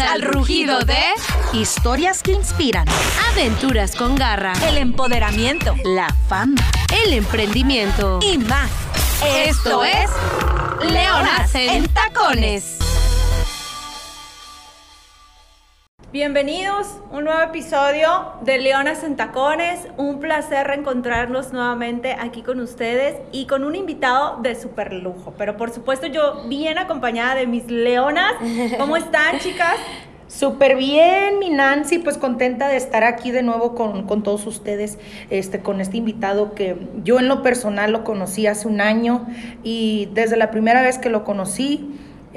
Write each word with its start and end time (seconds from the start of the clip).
Al 0.00 0.22
rugido 0.22 0.80
de 0.80 1.02
Historias 1.52 2.22
que 2.22 2.32
inspiran. 2.32 2.86
Aventuras 3.32 3.96
con 3.96 4.14
garra, 4.14 4.52
El 4.68 4.78
empoderamiento. 4.78 5.74
La 5.84 6.14
fama. 6.28 6.62
el 7.04 7.14
emprendimiento. 7.14 8.20
Y 8.22 8.38
más. 8.38 8.70
Esto 9.44 9.84
es 9.84 10.10
Leonas 10.90 11.54
en 11.54 11.88
Tacones. 11.88 12.77
Bienvenidos 16.18 16.98
a 17.12 17.18
un 17.18 17.26
nuevo 17.26 17.40
episodio 17.42 18.08
de 18.40 18.58
Leonas 18.58 19.04
en 19.04 19.14
Tacones. 19.14 19.86
Un 19.98 20.18
placer 20.18 20.66
reencontrarnos 20.66 21.52
nuevamente 21.52 22.16
aquí 22.18 22.42
con 22.42 22.58
ustedes 22.58 23.14
y 23.30 23.46
con 23.46 23.62
un 23.62 23.76
invitado 23.76 24.40
de 24.42 24.56
super 24.56 24.92
lujo. 24.92 25.32
Pero 25.38 25.56
por 25.56 25.70
supuesto 25.70 26.08
yo 26.08 26.42
bien 26.48 26.76
acompañada 26.76 27.36
de 27.36 27.46
mis 27.46 27.70
leonas. 27.70 28.32
¿Cómo 28.78 28.96
están 28.96 29.38
chicas? 29.38 29.76
Súper 30.26 30.76
bien, 30.76 31.38
mi 31.38 31.50
Nancy, 31.50 32.00
pues 32.00 32.18
contenta 32.18 32.66
de 32.66 32.78
estar 32.78 33.04
aquí 33.04 33.30
de 33.30 33.44
nuevo 33.44 33.76
con, 33.76 34.04
con 34.08 34.24
todos 34.24 34.44
ustedes, 34.48 34.98
este, 35.30 35.60
con 35.60 35.80
este 35.80 35.98
invitado 35.98 36.52
que 36.56 36.76
yo 37.04 37.20
en 37.20 37.28
lo 37.28 37.44
personal 37.44 37.92
lo 37.92 38.02
conocí 38.02 38.48
hace 38.48 38.66
un 38.66 38.80
año 38.80 39.28
y 39.62 40.08
desde 40.14 40.36
la 40.36 40.50
primera 40.50 40.82
vez 40.82 40.98
que 40.98 41.10
lo 41.10 41.22
conocí, 41.22 41.94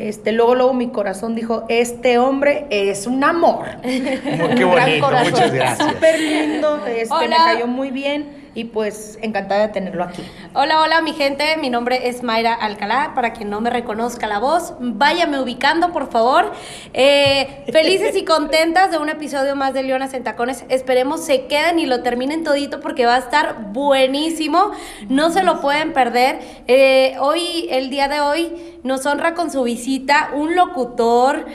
este, 0.10 0.32
luego, 0.32 0.55
luego 0.55 0.73
mi 0.73 0.90
corazón 0.90 1.36
dijo, 1.36 1.66
este 1.70 2.18
hombre 2.18 2.68
es 2.70 3.08
un 3.08 3.23
amor. 3.23 3.66
Qué 3.82 4.66
Un 4.66 4.72
gran 4.72 4.86
bonito, 4.86 5.05
corazón. 5.05 5.32
muchas 5.32 5.54
gracias. 5.54 5.90
Súper 5.91 6.20
lindo, 6.20 6.86
este, 6.88 7.14
me 7.14 7.26
Hola. 7.26 7.38
cayó 7.46 7.68
muy 7.68 7.91
bien 7.91 8.41
y 8.54 8.66
pues 8.66 9.18
encantada 9.22 9.68
de 9.68 9.73
tenerlo 9.73 10.04
aquí. 10.04 10.23
Hola, 10.54 10.82
hola 10.82 11.02
mi 11.02 11.14
gente, 11.14 11.58
mi 11.58 11.70
nombre 11.70 12.10
es 12.10 12.23
Mayra 12.23 12.54
Alcalá, 12.54 13.14
para 13.16 13.34
quien 13.34 13.50
no 13.50 13.62
me 13.62 13.70
reconozca 13.70 14.27
la 14.27 14.40
voz, 14.40 14.74
váyame 14.80 15.40
ubicando 15.40 15.91
por 15.91 16.12
favor. 16.12 16.52
Eh, 16.94 17.64
felices 17.72 18.16
y 18.16 18.26
contentas 18.26 18.91
de 18.91 18.98
un 18.98 19.10
episodio 19.10 19.55
más 19.55 19.74
de 19.74 19.84
Leonas 19.84 20.13
en 20.13 20.24
Tacones, 20.24 20.66
esperemos 20.70 21.24
se 21.24 21.46
queden 21.46 21.79
y 21.79 21.85
lo 21.85 22.04
terminen 22.04 22.44
todito 22.44 22.79
porque 22.82 23.05
va 23.05 23.16
a 23.16 23.20
estar 23.20 23.72
buenísimo, 23.72 24.72
no 25.07 25.29
se 25.32 25.44
lo 25.44 25.62
pueden 25.62 25.94
perder. 25.94 26.40
Eh, 26.68 27.16
hoy, 27.20 27.68
el 27.72 27.90
día 27.90 28.07
de 28.07 28.20
hoy, 28.20 28.79
nos 28.84 29.05
honra 29.05 29.34
con 29.34 29.52
su 29.52 29.63
visita 29.63 30.32
un 30.34 30.55
locutor, 30.55 31.46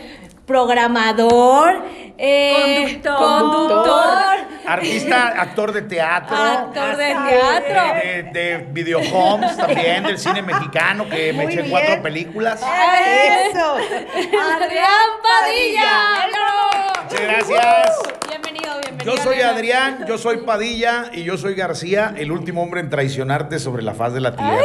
programador, 0.47 1.83
eh, 2.19 3.01
Conductor. 3.03 3.67
conductor, 3.67 4.37
Artista, 4.67 5.29
actor 5.41 5.73
de 5.73 5.83
teatro. 5.83 6.37
actor 6.37 6.97
de 6.97 7.07
teatro. 7.15 7.95
De, 7.95 8.23
de 8.33 8.67
videohomes 8.71 9.57
también, 9.57 10.03
del 10.05 10.19
cine 10.19 10.43
mexicano, 10.43 11.09
que 11.09 11.33
me 11.33 11.45
Muy 11.45 11.53
eché 11.53 11.63
bien. 11.63 11.71
cuatro 11.71 12.03
películas. 12.03 12.61
Eso. 12.61 13.77
Adrián 13.77 15.11
Padilla. 15.23 16.27
¡Bravo! 16.33 17.03
Muchas 17.05 17.21
gracias. 17.21 17.99
Bienvenido, 18.29 18.81
bienvenido. 18.81 19.15
Yo 19.17 19.23
soy 19.23 19.41
Adrián. 19.43 20.05
Yo 20.09 20.19
soy 20.19 20.39
Padilla 20.39 21.05
y 21.13 21.23
yo 21.25 21.37
soy 21.37 21.55
García, 21.55 22.13
el 22.17 22.33
último 22.33 22.63
hombre 22.63 22.81
en 22.81 22.91
traicionarte 22.91 23.59
sobre 23.59 23.83
la 23.83 23.95
faz 23.95 24.13
de 24.15 24.21
la 24.21 24.35
tierra. 24.35 24.59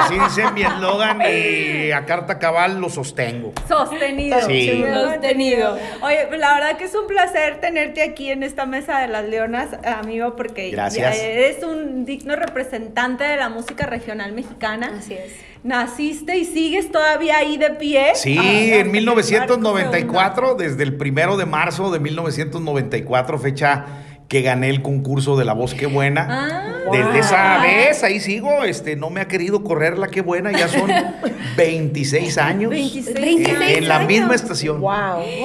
Así 0.00 0.18
dice 0.18 0.50
mi 0.52 0.62
eslogan 0.62 1.20
y 1.22 1.90
a 1.92 2.04
carta 2.04 2.38
cabal 2.38 2.80
lo 2.80 2.88
sostengo. 2.88 3.52
Sostenido. 3.66 4.40
Sí. 4.46 4.84
Sostenido. 4.92 5.78
Oye, 6.02 6.26
pues 6.38 6.48
la 6.48 6.54
verdad 6.54 6.78
que 6.78 6.84
es 6.84 6.94
un 6.94 7.06
placer 7.08 7.60
tenerte 7.60 8.00
aquí 8.02 8.30
en 8.30 8.42
esta 8.44 8.64
mesa 8.64 9.00
de 9.00 9.08
las 9.08 9.28
leonas, 9.28 9.70
amigo, 9.84 10.36
porque 10.36 10.70
Gracias. 10.70 11.16
eres 11.18 11.64
un 11.64 12.04
digno 12.04 12.36
representante 12.36 13.24
de 13.24 13.36
la 13.36 13.48
música 13.48 13.86
regional 13.86 14.32
mexicana. 14.32 14.92
Así 14.98 15.14
es. 15.14 15.32
Naciste 15.64 16.38
y 16.38 16.44
sigues 16.44 16.92
todavía 16.92 17.38
ahí 17.38 17.56
de 17.56 17.70
pie. 17.70 18.12
Sí, 18.14 18.38
Ah, 18.38 18.42
en 18.44 18.78
Marco 18.86 18.92
1994, 18.92 20.54
desde 20.54 20.84
el 20.84 20.96
primero 20.96 21.36
de 21.36 21.46
marzo 21.46 21.90
de 21.90 21.98
1994, 21.98 23.38
fecha 23.38 23.84
que 24.28 24.42
gané 24.42 24.68
el 24.68 24.82
concurso 24.82 25.36
de 25.36 25.44
La 25.46 25.54
Voz 25.54 25.74
Qué 25.74 25.86
Buena. 25.86 26.26
Ah. 26.30 26.64
Desde 26.92 27.04
Wow. 27.10 27.16
esa 27.20 27.58
vez, 27.62 28.02
ahí 28.04 28.18
sigo, 28.20 28.64
este, 28.64 28.96
no 28.96 29.10
me 29.10 29.20
ha 29.20 29.28
querido 29.28 29.62
correr 29.64 29.98
la 29.98 30.08
Qué 30.08 30.20
Buena, 30.22 30.52
ya 30.52 30.68
son 30.68 30.90
26 31.56 32.38
años. 32.38 32.70
26 32.70 33.16
en- 33.16 33.22
26 33.22 33.78
en 33.78 33.88
la 33.88 33.96
años. 33.96 34.08
misma 34.08 34.34
estación. 34.34 34.80
Wow. 34.80 34.90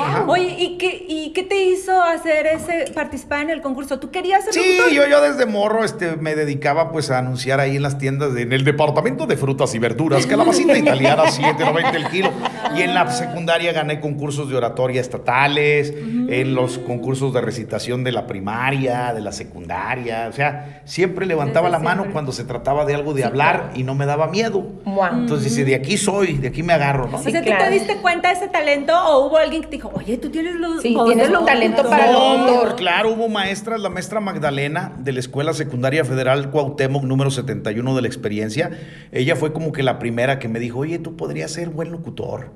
Ajá. 0.01 0.25
Oye, 0.27 0.55
¿y 0.57 0.77
qué, 0.77 1.05
¿y 1.07 1.31
qué 1.33 1.44
te 1.44 1.63
hizo 1.63 2.01
hacer 2.01 2.45
ese, 2.47 2.91
participar 2.94 3.41
en 3.41 3.49
el 3.49 3.61
concurso? 3.61 3.99
¿Tú 3.99 4.09
querías 4.11 4.44
ser 4.45 4.53
Sí, 4.53 4.59
locutor? 4.77 4.91
yo, 4.94 5.07
yo 5.09 5.21
desde 5.21 5.45
morro 5.45 5.83
este, 5.83 6.15
me 6.17 6.35
dedicaba 6.35 6.91
pues 6.91 7.09
a 7.11 7.17
anunciar 7.19 7.59
ahí 7.59 7.75
en 7.77 7.81
las 7.83 7.97
tiendas, 7.97 8.33
de- 8.33 8.44
en 8.44 8.53
el 8.53 8.63
departamento 8.63 9.25
de 9.27 9.35
frutas 9.38 9.73
y 9.75 9.79
verduras, 9.79 10.25
calabacita 10.25 10.77
italiana 10.77 11.23
7.90 11.25 11.95
el 11.95 12.07
kilo. 12.09 12.31
Y 12.75 12.81
en 12.81 12.94
la 12.94 13.09
secundaria 13.11 13.72
gané 13.73 14.00
concursos 14.00 14.50
de 14.50 14.56
oratoria 14.56 15.01
estatales, 15.01 15.94
en 15.95 16.56
los 16.56 16.78
concursos 16.79 17.34
de 17.34 17.41
recitación 17.41 18.03
de 18.03 18.11
la 18.11 18.28
primaria, 18.28 19.13
de 19.13 19.22
la 19.22 19.31
secundaria. 19.31 20.28
O 20.29 20.34
sea, 20.34 20.81
siempre 20.85 21.25
levantaba 21.25 21.67
Desde 21.67 21.79
la 21.79 21.83
mano 21.83 22.01
siempre. 22.01 22.13
cuando 22.13 22.31
se 22.31 22.44
trataba 22.44 22.85
de 22.85 22.95
algo 22.95 23.13
de 23.13 23.23
hablar 23.23 23.72
y 23.75 23.83
no 23.83 23.95
me 23.95 24.06
daba 24.06 24.28
miedo. 24.28 24.62
Wow. 24.85 25.06
Entonces 25.13 25.50
dice, 25.51 25.66
de 25.66 25.75
aquí 25.75 25.97
soy, 25.97 26.33
de 26.38 26.47
aquí 26.50 26.63
me 26.63 26.73
agarro, 26.73 27.07
¿no? 27.09 27.17
O 27.17 27.23
sea, 27.23 27.41
¿tú 27.41 27.45
claro. 27.45 27.66
te 27.66 27.69
diste 27.72 27.97
cuenta 27.97 28.29
de 28.29 28.35
ese 28.35 28.47
talento 28.47 28.94
o 28.97 29.28
hubo 29.28 29.38
alguien 29.38 29.62
que 29.62 29.67
te 29.67 29.75
dijo, 29.78 29.91
oye, 29.94 30.17
tú 30.17 30.29
tienes 30.29 30.56
los 30.56 30.81
Sí, 30.81 30.95
tienes 31.06 31.29
un 31.29 31.45
talento 31.45 31.83
locutor"? 31.83 31.89
para 32.00 32.12
No, 32.12 32.38
locutor. 32.47 32.75
claro, 32.75 33.12
hubo 33.13 33.29
maestras, 33.29 33.79
la 33.79 33.89
maestra 33.89 34.19
Magdalena 34.19 34.94
de 35.00 35.12
la 35.13 35.19
Escuela 35.19 35.53
Secundaria 35.53 36.03
Federal 36.06 36.50
Cuauhtémoc 36.51 37.03
número 37.03 37.31
71 37.31 37.95
de 37.95 38.01
la 38.01 38.07
experiencia. 38.07 38.72
Ella 39.12 39.35
fue 39.35 39.53
como 39.53 39.72
que 39.72 39.83
la 39.83 40.00
primera 40.00 40.39
que 40.39 40.47
me 40.47 40.59
dijo, 40.59 40.79
oye, 40.79 41.00
tú 41.00 41.16
podrías 41.16 41.51
ser 41.51 41.69
buen 41.69 41.91
locutor. 41.91 42.51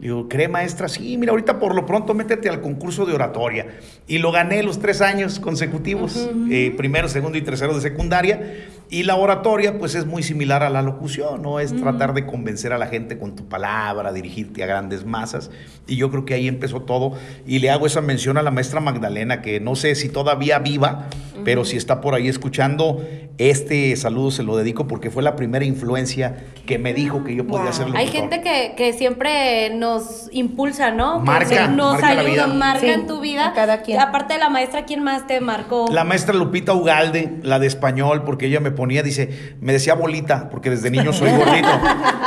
Le 0.00 0.08
Digo, 0.08 0.28
¿cree 0.28 0.48
maestra? 0.48 0.88
Sí, 0.88 1.16
mira, 1.16 1.30
ahorita 1.30 1.58
por 1.60 1.74
lo 1.74 1.86
pronto 1.86 2.14
métete 2.14 2.48
al 2.48 2.60
concurso 2.60 3.06
de 3.06 3.14
oratoria. 3.14 3.66
Y 4.08 4.18
lo 4.18 4.32
gané 4.32 4.62
los 4.62 4.80
tres 4.80 5.00
años 5.00 5.38
consecutivos, 5.38 6.28
eh, 6.50 6.74
primero, 6.76 7.08
segundo 7.08 7.38
y 7.38 7.42
tercero 7.42 7.74
de 7.74 7.80
secundaria. 7.80 8.66
Y 8.90 9.04
la 9.04 9.16
oratoria, 9.16 9.78
pues 9.78 9.94
es 9.94 10.04
muy 10.04 10.22
similar 10.22 10.62
a 10.62 10.68
la 10.68 10.82
locución, 10.82 11.40
¿no? 11.42 11.58
Es 11.58 11.74
tratar 11.74 12.12
de 12.12 12.26
convencer 12.26 12.72
a 12.72 12.78
la 12.78 12.86
gente 12.88 13.18
con 13.18 13.34
tu 13.34 13.46
palabra, 13.48 14.12
dirigirte 14.12 14.62
a 14.62 14.66
grandes 14.66 15.06
masas. 15.06 15.50
Y 15.86 15.96
yo 15.96 16.10
creo 16.10 16.24
que 16.24 16.34
ahí 16.34 16.48
empezó 16.48 16.82
todo. 16.82 17.12
Y 17.46 17.60
le 17.60 17.70
hago 17.70 17.86
esa 17.86 18.00
mención 18.02 18.36
a 18.36 18.42
la 18.42 18.50
maestra 18.50 18.80
Magdalena, 18.80 19.42
que 19.42 19.58
no 19.60 19.74
sé 19.74 19.94
si 19.94 20.10
todavía 20.10 20.58
viva, 20.58 21.06
pero 21.44 21.64
si 21.64 21.76
está 21.76 22.00
por 22.02 22.14
ahí 22.14 22.28
escuchando, 22.28 23.02
este 23.38 23.96
saludo 23.96 24.30
se 24.30 24.42
lo 24.42 24.56
dedico 24.56 24.86
porque 24.86 25.10
fue 25.10 25.22
la 25.22 25.34
primera 25.34 25.64
influencia 25.64 26.44
que 26.66 26.78
me 26.78 26.94
dijo 26.94 27.24
que 27.24 27.34
yo 27.34 27.46
podía 27.46 27.64
Wow. 27.64 27.72
ser 27.72 27.86
locutor. 27.86 28.00
Hay 28.00 28.08
gente 28.08 28.42
que, 28.42 28.74
que 28.76 28.92
siempre 28.92 29.70
nos 29.84 30.28
impulsa, 30.32 30.90
¿no? 30.90 31.20
Marca, 31.20 31.68
nos 31.68 31.92
marca 31.92 32.14
la 32.14 32.20
ayuda, 32.22 32.46
vida. 32.46 32.54
marca 32.54 32.80
Sí, 32.80 32.88
en 32.88 33.06
tu 33.06 33.20
vida. 33.20 33.52
cada 33.54 33.82
quien. 33.82 34.00
Aparte 34.00 34.34
de 34.34 34.40
la 34.40 34.48
maestra, 34.48 34.84
¿quién 34.86 35.02
más 35.02 35.26
te 35.26 35.40
marcó? 35.40 35.86
La 35.92 36.04
maestra 36.04 36.34
Lupita 36.34 36.72
Ugalde, 36.72 37.38
la 37.42 37.58
de 37.58 37.66
español, 37.66 38.22
porque 38.24 38.46
ella 38.46 38.60
me 38.60 38.70
ponía, 38.70 39.02
dice, 39.02 39.56
me 39.60 39.72
decía 39.74 39.94
bolita, 39.94 40.48
porque 40.48 40.70
desde 40.70 40.90
niño 40.90 41.12
soy 41.12 41.30
gordito. 41.36 41.68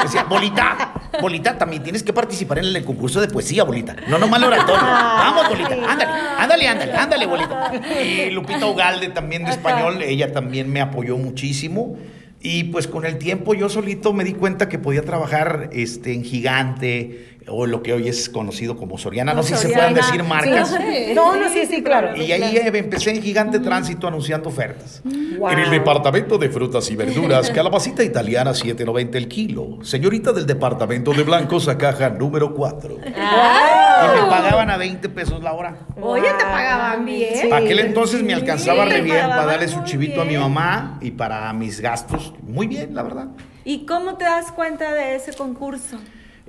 Decía, 0.03 0.23
bolita, 0.23 0.93
bolita, 1.19 1.57
también 1.57 1.81
tienes 1.81 2.03
que 2.03 2.13
participar 2.13 2.59
en 2.59 2.65
el 2.65 2.85
concurso 2.85 3.19
de 3.19 3.27
poesía, 3.27 3.63
bolita. 3.63 3.95
No 4.07 4.19
nomás 4.19 4.39
la 4.39 4.47
oratoria. 4.47 4.81
Vamos, 4.83 5.49
bolita, 5.49 5.73
ándale, 5.73 6.11
ándale, 6.37 6.67
ándale, 6.67 6.93
ándale, 6.93 7.25
bolita. 7.25 7.71
Y 8.03 8.29
Lupita 8.29 8.67
Ugalde 8.67 9.07
también 9.09 9.45
de 9.45 9.51
español, 9.51 10.01
ella 10.03 10.31
también 10.31 10.71
me 10.71 10.79
apoyó 10.81 11.17
muchísimo. 11.17 11.97
Y 12.39 12.65
pues 12.65 12.87
con 12.87 13.03
el 13.05 13.17
tiempo 13.17 13.55
yo 13.55 13.67
solito 13.67 14.13
me 14.13 14.23
di 14.23 14.33
cuenta 14.33 14.69
que 14.69 14.77
podía 14.77 15.01
trabajar 15.01 15.69
este, 15.73 16.13
en 16.13 16.23
Gigante, 16.23 17.36
o 17.49 17.65
lo 17.65 17.81
que 17.81 17.93
hoy 17.93 18.07
es 18.07 18.29
conocido 18.29 18.75
como 18.77 18.97
Soriana. 18.97 19.33
No 19.33 19.43
sé 19.43 19.55
si 19.55 19.67
se 19.67 19.73
pueden 19.73 19.95
Soriana. 19.95 20.07
decir 20.07 20.23
marcas. 20.23 20.69
Sí. 20.69 21.13
No, 21.13 21.35
no, 21.35 21.49
sí, 21.49 21.65
sí, 21.65 21.83
claro. 21.83 22.15
Y 22.15 22.31
ahí 22.31 22.59
empecé 22.63 23.11
en 23.11 23.21
Gigante 23.21 23.59
Tránsito 23.59 24.07
anunciando 24.07 24.49
ofertas. 24.49 25.01
Wow. 25.37 25.49
En 25.49 25.59
el 25.59 25.69
departamento 25.69 26.37
de 26.37 26.49
frutas 26.49 26.89
y 26.91 26.95
verduras, 26.95 27.49
calabacita 27.49 28.03
italiana 28.03 28.51
7.90 28.51 29.15
el 29.15 29.27
kilo. 29.27 29.77
Señorita 29.83 30.33
del 30.33 30.45
departamento 30.45 31.13
de 31.13 31.23
blancos 31.23 31.67
a 31.67 31.77
caja 31.77 32.09
número 32.09 32.53
4. 32.53 32.97
Y 33.05 33.09
me 33.09 34.29
pagaban 34.29 34.69
a 34.69 34.77
20 34.77 35.09
pesos 35.09 35.41
la 35.41 35.53
hora. 35.53 35.77
Oye, 36.01 36.27
te 36.37 36.43
pagaban 36.43 37.05
bien. 37.05 37.35
Sí. 37.41 37.49
Aquel 37.51 37.79
entonces 37.79 38.23
me 38.23 38.33
alcanzaba 38.33 38.85
Sí, 38.85 38.91
re 38.91 39.01
bien 39.01 39.27
para 39.27 39.45
darle 39.45 39.67
su 39.67 39.83
chivito 39.83 40.21
a 40.21 40.25
mi 40.25 40.37
mamá 40.37 40.99
y 41.01 41.11
para 41.11 41.51
mis 41.53 41.79
gastos. 41.79 42.33
Muy 42.43 42.67
bien, 42.67 42.93
la 42.93 43.03
verdad. 43.03 43.27
¿Y 43.63 43.85
cómo 43.85 44.15
te 44.15 44.23
das 44.25 44.51
cuenta 44.51 44.93
de 44.93 45.15
ese 45.15 45.33
concurso? 45.33 45.97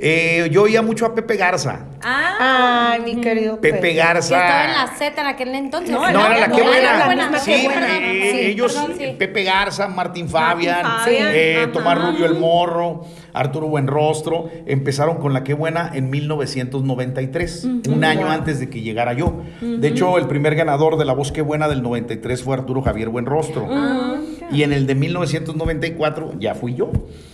Eh, 0.00 0.49
yo 0.53 0.62
oía 0.62 0.81
mucho 0.81 1.06
a 1.06 1.15
Pepe 1.15 1.37
Garza. 1.37 1.81
Ah, 2.05 2.91
Ay, 2.93 3.00
mi 3.03 3.21
querido 3.21 3.61
Pepe 3.61 3.75
Pepe. 3.79 3.95
Que 3.95 3.99
estaba 3.99 4.65
en 4.65 4.71
la 4.73 4.77
Garza. 4.85 4.95
Z 4.97 5.21
en 5.21 5.27
aquel 5.27 5.55
entonces. 5.56 5.91
No, 5.91 6.11
No, 6.12 6.27
era 6.27 6.47
la 6.47 6.49
que 6.55 6.62
buena. 6.62 7.39
Sí, 7.41 7.50
Qué 7.53 7.65
Buena. 7.69 7.99
eh, 7.99 8.31
Sí, 8.33 8.39
ellos, 8.53 8.73
perdón, 8.75 8.93
sí. 8.97 9.17
Pepe 9.19 9.43
Garza, 9.43 9.89
Martín 9.89 10.29
Fabián, 10.29 10.83
Fabián, 10.85 11.29
eh. 11.33 11.67
Tomás 11.73 11.99
Rubio 12.00 12.27
el 12.27 12.35
Morro, 12.39 13.05
Arturo 13.33 13.67
Buenrostro, 13.67 14.49
empezaron 14.67 15.17
con 15.17 15.33
la 15.33 15.43
Qué 15.43 15.55
Buena 15.55 15.91
en 15.93 16.11
1993, 16.11 17.65
un 17.89 18.05
año 18.05 18.23
Wow. 18.23 18.31
antes 18.31 18.61
de 18.61 18.71
que 18.71 18.81
llegara 18.83 19.12
yo. 19.15 19.43
De 19.61 19.89
hecho, 19.89 20.17
el 20.19 20.27
primer 20.29 20.55
ganador 20.55 20.97
de 20.97 21.05
la 21.05 21.12
voz 21.12 21.33
Qué 21.33 21.43
Buena 21.43 21.67
del 21.69 21.83
93 21.83 22.43
fue 22.43 22.55
Arturo 22.55 22.83
Javier 22.83 23.09
Buenrostro. 23.09 23.67
Y 24.50 24.62
en 24.62 24.73
el 24.73 24.87
de 24.87 24.95
1994 24.95 26.35
ya 26.39 26.55
fui 26.55 26.75
yo. 26.75 26.91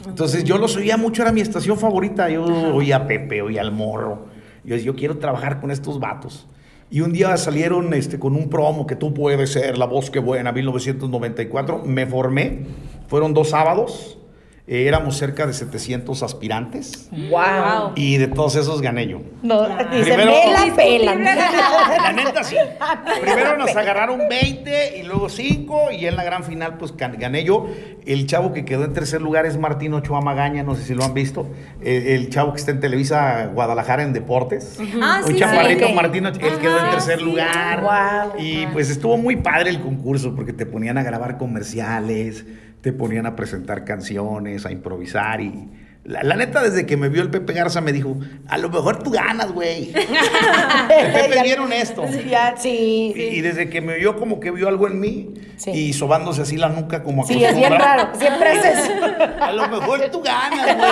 Entonces 0.06 0.44
yo 0.44 0.58
los 0.58 0.76
oía 0.76 0.96
mucho, 0.96 1.22
era 1.22 1.32
mi 1.32 1.40
estación 1.40 1.78
favorita. 1.78 2.28
Yo 2.28 2.44
oía 2.44 2.96
a 2.96 3.06
Pepe, 3.06 3.42
oía 3.42 3.60
al 3.60 3.72
Morro. 3.72 4.26
Yo, 4.64 4.76
yo 4.76 4.94
quiero 4.96 5.18
trabajar 5.18 5.60
con 5.60 5.70
estos 5.70 6.00
vatos. 6.00 6.46
Y 6.90 7.00
un 7.00 7.12
día 7.12 7.36
salieron 7.36 7.92
este, 7.94 8.18
con 8.18 8.36
un 8.36 8.48
promo 8.48 8.86
que 8.86 8.94
tú 8.94 9.14
puedes 9.14 9.50
ser 9.50 9.78
la 9.78 9.86
voz 9.86 10.10
que 10.10 10.18
buena, 10.18 10.52
1994. 10.52 11.82
Me 11.84 12.06
formé, 12.06 12.66
fueron 13.08 13.34
dos 13.34 13.50
sábados, 13.50 14.18
eh, 14.66 14.86
éramos 14.88 15.16
cerca 15.18 15.46
de 15.46 15.52
700 15.52 16.22
aspirantes. 16.22 17.08
Wow. 17.12 17.92
Y 17.96 18.16
de 18.16 18.28
todos 18.28 18.56
esos 18.56 18.80
gané 18.80 19.06
yo. 19.06 19.20
No, 19.42 19.62
dice, 19.90 20.04
Primero- 20.04 20.32
me 20.32 20.68
la 20.68 20.74
pelan. 20.74 21.24
La 21.24 22.12
neta 22.12 22.42
sí. 22.42 22.56
Primero 23.20 23.58
nos 23.58 23.76
agarraron 23.76 24.20
20 24.28 24.98
y 24.98 25.02
luego 25.02 25.28
5 25.28 25.92
y 25.92 26.06
en 26.06 26.16
la 26.16 26.24
gran 26.24 26.44
final 26.44 26.78
pues 26.78 26.96
gan- 26.96 27.18
gané 27.18 27.44
yo. 27.44 27.66
El 28.06 28.26
chavo 28.26 28.52
que 28.52 28.64
quedó 28.64 28.84
en 28.84 28.92
tercer 28.94 29.20
lugar 29.22 29.44
es 29.46 29.58
Martín 29.58 29.92
Ochoa 29.94 30.20
Magaña, 30.22 30.62
no 30.62 30.74
sé 30.74 30.84
si 30.84 30.94
lo 30.94 31.04
han 31.04 31.12
visto. 31.14 31.46
El, 31.82 32.06
el 32.06 32.30
chavo 32.30 32.52
que 32.52 32.58
está 32.60 32.70
en 32.70 32.80
Televisa 32.80 33.46
Guadalajara 33.52 34.02
en 34.02 34.12
deportes. 34.14 34.78
Ah, 35.02 35.20
Un 35.26 35.32
sí, 35.32 35.38
chaparrito 35.38 35.86
sí. 35.88 35.92
Martín 35.94 36.26
Ochoa, 36.26 36.48
él 36.48 36.58
quedó 36.58 36.78
en 36.78 36.84
Ajá, 36.84 36.90
tercer 36.92 37.18
sí. 37.18 37.24
lugar. 37.24 37.80
Guau. 37.82 38.32
Y 38.38 38.66
pues 38.68 38.88
estuvo 38.90 39.16
muy 39.18 39.36
padre 39.36 39.68
el 39.70 39.80
concurso 39.80 40.34
porque 40.34 40.52
te 40.54 40.64
ponían 40.66 40.96
a 40.98 41.02
grabar 41.02 41.36
comerciales, 41.38 42.44
te 42.84 42.92
ponían 42.92 43.24
a 43.24 43.34
presentar 43.34 43.82
canciones, 43.84 44.66
a 44.66 44.70
improvisar 44.70 45.40
y... 45.40 45.70
La, 46.04 46.22
la 46.22 46.36
neta, 46.36 46.62
desde 46.62 46.84
que 46.84 46.98
me 46.98 47.08
vio 47.08 47.22
el 47.22 47.30
Pepe 47.30 47.54
Garza 47.54 47.80
me 47.80 47.90
dijo, 47.90 48.14
a 48.46 48.58
lo 48.58 48.68
mejor 48.68 49.02
tú 49.02 49.10
ganas, 49.10 49.50
güey. 49.52 49.84
El 49.94 51.12
Pepe 51.12 51.36
es 51.38 51.42
bien 51.44 51.60
honesto. 51.60 52.04
Ya, 52.28 52.54
sí. 52.58 53.14
Y, 53.16 53.22
y 53.22 53.40
desde 53.40 53.70
que 53.70 53.80
me 53.80 53.96
vio 53.96 54.14
como 54.18 54.38
que 54.38 54.50
vio 54.50 54.68
algo 54.68 54.86
en 54.86 55.00
mí 55.00 55.32
Sí. 55.56 55.70
y 55.70 55.92
sobándose 55.94 56.42
así 56.42 56.58
la 56.58 56.68
nuca 56.68 57.02
como 57.02 57.24
Sí, 57.26 57.42
es 57.42 57.56
bien 57.56 57.72
raro. 57.72 58.10
Siempre 58.18 58.52
es 58.52 58.64
eso. 58.66 58.90
A 59.40 59.52
lo 59.52 59.66
mejor 59.68 60.00
tú 60.12 60.20
ganas, 60.20 60.76
güey. 60.76 60.90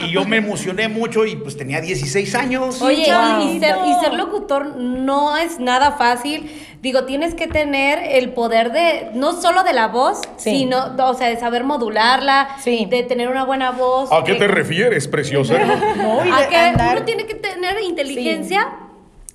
Y, 0.00 0.04
y 0.06 0.10
yo 0.12 0.24
me 0.24 0.36
emocioné 0.38 0.88
mucho 0.88 1.24
y 1.26 1.36
pues 1.36 1.56
tenía 1.56 1.80
16 1.80 2.34
años. 2.34 2.80
Oye, 2.82 3.06
Wow. 3.12 3.48
y, 3.48 3.58
ser, 3.60 3.76
y 3.86 3.94
ser 4.04 4.14
locutor 4.14 4.76
no 4.76 5.36
es 5.36 5.58
nada 5.58 5.92
fácil. 5.92 6.50
Digo, 6.80 7.04
tienes 7.04 7.34
que 7.34 7.46
tener 7.46 7.98
el 7.98 8.30
poder 8.32 8.70
de, 8.72 9.08
no 9.14 9.32
solo 9.40 9.62
de 9.64 9.72
la 9.72 9.88
voz, 9.88 10.20
Sí. 10.36 10.50
sino, 10.50 10.94
o 10.98 11.14
sea, 11.14 11.28
de 11.28 11.38
saber 11.38 11.64
modularla, 11.64 12.56
Sí. 12.62 12.86
de 12.90 13.02
tener 13.04 13.28
una 13.28 13.44
buena 13.44 13.70
voz. 13.70 14.12
¿A 14.12 14.22
qué 14.24 14.32
de- 14.34 14.38
te 14.40 14.48
refieres, 14.48 15.08
preciosa? 15.08 15.54
No, 15.96 16.24
y 16.26 16.30
a 16.30 16.40
de 16.42 16.48
que 16.48 16.56
andar- 16.56 16.96
uno 16.96 17.04
tiene 17.06 17.26
que 17.26 17.34
tener 17.34 17.76
inteligencia. 17.82 18.68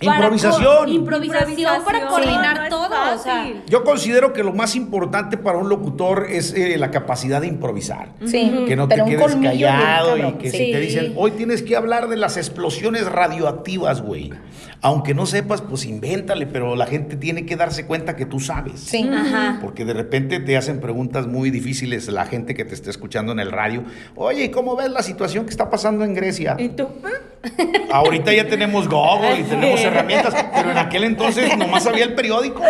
Improvisación. 0.01 0.89
improvisación 0.89 1.83
para 1.83 2.07
coordinar 2.07 2.69
todo. 2.69 2.85
O 2.89 3.17
sea, 3.17 3.43
fácil. 3.43 3.61
Yo 3.67 3.83
considero 3.83 4.33
que 4.33 4.43
lo 4.43 4.53
más 4.53 4.75
importante 4.75 5.37
para 5.37 5.57
un 5.57 5.67
locutor 5.69 6.27
es 6.29 6.53
eh, 6.53 6.77
la 6.77 6.89
capacidad 6.91 7.41
de 7.41 7.47
improvisar. 7.47 8.13
Sí, 8.25 8.65
Que 8.67 8.75
no 8.75 8.87
pero 8.87 9.05
te 9.05 9.11
quedes 9.11 9.35
callado 9.35 10.17
y 10.17 10.33
que 10.33 10.51
Sí. 10.51 10.57
si 10.57 10.71
te 10.71 10.79
dicen, 10.79 11.13
hoy 11.15 11.31
tienes 11.31 11.61
que 11.63 11.75
hablar 11.75 12.07
de 12.07 12.17
las 12.17 12.37
explosiones 12.37 13.05
radioactivas, 13.05 14.01
güey. 14.01 14.31
Aunque 14.81 15.13
no 15.13 15.25
sepas, 15.25 15.61
pues 15.61 15.85
invéntale, 15.85 16.47
pero 16.47 16.77
la 16.77 16.85
gente 16.85 17.17
tiene 17.17 17.45
que 17.45 17.57
darse 17.57 17.85
cuenta 17.85 18.15
que 18.15 18.25
tú 18.25 18.39
sabes. 18.39 18.79
Sí. 18.79 19.09
Ajá. 19.13 19.57
Porque 19.61 19.83
de 19.83 19.93
repente 19.93 20.39
te 20.39 20.55
hacen 20.55 20.79
preguntas 20.79 21.27
muy 21.27 21.51
difíciles 21.51 22.07
la 22.07 22.25
gente 22.25 22.55
que 22.55 22.63
te 22.63 22.73
está 22.73 22.89
escuchando 22.89 23.33
en 23.33 23.39
el 23.41 23.51
radio. 23.51 23.83
Oye, 24.15 24.49
¿cómo 24.51 24.77
ves 24.77 24.89
la 24.91 25.03
situación 25.03 25.43
que 25.43 25.51
está 25.51 25.69
pasando 25.69 26.05
en 26.05 26.13
Grecia? 26.13 26.55
¿Y 26.57 26.69
tú? 26.69 26.87
Ahorita 27.91 28.33
ya 28.33 28.47
tenemos 28.47 28.87
Google 28.89 29.39
y 29.39 29.43
tenemos 29.43 29.79
herramientas, 29.81 30.33
pero 30.53 30.71
en 30.71 30.77
aquel 30.77 31.05
entonces 31.05 31.57
nomás 31.57 31.87
había 31.87 32.03
el 32.03 32.13
periódico 32.13 32.61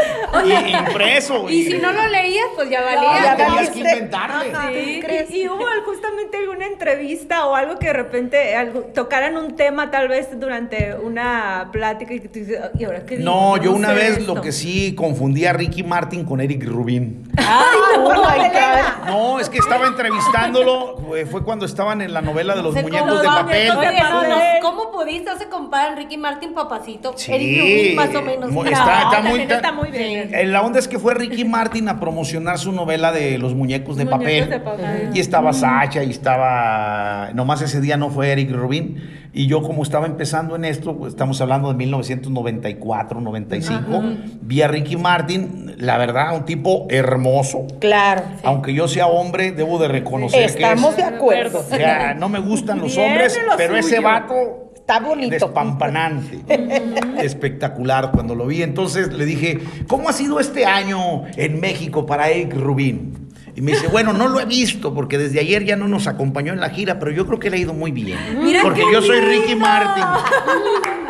y 0.46 0.52
impreso. 0.76 1.50
y 1.50 1.64
si 1.64 1.78
no 1.80 1.92
lo 1.92 2.08
leías, 2.08 2.46
pues 2.56 2.70
ya 2.70 2.82
valía. 2.82 3.24
ya 3.24 3.36
tenías 3.36 3.70
que 3.72 3.80
inventarle. 3.80 4.52
Ajá. 4.54 4.70
Sí. 4.72 5.02
Y, 5.32 5.38
y 5.42 5.48
hubo 5.50 5.66
justamente 5.86 6.38
alguna 6.38 6.68
entrevista 6.68 7.46
o 7.48 7.56
algo 7.56 7.78
que 7.80 7.88
de 7.88 7.94
repente 7.94 8.56
algo- 8.56 8.82
tocaran 8.94 9.38
un 9.38 9.56
tema 9.56 9.90
tal 9.92 10.08
vez 10.08 10.28
durante 10.40 10.94
una 10.96 11.70
plática 11.72 12.14
y 12.14 12.20
que 12.20 12.28
tú 12.28 12.40
dices, 12.40 12.60
¿y 12.78 12.84
ahora 12.84 13.06
qué 13.06 13.18
digo? 13.18 13.30
No, 13.30 13.58
yo 13.58 13.72
una 13.74 13.92
vez 13.94 14.20
esto". 14.20 14.36
lo 14.36 14.42
que 14.42 14.52
sí 14.52 14.94
confundí 14.96 15.46
a 15.46 15.54
Ricky 15.54 15.84
Martin 15.84 16.24
con 16.26 16.42
Eric 16.42 16.64
Rubin. 16.66 17.28
Ay, 17.38 17.66
oh 17.98 18.10
my 18.10 18.50
God. 18.50 19.08
No, 19.08 19.40
es 19.40 19.50
que 19.50 19.58
estaba 19.58 19.88
entrevistándolo, 19.88 20.98
fue, 21.32 21.44
cuando 21.44 21.66
estaban 21.66 22.02
en 22.02 22.14
la 22.14 22.22
novela 22.22 22.56
de 22.56 22.62
los 22.64 22.74
Se 22.76 22.84
muñecos 22.84 23.22
de 23.22 23.28
papel. 23.28 23.68
No, 23.70 24.24
no, 24.24 24.38
¿cómo 24.62 24.92
pudiste 24.92 25.30
se 25.38 25.48
comparan 25.50 25.98
Ricky 25.98 26.18
Martin 26.18 26.54
papacito? 26.54 27.14
Sí, 27.16 27.32
Eric 27.34 27.60
Rubin 27.62 27.96
más 27.96 28.16
o 28.16 28.22
menos. 28.22 28.52
muy- 28.52 28.66
No, 28.66 28.72
está- 28.72 29.22
muy- 29.22 29.42
está 29.42 29.72
muy 29.72 29.92
bien. 29.92 30.34
Eh, 30.34 30.46
La 30.46 30.62
onda 30.62 30.80
es 30.80 30.88
que 30.88 31.00
fue 31.00 31.14
Ricky 31.14 31.46
Martin 31.46 31.88
a 31.90 32.00
promocionar 32.00 32.58
su 32.60 32.72
novela 32.72 33.12
de 33.12 33.38
los 33.38 33.54
muñecos 33.56 33.98
de 33.98 34.06
Muñecos 34.06 34.20
papel. 34.24 34.50
de 34.50 34.60
papel. 34.60 35.10
Y 35.14 35.20
estaba 35.20 35.54
Sacha 35.54 36.04
y 36.04 36.10
estaba. 36.12 37.30
Nomás 37.34 37.62
ese 37.62 37.82
día 37.82 37.98
no 37.98 38.10
fue 38.10 38.32
Eric 38.32 38.52
Rubin. 38.52 39.19
Y 39.32 39.46
yo, 39.48 39.62
como 39.62 39.84
estaba 39.84 40.08
empezando 40.08 40.56
en 40.56 40.66
esto, 40.66 40.98
pues, 40.98 41.14
estamos 41.14 41.40
hablando 41.40 41.70
de 41.70 41.76
1994, 41.76 43.22
95, 43.22 44.04
vi 44.42 44.62
a 44.62 44.68
Ricky 44.68 44.98
Martin, 44.98 45.76
la 45.78 45.98
verdad, 45.98 46.36
un 46.36 46.46
tipo 46.46 46.88
hermoso. 46.90 47.68
Claro. 47.80 48.24
Aunque 48.44 48.74
yo 48.74 48.88
sea 48.88 49.08
hombre, 49.08 49.52
debo 49.52 49.78
de 49.78 49.88
reconocer 49.88 50.44
Estamos 50.44 50.96
que 50.96 51.04
de 51.04 51.08
es. 51.08 51.14
acuerdo. 51.14 51.60
O 51.60 51.64
sea, 51.64 52.16
no 52.16 52.28
me 52.30 52.40
gustan 52.40 52.80
los 52.80 52.96
Bien 52.96 53.12
hombres, 53.12 53.36
de 53.36 53.46
lo 53.46 53.58
pero 53.58 53.76
ese 53.78 54.00
vato 54.00 54.72
Está 54.76 55.00
bonito. 55.02 55.30
despampanante, 55.30 56.40
espectacular 57.22 58.10
cuando 58.12 58.34
lo 58.34 58.48
vi. 58.48 58.64
Entonces 58.64 59.14
le 59.14 59.26
dije, 59.26 59.60
¿cómo 59.88 60.10
ha 60.10 60.14
sido 60.14 60.40
este 60.40 60.66
año 60.66 61.26
en 61.38 61.60
México 61.60 62.06
para 62.08 62.30
Eric 62.30 62.56
Rubin? 62.56 63.29
Y 63.60 63.62
me 63.62 63.74
dice, 63.74 63.90
bueno, 63.90 64.14
no 64.14 64.30
lo 64.30 64.40
he 64.40 64.46
visto 64.46 64.94
porque 64.94 65.18
desde 65.18 65.42
ayer 65.42 65.66
ya 65.66 65.76
no 65.76 65.90
nos 65.90 66.08
acompañó 66.08 66.54
en 66.54 66.62
la 66.62 66.70
gira, 66.70 66.98
pero 66.98 67.12
yo 67.12 67.28
creo 67.28 67.40
que 67.40 67.50
le 67.50 67.58
ha 67.58 67.60
ido 67.60 67.74
muy 67.74 67.92
bien. 67.92 68.18
Mira 68.42 68.62
porque 68.62 68.84
yo 68.90 69.02
soy. 69.02 69.20
Ricky 69.20 69.54
Martin. 69.54 70.06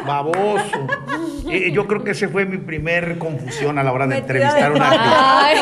Baboso. 0.07 0.87
Eh, 1.47 1.71
yo 1.71 1.85
creo 1.85 2.03
que 2.03 2.11
ese 2.11 2.27
fue 2.27 2.45
mi 2.45 2.57
primer 2.57 3.19
confusión 3.19 3.77
a 3.77 3.83
la 3.83 3.91
hora 3.91 4.07
de 4.07 4.15
Metida 4.15 4.39
entrevistar 4.39 4.71
a 4.71 4.75
una 4.75 4.89
actriz. 4.89 5.13
Ay. 5.15 5.57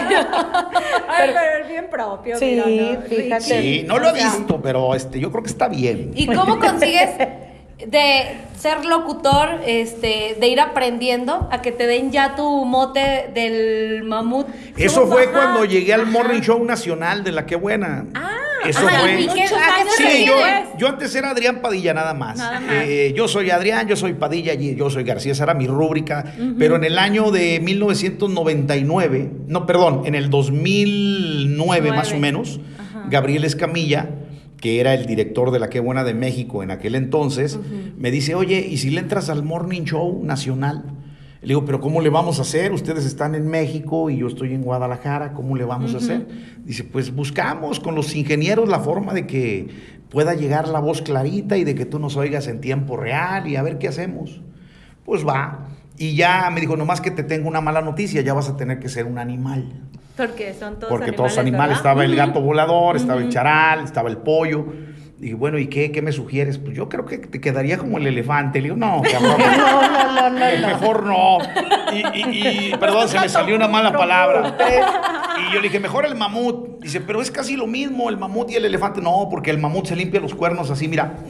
Pero 1.18 1.39
es 1.62 1.68
bien 1.68 1.89
propio. 1.89 2.38
Sí, 2.38 2.62
mira, 2.66 2.94
¿no? 2.94 3.01
fíjate. 3.01 3.42
Sí, 3.42 3.83
no 3.86 4.00
lo 4.00 4.10
he 4.10 4.13
visto, 4.13 4.62
pero 4.62 4.95
este, 4.95 5.19
yo 5.19 5.30
creo 5.30 5.44
que 5.44 5.50
está 5.50 5.68
bien. 5.68 6.12
¿Y 6.16 6.25
cómo 6.28 6.57
consigues 6.57 7.10
de 7.86 8.38
ser 8.58 8.86
locutor, 8.86 9.62
este, 9.66 10.36
de 10.40 10.48
ir 10.48 10.60
aprendiendo 10.60 11.48
a 11.52 11.62
que 11.62 11.72
te 11.72 11.86
den 11.86 12.12
ya 12.12 12.36
tu 12.36 12.66
mote 12.66 13.30
del 13.34 14.04
mamut? 14.04 14.48
Eso 14.76 15.06
fue 15.08 15.24
Ajá. 15.24 15.32
cuando 15.32 15.66
llegué 15.66 15.94
al 15.94 16.08
Morning 16.08 16.42
Show 16.42 16.64
Nacional 16.66 17.24
de 17.24 17.32
La 17.32 17.46
Que 17.46 17.56
Buena. 17.56 18.06
Eso 18.66 18.88
Ah, 18.92 19.00
fue. 19.02 19.22
¿y 19.22 19.28
qué- 19.28 19.42
Muchos 19.42 19.52
a 19.54 19.76
qué 19.76 19.82
años 19.82 19.94
se 19.96 20.08
Sí, 20.10 20.26
yo, 20.26 20.36
yo 20.80 20.88
antes 20.88 21.14
era 21.16 21.30
Adrián 21.30 21.62
Padilla 21.62 21.94
nada 21.94 22.16
más. 22.16 22.38
Nada 22.40 22.60
más. 22.60 22.74
Eh, 22.88 23.14
yo 23.16 23.28
soy 23.28 23.52
Adrián, 23.52 23.88
yo 23.88 23.96
soy 23.96 24.14
Padilla 24.16 24.54
y 24.56 24.76
yo 24.76 24.90
soy 24.90 25.04
García, 25.04 25.34
esa 25.34 25.44
era 25.44 25.54
mi 25.54 25.68
rúbrica. 25.68 26.34
Pero 26.57 26.76
en 26.78 26.84
el 26.84 26.98
año 26.98 27.30
de 27.30 27.60
1999, 27.60 29.30
no, 29.48 29.68
perdón, 29.68 30.02
en 30.06 30.16
el 30.16 30.31
2009 30.31 31.92
más 31.92 32.12
o 32.12 32.18
menos, 32.18 32.60
Gabriel 33.10 33.46
Escamilla, 33.46 34.10
que 34.59 34.80
era 34.80 34.94
el 34.94 35.06
director 35.06 35.52
de 35.52 35.59
La 35.59 35.69
Que 35.69 35.80
Buena 35.80 36.04
de 36.04 36.14
México 36.14 36.64
en 36.64 36.71
aquel 36.71 36.95
entonces, 36.95 37.59
me 37.97 38.11
dice, 38.11 38.35
oye, 38.35 38.66
¿y 38.68 38.78
si 38.78 38.90
le 38.90 39.02
entras 39.02 39.30
al 39.30 39.44
Morning 39.44 39.83
Show 39.83 40.23
Nacional? 40.23 40.83
Le 41.42 41.49
digo, 41.49 41.66
pero 41.66 41.80
¿cómo 41.80 42.02
le 42.02 42.09
vamos 42.09 42.40
a 42.40 42.42
hacer? 42.42 42.73
Ustedes 42.73 43.06
están 43.06 43.35
en 43.35 43.47
México 43.47 44.09
y 44.09 44.18
yo 44.18 44.28
estoy 44.28 44.54
en 44.54 44.64
Guadalajara, 44.64 45.33
¿cómo 45.33 45.56
le 45.56 45.66
vamos 45.66 45.94
a 45.94 45.97
hacer? 45.97 46.28
Dice, 46.66 46.83
pues 46.83 47.14
buscamos 47.14 47.80
con 47.80 47.94
los 47.94 48.16
ingenieros 48.16 48.68
la 48.68 48.80
forma 48.80 49.14
de 49.14 49.28
que 49.28 49.68
pueda 50.09 50.33
llegar 50.33 50.68
la 50.68 50.80
voz 50.80 51.02
clarita 51.02 51.56
y 51.57 51.64
de 51.64 51.76
que 51.76 51.85
tú 51.85 51.99
nos 51.99 52.18
oigas 52.18 52.47
en 52.47 52.59
tiempo 52.59 52.97
real 52.97 53.47
y 53.47 53.56
a 53.56 53.61
ver 53.61 53.78
qué 53.78 53.87
hacemos. 53.87 54.42
Pues 55.06 55.26
va. 55.26 55.68
Y 55.97 56.16
ya 56.16 56.49
me 56.51 56.61
dijo, 56.61 56.75
nomás 56.77 57.01
que 57.01 57.11
te 57.11 57.23
tengo 57.23 57.47
una 57.47 57.59
mala 57.61 57.81
noticia, 57.81 58.21
ya 58.21 58.33
vas 58.33 58.49
a 58.49 58.56
tener 58.57 58.80
que 58.80 58.87
ser 58.89 59.06
un 59.06 59.18
animal. 59.18 59.66
Porque 60.16 60.54
son 60.54 60.75
todos 60.75 60.89
Porque 60.89 61.06
animales. 61.09 61.16
todos 61.16 61.37
animales, 61.37 61.77
¿verdad? 61.77 61.92
estaba 61.92 62.06
el 62.06 62.16
gato 62.16 62.42
volador, 62.42 62.95
estaba 62.97 63.19
el 63.21 63.30
charal, 63.30 63.83
estaba 63.83 64.09
el 64.09 64.18
pollo. 64.18 64.66
Dije, 65.19 65.33
bueno, 65.33 65.57
¿y 65.57 65.66
qué, 65.68 65.92
qué 65.92 66.04
me 66.04 66.11
sugieres? 66.11 66.59
Pues 66.59 66.75
yo 66.77 66.89
creo 66.89 67.04
que 67.06 67.18
te 67.18 67.42
quedaría 67.42 67.80
como 67.80 67.97
el 67.97 68.06
elefante. 68.06 68.59
Le 68.61 68.66
digo, 68.66 68.75
no, 68.77 69.01
cabrón. 69.11 69.35
No, 69.57 69.81
no, 69.81 70.07
no, 70.13 70.30
no, 70.30 70.59
no. 70.61 70.68
Mejor 70.68 71.04
no. 71.07 71.37
Y, 71.92 72.19
y- 72.19 72.47
y- 72.71 72.75
perdón, 72.80 73.09
se 73.09 73.19
me 73.19 73.27
salió 73.30 73.56
una 73.56 73.68
mala 73.68 73.92
palabra. 73.92 74.56
Y 75.39 75.54
yo 75.54 75.59
le 75.59 75.68
dije, 75.69 75.80
mejor 75.80 76.06
el 76.06 76.13
mamut. 76.16 76.81
Dice, 76.81 77.01
pero 77.01 77.19
es 77.21 77.31
casi 77.31 77.56
lo 77.56 77.66
mismo 77.66 78.09
el 78.09 78.18
mamut 78.18 78.51
y 78.51 78.56
el 78.56 78.66
elefante. 78.66 79.01
No, 79.01 79.27
porque 79.30 79.49
el 79.49 79.57
mamut 79.57 79.87
se 79.87 79.95
limpia 79.95 80.19
los 80.19 80.35
cuernos 80.35 80.69
así, 80.69 80.87
mira. 80.87 81.16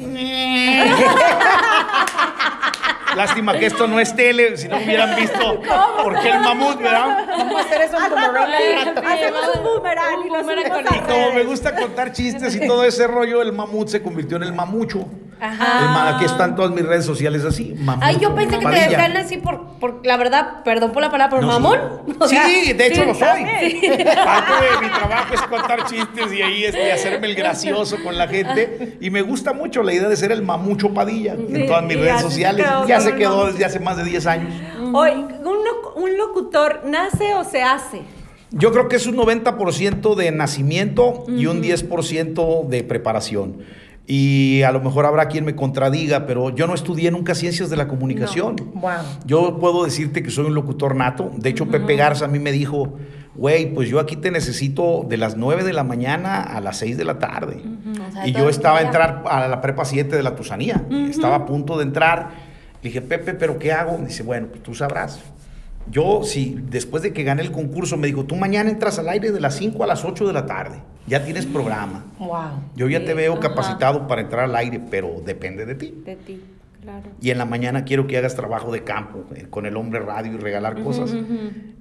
Lástima 3.18 3.58
que 3.58 3.66
esto 3.66 3.88
no 3.88 4.00
es 4.00 4.16
tele, 4.16 4.56
si 4.58 4.68
no 4.68 4.78
hubieran 4.78 5.16
visto 5.16 5.60
por 6.04 6.20
qué 6.22 6.30
el 6.30 6.40
mamut, 6.40 6.78
¿verdad? 6.78 7.26
Vamos 7.28 7.62
a 7.62 7.66
hacer 7.66 7.82
eso 7.82 7.98
en 7.98 8.10
boomerang 8.12 8.54
al 8.54 8.86
rato. 8.86 9.02
Hacemos 9.08 9.56
un 9.56 9.64
boomerang 9.64 10.20
y 10.26 10.30
Un 10.30 10.30
lo 10.30 10.44
boomerang 10.44 10.66
subimos 10.66 10.86
con 10.86 10.94
a 10.94 10.98
Y 10.98 11.00
como 11.12 11.34
me 11.34 11.44
gusta 11.44 11.76
contar 11.76 12.12
chistes 12.12 12.56
y 12.56 12.68
todo 12.68 12.84
ese 12.84 13.08
rollo, 13.08 13.42
el 13.42 13.54
mamut 13.54 13.88
se 13.88 14.04
convirtió 14.04 14.38
en 14.38 14.44
el 14.44 14.54
mamucho. 14.54 15.08
Ajá. 15.40 15.92
Ma- 15.92 16.16
aquí 16.16 16.26
están 16.26 16.56
todas 16.56 16.72
mis 16.72 16.86
redes 16.86 17.06
sociales 17.06 17.44
así. 17.46 17.76
Mamucho 17.78 18.06
Ay, 18.08 18.18
yo 18.20 18.34
pensé 18.36 18.58
que 18.60 18.66
te 18.66 18.72
decían 18.80 19.18
así 19.18 19.38
por, 19.38 19.66
por, 19.80 20.06
la 20.06 20.18
verdad, 20.18 20.64
perdón 20.64 20.92
por 20.92 21.02
la 21.02 21.12
palabra, 21.12 21.38
por 21.38 21.46
No, 21.46 21.56
sí. 21.56 21.62
mamón. 21.62 21.80
O 22.20 22.28
sea, 22.28 22.46
sí, 22.48 22.74
de 22.74 22.88
hecho 22.88 23.02
sí, 23.02 23.08
lo 23.08 23.14
soy. 23.14 23.22
también. 23.22 24.06
Parte 24.26 24.54
de 24.54 24.82
mi 24.88 24.90
trabajo 24.94 25.34
es 25.34 25.42
contar 25.44 25.86
chistes 25.86 26.34
y 26.34 26.42
ahí 26.42 26.64
este, 26.66 26.92
hacerme 26.92 27.28
el 27.28 27.36
gracioso 27.36 27.98
con 28.04 28.18
la 28.18 28.28
gente. 28.28 28.98
Y 29.00 29.10
me 29.10 29.22
gusta 29.22 29.54
mucho 29.54 29.84
la 29.84 29.94
idea 29.94 30.10
de 30.10 30.16
ser 30.18 30.32
el 30.32 30.42
mamucho 30.42 30.94
Padilla 30.94 31.36
Sí, 31.36 31.46
en 31.56 31.68
todas 31.68 31.84
mis 31.84 32.00
redes 32.00 32.22
sociales. 32.22 32.66
quedó 32.66 32.88
Ya 32.88 33.00
se 33.00 33.16
quedó 33.16 33.46
desde 33.48 33.66
hace 33.66 33.80
más 33.80 33.98
de 33.98 34.04
10 34.06 34.26
años. 34.28 34.54
Hoy, 34.94 35.12
un, 35.12 36.04
un 36.04 36.18
locutor 36.18 36.82
nace 36.86 37.34
o 37.36 37.44
se 37.44 37.62
hace. 37.62 38.02
Yo 38.52 38.72
creo 38.72 38.88
que 38.88 38.96
es 38.96 39.06
un 39.08 39.18
90% 39.18 40.16
de 40.16 40.32
nacimiento 40.32 41.26
y 41.28 41.48
un 41.48 41.62
10% 41.62 42.68
de 42.68 42.84
preparación. 42.84 43.58
Y 44.10 44.62
a 44.64 44.72
lo 44.72 44.80
mejor 44.80 45.06
habrá 45.06 45.28
quien 45.28 45.44
me 45.44 45.54
contradiga, 45.54 46.26
pero 46.26 46.56
yo 46.56 46.66
no 46.66 46.74
estudié 46.74 47.12
nunca 47.12 47.36
ciencias 47.36 47.70
de 47.70 47.76
la 47.76 47.90
comunicación. 47.90 48.56
Wow. 48.76 48.92
Yo 49.26 49.60
puedo 49.60 49.84
decirte 49.84 50.24
que 50.24 50.32
soy 50.32 50.46
un 50.46 50.56
locutor 50.56 50.96
nato. 50.96 51.30
De 51.36 51.50
hecho, 51.50 51.66
Pepe 51.68 51.98
Garza 51.98 52.24
a 52.24 52.28
mí 52.30 52.40
me 52.40 52.54
dijo, 52.54 52.94
güey, 53.36 53.74
pues 53.74 53.90
yo 53.90 54.00
aquí 54.00 54.16
te 54.16 54.32
necesito 54.32 55.06
de 55.10 55.18
las 55.18 55.36
9 55.36 55.66
de 55.66 55.74
la 55.74 55.84
mañana 55.84 56.42
a 56.42 56.62
las 56.62 56.78
6 56.78 56.98
de 56.98 57.04
la 57.04 57.20
tarde. 57.20 57.62
O 58.08 58.14
sea, 58.14 58.26
y 58.26 58.32
yo 58.32 58.48
estaba 58.48 58.80
a 58.80 58.84
entrar 58.84 59.24
a 59.30 59.46
la 59.50 59.60
prepa 59.60 59.84
7 59.84 60.16
de 60.16 60.24
la 60.24 60.38
Tusanía. 60.38 60.86
Estaba 61.10 61.36
a 61.36 61.46
punto 61.46 61.78
de 61.78 61.84
entrar. 61.84 62.30
Le 62.82 62.90
dije, 62.90 63.02
Pepe, 63.02 63.34
¿pero 63.34 63.60
qué 63.60 63.74
hago? 63.74 63.98
Me 63.98 64.08
dice, 64.08 64.24
bueno, 64.24 64.48
pues 64.48 64.64
tú 64.64 64.74
sabrás. 64.74 65.20
Yo, 65.92 66.22
si 66.24 66.58
después 66.70 67.04
de 67.04 67.12
que 67.12 67.24
gané 67.24 67.42
el 67.42 67.52
concurso, 67.52 67.98
me 67.98 68.08
dijo, 68.08 68.24
tú 68.24 68.38
mañana 68.38 68.70
entras 68.70 69.00
al 69.00 69.10
aire 69.10 69.34
de 69.34 69.42
las 69.42 69.56
5 69.56 69.84
a 69.84 69.88
las 69.88 70.06
8 70.06 70.26
de 70.28 70.34
la 70.34 70.46
tarde. 70.46 70.78
Ya 71.08 71.24
tienes 71.24 71.46
programa. 71.46 72.04
Wow. 72.20 72.38
Yo 72.76 72.90
ya 72.90 73.04
te 73.06 73.14
veo 73.14 73.34
Ajá. 73.34 73.42
capacitado 73.42 74.08
para 74.08 74.22
entrar 74.22 74.44
al 74.46 74.56
aire, 74.56 74.80
pero 74.92 75.22
depende 75.26 75.66
de 75.66 75.76
ti. 75.76 75.94
De 76.06 76.16
ti, 76.18 76.42
claro. 76.82 77.10
Y 77.22 77.30
en 77.32 77.38
la 77.38 77.46
mañana 77.46 77.86
quiero 77.86 78.08
que 78.08 78.18
hagas 78.18 78.36
trabajo 78.36 78.72
de 78.74 78.84
campo 78.84 79.24
eh, 79.34 79.48
con 79.50 79.66
el 79.66 79.78
hombre 79.78 80.00
radio 80.02 80.34
y 80.34 80.38
regalar 80.38 80.82
cosas. 80.84 81.16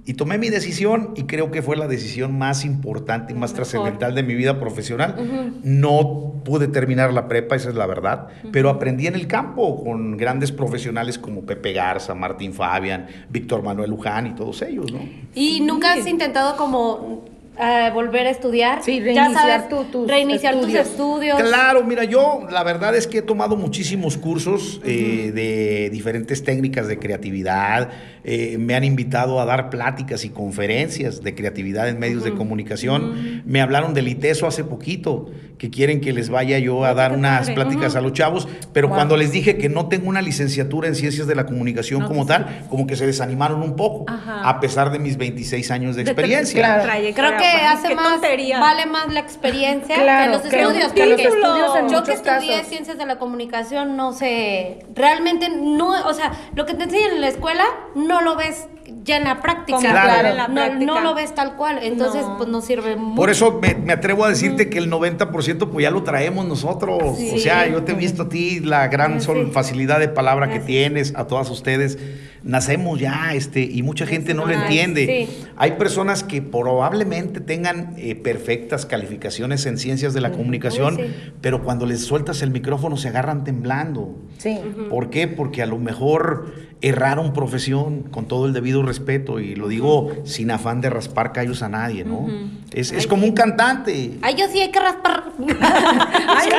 Y 0.05 0.13
tomé 0.13 0.37
mi 0.37 0.49
decisión 0.49 1.11
y 1.17 1.23
creo 1.23 1.51
que 1.51 1.61
fue 1.61 1.75
la 1.75 1.87
decisión 1.89 2.37
más 2.37 2.63
importante 2.63 3.33
y 3.33 3.35
más 3.35 3.51
Mejor. 3.51 3.55
trascendental 3.67 4.15
de 4.15 4.23
mi 4.23 4.33
vida 4.35 4.57
profesional. 4.61 5.59
No 5.63 6.41
pude 6.45 6.69
terminar 6.69 7.11
la 7.11 7.27
prepa, 7.27 7.57
esa 7.57 7.67
es 7.67 7.75
la 7.75 7.85
verdad, 7.85 8.29
pero 8.53 8.69
aprendí 8.69 9.07
en 9.07 9.15
el 9.15 9.27
campo 9.27 9.83
con 9.83 10.15
grandes 10.15 10.53
profesionales 10.53 11.19
como 11.19 11.41
Pepe 11.41 11.73
Garza, 11.73 12.15
Martín 12.15 12.53
Fabian, 12.53 13.07
Víctor 13.29 13.61
Manuel 13.63 13.89
Luján 13.89 14.27
y 14.27 14.35
todos 14.35 14.61
ellos, 14.61 14.89
¿no? 14.93 14.99
Y 15.35 15.59
nunca 15.59 15.91
has 15.91 16.07
intentado 16.07 16.55
como 16.55 17.25
eh, 17.59 17.89
volver 17.93 18.27
a 18.27 18.29
estudiar. 18.29 18.83
Sí, 18.83 18.97
Ya 18.99 19.03
reiniciar 19.05 19.33
sabes, 19.61 19.69
tu- 19.69 19.83
tus 19.85 20.07
reiniciar 20.07 20.53
estudios. 20.55 20.83
tus 20.83 20.91
estudios. 20.91 21.41
Claro, 21.41 21.83
mira, 21.83 22.03
yo 22.03 22.47
la 22.49 22.63
verdad 22.63 22.95
es 22.95 23.07
que 23.07 23.19
he 23.19 23.21
tomado 23.21 23.55
muchísimos 23.55 24.17
cursos 24.17 24.79
eh, 24.85 25.31
de 25.33 25.89
diferentes 25.91 26.43
técnicas 26.43 26.87
de 26.87 26.99
creatividad. 26.99 27.89
eh, 28.29 28.57
me 28.59 28.75
han 28.75 28.83
invitado 28.83 29.39
a 29.39 29.45
dar 29.45 29.69
pláticas 29.69 30.25
y 30.25 30.29
conferencias 30.29 31.23
de 31.23 31.33
creatividad 31.33 31.87
en 31.87 31.97
medios 31.97 32.25
de 32.25 32.33
comunicación. 32.33 33.41
Me 33.45 33.61
hablaron 33.61 33.93
del 33.93 34.09
ITESO 34.09 34.47
hace 34.47 34.65
poquito, 34.65 35.29
que 35.57 35.69
quieren 35.69 36.01
que 36.01 36.13
les 36.13 36.29
vaya 36.29 36.59
yo 36.59 36.85
a 36.85 36.93
dar 36.93 37.13
unas 37.13 37.49
pláticas 37.49 37.95
a 37.95 38.01
los 38.01 38.13
chavos, 38.13 38.47
pero 38.73 38.87
Wow. 38.87 38.95
cuando 38.97 39.17
les 39.17 39.31
dije 39.31 39.57
que 39.57 39.69
no 39.69 39.87
tengo 39.87 40.07
una 40.09 40.21
licenciatura 40.21 40.87
en 40.87 40.95
ciencias 40.95 41.25
de 41.27 41.33
la 41.35 41.45
comunicación 41.45 42.01
No, 42.01 42.07
como 42.07 42.25
pues 42.25 42.37
tal, 42.37 42.65
como 42.69 42.85
que 42.85 42.95
se 42.95 43.05
desanimaron 43.07 43.61
un 43.63 43.75
poco, 43.75 44.05
Ajá. 44.07 44.47
a 44.47 44.59
pesar 44.59 44.91
de 44.91 44.99
mis 44.99 45.17
26 45.17 45.71
años 45.71 45.95
de 45.95 46.03
De- 46.03 46.11
experiencia. 46.11 46.59
Claro. 46.59 46.83
Creo 47.15 47.31
que 47.31 47.37
Pues, 47.37 47.63
hace 47.67 47.95
más, 47.95 48.13
tontería. 48.13 48.59
vale 48.59 48.85
más 48.85 49.11
la 49.11 49.19
experiencia 49.19 49.95
Claro, 49.95 50.31
que 50.31 50.37
los 50.37 50.45
estudios. 50.45 50.93
que 50.93 51.05
los 51.05 51.09
porque 51.21 51.23
estudios 51.23 51.75
en 51.75 51.89
yo 51.89 52.03
que 52.03 52.13
estudié 52.13 52.51
casos. 52.51 52.67
ciencias 52.69 52.97
de 52.97 53.05
la 53.05 53.17
comunicación, 53.17 53.97
no 53.97 54.13
sé, 54.13 54.85
realmente 54.93 55.49
no, 55.49 55.89
o 56.07 56.13
sea, 56.13 56.31
lo 56.55 56.65
que 56.65 56.73
te 56.75 56.83
enseñan 56.83 57.13
en 57.15 57.21
la 57.21 57.27
escuela 57.29 57.63
no 57.95 58.21
lo 58.21 58.35
ves 58.35 58.67
ya 59.03 59.17
en 59.17 59.25
la 59.25 59.41
práctica. 59.41 59.77
Como 59.77 59.89
Claro. 59.89 60.07
tal 60.13 60.25
en 60.27 60.37
la 60.37 60.47
No, 60.47 60.53
práctica. 60.55 60.85
no 60.85 61.01
lo 61.01 61.13
ves 61.13 61.33
tal 61.35 61.55
cual, 61.55 61.79
entonces 61.81 62.25
No. 62.25 62.37
pues 62.37 62.49
no 62.49 62.61
sirve 62.61 62.95
mucho. 62.95 63.15
Por 63.15 63.29
eso 63.29 63.59
me, 63.61 63.73
me 63.75 63.93
atrevo 63.93 64.23
a 64.25 64.29
decirte 64.29 64.69
que 64.69 64.77
el 64.77 64.89
90% 64.89 65.46
pues 65.55 65.83
ya 65.83 65.91
lo 65.91 66.03
traemos 66.03 66.45
nosotros. 66.47 67.17
Sí. 67.17 67.31
O 67.35 67.37
sea, 67.37 67.67
yo 67.67 67.83
te 67.83 67.93
he 67.93 67.95
visto 67.95 68.23
a 68.23 68.29
ti 68.29 68.59
la 68.59 68.87
gran 68.87 69.19
Sí. 69.19 69.25
sol- 69.27 69.51
facilidad 69.51 69.99
de 69.99 70.07
palabra 70.09 70.49
que 70.49 70.59
tienes, 70.59 71.13
a 71.15 71.27
todas 71.27 71.49
ustedes. 71.49 71.97
Nacemos 72.43 72.99
ya, 72.99 73.33
este, 73.33 73.61
y 73.61 73.81
mucha 73.83 74.05
gente 74.05 74.33
no 74.33 74.45
lo 74.45 74.53
entiende. 74.53 75.27
sí. 75.27 75.43
Hay 75.57 75.71
personas 75.73 76.23
que 76.23 76.41
probablemente 76.41 77.39
tengan 77.41 77.95
eh, 77.97 78.15
perfectas 78.15 78.85
calificaciones 78.85 79.65
en 79.65 79.77
ciencias 79.77 80.13
de 80.13 80.21
la 80.21 80.31
comunicación, 80.31 80.95
Uy, 80.97 81.03
sí. 81.07 81.13
pero 81.41 81.63
cuando 81.63 81.85
les 81.85 82.01
sueltas 82.05 82.41
el 82.41 82.51
micrófono 82.51 82.95
se 82.95 83.07
agarran 83.09 83.43
temblando. 83.43 84.15
Sí. 84.37 84.59
¿Por 84.89 85.09
qué? 85.09 85.27
Porque 85.27 85.61
a 85.63 85.65
lo 85.65 85.77
mejor 85.79 86.53
erraron 86.81 87.33
profesión 87.33 88.03
con 88.03 88.27
todo 88.27 88.45
el 88.45 88.53
debido 88.53 88.83
respeto 88.83 89.39
y 89.39 89.55
lo 89.55 89.67
digo 89.67 90.11
sin 90.25 90.51
afán 90.51 90.79
de 90.81 90.89
raspar 90.89 91.33
callos 91.33 91.63
a 91.63 91.69
nadie, 91.69 92.03
¿no? 92.03 92.27
Es, 92.73 92.91
es 92.91 93.07
como 93.07 93.25
un 93.25 93.31
cantante. 93.31 94.11
Ay, 94.21 94.35
yo 94.35 94.47
sí 94.49 94.59
hay 94.59 94.69
que 94.69 94.79
raspar. 94.79 95.23
Ay, 95.39 96.49
no 96.51 96.57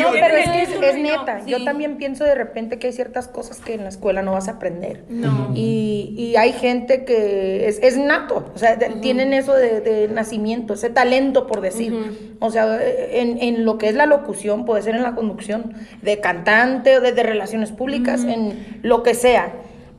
No, 0.00 0.12
pero 0.12 0.36
es 0.36 0.68
que 0.70 0.90
es, 0.90 0.96
neta. 0.96 1.44
Yo 1.46 1.62
también 1.62 1.96
pienso 1.96 2.24
de 2.24 2.34
repente 2.34 2.78
que 2.78 2.88
hay 2.88 2.92
ciertas 2.92 3.28
cosas 3.28 3.60
que 3.60 3.74
en 3.74 3.84
la 3.84 3.90
escuela 3.90 4.22
no 4.22 4.32
vas 4.32 4.48
a 4.48 4.52
aprender. 4.52 5.04
No. 5.08 5.52
Y, 5.54 6.14
y 6.16 6.36
hay 6.36 6.52
gente 6.52 7.04
que 7.04 7.68
es, 7.68 7.78
es 7.82 7.96
nato, 7.96 8.50
o 8.54 8.58
sea, 8.58 8.78
tienen 9.00 9.32
eso 9.32 9.54
de, 9.54 9.80
de 9.80 10.08
nacimiento, 10.08 10.74
ese 10.74 10.90
talento, 10.90 11.46
por 11.46 11.60
decir. 11.60 11.94
O 12.40 12.50
sea, 12.50 12.78
en, 12.82 13.40
en 13.40 13.64
lo 13.64 13.78
que 13.78 13.88
es 13.88 13.94
la 13.94 14.06
locución, 14.06 14.64
puede 14.64 14.82
ser 14.82 14.94
en 14.94 15.02
la 15.02 15.14
conducción, 15.14 15.74
de 16.02 16.20
cantante 16.20 16.96
o 16.98 17.00
de, 17.00 17.12
de 17.12 17.22
relaciones 17.22 17.72
públicas, 17.72 18.24
en 18.24 18.55
lo 18.82 19.02
que 19.02 19.14
sea. 19.14 19.52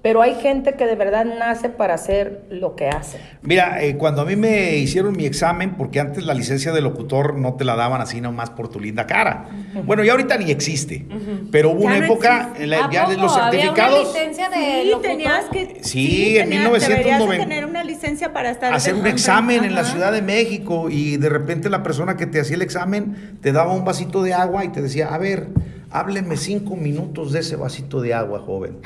Pero 0.04 0.22
hay 0.22 0.36
gente 0.36 0.76
que 0.76 0.86
de 0.86 0.96
verdad 0.96 1.26
nace 1.26 1.68
para 1.70 1.96
hacer 1.96 2.44
lo 2.50 2.76
que 2.78 2.88
hace. 2.88 3.18
Mira, 3.42 3.84
eh, 3.84 3.98
cuando 3.98 4.22
a 4.22 4.26
mí 4.26 4.38
me 4.38 4.76
hicieron 4.78 5.18
mi 5.18 5.26
examen, 5.26 5.72
porque 5.76 6.00
antes 6.00 6.24
la 6.24 6.34
licencia 6.36 6.72
de 6.72 6.80
locutor 6.82 7.36
no 7.36 7.56
te 7.56 7.66
la 7.66 7.76
daban 7.76 8.00
así 8.00 8.22
nomás 8.22 8.52
por 8.52 8.70
tu 8.70 8.80
linda 8.80 9.06
cara. 9.08 9.48
Bueno, 9.86 10.04
ya 10.06 10.12
ahorita 10.14 10.38
ni 10.38 10.52
existe, 10.52 11.06
pero 11.52 11.72
hubo 11.72 11.82
Ya 11.82 11.88
una 11.88 11.98
no 12.00 12.06
época, 12.06 12.54
en 12.58 12.70
la- 12.70 12.86
¿A 12.86 12.92
ya 12.92 13.02
de 13.10 13.16
poco? 13.16 13.22
los 13.26 13.38
¿Había 13.38 13.52
certificados, 13.52 14.00
una 14.00 14.20
licencia 14.20 14.50
de 14.50 14.56
Sí, 14.84 14.90
locutor? 14.92 15.02
tenías 15.12 15.46
que. 15.52 15.78
Sí, 15.82 16.38
en 16.38 16.44
tenías- 16.50 16.62
1990. 16.62 16.88
Deberías 16.88 17.30
de 17.30 17.38
tener 17.38 17.66
una 17.66 17.84
licencia 17.84 18.32
para 18.34 18.52
estar. 18.52 18.74
hacer 18.74 18.94
un 18.94 19.02
Ajá. 19.02 19.10
examen 19.10 19.64
en 19.66 19.76
la. 19.76 19.84
Ciudad 19.84 20.12
de 20.14 20.22
México 20.22 20.90
y 20.90 21.18
de 21.18 21.28
repente 21.28 21.70
la 21.70 21.82
persona 21.84 22.16
que 22.16 22.28
te 22.28 22.40
hacía 22.40 22.56
el 22.56 22.62
examen 22.62 23.38
te 23.42 23.52
daba 23.52 23.74
un 23.74 23.84
vasito 23.84 24.22
de 24.24 24.34
agua 24.36 24.64
y 24.64 24.70
te 24.70 24.82
decía, 24.82 25.08
a 25.14 25.18
ver, 25.18 25.48
hábleme 25.92 26.38
cinco 26.38 26.76
minutos 26.76 27.32
de 27.32 27.40
ese 27.40 27.56
vasito 27.56 28.02
de 28.02 28.14
agua, 28.14 28.40
joven. 28.40 28.78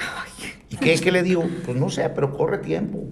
¿Y 0.70 0.78
qué, 0.78 0.96
qué 0.96 1.12
le 1.12 1.24
digo? 1.24 1.44
Pues 1.66 1.78
no 1.78 1.90
sé, 1.90 2.10
pero 2.10 2.36
corre 2.36 2.60
tiempo. 2.60 3.06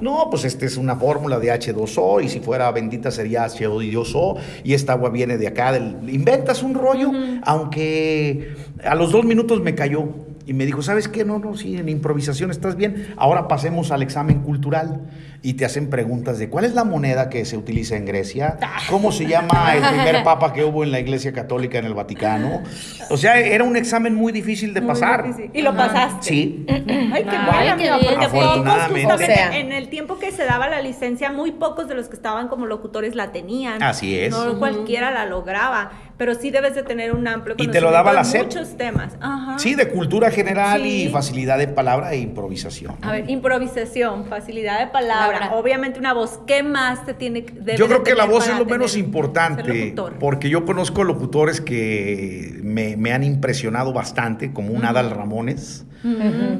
No, 0.00 0.28
pues 0.30 0.44
esta 0.44 0.66
es 0.66 0.76
una 0.76 0.96
fórmula 0.96 1.38
de 1.38 1.52
H2O 1.52 2.24
y 2.24 2.28
si 2.28 2.40
fuera 2.40 2.70
bendita 2.72 3.10
sería 3.10 3.46
H2O 3.46 4.38
y 4.64 4.74
esta 4.74 4.94
agua 4.94 5.10
viene 5.10 5.38
de 5.38 5.46
acá. 5.46 5.72
Del... 5.72 6.10
Inventas 6.10 6.62
un 6.62 6.74
rollo, 6.74 7.10
aunque 7.42 8.54
a 8.82 8.94
los 8.94 9.12
dos 9.12 9.24
minutos 9.24 9.60
me 9.62 9.74
cayó 9.74 10.08
y 10.46 10.52
me 10.52 10.66
dijo, 10.66 10.82
¿sabes 10.82 11.08
qué? 11.08 11.24
No, 11.24 11.38
no, 11.38 11.56
sí, 11.56 11.76
en 11.76 11.88
improvisación 11.88 12.50
estás 12.50 12.76
bien. 12.76 13.14
Ahora 13.16 13.48
pasemos 13.48 13.90
al 13.92 14.02
examen 14.02 14.40
cultural 14.40 15.08
y 15.44 15.54
te 15.54 15.66
hacen 15.66 15.90
preguntas 15.90 16.38
de 16.38 16.48
cuál 16.48 16.64
es 16.64 16.74
la 16.74 16.84
moneda 16.84 17.28
que 17.28 17.44
se 17.44 17.56
utiliza 17.58 17.96
en 17.96 18.06
Grecia, 18.06 18.56
cómo 18.88 19.12
se 19.12 19.26
llama 19.26 19.74
el 19.74 19.82
primer 19.82 20.24
papa 20.24 20.54
que 20.54 20.64
hubo 20.64 20.82
en 20.82 20.90
la 20.90 20.98
Iglesia 21.00 21.32
Católica 21.34 21.78
en 21.78 21.84
el 21.84 21.92
Vaticano. 21.92 22.62
O 23.10 23.16
sea, 23.18 23.38
era 23.38 23.62
un 23.62 23.76
examen 23.76 24.14
muy 24.14 24.32
difícil 24.32 24.72
de 24.72 24.80
Muy 24.80 24.88
pasar. 24.88 25.26
difícil. 25.26 25.50
Y 25.52 25.60
lo 25.60 25.76
pasaste. 25.76 26.26
Sí. 26.26 26.64
Ay, 26.66 26.82
qué 27.24 27.36
Ay, 27.36 27.68
bueno, 27.68 27.76
qué 27.76 28.06
porque 28.08 28.14
pocos 28.26 28.26
Afortunadamente. 28.26 29.00
justamente 29.10 29.32
O 29.32 29.36
sea. 29.36 29.58
en 29.58 29.72
el 29.72 29.88
tiempo 29.90 30.18
que 30.18 30.32
se 30.32 30.44
daba 30.46 30.66
la 30.68 30.80
licencia, 30.80 31.30
muy 31.30 31.52
pocos 31.52 31.88
de 31.88 31.94
los 31.94 32.08
que 32.08 32.16
estaban 32.16 32.48
como 32.48 32.64
locutores 32.64 33.14
la 33.14 33.30
tenían. 33.30 33.82
Así 33.82 34.18
es. 34.18 34.30
No 34.30 34.58
cualquiera 34.58 35.10
la 35.10 35.26
lograba, 35.26 35.90
pero 36.16 36.34
sí 36.34 36.50
debes 36.50 36.74
de 36.74 36.82
tener 36.84 37.12
un 37.14 37.28
amplio 37.28 37.54
Y 37.58 37.68
te 37.68 37.82
lo 37.82 37.90
daba 37.90 38.12
la 38.14 38.20
conocimiento 38.22 38.52
SEP. 38.52 38.60
muchos 38.62 38.78
temas. 38.78 39.12
Ajá. 39.20 39.58
Sí, 39.58 39.74
de 39.74 39.88
cultura 39.88 40.30
general 40.30 40.80
Sí. 40.82 41.04
y 41.04 41.08
facilidad 41.10 41.58
de 41.58 41.68
palabra 41.68 42.12
e 42.14 42.18
improvisación. 42.18 42.96
A 43.02 43.12
ver, 43.12 43.28
improvisación, 43.28 44.24
facilidad 44.26 44.78
de 44.80 44.86
palabra, 44.86 45.33
Obviamente 45.52 45.98
una 45.98 46.12
voz. 46.12 46.40
¿Qué 46.46 46.62
más 46.62 47.04
te 47.04 47.14
tiene 47.14 47.44
que 47.44 47.52
debes 47.52 47.78
Yo 47.78 47.86
creo 47.86 48.02
que 48.02 48.14
la 48.14 48.24
voz 48.24 48.48
es 48.48 48.58
lo 48.58 48.64
menos 48.64 48.96
importante, 48.96 49.94
porque 50.20 50.48
yo 50.48 50.64
conozco 50.64 51.04
locutores 51.04 51.60
que 51.60 52.60
me, 52.62 52.96
me 52.96 53.12
han 53.12 53.22
impresionado 53.22 53.92
bastante, 53.92 54.52
como 54.52 54.72
un 54.72 54.84
Adal 54.84 55.10
Ramones, 55.10 55.86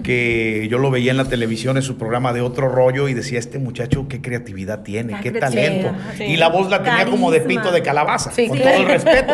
que 0.02 0.66
yo 0.70 0.78
lo 0.78 0.90
veía 0.90 1.10
en 1.10 1.16
la 1.16 1.24
televisión 1.26 1.76
en 1.76 1.82
su 1.82 1.96
programa 1.96 2.32
de 2.32 2.40
otro 2.40 2.68
rollo 2.68 3.08
y 3.08 3.14
decía, 3.14 3.38
este 3.38 3.58
muchacho 3.58 4.06
qué 4.08 4.20
creatividad 4.22 4.82
tiene, 4.82 5.12
La 5.12 5.20
qué 5.20 5.30
talento. 5.32 5.92
sí. 6.16 6.24
Y 6.24 6.36
la 6.36 6.48
voz 6.48 6.70
la 6.70 6.82
tenía 6.82 7.06
como 7.06 7.30
de 7.30 7.40
pito 7.40 7.70
de 7.72 7.82
calabaza, 7.82 8.30
Sí, 8.32 8.48
con 8.48 8.56
claro. 8.58 8.72
todo 8.78 8.82
el 8.86 8.92
respeto. 8.92 9.32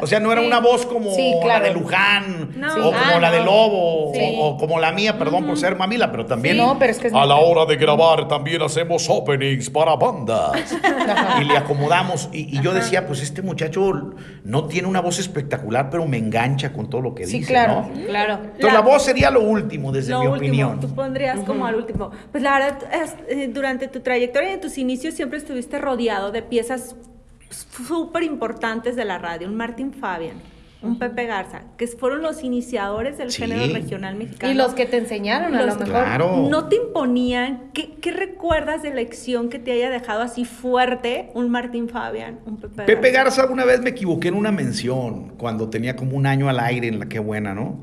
O 0.00 0.06
sea, 0.06 0.20
no 0.20 0.32
era 0.32 0.40
una 0.40 0.60
voz 0.60 0.86
como 0.86 1.10
Sí, 1.14 1.32
la 1.36 1.42
claro. 1.44 1.64
de 1.64 1.70
Luján 1.74 2.50
No. 2.56 2.72
o 2.88 2.92
como 2.92 2.96
Ah, 3.16 3.18
la 3.20 3.30
de. 3.30 3.38
Lobo 3.38 4.12
Sí. 4.14 4.20
o, 4.38 4.46
o 4.48 4.56
como 4.56 4.78
la 4.80 4.92
mía, 4.92 5.16
perdón 5.18 5.46
por 5.46 5.56
ser 5.56 5.76
mamila, 5.76 6.10
pero 6.10 6.26
también 6.26 6.56
Sí. 6.56 6.60
No, 6.60 6.76
pero 6.78 6.90
es 6.92 6.98
que 6.98 7.06
es 7.08 7.14
a 7.14 7.24
la 7.24 7.36
hora 7.36 7.64
de 7.66 7.76
grabar 7.76 8.28
también 8.28 8.60
hacemos 8.62 9.08
openings 9.08 9.70
para 9.70 9.94
bandas. 9.96 10.76
y 11.40 11.44
le 11.44 11.56
acomodamos. 11.56 12.28
Y, 12.32 12.56
y 12.58 12.60
yo 12.62 12.74
decía, 12.74 13.06
pues 13.06 13.22
este 13.22 13.42
muchacho 13.42 14.12
no 14.44 14.64
tiene 14.64 14.88
una 14.88 15.00
voz 15.00 15.18
espectacular, 15.18 15.88
pero 15.90 16.06
me 16.06 16.18
engancha 16.18 16.72
con 16.72 16.90
todo 16.90 17.00
lo 17.00 17.14
que 17.14 17.26
Sí, 17.26 17.38
dice. 17.38 17.52
claro. 17.52 17.88
¿no? 17.94 18.06
Claro. 18.06 18.34
Entonces 18.34 18.64
La- 18.64 18.72
la 18.72 18.80
voz 18.80 19.04
sería 19.04 19.30
lo 19.30 19.40
último, 19.48 19.92
desde 19.92 20.12
Lo 20.12 20.20
mi 20.20 20.26
último, 20.26 20.48
opinión. 20.48 20.80
tú 20.80 20.94
pondrías 20.94 21.40
como 21.40 21.66
al 21.66 21.74
último. 21.76 22.10
Pues 22.30 22.42
la 22.42 22.58
verdad, 22.58 22.78
es, 23.02 23.14
eh, 23.28 23.48
durante 23.52 23.88
tu 23.88 24.00
trayectoria 24.00 24.50
y 24.50 24.54
en 24.54 24.60
tus 24.60 24.78
inicios 24.78 25.14
siempre 25.14 25.38
estuviste 25.38 25.78
rodeado 25.78 26.30
de 26.30 26.42
piezas 26.42 26.96
súper 27.50 28.22
importantes 28.22 28.96
de 28.96 29.04
la 29.04 29.18
radio. 29.18 29.48
Un 29.48 29.56
Martín 29.56 29.92
Fabian, 29.92 30.36
un 30.80 30.98
Pepe 30.98 31.26
Garza, 31.26 31.62
que 31.76 31.86
fueron 31.88 32.22
los 32.22 32.44
iniciadores 32.44 33.18
del 33.18 33.32
Sí. 33.32 33.42
género 33.42 33.72
regional 33.72 34.14
mexicano. 34.14 34.52
Y 34.52 34.56
los 34.56 34.74
que 34.74 34.86
te 34.86 34.96
enseñaron 34.98 35.54
a 35.56 35.62
lo 35.62 35.74
mejor. 35.74 35.84
Claro. 35.88 36.46
¿No 36.48 36.68
te 36.68 36.76
imponían? 36.76 37.70
¿Qué, 37.72 37.94
qué 38.00 38.12
recuerdas 38.12 38.82
de 38.82 38.94
lección 38.94 39.48
que 39.48 39.58
te 39.58 39.72
haya 39.72 39.90
dejado 39.90 40.22
así 40.22 40.44
fuerte 40.44 41.30
un 41.34 41.50
Martín 41.50 41.88
Fabian, 41.88 42.38
un 42.46 42.58
Pepe, 42.58 42.84
Pepe 42.84 43.10
Garza 43.10 43.46
una 43.50 43.64
vez 43.64 43.80
me 43.80 43.90
equivoqué 43.90 44.28
en 44.28 44.34
una 44.34 44.52
mención 44.52 45.30
cuando 45.36 45.68
tenía 45.68 45.96
como 45.96 46.16
un 46.16 46.26
año 46.26 46.48
al 46.48 46.60
aire 46.60 46.86
en 46.88 47.00
la 47.00 47.06
que 47.06 47.18
buena, 47.18 47.54
¿no? 47.54 47.80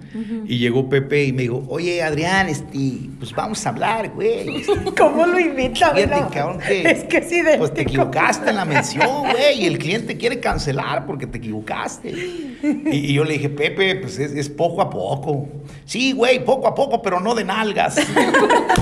Y 0.47 0.57
llegó 0.57 0.87
Pepe 0.89 1.25
y 1.25 1.33
me 1.33 1.43
dijo, 1.43 1.63
oye 1.67 2.01
Adrián, 2.01 2.47
este, 2.47 3.09
pues 3.19 3.33
vamos 3.33 3.65
a 3.65 3.69
hablar, 3.69 4.11
güey. 4.11 4.63
¿Cómo 4.97 5.25
lo 5.25 5.37
invita? 5.39 5.91
Fíjate, 5.93 6.05
verdad? 6.05 6.29
cabrón, 6.33 6.59
que, 6.59 6.81
Es 6.89 7.03
que 7.03 7.17
idéntico. 7.17 7.57
Pues 7.59 7.73
te 7.73 7.81
equivocaste 7.81 8.49
en 8.49 8.55
la 8.55 8.65
mención, 8.65 9.07
güey, 9.31 9.63
y 9.63 9.65
el 9.65 9.77
cliente 9.77 10.15
quiere 10.17 10.39
cancelar 10.39 11.05
porque 11.05 11.27
te 11.27 11.37
equivocaste. 11.39 12.13
Y, 12.85 13.13
yo 13.13 13.23
le 13.23 13.33
dije, 13.33 13.49
Pepe, 13.49 13.95
pues 13.95 14.19
es, 14.19 14.31
es 14.33 14.47
poco 14.49 14.81
a 14.81 14.89
poco. 14.89 15.47
Sí, 15.85 16.11
güey, 16.11 16.43
poco 16.45 16.67
a 16.67 16.75
poco, 16.75 17.01
pero 17.01 17.19
no 17.19 17.33
de 17.33 17.43
nalgas. 17.43 17.97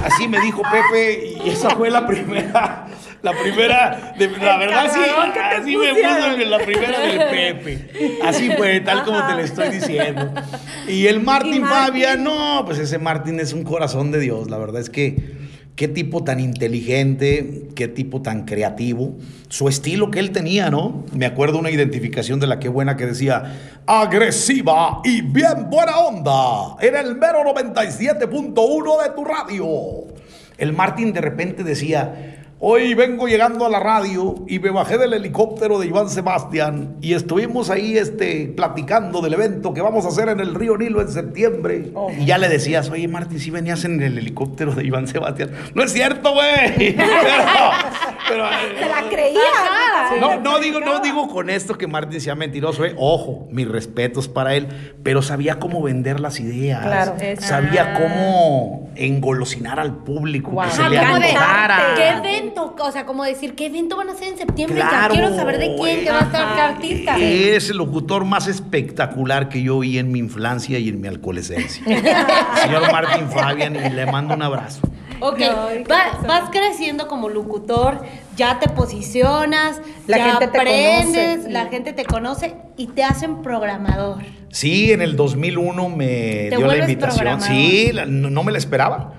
Así 0.04 0.28
me 0.28 0.40
dijo 0.42 0.62
Pepe, 0.62 1.38
y 1.46 1.50
esa 1.50 1.70
fue 1.72 1.90
la 1.90 2.06
primera, 2.06 2.88
la 3.22 3.32
primera, 3.32 4.14
de- 4.18 4.28
la 4.30 4.58
verdad 4.58 4.92
sí, 4.94 5.00
así 5.40 5.78
me 5.78 5.94
puso 5.94 6.46
la 6.50 6.60
primera 6.60 7.00
del 7.00 7.18
Pepe. 7.30 8.20
Así 8.24 8.52
fue, 8.52 8.82
tal 8.82 9.04
como 9.06 9.26
te 9.26 9.34
lo 9.34 9.40
estoy 9.40 9.70
diciendo. 9.70 10.34
Y 10.88 11.08
el 11.08 11.22
Martín, 11.22 11.54
¿Y 11.56 11.60
Martín? 11.62 11.86
Fabián, 11.86 12.24
no, 12.24 12.64
pues 12.66 12.80
ese 12.80 13.00
Martín 13.00 13.40
es 13.40 13.54
un 13.54 13.64
corazón 13.64 14.12
de 14.12 14.20
Dios, 14.20 14.50
la 14.50 14.58
verdad 14.58 14.82
es 14.82 14.90
que 14.90 15.16
qué 15.76 15.88
tipo 15.88 16.24
tan 16.24 16.40
inteligente, 16.40 17.70
qué 17.76 17.88
tipo 17.88 18.22
tan 18.22 18.46
creativo, 18.46 19.16
su 19.48 19.68
estilo 19.68 20.12
que 20.12 20.20
él 20.20 20.32
tenía, 20.32 20.70
¿no? 20.70 21.04
Me 21.14 21.26
acuerdo 21.26 21.60
una 21.60 21.72
identificación 21.72 22.40
de 22.40 22.48
la 22.48 22.60
que 22.60 22.70
buena 22.70 22.96
que 22.96 23.08
decía, 23.08 23.82
agresiva 23.86 25.02
y 25.04 25.22
bien 25.22 25.70
buena 25.70 25.98
onda, 25.98 26.76
era 26.80 27.02
el 27.02 27.16
mero 27.16 27.44
97.1 27.44 29.04
de 29.04 29.10
tu 29.16 29.26
radio. 29.26 29.68
El 30.58 30.74
Martín 30.74 31.12
de 31.14 31.22
repente 31.22 31.64
decía, 31.64 32.43
Hoy 32.66 32.94
vengo 32.94 33.28
llegando 33.28 33.66
a 33.66 33.70
la 33.70 33.82
radio 33.82 34.36
y 34.48 34.58
me 34.60 34.70
bajé 34.70 34.98
del 34.98 35.12
helicóptero 35.12 35.80
de 35.80 35.88
Iván 35.88 36.10
Sebastián 36.10 36.96
y 37.02 37.14
estuvimos 37.14 37.70
ahí 37.70 37.98
este, 37.98 38.54
platicando 38.56 39.20
del 39.20 39.34
evento 39.34 39.74
que 39.74 39.82
vamos 39.82 40.06
a 40.06 40.08
hacer 40.08 40.30
en 40.30 40.40
el 40.40 40.56
río 40.56 40.78
Nilo 40.78 41.02
en 41.02 41.10
septiembre. 41.10 41.92
Oh. 41.94 42.10
Y 42.18 42.24
ya 42.24 42.38
le 42.38 42.48
decías, 42.48 42.90
oye 42.90 43.06
Martín, 43.10 43.42
si 43.42 43.52
venías 43.52 43.84
en 43.84 44.02
el 44.02 44.18
helicóptero 44.18 44.74
de 44.74 44.86
Iván 44.86 45.10
Sebastián. 45.10 45.52
No 45.76 45.84
es 45.84 45.92
cierto, 45.92 46.32
güey. 46.32 46.96
Pero, 46.96 48.46
pero, 48.46 48.80
Se 48.80 48.86
la 48.90 49.10
creía. 49.10 49.40
Ajá. 49.54 50.16
no, 50.22 50.40
no 50.40 50.60
digo, 50.60 50.80
no 50.80 51.00
digo 51.02 51.28
con 51.28 51.50
esto 51.50 51.78
que 51.78 51.88
Martín 51.88 52.22
sea 52.22 52.36
mentiroso, 52.36 52.86
eh. 52.86 52.96
ojo, 52.98 53.48
mis 53.52 53.68
respetos 53.68 54.30
para 54.30 54.56
él, 54.56 54.70
pero 55.04 55.22
sabía 55.22 55.60
cómo 55.60 55.82
vender 55.82 56.22
las 56.22 56.40
ideas, 56.40 56.82
Claro. 56.86 57.16
sabía 57.40 57.94
Ah. 57.94 58.00
cómo 58.00 58.90
engolosinar 58.96 59.78
al 59.80 59.98
público, 59.98 60.62
que 60.64 60.70
se 60.72 60.84
le 60.84 60.90
de, 60.92 60.98
antojara. 61.00 61.80
¿qué 61.98 62.22
evento? 62.54 62.76
O 62.84 62.92
sea, 62.92 63.06
como 63.06 63.24
decir, 63.24 63.56
¿qué 63.56 63.66
evento 63.68 63.98
van 63.98 64.10
a 64.10 64.14
hacer 64.14 64.30
en 64.30 64.38
septiembre? 64.38 64.80
Claro, 64.80 65.14
ya 65.14 65.20
quiero 65.22 65.36
saber 65.36 65.58
de 65.60 65.66
quién, 65.68 65.78
güey. 65.78 66.04
que 66.04 66.10
va 66.12 66.20
a 66.20 66.24
estar, 66.24 66.60
artista. 66.60 67.18
Es 67.18 67.70
el 67.70 67.78
locutor 67.78 68.26
más 68.26 68.48
espectacular 68.48 69.50
que 69.50 69.62
yo 69.62 69.80
vi 69.80 69.98
en 69.98 70.12
mi 70.12 70.20
infancia 70.20 70.80
y 70.80 70.90
en 70.90 71.02
mi 71.02 71.08
alcoholescencia. 71.08 71.84
Señor 72.64 72.92
Martín 72.92 73.30
Fabian, 73.30 73.76
y 73.76 73.90
le 73.90 74.06
mando 74.06 74.34
un 74.34 74.42
abrazo. 74.42 74.82
Ok, 75.20 75.40
va- 75.90 76.20
vas 76.28 76.50
creciendo 76.52 77.08
como 77.08 77.30
locutor, 77.30 78.02
ya 78.36 78.60
te 78.60 78.68
posicionas, 78.68 79.80
La 80.06 80.18
ya 80.18 80.24
gente 80.32 80.48
te 80.50 80.58
aprendes, 80.60 81.30
conoce. 81.38 81.52
la 81.52 81.66
gente 81.68 81.94
te 81.94 82.04
conoce 82.04 82.56
y 82.76 82.88
te 82.88 83.04
hacen 83.06 83.42
programador. 83.42 84.18
Sí, 84.50 84.92
en 84.92 85.02
el 85.02 85.16
2001 85.16 85.90
me 85.90 86.06
Te 86.50 86.58
dio 86.58 86.68
la 86.68 86.78
invitación. 86.78 87.42
Sí, 87.42 87.92
la- 87.94 88.06
no, 88.06 88.30
no 88.30 88.44
me 88.44 88.52
la 88.52 88.58
esperaba. 88.58 89.14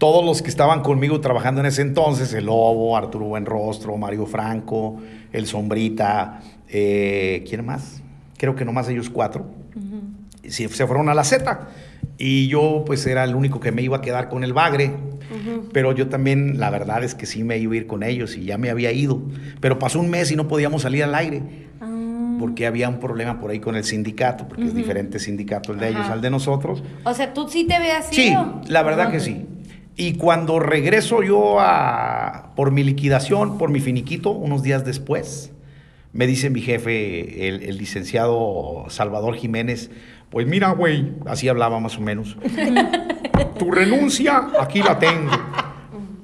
Todos 0.00 0.24
los 0.24 0.40
que 0.40 0.48
estaban 0.48 0.80
conmigo 0.80 1.20
trabajando 1.20 1.60
en 1.60 1.66
ese 1.66 1.82
entonces, 1.82 2.32
el 2.32 2.46
Lobo, 2.46 2.96
Arturo 2.96 3.26
Buenrostro, 3.26 3.98
Mario 3.98 4.24
Franco, 4.24 4.96
el 5.30 5.46
Sombrita, 5.46 6.40
eh, 6.70 7.44
¿quién 7.46 7.66
más? 7.66 8.02
Creo 8.38 8.56
que 8.56 8.64
nomás 8.64 8.88
ellos 8.88 9.10
cuatro. 9.10 9.44
Sí, 10.48 10.66
se 10.68 10.86
fueron 10.86 11.10
a 11.10 11.14
la 11.14 11.22
Z. 11.22 11.68
Y 12.16 12.48
yo 12.48 12.82
pues 12.86 13.06
era 13.06 13.24
el 13.24 13.34
único 13.34 13.60
que 13.60 13.72
me 13.72 13.82
iba 13.82 13.98
a 13.98 14.00
quedar 14.00 14.30
con 14.30 14.42
el 14.42 14.54
bagre. 14.54 14.90
Pero 15.74 15.92
yo 15.92 16.08
también, 16.08 16.58
la 16.58 16.70
verdad 16.70 17.04
es 17.04 17.14
que 17.14 17.26
sí 17.26 17.44
me 17.44 17.58
iba 17.58 17.74
a 17.74 17.76
ir 17.76 17.86
con 17.86 18.02
ellos 18.02 18.38
y 18.38 18.46
ya 18.46 18.56
me 18.56 18.70
había 18.70 18.92
ido. 18.92 19.20
Pero 19.60 19.78
pasó 19.78 20.00
un 20.00 20.08
mes 20.08 20.32
y 20.32 20.36
no 20.36 20.48
podíamos 20.48 20.80
salir 20.80 21.04
al 21.04 21.14
aire. 21.14 21.42
Porque 22.38 22.66
había 22.66 22.88
un 22.88 23.00
problema 23.00 23.38
por 23.38 23.50
ahí 23.50 23.60
con 23.60 23.76
el 23.76 23.84
sindicato, 23.84 24.48
porque 24.48 24.64
es 24.64 24.74
diferente 24.74 25.18
sindicato 25.18 25.74
el 25.74 25.78
de 25.78 25.90
ellos 25.90 26.06
al 26.08 26.22
de 26.22 26.30
nosotros. 26.30 26.82
O 27.04 27.12
sea, 27.12 27.34
tú 27.34 27.46
sí 27.50 27.64
te 27.64 27.78
ves 27.78 27.92
así. 27.98 28.14
Sí, 28.14 28.34
la 28.66 28.82
verdad 28.82 29.10
que 29.10 29.20
sí. 29.20 29.46
Y 29.96 30.14
cuando 30.14 30.58
regreso 30.58 31.22
yo 31.22 31.60
a, 31.60 32.52
por 32.56 32.70
mi 32.70 32.82
liquidación, 32.84 33.58
por 33.58 33.70
mi 33.70 33.80
finiquito, 33.80 34.30
unos 34.30 34.62
días 34.62 34.84
después, 34.84 35.52
me 36.12 36.26
dice 36.26 36.50
mi 36.50 36.60
jefe, 36.60 37.48
el, 37.48 37.62
el 37.62 37.76
licenciado 37.76 38.86
Salvador 38.88 39.36
Jiménez, 39.36 39.90
pues 40.30 40.46
mira, 40.46 40.70
güey, 40.70 41.12
así 41.26 41.48
hablaba 41.48 41.80
más 41.80 41.98
o 41.98 42.00
menos. 42.00 42.36
tu 43.58 43.70
renuncia, 43.70 44.48
aquí 44.60 44.80
la 44.80 44.98
tengo. 44.98 45.30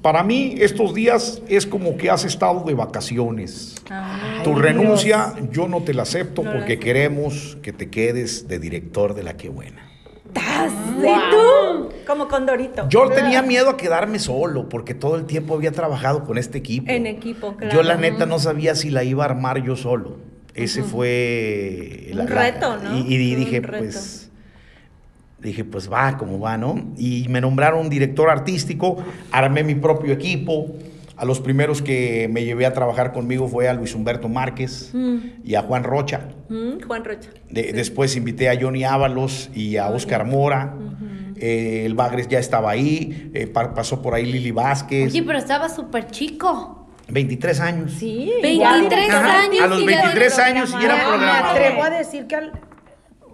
Para 0.01 0.23
mí, 0.23 0.55
estos 0.59 0.93
días 0.93 1.41
es 1.49 1.65
como 1.65 1.97
que 1.97 2.09
has 2.09 2.23
estado 2.23 2.63
de 2.63 2.73
vacaciones. 2.73 3.75
tu 4.43 4.55
renuncia, 4.55 5.33
yo 5.51 5.67
no 5.67 5.81
te 5.81 5.93
la 5.93 6.03
acepto 6.03 6.43
No 6.43 6.51
la 6.51 6.57
porque 6.57 6.73
acepto. 6.73 6.85
queremos 6.85 7.57
que 7.61 7.73
te 7.73 7.89
quedes 7.89 8.47
de 8.47 8.59
director 8.59 9.13
de 9.13 9.23
la 9.23 9.35
que 9.35 9.49
buena. 9.49 9.86
¿Y 10.35 11.31
tú? 11.31 11.89
Como 12.05 12.27
Condorito. 12.27 12.87
Yo 12.89 13.09
tenía 13.09 13.41
miedo 13.41 13.69
a 13.69 13.77
quedarme 13.77 14.19
solo 14.19 14.69
porque 14.69 14.93
todo 14.93 15.15
el 15.15 15.25
tiempo 15.25 15.55
había 15.55 15.71
trabajado 15.71 16.23
con 16.23 16.37
este 16.37 16.57
equipo. 16.57 16.89
En 16.89 17.05
equipo, 17.05 17.55
claro. 17.55 17.73
Yo 17.73 17.83
la 17.83 17.95
neta 17.95 18.25
no 18.25 18.39
sabía 18.39 18.75
si 18.75 18.89
la 18.89 19.03
iba 19.03 19.23
a 19.23 19.27
armar 19.27 19.63
yo 19.63 19.75
solo. 19.75 20.17
Ese 20.53 20.81
fue 20.81 22.09
Un 22.13 22.27
reto, 22.27 22.77
¿no? 22.77 22.97
Y, 22.97 23.35
dije, 23.35 23.59
reto. 23.59 23.77
pues 23.77 24.31
dije, 25.39 25.63
pues 25.63 25.91
va, 25.91 26.17
como 26.17 26.39
va, 26.39 26.57
¿no? 26.57 26.93
Y 26.97 27.27
me 27.29 27.41
nombraron 27.41 27.89
director 27.89 28.29
artístico, 28.29 28.97
armé 29.31 29.63
mi 29.63 29.75
propio 29.75 30.13
equipo. 30.13 30.67
A 31.17 31.25
los 31.25 31.39
primeros 31.39 31.81
que 31.81 32.29
me 32.31 32.43
llevé 32.45 32.65
a 32.67 32.73
trabajar 32.73 33.11
conmigo 33.11 33.47
fue 33.47 33.67
a 33.67 33.73
Luis 33.73 33.95
Humberto 33.95 34.29
Márquez 34.29 34.93
y 35.43 35.55
a 35.55 35.63
Juan 35.63 35.83
Rocha. 35.83 36.29
Mm, 36.49 36.81
Juan 36.85 37.03
Rocha. 37.03 37.29
De- 37.49 37.73
Después 37.73 38.15
invité 38.15 38.49
a 38.49 38.59
Johnny 38.59 38.83
Ábalos 38.83 39.49
y 39.55 39.77
a 39.77 39.87
Oscar 39.89 40.25
Mora. 40.25 40.75
Eh, 41.39 41.83
el 41.85 41.93
Bagres 41.95 42.27
ya 42.27 42.37
estaba 42.39 42.69
ahí. 42.71 43.31
eh, 43.33 43.47
pa- 43.47 43.73
pasó 43.73 44.01
por 44.01 44.13
ahí 44.13 44.25
Lili 44.25 44.51
Vázquez. 44.51 45.11
Oye, 45.11 45.23
pero 45.23 45.39
estaba 45.39 45.69
súper 45.69 46.07
chico. 46.07 46.87
23 47.09 47.59
años. 47.61 47.93
Sí. 47.97 48.31
23 48.43 49.09
Ajá, 49.09 49.41
años. 49.43 49.61
a 49.61 49.67
los 49.67 49.81
y 49.81 49.85
ya 49.87 50.01
23 50.03 50.39
años 50.39 50.75
y 50.79 50.85
era 50.85 50.95
Me 50.97 51.01
programador. 51.03 51.51
atrevo 51.57 51.83
a 51.83 51.89
decir 51.89 52.27
que 52.27 52.35
al- 52.35 52.51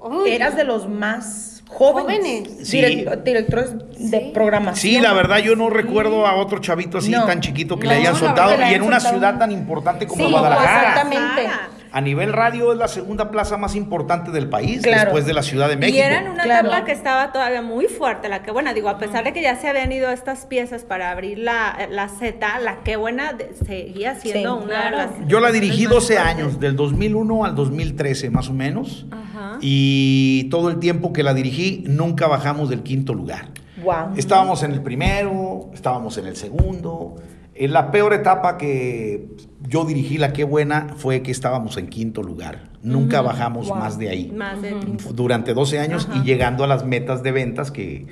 Uy. 0.01 0.31
eras 0.31 0.55
de 0.55 0.63
los 0.63 0.87
más 0.87 1.52
jóvenes, 1.73 2.19
Jóvenes. 2.19 2.67
Sí. 2.67 2.77
direct- 2.81 3.23
directores 3.23 3.71
de 3.97 4.31
programación. 4.33 4.75
Sí, 4.81 4.99
la 5.01 5.13
verdad 5.13 5.37
yo 5.39 5.55
no 5.55 5.69
recuerdo 5.69 6.25
a 6.27 6.35
otro 6.35 6.59
chavito 6.59 6.97
así 6.99 7.11
No. 7.11 7.25
tan 7.25 7.41
chiquito 7.41 7.77
que 7.77 7.87
No, 7.87 7.93
le 7.93 7.99
hayan 7.99 8.15
soltado 8.15 8.51
verdad, 8.51 8.71
y 8.71 8.73
en 8.75 8.81
una 8.83 8.99
soltado. 8.99 9.19
ciudad 9.19 9.39
tan 9.39 9.51
importante 9.51 10.07
como 10.07 10.23
Sí, 10.25 10.31
Guadalajara. 10.31 10.89
exactamente. 10.89 11.49
A 11.93 12.01
nivel 12.01 12.33
radio 12.33 12.71
es 12.73 12.77
la 12.79 12.87
segunda 12.87 13.29
plaza 13.29 13.55
más 13.55 13.75
importante 13.75 14.31
del 14.31 14.49
país, 14.49 14.81
Claro. 14.81 15.01
después 15.03 15.25
de 15.27 15.33
la 15.33 15.43
Ciudad 15.43 15.69
de 15.69 15.77
México. 15.77 15.95
Y 15.95 16.01
era 16.01 16.21
en 16.21 16.31
una 16.31 16.43
Claro. 16.43 16.67
etapa 16.69 16.85
que 16.85 16.91
estaba 16.91 17.31
todavía 17.31 17.61
muy 17.61 17.85
fuerte, 17.85 18.27
la 18.29 18.41
que 18.41 18.49
buena, 18.51 18.73
digo, 18.73 18.89
a 18.89 18.97
pesar 18.97 19.23
de 19.23 19.31
que 19.31 19.41
ya 19.43 19.55
se 19.55 19.67
habían 19.69 19.91
ido 19.91 20.09
estas 20.09 20.47
piezas 20.47 20.83
para 20.83 21.11
abrir 21.11 21.37
la, 21.37 21.87
la 21.91 22.09
Z, 22.09 22.59
la 22.59 22.77
que 22.83 22.95
buena 22.95 23.33
seguía 23.65 24.15
siendo 24.15 24.57
Sí, 24.59 24.65
una 24.65 24.85
de 24.85 24.91
las... 24.91 25.09
Yo 25.27 25.39
la 25.39 25.51
dirigí 25.51 25.83
más 25.83 25.93
12 25.93 26.13
fuertes. 26.15 26.33
años, 26.35 26.59
del 26.59 26.75
2001 26.75 27.45
al 27.45 27.55
2013 27.55 28.29
más 28.31 28.49
o 28.49 28.53
menos. 28.53 29.05
Ajá. 29.11 29.57
Y 29.61 30.45
todo 30.49 30.69
el 30.69 30.79
tiempo 30.79 31.13
que 31.13 31.21
la 31.21 31.33
dirigí, 31.35 31.83
nunca 31.87 32.27
bajamos 32.27 32.69
del 32.69 32.81
quinto 32.81 33.13
lugar. 33.13 33.49
Wow. 33.83 34.13
Estábamos 34.15 34.63
en 34.63 34.71
el 34.71 34.81
primero, 34.81 35.69
estábamos 35.73 36.17
en 36.17 36.25
el 36.25 36.35
segundo. 36.37 37.15
En 37.55 37.71
la 37.71 37.91
peor 37.91 38.13
etapa 38.13 38.57
que 38.57 39.27
yo 39.61 39.85
dirigí, 39.85 40.17
la 40.17 40.33
que 40.33 40.43
buena, 40.43 40.95
fue 40.97 41.21
que 41.21 41.31
estábamos 41.31 41.77
en 41.77 41.87
quinto 41.87 42.23
lugar. 42.23 42.72
Nunca 42.83 43.21
bajamos 43.21 43.67
Wow. 43.69 43.77
más 43.77 43.97
de 43.97 44.09
ahí. 44.09 44.31
Más 44.35 44.61
de 44.61 44.75
Durante 45.13 45.53
12 45.53 45.79
años 45.79 46.07
Ajá. 46.09 46.19
y 46.21 46.25
llegando 46.27 46.63
a 46.63 46.67
las 46.67 46.85
metas 46.85 47.23
de 47.23 47.31
ventas 47.31 47.71
que, 47.71 48.05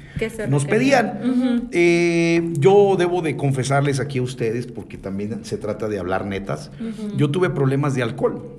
nos 0.50 0.64
requerían. 0.64 1.20
pedían. 1.22 1.70
Eh, 1.72 2.54
yo 2.58 2.96
debo 2.98 3.22
de 3.22 3.36
confesarles 3.36 4.00
aquí 4.00 4.20
a 4.20 4.22
ustedes, 4.22 4.68
porque 4.68 4.98
también 4.98 5.44
se 5.44 5.58
trata 5.58 5.88
de 5.90 6.00
hablar 6.00 6.26
netas, 6.26 6.72
yo 7.18 7.30
tuve 7.32 7.50
problemas 7.50 7.96
de 7.96 8.04
alcohol. 8.04 8.58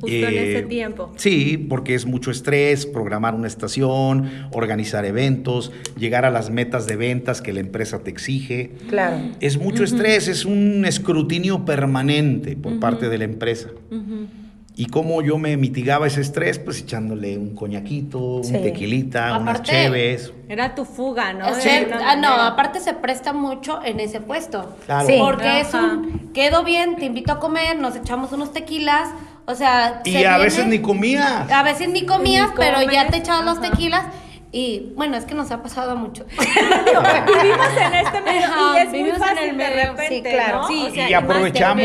Justo 0.00 0.06
en 0.06 0.24
Eh, 0.24 0.52
ese 0.56 0.62
tiempo. 0.66 1.12
Sí, 1.16 1.58
porque 1.68 1.94
es 1.94 2.06
mucho 2.06 2.30
estrés, 2.30 2.86
programar 2.86 3.34
una 3.34 3.46
estación, 3.46 4.30
organizar 4.52 5.04
eventos, 5.04 5.70
llegar 5.98 6.24
a 6.24 6.30
las 6.30 6.48
metas 6.50 6.86
de 6.86 6.96
ventas 6.96 7.42
que 7.42 7.52
la 7.52 7.60
empresa 7.60 7.98
te 7.98 8.08
exige. 8.10 8.70
Claro. 8.88 9.18
Es 9.40 9.58
mucho 9.58 9.84
estrés, 9.84 10.28
es 10.28 10.46
un 10.46 10.86
escrutinio 10.86 11.66
permanente 11.66 12.56
por 12.56 12.80
parte 12.80 13.10
de 13.10 13.18
la 13.18 13.24
empresa. 13.24 13.68
¿Y 14.80 14.86
cómo 14.86 15.22
yo 15.22 15.38
me 15.38 15.56
mitigaba 15.56 16.06
ese 16.06 16.20
estrés? 16.20 16.60
Pues 16.60 16.78
echándole 16.80 17.36
un 17.36 17.56
coñaquito, 17.56 18.18
un 18.36 18.44
Sí. 18.44 18.52
tequilita, 18.52 19.36
unas 19.36 19.56
Aparte- 19.56 19.70
cheves. 19.72 20.32
Era 20.48 20.76
tu 20.76 20.84
fuga, 20.84 21.32
¿no? 21.32 21.48
O 21.48 21.54
De 21.56 21.60
sea, 21.60 21.78
alguna 21.78 22.10
ah, 22.12 22.14
no, 22.16 22.28
aparte 22.28 22.78
se 22.78 22.94
presta 22.94 23.32
mucho 23.32 23.80
en 23.84 23.98
ese 23.98 24.20
puesto. 24.20 24.76
Claro. 24.86 25.08
Sí. 25.08 25.16
Porque 25.18 25.60
es 25.62 25.74
un, 25.74 26.30
quedo 26.32 26.62
bien, 26.62 26.94
te 26.94 27.06
invito 27.06 27.32
a 27.32 27.40
comer, 27.40 27.76
nos 27.76 27.96
echamos 27.96 28.30
unos 28.30 28.52
tequilas, 28.52 29.08
o 29.46 29.54
sea... 29.56 30.00
Y 30.04 30.12
se 30.12 30.18
a 30.18 30.20
viene- 30.38 30.44
veces 30.44 30.66
ni 30.66 30.78
comías. 30.78 31.50
A 31.50 31.62
veces 31.64 31.88
ni 31.88 32.06
comías, 32.06 32.50
Ni 32.50 32.56
pero 32.56 32.80
ya 32.88 33.08
te 33.08 33.16
echabas 33.16 33.44
los 33.44 33.58
ajá. 33.58 33.70
tequilas 33.72 34.04
y 34.50 34.92
bueno, 34.96 35.16
es 35.16 35.24
que 35.24 35.34
nos 35.34 35.50
ha 35.50 35.62
pasado 35.62 35.94
mucho. 35.96 36.24
Vivimos 36.38 37.66
en 37.76 37.94
este 37.94 38.20
medio 38.22 38.46
Ajá, 38.46 38.78
y 38.78 38.82
es 38.82 38.88
muy 38.88 38.98
vivimos 38.98 39.20
en 39.20 39.24
fácil 39.26 39.38
el 39.50 39.56
de 39.58 39.64
medio, 39.64 39.90
repente, 39.92 40.08
sí, 40.08 40.22
claro. 40.22 40.58
¿no? 40.58 40.68
Sí, 40.68 40.86
O 40.88 40.94
sea, 40.94 41.10
y 41.10 41.14
aprovechamos 41.14 41.84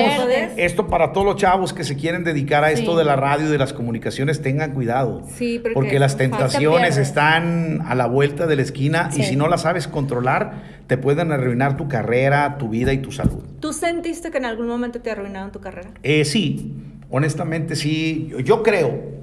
esto 0.58 0.88
para 0.88 1.12
todos 1.14 1.26
los 1.26 1.36
chavos 1.36 1.74
que 1.74 1.84
se 1.84 1.96
quieren 1.96 2.24
dedicar 2.24 2.64
a 2.64 2.72
esto 2.72 2.92
Sí. 2.92 2.98
de 2.98 3.04
la 3.04 3.16
radio 3.16 3.48
y 3.48 3.52
de 3.52 3.58
las 3.58 3.74
comunicaciones, 3.74 4.42
tengan 4.42 4.72
cuidado. 4.74 5.24
Sí, 5.36 5.62
porque 5.74 6.00
las 6.00 6.14
fácil, 6.14 6.30
te 6.30 6.36
tentaciones 6.38 6.98
están 6.98 7.82
a 7.88 7.96
la 7.96 8.06
vuelta 8.08 8.48
de 8.48 8.56
la 8.56 8.62
esquina 8.62 9.10
y 9.16 9.24
si 9.24 9.36
no 9.36 9.48
las 9.48 9.62
sabes 9.62 9.88
controlar, 9.88 10.84
te 10.88 10.98
pueden 10.98 11.32
arruinar 11.32 11.78
tu 11.78 11.88
carrera, 11.88 12.58
tu 12.58 12.70
vida 12.70 12.94
y 12.94 12.98
tu 13.00 13.12
salud. 13.12 13.44
¿Tú 13.60 13.74
sentiste 13.74 14.32
que 14.32 14.38
en 14.38 14.46
algún 14.46 14.68
momento 14.68 15.02
te 15.02 15.12
arruinaron 15.12 15.52
tu 15.52 15.60
carrera? 15.60 15.92
Eh, 16.04 16.26
sí, 16.26 16.74
honestamente 17.10 17.76
sí. 17.76 18.28
Yo, 18.32 18.40
yo 18.40 18.64
creo 18.64 19.23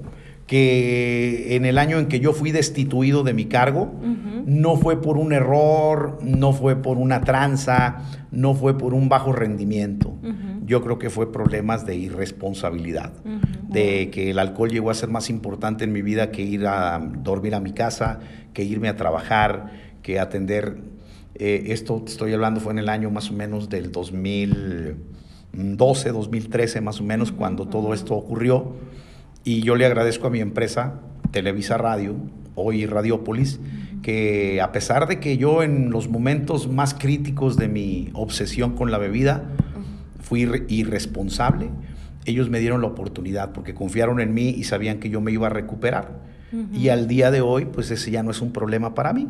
que 0.51 1.55
en 1.55 1.63
el 1.63 1.77
año 1.77 1.97
en 1.97 2.07
que 2.07 2.19
yo 2.19 2.33
fui 2.33 2.51
destituido 2.51 3.23
de 3.23 3.33
mi 3.33 3.45
cargo, 3.45 3.89
no 4.45 4.75
fue 4.75 5.01
por 5.01 5.15
un 5.15 5.31
error, 5.31 6.19
no 6.21 6.51
fue 6.51 6.75
por 6.75 6.97
una 6.97 7.21
tranza, 7.21 7.99
no 8.31 8.53
fue 8.53 8.77
por 8.77 8.93
un 8.93 9.07
bajo 9.07 9.31
rendimiento. 9.31 10.13
Yo 10.65 10.81
creo 10.81 10.99
que 10.99 11.09
fue 11.09 11.31
problemas 11.31 11.85
de 11.85 11.95
irresponsabilidad, 11.95 13.13
de 13.69 14.09
que 14.11 14.31
el 14.31 14.39
alcohol 14.39 14.69
llegó 14.69 14.89
a 14.89 14.93
ser 14.93 15.07
más 15.07 15.29
importante 15.29 15.85
en 15.85 15.93
mi 15.93 16.01
vida 16.01 16.31
que 16.31 16.41
ir 16.41 16.67
a 16.67 16.99
dormir 16.99 17.55
a 17.55 17.61
mi 17.61 17.71
casa, 17.71 18.19
que 18.53 18.65
irme 18.65 18.89
a 18.89 18.97
trabajar, 18.97 19.71
que 20.03 20.19
atender. 20.19 20.79
eh, 21.35 21.67
esto 21.67 22.03
estoy 22.05 22.33
hablando 22.33 22.59
fue 22.59 22.73
en 22.73 22.79
el 22.79 22.89
año 22.89 23.09
más 23.09 23.29
o 23.29 23.33
menos 23.33 23.69
del 23.69 23.93
2012, 23.93 26.11
2013 26.11 26.81
más 26.81 26.99
o 26.99 27.05
menos, 27.05 27.31
cuando 27.31 27.69
todo 27.69 27.93
esto 27.93 28.15
ocurrió. 28.15 28.75
Y 29.43 29.61
yo 29.61 29.75
le 29.75 29.85
agradezco 29.85 30.27
a 30.27 30.29
mi 30.29 30.39
empresa, 30.39 30.95
Televisa 31.31 31.77
Radio, 31.77 32.15
hoy 32.55 32.85
Radiópolis, 32.85 33.59
que 34.01 34.61
a 34.61 34.71
pesar 34.71 35.07
de 35.07 35.19
que 35.19 35.37
yo 35.37 35.63
en 35.63 35.89
los 35.91 36.09
momentos 36.09 36.67
más 36.71 36.93
críticos 36.93 37.57
de 37.57 37.67
mi 37.67 38.09
obsesión 38.13 38.75
con 38.75 38.91
la 38.91 38.97
bebida 38.97 39.43
fui 40.19 40.41
irre- 40.45 40.65
irresponsable, 40.69 41.69
ellos 42.25 42.49
me 42.49 42.59
dieron 42.59 42.81
la 42.81 42.87
oportunidad 42.87 43.51
porque 43.51 43.73
confiaron 43.73 44.19
en 44.19 44.33
mí 44.33 44.49
y 44.49 44.63
sabían 44.63 44.99
que 44.99 45.09
yo 45.09 45.21
me 45.21 45.31
iba 45.31 45.47
a 45.47 45.49
recuperar. 45.49 46.19
Y 46.73 46.89
al 46.89 47.07
día 47.07 47.31
de 47.31 47.39
hoy, 47.39 47.65
pues 47.65 47.91
ese 47.91 48.11
ya 48.11 48.23
no 48.23 48.31
es 48.31 48.41
un 48.41 48.51
problema 48.51 48.93
para 48.93 49.13
mí. 49.13 49.27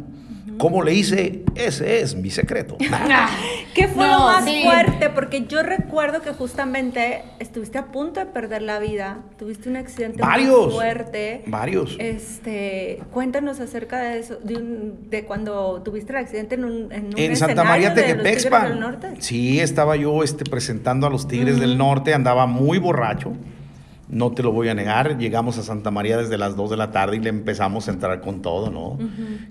¿Cómo 0.61 0.83
le 0.83 0.93
hice? 0.93 1.43
Ese 1.55 2.01
es 2.01 2.13
mi 2.15 2.29
secreto. 2.29 2.77
¿Qué 3.73 3.87
fue 3.87 4.05
No, 4.05 4.11
lo 4.19 4.19
más 4.25 4.45
sí. 4.45 4.61
fuerte? 4.63 5.09
Porque 5.09 5.45
yo 5.47 5.63
recuerdo 5.63 6.21
que 6.21 6.33
justamente 6.33 7.23
estuviste 7.39 7.79
a 7.79 7.85
punto 7.87 8.19
de 8.19 8.27
perder 8.27 8.61
la 8.61 8.77
vida, 8.77 9.17
tuviste 9.39 9.69
un 9.69 9.77
accidente 9.77 10.21
muy 10.21 10.27
Varios. 10.29 10.71
fuerte. 10.73 11.43
Varios. 11.47 11.95
Este, 11.99 13.01
cuéntanos 13.11 13.59
acerca 13.59 13.99
de 14.01 14.19
eso, 14.19 14.37
de, 14.43 14.55
un- 14.55 15.09
de 15.09 15.25
cuando 15.25 15.81
tuviste 15.83 16.11
el 16.13 16.19
accidente 16.19 16.53
en 16.55 16.65
un, 16.65 16.91
en 16.91 17.05
un 17.07 17.13
En 17.17 17.35
Santa 17.35 17.63
María 17.63 17.89
de 17.89 18.13
del 18.13 18.79
Norte. 18.79 19.07
Sí, 19.17 19.59
estaba 19.59 19.95
yo 19.95 20.21
este, 20.23 20.43
presentando 20.43 21.07
a 21.07 21.09
los 21.09 21.27
Tigres 21.27 21.59
del 21.59 21.75
Norte, 21.77 22.13
andaba 22.13 22.45
muy 22.45 22.77
borracho. 22.77 23.33
No 24.11 24.31
te 24.33 24.43
lo 24.43 24.51
voy 24.51 24.67
a 24.67 24.73
negar, 24.73 25.17
llegamos 25.17 25.57
a 25.57 25.63
Santa 25.63 25.89
María 25.89 26.17
desde 26.17 26.37
las 26.37 26.55
2 26.57 26.69
de 26.71 26.77
la 26.77 26.91
tarde 26.91 27.15
y 27.15 27.19
le 27.21 27.29
empezamos 27.29 27.87
a 27.87 27.91
entrar 27.91 28.19
con 28.19 28.41
todo, 28.41 28.69
¿no? 28.69 28.99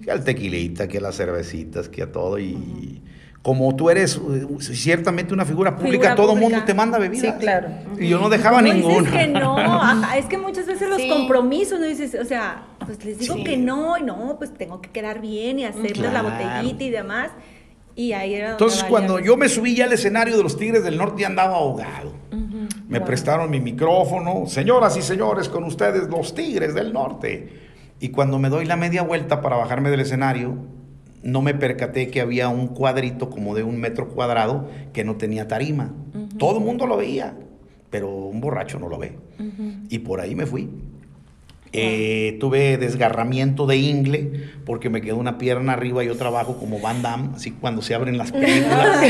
Que 0.05 0.11
al 0.11 0.23
tequilita, 0.23 0.87
que 0.87 0.99
a 0.99 1.01
las 1.01 1.16
cervecitas, 1.16 1.88
que 1.88 2.03
a 2.03 2.12
todo. 2.12 2.38
Y 2.38 3.01
como 3.40 3.75
tú 3.75 3.88
eres 3.88 4.16
eh, 4.16 4.46
ciertamente 4.61 5.33
una 5.33 5.46
figura 5.46 5.75
pública, 5.77 5.92
Figura 6.11 6.14
todo 6.14 6.35
el 6.35 6.40
mundo 6.40 6.59
te 6.66 6.75
manda 6.75 6.99
bebidas. 6.99 7.35
Sí, 7.35 7.40
claro. 7.40 7.68
Y 7.99 8.09
yo 8.09 8.18
no 8.20 8.29
dejaba 8.29 8.61
¿Cómo 8.61 8.70
ninguna. 8.73 8.99
dices 9.11 9.12
que 9.14 9.27
no? 9.29 9.57
Ajá, 9.59 10.18
es 10.18 10.27
que 10.27 10.37
muchas 10.37 10.66
veces 10.66 10.90
los 10.90 11.01
Sí. 11.01 11.09
compromisos, 11.09 11.81
¿no? 11.81 11.87
Dices, 11.87 12.14
o 12.20 12.25
sea, 12.27 12.64
pues 12.85 13.03
les 13.03 13.18
digo 13.18 13.37
Sí. 13.37 13.44
que 13.44 13.57
no, 13.57 13.96
y 13.96 14.03
no, 14.03 14.37
pues 14.37 14.53
tengo 14.53 14.83
que 14.83 14.90
quedar 14.90 15.23
bien 15.23 15.59
y 15.59 15.64
hacerles 15.64 16.12
la 16.12 16.20
Claro. 16.20 16.29
botellita 16.33 16.85
y 16.85 16.90
demás. 16.90 17.31
Y 18.00 18.14
ahí 18.14 18.34
era 18.34 18.52
Entonces, 18.52 18.82
cuando 18.84 19.18
yo 19.18 19.36
me 19.36 19.46
subí 19.50 19.74
ya 19.74 19.84
al 19.84 19.92
escenario 19.92 20.34
de 20.38 20.42
los 20.42 20.56
Tigres 20.56 20.82
del 20.82 20.96
Norte, 20.96 21.20
ya 21.20 21.26
andaba 21.26 21.56
ahogado. 21.56 22.14
Me 22.88 22.98
Wow. 22.98 23.06
prestaron 23.06 23.50
mi 23.50 23.60
micrófono. 23.60 24.46
Señoras 24.46 24.96
y 24.96 25.02
señores, 25.02 25.50
con 25.50 25.64
ustedes 25.64 26.08
los 26.08 26.34
Tigres 26.34 26.74
del 26.74 26.94
Norte. 26.94 27.48
Y 28.00 28.08
cuando 28.08 28.38
me 28.38 28.48
doy 28.48 28.64
la 28.64 28.76
media 28.76 29.02
vuelta 29.02 29.42
para 29.42 29.56
bajarme 29.56 29.90
del 29.90 30.00
escenario, 30.00 30.54
no 31.22 31.42
me 31.42 31.52
percaté 31.52 32.08
que 32.08 32.22
había 32.22 32.48
un 32.48 32.68
cuadrito 32.68 33.28
como 33.28 33.54
de 33.54 33.64
un 33.64 33.78
metro 33.78 34.08
cuadrado 34.08 34.70
que 34.94 35.04
no 35.04 35.16
tenía 35.16 35.46
tarima. 35.46 35.92
Todo 36.38 36.56
el 36.58 36.64
mundo 36.64 36.86
lo 36.86 36.96
veía, 36.96 37.36
pero 37.90 38.08
un 38.08 38.40
borracho 38.40 38.78
no 38.78 38.88
lo 38.88 38.96
ve. 38.96 39.18
Y 39.90 39.98
por 39.98 40.20
ahí 40.22 40.34
me 40.34 40.46
fui. 40.46 40.70
Eh, 41.72 42.37
tuve 42.40 42.78
desgarramiento 42.78 43.64
de 43.66 43.76
ingle 43.76 44.50
porque 44.66 44.90
me 44.90 45.00
quedó 45.00 45.16
una 45.18 45.38
pierna 45.38 45.74
arriba 45.74 46.02
y 46.02 46.09
otra 46.09 46.26
abajo 46.28 46.59
como 46.59 46.80
Van 46.80 47.00
Damme, 47.00 47.30
así 47.37 47.52
cuando 47.52 47.80
se 47.80 47.94
abren 47.94 48.18
las 48.18 48.33
películas. 48.33 49.04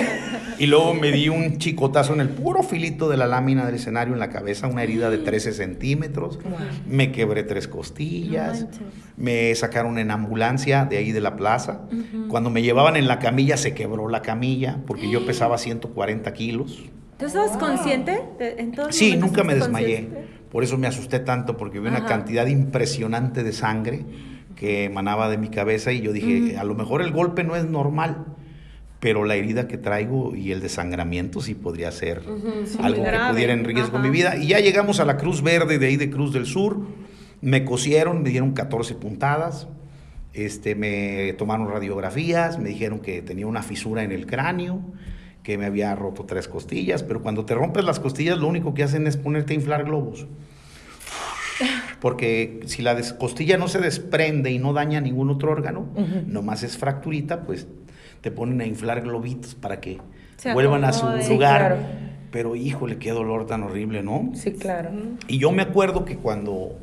y 0.59 0.67
luego 0.67 0.93
me 0.93 1.11
di 1.11 1.31
un 1.31 1.57
chicotazo 1.57 2.13
en 2.13 2.21
el 2.21 2.29
puro 2.29 2.63
filito 2.63 3.09
de 3.09 3.17
la 3.17 3.27
lámina 3.27 3.65
del 3.65 3.77
escenario 3.77 4.13
en 4.13 4.21
la 4.21 4.29
cabeza, 4.29 4.67
una 4.67 4.83
herida 4.83 5.09
de 5.09 5.17
13 5.19 5.53
centímetros. 5.53 6.39
Me 6.87 7.13
quebré 7.13 7.45
tres 7.45 7.67
costillas. 7.67 8.63
No 8.63 8.69
me 9.17 9.55
sacaron 9.55 9.99
en 9.99 10.11
ambulancia 10.11 10.85
de 10.85 10.99
ahí 10.99 11.13
de 11.13 11.21
la 11.23 11.37
plaza. 11.37 11.83
Cuando 12.29 12.51
me 12.51 12.61
llevaban 12.63 12.97
en 12.97 13.09
la 13.09 13.19
camilla 13.21 13.57
se 13.57 13.73
quebró 13.75 14.09
la 14.11 14.21
camilla 14.21 14.79
porque 14.87 15.11
yo 15.11 15.25
pesaba 15.25 15.57
140 15.57 16.33
kilos. 16.35 16.79
¿Tú 17.19 17.27
estabas 17.27 17.57
consciente? 17.59 18.19
de- 18.39 18.55
en 18.59 18.73
todos 18.73 18.95
Sí, 18.97 19.17
nunca 19.17 19.45
me 19.45 19.55
desmayé. 19.55 20.05
consciente? 20.07 20.30
Por 20.51 20.65
eso 20.65 20.79
me 20.79 20.87
asusté 20.87 21.21
tanto, 21.21 21.57
porque 21.57 21.79
vi 21.79 21.89
una 21.89 22.07
cantidad 22.07 22.47
impresionante 22.47 23.43
de 23.45 23.53
sangre 23.53 24.05
que 24.57 24.85
emanaba 24.85 25.31
de 25.31 25.39
mi 25.39 25.49
cabeza 25.49 25.93
y 25.93 26.01
yo 26.01 26.13
dije, 26.13 26.59
a 26.59 26.65
lo 26.65 26.75
mejor 26.75 27.03
el 27.03 27.13
golpe 27.13 27.45
no 27.45 27.57
es 27.57 27.65
normal, 27.65 28.27
pero 28.99 29.25
la 29.25 29.37
herida 29.37 29.69
que 29.69 29.79
traigo 29.79 30.37
y 30.37 30.53
el 30.53 30.61
desangramiento 30.61 31.41
sí 31.41 31.55
podría 31.55 31.91
ser 31.91 32.23
algo 32.83 33.05
que 33.05 33.19
pudiera 33.31 33.53
en 33.53 33.65
riesgo 33.65 33.97
Ajá. 33.97 34.07
mi 34.07 34.11
vida. 34.11 34.37
Y 34.37 34.49
ya 34.49 34.61
llegamos 34.61 35.01
a 35.01 35.05
la 35.05 35.17
Cruz 35.17 35.43
Verde 35.43 35.79
de 35.79 35.87
ahí 35.87 35.97
de 35.97 36.11
Cruz 36.11 36.33
del 36.33 36.47
Sur, 36.47 36.81
me 37.41 37.65
cosieron, 37.65 38.23
me 38.23 38.29
dieron 38.29 38.53
14 38.53 38.95
puntadas, 38.97 39.69
este, 40.35 40.75
me 40.75 41.33
tomaron 41.39 41.69
radiografías, 41.69 42.59
me 42.59 42.69
dijeron 42.69 43.01
que 43.01 43.23
tenía 43.23 43.47
una 43.47 43.63
fisura 43.63 44.03
en 44.03 44.13
el 44.13 44.27
cráneo, 44.27 44.83
que 45.43 45.57
me 45.59 45.67
había 45.67 45.95
roto 45.95 46.25
tres 46.25 46.49
costillas, 46.49 47.03
pero 47.03 47.23
cuando 47.23 47.45
te 47.45 47.55
rompes 47.55 47.85
las 47.85 47.99
costillas 48.01 48.39
lo 48.39 48.47
único 48.49 48.75
que 48.75 48.83
hacen 48.83 49.07
es 49.07 49.17
ponerte 49.17 49.53
a 49.53 49.57
inflar 49.57 49.85
globos. 49.85 50.27
Porque 52.01 52.61
si 52.67 52.81
la 52.83 52.99
costilla 53.19 53.59
no 53.59 53.69
se 53.69 53.79
desprende 53.79 54.51
y 54.51 54.59
no 54.59 54.73
daña 54.73 55.01
ningún 55.01 55.31
otro 55.31 55.51
órgano, 55.53 55.87
nomás 56.27 56.63
es 56.63 56.79
fracturita, 56.79 57.43
pues 57.45 57.67
te 58.23 58.31
ponen 58.31 58.61
a 58.61 58.67
inflar 58.67 59.03
globitos 59.03 59.55
para 59.55 59.81
que 59.81 59.99
Se 60.37 60.53
vuelvan 60.55 60.85
a 60.85 60.93
su. 60.93 61.07
Sí, 61.21 61.35
lugar. 61.35 61.59
claro. 61.61 61.77
Pero 62.31 62.55
híjole, 62.55 62.97
qué 62.99 63.11
dolor 63.11 63.47
tan 63.47 63.63
horrible, 63.65 64.03
¿no? 64.03 64.31
Sí, 64.35 64.53
claro. 64.53 64.91
Y 65.27 65.39
yo 65.39 65.51
me 65.51 65.63
acuerdo 65.63 66.05
que 66.05 66.17
cuando 66.17 66.79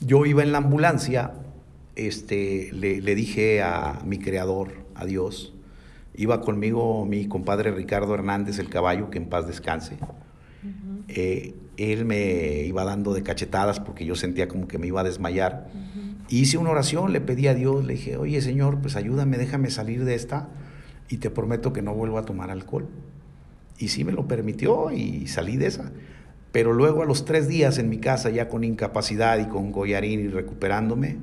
yo 0.00 0.24
iba 0.24 0.42
en 0.42 0.52
la 0.52 0.58
ambulancia, 0.58 1.32
este, 1.96 2.70
le, 2.72 3.00
le 3.00 3.14
dije 3.16 3.60
a 3.60 3.98
mi 4.04 4.18
creador, 4.18 4.72
a 4.94 5.04
Dios, 5.04 5.52
iba 6.18 6.40
conmigo 6.40 7.06
mi 7.06 7.28
compadre 7.28 7.70
Ricardo 7.70 8.12
Hernández, 8.12 8.58
el 8.58 8.68
caballo, 8.68 9.08
que 9.08 9.18
en 9.18 9.26
paz 9.26 9.46
descanse. 9.46 9.96
Eh, 11.06 11.54
él 11.76 12.04
me 12.04 12.64
iba 12.64 12.84
dando 12.84 13.14
de 13.14 13.22
cachetadas 13.22 13.78
porque 13.78 14.04
yo 14.04 14.16
sentía 14.16 14.48
como 14.48 14.66
que 14.66 14.78
me 14.78 14.88
iba 14.88 15.00
a 15.00 15.04
desmayar. 15.04 15.68
Hice 16.28 16.58
una 16.58 16.70
oración, 16.70 17.12
le 17.12 17.20
pedí 17.20 17.46
a 17.46 17.54
Dios, 17.54 17.86
le 17.86 17.94
dije, 17.94 18.16
oye 18.16 18.42
Señor, 18.42 18.80
pues 18.80 18.96
ayúdame, 18.96 19.38
déjame 19.38 19.70
salir 19.70 20.04
de 20.04 20.16
esta 20.16 20.48
y 21.08 21.18
te 21.18 21.30
prometo 21.30 21.72
que 21.72 21.82
no 21.82 21.94
vuelvo 21.94 22.18
a 22.18 22.24
tomar 22.24 22.50
alcohol. 22.50 22.88
Y 23.78 23.88
sí 23.88 24.02
me 24.02 24.10
lo 24.10 24.26
permitió 24.26 24.90
y 24.90 25.28
salí 25.28 25.56
de 25.56 25.68
esa. 25.68 25.92
Pero 26.50 26.72
luego 26.72 27.02
a 27.02 27.06
los 27.06 27.24
tres 27.26 27.46
días 27.46 27.78
en 27.78 27.88
mi 27.88 27.98
casa, 27.98 28.28
ya 28.28 28.48
con 28.48 28.64
incapacidad 28.64 29.38
y 29.38 29.46
con 29.46 29.70
goyarín 29.70 30.18
y 30.18 30.28
recuperándome, 30.28 31.16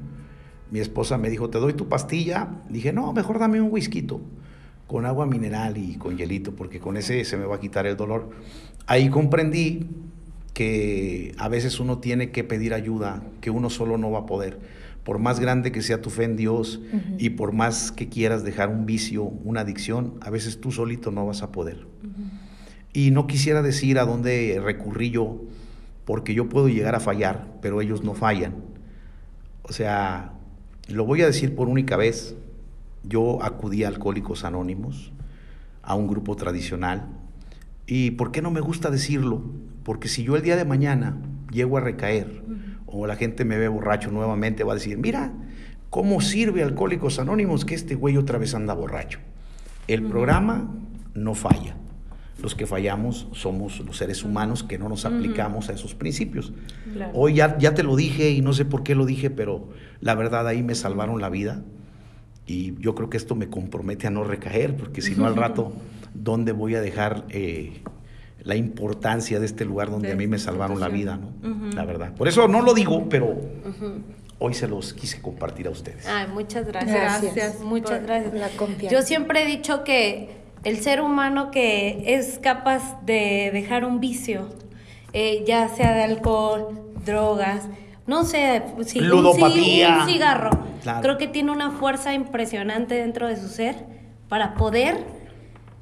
mi 0.72 0.80
esposa 0.80 1.18
me 1.18 1.30
dijo, 1.30 1.50
te 1.50 1.58
doy 1.60 1.74
tu 1.74 1.90
pastilla. 1.90 2.48
Dije, 2.70 2.94
no, 2.94 3.12
mejor 3.12 3.40
dame 3.40 3.62
un 3.62 3.74
whisky 3.74 4.08
con 4.88 5.06
agua 5.06 5.26
mineral 5.26 5.78
y 5.78 5.96
con 5.96 6.18
hielito, 6.18 6.56
porque 6.56 6.80
con 6.80 6.98
ese 6.98 7.24
se 7.26 7.38
me 7.38 7.46
va 7.46 7.56
a 7.56 7.60
quitar 7.60 7.86
el 7.88 7.98
dolor. 7.98 8.30
Ahí 8.88 9.10
comprendí 9.10 9.88
que 10.54 11.34
a 11.38 11.50
veces 11.50 11.80
uno 11.80 11.98
tiene 12.00 12.32
que 12.32 12.44
pedir 12.44 12.74
ayuda, 12.74 13.24
que 13.42 13.50
uno 13.50 13.70
solo 13.70 13.98
no 13.98 14.12
va 14.12 14.20
a 14.20 14.26
poder. 14.26 14.60
Por 15.04 15.20
más 15.20 15.40
grande 15.40 15.72
que 15.72 15.82
sea 15.82 16.02
tu 16.02 16.10
fe 16.10 16.24
en 16.24 16.36
Dios 16.36 16.82
y 17.20 17.32
por 17.32 17.52
más 17.52 17.92
que 17.92 18.10
quieras 18.10 18.44
dejar 18.44 18.70
un 18.70 18.86
vicio, 18.86 19.24
una 19.24 19.62
adicción, 19.62 20.16
a 20.22 20.30
veces 20.30 20.60
tú 20.62 20.72
solito 20.72 21.12
no 21.12 21.26
vas 21.26 21.44
a 21.44 21.52
poder. 21.52 21.86
Y 22.94 23.12
no 23.12 23.28
quisiera 23.28 23.62
decir 23.62 24.00
a 24.00 24.06
dónde 24.06 24.60
recurrí 24.64 25.12
yo, 25.12 25.42
porque 26.06 26.34
yo 26.34 26.48
puedo 26.48 26.70
llegar 26.70 26.96
a 26.96 27.00
fallar, 27.00 27.48
pero 27.62 27.82
ellos 27.82 28.04
no 28.04 28.14
fallan. 28.14 28.56
O 29.64 29.74
sea, 29.74 30.34
lo 30.88 31.06
voy 31.06 31.22
a 31.22 31.26
decir 31.26 31.54
por 31.56 31.68
única 31.68 31.98
vez, 31.98 32.36
yo 33.08 33.44
acudí 33.44 33.84
a 33.84 33.88
Alcohólicos 33.88 34.44
Anónimos, 34.44 35.12
a 35.84 35.96
un 35.96 36.08
grupo 36.08 36.36
tradicional, 36.36 37.08
y 37.88 38.12
¿por 38.12 38.32
qué 38.32 38.42
no 38.42 38.52
me 38.52 38.62
gusta 38.62 38.90
decirlo? 38.90 39.44
Porque 39.84 40.08
si 40.08 40.24
yo 40.24 40.36
el 40.36 40.42
día 40.42 40.56
de 40.56 40.66
mañana 40.66 41.18
llego 41.52 41.78
a 41.78 41.82
recaer, 41.82 42.44
o 42.86 43.06
la 43.08 43.16
gente 43.16 43.46
me 43.46 43.58
ve 43.58 43.68
borracho 43.68 44.12
nuevamente, 44.12 44.64
va 44.64 44.74
a 44.74 44.76
decir, 44.76 44.98
mira, 44.98 45.34
¿cómo 45.90 46.22
sirve 46.22 46.64
Alcohólicos 46.64 47.20
Anónimos 47.20 47.66
que 47.66 47.76
este 47.76 47.96
güey 47.96 48.18
otra 48.18 48.40
vez 48.40 48.56
anda 48.56 48.74
borracho? 48.74 49.20
El 49.88 50.04
programa 50.04 50.72
no 51.14 51.36
falla. 51.36 51.76
Los 52.42 52.56
que 52.56 52.66
fallamos 52.66 53.28
somos 53.32 53.80
los 53.80 53.98
seres 53.98 54.24
humanos 54.24 54.64
que 54.64 54.78
no 54.78 54.90
nos 54.90 55.06
aplicamos 55.06 55.70
a 55.70 55.74
esos 55.74 55.96
principios. 55.96 56.54
Hoy 57.14 57.36
ya, 57.36 57.58
ya 57.58 57.74
te 57.74 57.84
lo 57.84 57.96
dije 57.96 58.32
y 58.32 58.42
no 58.42 58.54
sé 58.54 58.66
por 58.66 58.84
qué 58.84 58.94
lo 58.94 59.06
dije, 59.06 59.30
pero 59.30 59.70
la 60.02 60.16
verdad 60.16 60.48
ahí 60.48 60.62
me 60.62 60.76
salvaron 60.76 61.22
la 61.22 61.30
vida 61.30 61.64
y 62.48 62.80
yo 62.80 62.96
creo 62.96 63.10
que 63.10 63.18
esto 63.18 63.36
me 63.36 63.50
compromete 63.50 64.08
a 64.08 64.10
no 64.10 64.24
recaer, 64.24 64.76
porque 64.76 65.02
si 65.02 65.16
no 65.16 65.26
al 65.26 65.36
rato, 65.36 65.74
¿dónde 66.14 66.52
voy 66.52 66.76
a 66.76 66.82
dejar 66.82 67.26
eh, 67.30 67.82
la 68.44 68.56
importancia 68.56 69.40
de 69.40 69.46
este 69.46 69.66
lugar 69.66 69.90
donde 69.90 70.12
a 70.12 70.16
mí 70.16 70.28
me 70.28 70.38
salvaron 70.38 70.80
la 70.80 70.90
vida? 70.90 71.18
¿no? 71.18 71.72
La 71.74 71.86
verdad. 71.86 72.14
Por 72.14 72.28
eso 72.28 72.48
no 72.48 72.62
lo 72.62 72.74
digo, 72.74 73.10
pero 73.10 73.36
hoy 74.40 74.54
se 74.54 74.68
los 74.68 74.94
quise 74.94 75.22
compartir 75.22 75.68
a 75.68 75.72
ustedes. 75.72 76.06
Ay, 76.08 76.28
muchas 76.32 76.68
gracias. 76.68 77.22
Gracias 77.22 77.62
Muchas 77.62 78.00
por 78.00 78.08
gracias. 78.08 78.34
la 78.34 78.50
confianza. 78.50 78.96
Yo 78.96 79.02
siempre 79.02 79.44
he 79.44 79.48
dicho 79.48 79.84
que 79.84 80.30
el 80.64 80.80
ser 80.80 81.02
humano 81.02 81.52
que 81.52 82.04
es 82.16 82.40
capaz 82.40 83.04
de 83.06 83.50
dejar 83.54 83.86
un 83.86 84.00
vicio, 84.00 84.50
eh, 85.14 85.44
ya 85.48 85.70
sea 85.70 85.94
de 85.96 86.04
alcohol, 86.04 86.80
drogas, 87.06 87.64
no 88.08 88.24
sé, 88.24 88.62
si 88.86 89.00
un 89.00 89.26
un, 89.26 89.36
cigarro, 90.06 90.50
Claro. 90.86 91.02
creo 91.02 91.18
que 91.18 91.28
tiene 91.28 91.52
una 91.52 91.72
fuerza 91.72 92.14
impresionante 92.14 92.94
dentro 92.94 93.28
de 93.28 93.38
su 93.38 93.50
ser 93.50 93.76
para 94.30 94.54
poder 94.54 95.04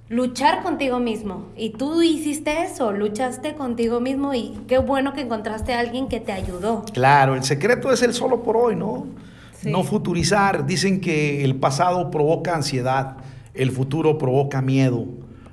luchar 0.07 0.63
contigo 0.63 0.99
mismo. 0.99 1.47
Y 1.57 1.71
tú 1.71 2.01
hiciste 2.01 2.63
eso, 2.63 2.93
luchaste 2.93 3.55
contigo 3.55 3.99
mismo 3.99 4.33
y 4.33 4.61
qué 4.67 4.77
bueno 4.77 5.11
que 5.11 5.21
encontraste 5.21 5.73
a 5.73 5.79
alguien 5.79 6.07
que 6.07 6.21
te 6.21 6.31
ayudó. 6.31 6.85
Claro, 6.93 7.35
el 7.35 7.43
secreto 7.43 7.91
es 7.91 8.01
el 8.01 8.13
solo 8.13 8.43
por 8.43 8.55
hoy, 8.55 8.77
¿no? 8.77 9.07
Sí. 9.59 9.69
No 9.69 9.83
futurizar. 9.83 10.65
Dicen 10.65 11.01
que 11.01 11.43
el 11.43 11.55
pasado 11.55 12.09
provoca 12.09 12.55
ansiedad, 12.55 13.17
el 13.53 13.71
futuro 13.71 14.17
provoca 14.17 14.61
miedo. 14.61 15.05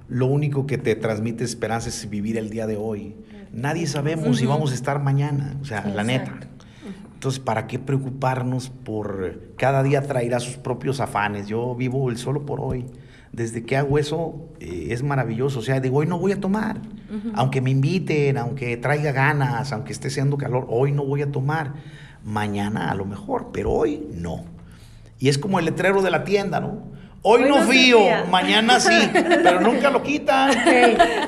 Lo 0.08 0.26
único 0.26 0.66
que 0.66 0.78
te 0.78 0.94
transmite 0.94 1.42
esperanza 1.42 1.88
es 1.88 2.08
vivir 2.08 2.36
el 2.36 2.50
día 2.50 2.68
de 2.68 2.76
hoy. 2.76 3.16
Nadie 3.52 3.88
sabemos 3.88 4.38
si 4.38 4.46
vamos 4.46 4.70
a 4.70 4.74
estar 4.74 5.02
mañana, 5.02 5.56
o 5.60 5.64
sea, 5.64 5.84
la 5.86 6.04
neta. 6.04 6.49
Entonces, 7.20 7.38
¿para 7.38 7.66
qué 7.66 7.78
preocuparnos 7.78 8.70
por 8.70 9.52
cada 9.58 9.82
día 9.82 10.00
traerá 10.00 10.40
sus 10.40 10.56
propios 10.56 11.00
afanes? 11.00 11.48
Yo 11.48 11.74
vivo 11.74 12.08
el 12.08 12.16
solo 12.16 12.46
por 12.46 12.62
hoy. 12.62 12.86
Desde 13.30 13.62
que 13.62 13.76
hago 13.76 13.98
eso 13.98 14.48
eh, 14.58 14.86
es 14.88 15.02
maravilloso. 15.02 15.58
O 15.58 15.62
sea, 15.62 15.80
digo, 15.80 15.98
hoy 15.98 16.06
no 16.06 16.18
voy 16.18 16.32
a 16.32 16.40
tomar. 16.40 16.80
Aunque 17.34 17.60
me 17.60 17.72
inviten, 17.72 18.38
aunque 18.38 18.78
traiga 18.78 19.12
ganas, 19.12 19.70
aunque 19.70 19.92
esté 19.92 20.08
haciendo 20.08 20.38
calor, 20.38 20.66
hoy 20.70 20.92
no 20.92 21.04
voy 21.04 21.20
a 21.20 21.30
tomar. 21.30 21.74
Mañana 22.24 22.90
a 22.90 22.94
lo 22.94 23.04
mejor, 23.04 23.50
pero 23.52 23.70
hoy 23.70 24.08
no. 24.14 24.46
Y 25.18 25.28
es 25.28 25.36
como 25.36 25.58
el 25.58 25.66
letrero 25.66 26.00
de 26.00 26.10
la 26.10 26.24
tienda, 26.24 26.58
¿no? 26.58 26.84
Hoy, 27.22 27.42
Hoy 27.42 27.48
no 27.50 27.58
no 27.58 27.70
fío, 27.70 27.98
mañana 28.30 28.80
sí, 28.80 29.10
pero 29.12 29.60
nunca 29.60 29.90
lo 29.90 30.02
quitan. 30.02 30.50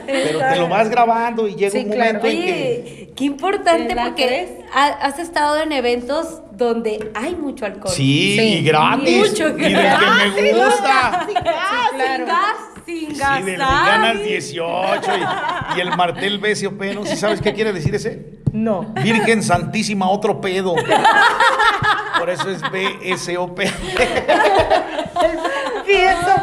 Pero 0.07 0.39
te 0.39 0.57
lo 0.57 0.69
vas 0.69 0.89
grabando 0.89 1.47
y 1.47 1.55
llega 1.55 1.71
Sí, 1.71 1.79
un 1.85 1.91
claro. 1.91 2.19
momento 2.19 2.27
en 2.29 2.43
que... 2.43 3.13
Qué 3.15 3.25
importante 3.25 3.89
¿Verdad 3.95 4.05
porque 4.07 4.65
has 4.73 5.19
estado 5.19 5.61
en 5.61 5.71
eventos 5.73 6.41
donde 6.53 7.11
hay 7.15 7.35
mucho 7.37 7.67
alcohol. 7.67 7.93
Sí, 7.93 8.37
Sí. 8.39 8.45
y 8.61 8.63
gratis. 8.65 9.19
Mucho 9.31 9.49
y 9.51 9.53
del 9.53 10.35
que 10.35 10.43
me 10.43 10.53
gusta. 10.55 11.27
Sin 11.27 12.25
gas, 12.25 12.57
sin 12.87 13.15
Sí, 13.15 13.19
gas. 13.21 13.45
del 13.45 13.55
que 13.57 13.61
ganas 13.61 14.23
18 14.23 15.01
y, 15.75 15.79
y 15.79 15.81
el 15.83 15.97
martel 15.97 16.39
BSOP, 16.39 16.81
¿no? 16.95 17.05
¿Sí 17.05 17.17
sabes 17.17 17.43
qué 17.43 17.53
quiere 17.53 17.73
decir 17.75 17.95
ese? 17.95 18.42
No. 18.53 18.83
Virgen 19.03 19.43
Santísima, 19.43 20.09
otro 20.09 20.41
pedo. 20.41 20.75
Por 22.19 22.31
eso 22.31 22.51
es 22.51 22.61
BSOP. 22.63 23.61
Sí, 25.85 25.93
eso. 25.93 26.37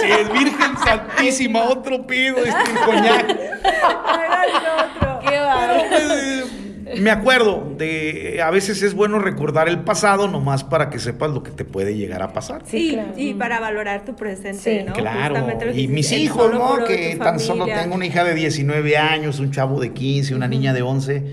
Sí, 0.00 0.10
es 0.10 0.32
Virgen 0.32 0.76
Santísima, 0.84 1.62
otro 1.64 2.06
pedo. 2.06 2.38
Este 2.38 2.72
coñac. 2.84 3.30
Era 3.30 4.44
el 4.44 4.56
otro. 4.56 5.20
Qué 5.20 5.38
bárbaro. 5.38 6.59
Me 6.98 7.10
acuerdo 7.10 7.72
de 7.76 8.40
a 8.42 8.50
veces 8.50 8.82
es 8.82 8.94
bueno 8.94 9.18
recordar 9.18 9.68
el 9.68 9.80
pasado 9.80 10.28
nomás 10.28 10.64
para 10.64 10.90
que 10.90 10.98
sepas 10.98 11.30
lo 11.30 11.42
que 11.42 11.50
te 11.50 11.64
puede 11.64 11.96
llegar 11.96 12.22
a 12.22 12.32
pasar. 12.32 12.62
Sí, 12.66 12.90
claro. 12.94 13.12
y 13.16 13.34
para 13.34 13.60
valorar 13.60 14.04
tu 14.04 14.16
presente, 14.16 14.80
Sí. 14.80 14.84
¿no? 14.86 14.92
Claro, 14.94 15.46
y 15.74 15.88
mis 15.88 16.10
hijos, 16.12 16.52
¿no? 16.52 16.84
Que 16.84 17.16
tan 17.16 17.38
solo 17.38 17.66
tengo 17.66 17.94
una 17.94 18.06
hija 18.06 18.24
de 18.24 18.34
19 18.34 18.96
años, 18.96 19.38
un 19.40 19.50
chavo 19.50 19.80
de 19.80 19.92
15, 19.92 20.34
una 20.34 20.48
niña 20.48 20.72
de 20.72 20.82
11. 20.82 21.24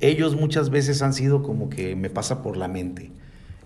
Ellos 0.00 0.36
muchas 0.36 0.70
veces 0.70 1.00
han 1.02 1.12
sido 1.12 1.42
como 1.42 1.68
que 1.70 1.96
me 1.96 2.10
pasa 2.10 2.42
por 2.42 2.56
la 2.56 2.68
mente. 2.68 3.10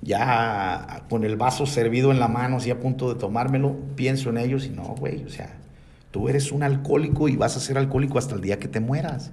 Ya 0.02 1.02
con 1.10 1.24
el 1.24 1.36
vaso 1.36 1.66
servido 1.66 2.10
en 2.10 2.20
la 2.20 2.28
mano, 2.28 2.56
así 2.56 2.70
a 2.70 2.80
punto 2.80 3.12
de 3.12 3.20
tomármelo, 3.20 3.76
pienso 3.96 4.30
en 4.30 4.38
ellos 4.38 4.64
y 4.66 4.70
no, 4.70 4.82
güey, 4.98 5.24
o 5.24 5.28
sea, 5.28 5.50
tú 6.10 6.28
eres 6.28 6.52
un 6.52 6.62
alcohólico 6.62 7.28
y 7.28 7.36
vas 7.36 7.56
a 7.56 7.60
ser 7.60 7.76
alcohólico 7.76 8.18
hasta 8.18 8.34
el 8.34 8.40
día 8.40 8.58
que 8.58 8.68
te 8.68 8.80
mueras. 8.80 9.30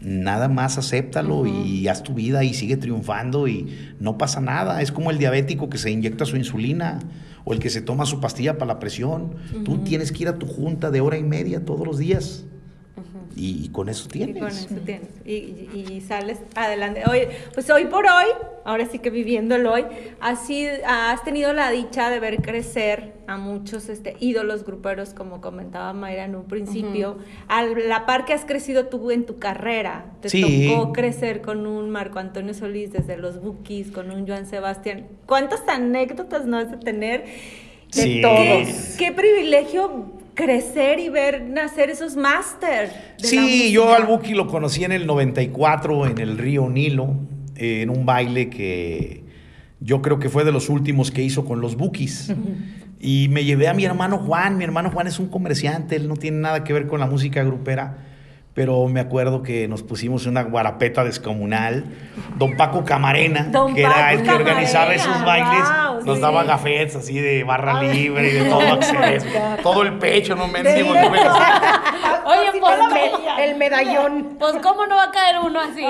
Nada 0.00 0.48
más 0.48 0.78
acéptalo 0.78 1.46
y 1.46 1.86
haz 1.86 2.02
tu 2.02 2.14
vida 2.14 2.42
y 2.44 2.54
sigue 2.54 2.76
triunfando 2.76 3.46
y 3.46 3.94
no 4.00 4.18
pasa 4.18 4.40
nada. 4.40 4.82
Es 4.82 4.90
como 4.90 5.10
el 5.10 5.18
diabético 5.18 5.70
que 5.70 5.78
se 5.78 5.90
inyecta 5.90 6.24
su 6.24 6.36
insulina 6.36 6.98
o 7.44 7.52
el 7.52 7.58
que 7.58 7.70
se 7.70 7.82
toma 7.82 8.06
su 8.06 8.20
pastilla 8.20 8.54
para 8.58 8.74
la 8.74 8.78
presión. 8.80 9.34
Tú 9.64 9.78
tienes 9.78 10.10
que 10.10 10.24
ir 10.24 10.28
a 10.28 10.38
tu 10.38 10.46
junta 10.46 10.90
de 10.90 11.00
hora 11.00 11.18
y 11.18 11.22
media 11.22 11.64
todos 11.64 11.86
los 11.86 11.98
días. 11.98 12.44
Y, 13.36 13.64
y 13.64 13.68
con 13.68 13.88
eso 13.88 14.08
Y 14.12 14.18
con 14.24 14.32
tienes. 14.32 14.66
eso 14.66 14.74
tienes. 14.84 15.08
Y, 15.24 15.32
y- 15.32 15.86
y 15.90 16.00
sales 16.00 16.38
adelante. 16.54 17.02
Oye, 17.10 17.28
pues 17.54 17.68
hoy 17.70 17.86
por 17.86 18.04
hoy, 18.06 18.26
ahora 18.64 18.86
sí 18.86 18.98
que 18.98 19.10
viviendo 19.10 19.54
el 19.56 19.66
hoy, 19.66 19.84
has, 20.20 20.46
sido- 20.46 20.72
has 20.86 21.22
tenido 21.24 21.52
la 21.52 21.70
dicha 21.70 22.10
de 22.10 22.20
ver 22.20 22.42
crecer 22.42 23.12
a 23.26 23.36
muchos 23.36 23.88
este, 23.88 24.16
ídolos 24.20 24.64
gruperos, 24.64 25.14
como 25.14 25.40
comentaba 25.40 25.92
Mayra 25.92 26.24
en 26.24 26.34
un 26.36 26.44
principio. 26.44 27.18
A 27.48 27.62
la 27.64 28.04
par 28.06 28.24
que 28.24 28.32
has 28.32 28.44
crecido 28.44 28.86
tú 28.86 29.10
en 29.10 29.24
tu 29.26 29.38
carrera, 29.38 30.06
te 30.20 30.28
Sí. 30.28 30.68
tocó 30.70 30.92
crecer 30.92 31.40
con 31.42 31.66
un 31.66 31.90
Marco 31.90 32.18
Antonio 32.18 32.54
Solís 32.54 32.92
desde 32.92 33.16
los 33.16 33.40
Bookies, 33.40 33.90
con 33.92 34.10
un 34.10 34.26
Joan 34.26 34.46
Sebastián. 34.46 35.06
¿Cuántas 35.26 35.60
anécdotas 35.68 36.46
no 36.46 36.58
has 36.58 36.70
de 36.70 36.76
tener? 36.78 37.24
De 37.94 38.02
Sí. 38.02 38.20
todos. 38.22 38.36
Qué, 38.98 39.06
qué 39.06 39.12
privilegio 39.12 40.12
crecer 40.34 40.98
y 40.98 41.08
ver 41.08 41.42
nacer 41.42 41.90
esos 41.90 42.16
máster. 42.16 42.90
Sí, 43.16 43.70
yo 43.72 43.94
al 43.94 44.06
Buki 44.06 44.34
lo 44.34 44.46
conocí 44.46 44.84
en 44.84 44.92
el 44.92 45.06
94 45.06 46.06
en 46.06 46.18
el 46.18 46.38
río 46.38 46.68
Nilo, 46.68 47.16
eh, 47.56 47.82
en 47.82 47.90
un 47.90 48.06
baile 48.06 48.48
que 48.48 49.24
yo 49.80 50.00
creo 50.00 50.18
que 50.18 50.28
fue 50.28 50.44
de 50.44 50.52
los 50.52 50.68
últimos 50.68 51.10
que 51.10 51.22
hizo 51.22 51.44
con 51.44 51.60
los 51.60 51.76
Bukis. 51.76 52.32
Y 53.00 53.28
me 53.30 53.44
llevé 53.44 53.66
a 53.68 53.74
mi 53.74 53.84
hermano 53.84 54.18
Juan. 54.18 54.56
Mi 54.56 54.64
hermano 54.64 54.90
Juan 54.90 55.08
es 55.08 55.18
un 55.18 55.28
comerciante, 55.28 55.96
él 55.96 56.06
no 56.06 56.16
tiene 56.16 56.38
nada 56.38 56.62
que 56.62 56.72
ver 56.72 56.86
con 56.86 57.00
la 57.00 57.06
música 57.06 57.42
grupera. 57.42 57.98
Pero 58.54 58.86
me 58.86 59.00
acuerdo 59.00 59.42
que 59.42 59.66
nos 59.66 59.82
pusimos 59.82 60.26
una 60.26 60.42
guarapeta 60.42 61.04
descomunal. 61.04 61.84
Don 62.36 62.54
Paco 62.56 62.84
Camarena, 62.84 63.44
Don 63.50 63.74
que 63.74 63.80
era 63.80 63.94
Paco 63.94 64.08
el 64.10 64.22
que 64.24 64.30
organizaba 64.30 64.84
Camarena, 64.94 65.02
esos 65.12 65.24
bailes, 65.24 65.68
wow, 65.68 66.04
nos 66.04 66.16
sí. 66.16 66.22
daba 66.22 66.44
gafetes 66.44 66.96
así 66.96 67.18
de 67.18 67.44
barra 67.44 67.82
libre 67.82 68.28
y 68.28 68.32
de 68.32 68.44
todo 68.50 68.60
acceso. 68.74 69.26
todo 69.62 69.82
el 69.82 69.94
pecho, 69.98 70.34
no 70.36 70.48
me 70.48 70.62
decimos. 70.62 70.96
Oye, 72.24 72.60
pues, 72.60 72.78
el, 72.78 72.92
me- 72.92 73.44
el 73.44 73.56
medallón. 73.56 74.36
pues, 74.38 74.54
¿cómo 74.62 74.86
no 74.86 74.96
va 74.96 75.04
a 75.04 75.10
caer 75.10 75.36
uno 75.42 75.58
así? 75.60 75.84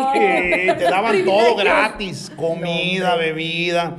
te 0.79 0.85
daban 0.85 1.25
todo 1.25 1.57
gratis, 1.57 2.31
comida, 2.37 3.17
bebida. 3.17 3.97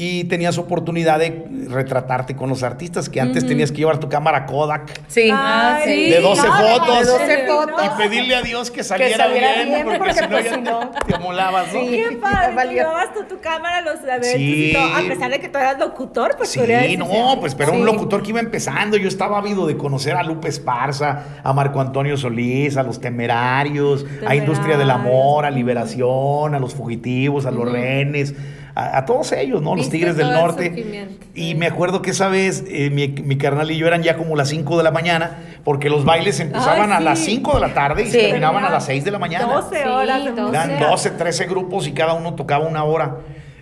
Y 0.00 0.22
tenías 0.24 0.58
oportunidad 0.58 1.18
de 1.18 1.44
retratarte 1.68 2.36
con 2.36 2.48
los 2.48 2.62
artistas, 2.62 3.08
que 3.08 3.20
antes 3.20 3.44
tenías 3.44 3.72
que 3.72 3.78
llevar 3.78 3.98
tu 3.98 4.08
cámara 4.08 4.46
Kodak 4.46 5.00
Sí. 5.08 5.28
Ah, 5.32 5.80
sí. 5.84 6.08
de 6.08 6.20
12 6.20 6.42
fotos. 6.46 6.98
De 7.00 7.04
12 7.04 7.46
fotos. 7.48 7.82
y 7.84 7.98
pedirle 8.00 8.36
a 8.36 8.42
Dios 8.42 8.70
que 8.70 8.84
saliera, 8.84 9.16
saliera 9.24 9.54
bien, 9.54 9.68
bien, 9.68 9.86
porque, 9.98 9.98
porque, 9.98 10.14
si 10.14 10.20
no 10.20 10.28
pues, 10.28 10.44
ya 10.44 10.56
no. 10.58 10.90
te, 10.90 11.04
te 11.04 11.14
amolabas, 11.16 11.72
¿no? 11.74 11.80
Sí. 11.80 12.02
Qué 12.10 12.16
padre, 12.16 12.72
llevabas 12.74 13.12
tú 13.12 13.24
tu 13.24 13.40
cámara 13.40 13.78
a 13.78 13.80
los 13.80 14.00
eventos 14.04 14.28
Sí. 14.28 14.70
y 14.70 14.72
todo, 14.72 14.84
a 14.94 15.00
pesar 15.08 15.30
de 15.32 15.40
que 15.40 15.48
tú 15.48 15.58
eras 15.58 15.78
locutor, 15.80 16.34
pues 16.36 16.50
Sí, 16.50 16.96
no, 16.96 17.36
pues 17.40 17.56
pero 17.56 17.72
un 17.72 17.84
locutor 17.84 18.22
que 18.22 18.30
iba 18.30 18.38
empezando. 18.40 18.96
Yo 18.96 19.08
estaba 19.08 19.38
ávido 19.38 19.66
de 19.66 19.76
conocer 19.76 20.14
a 20.14 20.22
Lupe 20.22 20.46
Esparza, 20.46 21.40
a 21.42 21.52
Marco 21.52 21.80
Antonio 21.80 22.16
Solís, 22.16 22.76
a 22.76 22.84
los 22.84 23.00
temerarios, 23.00 24.06
a 24.24 24.36
Industria 24.36 24.78
del 24.78 24.90
Amor, 24.92 25.44
a 25.44 25.50
Liberación, 25.50 26.54
a 26.54 26.60
los 26.60 26.72
fugitivos, 26.74 27.46
a 27.46 27.50
los 27.50 27.68
rehenes, 27.70 28.34
a, 28.78 28.98
a 28.98 29.04
todos 29.04 29.32
ellos, 29.32 29.60
¿no? 29.62 29.70
Los 29.70 29.86
Viste 29.86 29.96
Tigres 29.98 30.16
del 30.16 30.30
Norte. 30.30 31.08
Y 31.34 31.54
me 31.54 31.66
acuerdo 31.66 32.00
que 32.02 32.10
esa 32.10 32.28
vez 32.28 32.64
eh, 32.68 32.90
mi, 32.90 33.08
mi 33.08 33.36
carnal 33.36 33.70
y 33.70 33.76
yo 33.76 33.86
eran 33.86 34.02
ya 34.02 34.16
como 34.16 34.36
las 34.36 34.48
5 34.48 34.76
de 34.78 34.82
la 34.84 34.90
mañana, 34.90 35.38
porque 35.64 35.90
los 35.90 36.04
bailes 36.04 36.40
empezaban 36.40 36.90
Ay, 36.92 36.98
a 36.98 37.00
las 37.00 37.18
sí. 37.18 37.32
5 37.36 37.54
de 37.54 37.60
la 37.60 37.74
tarde 37.74 38.02
y 38.02 38.06
Sí. 38.06 38.12
se 38.12 38.20
terminaban 38.20 38.64
a 38.64 38.70
las 38.70 38.84
6 38.86 39.04
de 39.04 39.10
la 39.10 39.18
mañana. 39.18 39.46
12 39.46 39.82
Sí, 39.82 39.88
horas. 39.88 40.24
de 40.24 40.30
12. 40.30 40.42
música. 40.42 40.64
Eran 40.64 40.90
12, 40.90 41.10
13 41.10 41.44
grupos 41.46 41.86
y 41.86 41.92
cada 41.92 42.14
uno 42.14 42.34
tocaba 42.34 42.66
una 42.66 42.84
hora. 42.84 43.16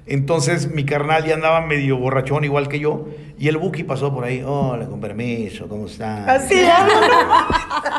Entonces 0.09 0.70
mi 0.70 0.85
carnal 0.85 1.24
ya 1.24 1.35
andaba 1.35 1.61
medio 1.62 1.96
borrachón 1.98 2.44
igual 2.44 2.68
que 2.68 2.79
yo. 2.79 3.07
Y 3.38 3.48
el 3.48 3.57
Buki 3.59 3.83
pasó 3.83 4.14
por 4.14 4.24
ahí. 4.24 4.40
Hola, 4.46 4.87
con 4.87 5.00
permiso, 5.00 5.66
¿cómo 5.68 5.87
están? 5.87 6.29
Así. 6.31 6.55
Y 6.55 6.59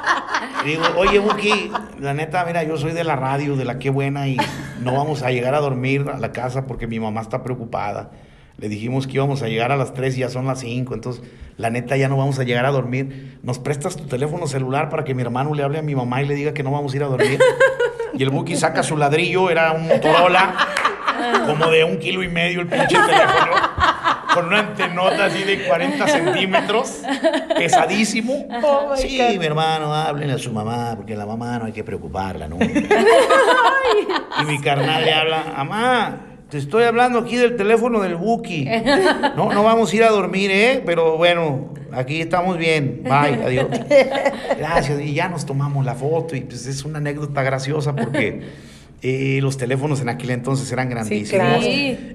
digo, 0.68 0.84
oye 0.98 1.20
Buki, 1.20 1.72
la 2.00 2.14
neta, 2.14 2.44
mira, 2.46 2.64
yo 2.64 2.78
soy 2.78 2.92
de 2.92 3.04
la 3.04 3.16
radio, 3.16 3.56
de 3.56 3.66
la 3.66 3.80
qué 3.80 3.90
buena 3.90 4.28
y 4.28 4.38
no 4.82 4.94
vamos 4.94 5.24
a 5.24 5.32
llegar 5.32 5.56
a 5.56 5.60
dormir 5.60 6.06
a 6.14 6.18
la 6.18 6.32
casa 6.32 6.68
porque 6.68 6.88
mi 6.88 7.00
mamá 7.00 7.22
está 7.22 7.44
preocupada. 7.44 8.12
Le 8.58 8.70
dijimos 8.70 9.06
que 9.06 9.14
íbamos 9.14 9.44
a 9.44 9.48
llegar 9.48 9.72
a 9.72 9.78
las 9.78 9.94
3 9.94 10.18
y 10.18 10.22
ya 10.22 10.30
son 10.30 10.48
las 10.48 10.60
5, 10.60 10.94
entonces 10.94 11.24
la 11.58 11.70
neta 11.70 11.96
ya 11.96 12.10
no 12.10 12.18
vamos 12.18 12.40
a 12.40 12.44
llegar 12.44 12.66
a 12.66 12.72
dormir. 12.72 13.38
¿Nos 13.44 13.60
prestas 13.60 13.96
tu 13.96 14.06
teléfono 14.06 14.48
celular 14.48 14.90
para 14.90 15.04
que 15.04 15.14
mi 15.14 15.22
hermano 15.22 15.54
le 15.54 15.64
hable 15.64 15.80
a 15.80 15.84
mi 15.84 15.96
mamá 15.96 16.22
y 16.22 16.28
le 16.28 16.36
diga 16.36 16.54
que 16.54 16.64
no 16.64 16.72
vamos 16.72 16.94
a 16.94 16.96
ir 16.98 17.04
a 17.04 17.08
dormir? 17.08 17.40
Y 18.14 18.24
el 18.24 18.32
Buki 18.32 18.56
saca 18.56 18.82
su 18.82 18.98
ladrillo, 18.98 19.50
era 19.52 19.74
un 19.74 19.88
Motorola, 19.88 20.56
como 21.46 21.68
de 21.68 21.84
un 21.84 21.98
kilo 22.00 22.24
y 22.24 22.30
medio 22.30 22.62
el 22.62 22.68
pinche 22.68 22.98
teléfono, 22.98 23.52
con 24.38 24.48
una 24.48 24.60
antenota 24.60 25.26
así 25.26 25.44
de 25.44 25.66
40 25.66 26.08
centímetros, 26.08 27.02
pesadísimo. 27.58 28.48
Oh, 28.64 28.96
sí, 28.96 29.18
God. 29.18 29.40
mi 29.40 29.46
hermano, 29.48 29.92
háblenle 29.92 30.36
a 30.36 30.38
su 30.38 30.52
mamá, 30.52 30.94
porque 30.96 31.16
la 31.16 31.26
mamá 31.26 31.58
no 31.58 31.66
hay 31.66 31.72
que 31.72 31.84
preocuparla, 31.84 32.48
¿no? 32.48 32.58
y 34.42 34.46
mi 34.46 34.62
carnal 34.62 35.04
le 35.04 35.12
habla, 35.12 35.44
mamá, 35.58 36.18
te 36.52 36.60
estoy 36.60 36.84
hablando 36.84 37.18
aquí 37.18 37.36
del 37.36 37.56
teléfono 37.56 38.00
del 38.00 38.16
Buki. 38.16 38.70
No, 39.36 39.52
no 39.52 39.64
vamos 39.64 39.92
a 39.92 39.96
ir 39.96 40.04
a 40.04 40.10
dormir, 40.10 40.52
¿eh? 40.52 40.84
Pero 40.86 41.18
bueno, 41.18 41.74
aquí 41.92 42.22
estamos 42.22 42.60
bien. 42.60 43.02
Bye, 43.04 43.44
adiós. 43.44 43.68
Gracias. 44.58 45.02
Y 45.02 45.16
ya 45.16 45.30
nos 45.30 45.48
tomamos 45.48 45.84
la 45.84 45.96
foto 45.96 46.36
y 46.36 46.42
pues 46.42 46.68
es 46.68 46.86
una 46.86 47.00
anécdota 47.00 47.42
graciosa 47.42 47.96
porque 47.96 48.44
eh, 49.02 49.40
los 49.42 49.58
teléfonos 49.58 50.02
en 50.02 50.10
aquel 50.10 50.32
entonces 50.32 50.72
eran 50.72 50.90
grandísimos. 50.90 51.30
claro. 51.48 51.64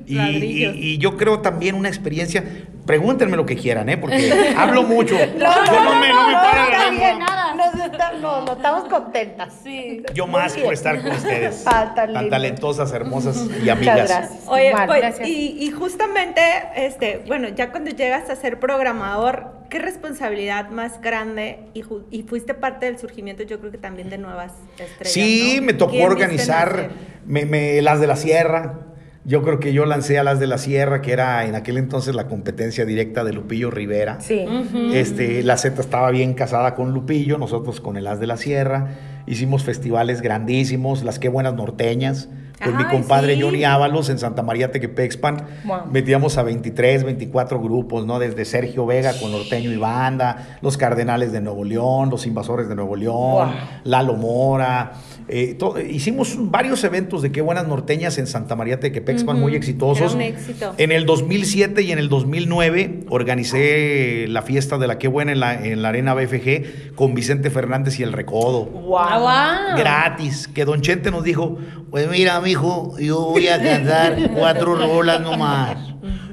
Y, 0.07 0.15
ladrillos. 0.15 0.75
y- 0.77 0.79
y 0.95 0.99
yo 0.99 1.17
creo 1.17 1.39
también 1.41 1.75
una 1.77 1.89
experiencia, 1.89 2.45
pregúntenme 2.87 3.37
lo 3.37 3.47
que 3.47 3.57
quieran, 3.57 3.89
¿eh? 3.89 3.97
Porque 3.97 4.33
hablo 4.57 4.83
mucho. 4.83 5.15
yo 5.17 5.27
no, 5.27 6.01
me, 6.01 6.09
no 6.09 6.27
me 6.27 6.33
para 6.35 6.57
la 6.57 6.65
está 6.71 6.91
lengua. 6.91 7.07
bien, 7.07 7.19
nada. 7.21 7.52
Nos 7.57 7.75
está- 7.87 8.13
no, 8.13 8.45
no, 8.45 8.53
estamos 8.53 8.85
contentas. 8.89 9.55
Sí. 9.63 10.03
Yo 10.15 10.27
Muy 10.27 10.41
más 10.41 10.55
bien. 10.55 10.65
por 10.67 10.75
estar 10.75 11.01
con 11.03 11.13
ustedes. 11.13 11.65
Ah, 11.67 11.93
tan 11.95 12.29
talentosas, 12.31 12.93
hermosas 12.93 13.37
y 13.37 13.41
Muchas 13.61 13.69
amigas. 13.77 13.97
gracias. 14.09 14.31
Oye, 14.47 14.73
pues, 14.87 15.01
gracias. 15.01 15.29
y, 15.29 15.57
y 15.65 15.71
justamente, 15.71 16.41
este, 16.77 17.23
bueno, 17.27 17.49
ya 17.49 17.71
cuando 17.71 17.91
llegas 17.91 18.29
a 18.31 18.37
ser 18.37 18.59
programador, 18.61 19.53
¿qué 19.71 19.79
responsabilidad 19.79 20.69
más 20.71 21.01
grande? 21.01 21.61
Y, 21.75 22.23
fuiste 22.23 22.55
parte 22.55 22.87
del 22.87 22.99
surgimiento, 22.99 23.43
yo 23.43 23.59
creo 23.61 23.71
que 23.73 23.79
también 23.79 24.11
de 24.11 24.19
nuevas 24.19 24.53
estrellas. 24.79 25.13
Sí, 25.13 25.57
¿no? 25.61 25.67
me 25.67 25.73
tocó 25.75 25.93
¿Quién 25.93 26.09
viste 26.09 26.13
organizar 26.23 26.91
me- 27.27 27.81
las 27.83 28.01
de 28.01 28.07
la 28.07 28.17
Sierra. 28.17 28.79
Yo 29.25 29.43
creo 29.43 29.61
que 29.61 29.73
yo 29.73 29.87
lancé 29.87 30.19
a 30.19 30.25
las 30.25 30.41
de 30.41 30.49
la 30.49 30.59
Sierra, 30.59 31.01
que 31.01 31.13
era 31.13 31.47
en 31.47 31.55
aquel 31.55 31.77
entonces 31.79 32.15
la 32.15 32.27
competencia 32.27 32.85
directa 32.85 33.23
de 33.23 33.33
Lupillo 33.33 33.71
Rivera. 33.71 34.21
Sí. 34.21 34.45
Este, 34.93 35.45
la 35.45 35.57
Z 35.57 35.81
estaba 35.81 36.11
bien 36.11 36.35
casada 36.35 36.75
con 36.75 36.93
Lupillo, 36.93 37.39
nosotros 37.39 37.81
con 37.81 37.97
el 37.97 38.07
As 38.09 38.19
de 38.19 38.27
la 38.27 38.37
Sierra. 38.37 38.89
Hicimos 39.27 39.63
festivales 39.63 40.23
grandísimos, 40.23 41.05
las 41.05 41.21
Qué 41.21 41.29
Buenas 41.29 41.55
Norteñas, 41.55 42.29
con 42.65 42.77
mi 42.77 42.83
Ay, 42.83 42.91
compadre 42.91 43.37
sí. 43.37 43.43
Johnny 43.43 43.63
Ábalos 43.63 44.09
en 44.11 44.19
Santa 44.19 44.43
María 44.43 44.73
Tequepexpan. 44.73 45.37
Wow. 45.65 45.77
Metíamos 45.93 46.37
a 46.39 46.43
23, 46.43 47.05
24 47.05 47.61
grupos, 47.61 48.05
¿no? 48.05 48.19
Desde 48.19 48.45
Sergio 48.45 48.87
Vega 48.87 49.13
con 49.21 49.31
Norteño 49.31 49.71
y 49.71 49.77
Banda, 49.77 50.59
los 50.61 50.77
Cardenales 50.77 51.31
de 51.31 51.41
Nuevo 51.41 51.65
León, 51.65 52.11
los 52.11 52.27
Invasores 52.27 52.69
de 52.69 52.75
Nuevo 52.75 52.97
León, 52.97 53.13
Wow. 53.15 53.51
Lalo 53.85 54.15
Mora. 54.15 54.93
Eh, 55.29 55.55
to- 55.59 55.81
hicimos 55.81 56.35
varios 56.39 56.83
eventos 56.85 57.23
de 57.23 57.33
Qué 57.33 57.41
Buenas 57.41 57.67
Norteñas 57.67 58.19
en 58.19 58.27
Santa 58.27 58.57
María 58.57 58.81
Tequepexpan, 58.81 59.39
muy 59.41 59.55
exitosos. 59.55 60.15
Era 60.15 60.15
un 60.15 60.21
éxito. 60.23 60.75
En 60.79 60.93
el 60.93 61.07
2007 61.07 61.83
y 61.83 61.93
en 61.93 61.99
el 61.99 62.09
2009 62.09 63.01
organicé 63.09 64.27
la 64.29 64.43
fiesta 64.43 64.79
de 64.79 64.87
la 64.87 64.99
Qué 64.99 65.09
Buena 65.09 65.33
en 65.33 65.41
la, 65.41 65.55
en 65.55 65.83
la 65.83 65.89
Arena 65.91 66.15
BFG 66.15 66.95
con 66.95 67.15
Vicente 67.15 67.51
Fernández 67.51 67.99
y 68.01 68.03
el 68.03 68.13
Recodo. 68.13 68.69
Ah, 68.99 69.19
guau. 69.19 69.79
Gratis, 69.79 70.49
que 70.49 70.65
Don 70.65 70.81
Chente 70.81 71.11
nos 71.11 71.25
dijo, 71.25 71.59
pues 71.91 72.09
mira, 72.09 72.41
mijo, 72.41 72.99
yo 72.99 73.21
voy 73.21 73.49
a 73.49 73.63
cantar 73.63 74.31
cuatro 74.35 74.75
rolas 74.77 75.21
nomás. 75.21 75.77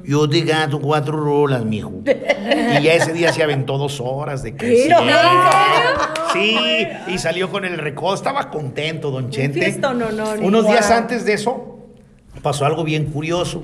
Yo 0.09 0.27
te 0.27 0.43
canto 0.43 0.81
cuatro 0.81 1.17
rolas, 1.23 1.63
mijo. 1.65 1.93
Y 2.05 2.83
ya 2.83 2.93
ese 2.93 3.13
día 3.13 3.31
se 3.31 3.43
aventó 3.43 3.77
dos 3.77 3.99
horas 4.01 4.41
de 4.41 4.55
que 4.55 4.89
Sí, 6.33 6.55
y 7.07 7.17
salió 7.17 7.49
con 7.51 7.65
el 7.65 7.77
recodo. 7.77 8.15
Estaba 8.15 8.49
contento, 8.49 9.11
Don 9.11 9.29
Chente. 9.29 9.59
fiestón, 9.61 9.99
no, 9.99 10.11
no, 10.11 10.31
Unos 10.41 10.65
días 10.67 10.87
Wow. 10.89 10.97
antes 10.97 11.25
de 11.25 11.33
eso, 11.33 11.79
pasó 12.41 12.65
algo 12.65 12.83
bien 12.83 13.05
curioso. 13.05 13.63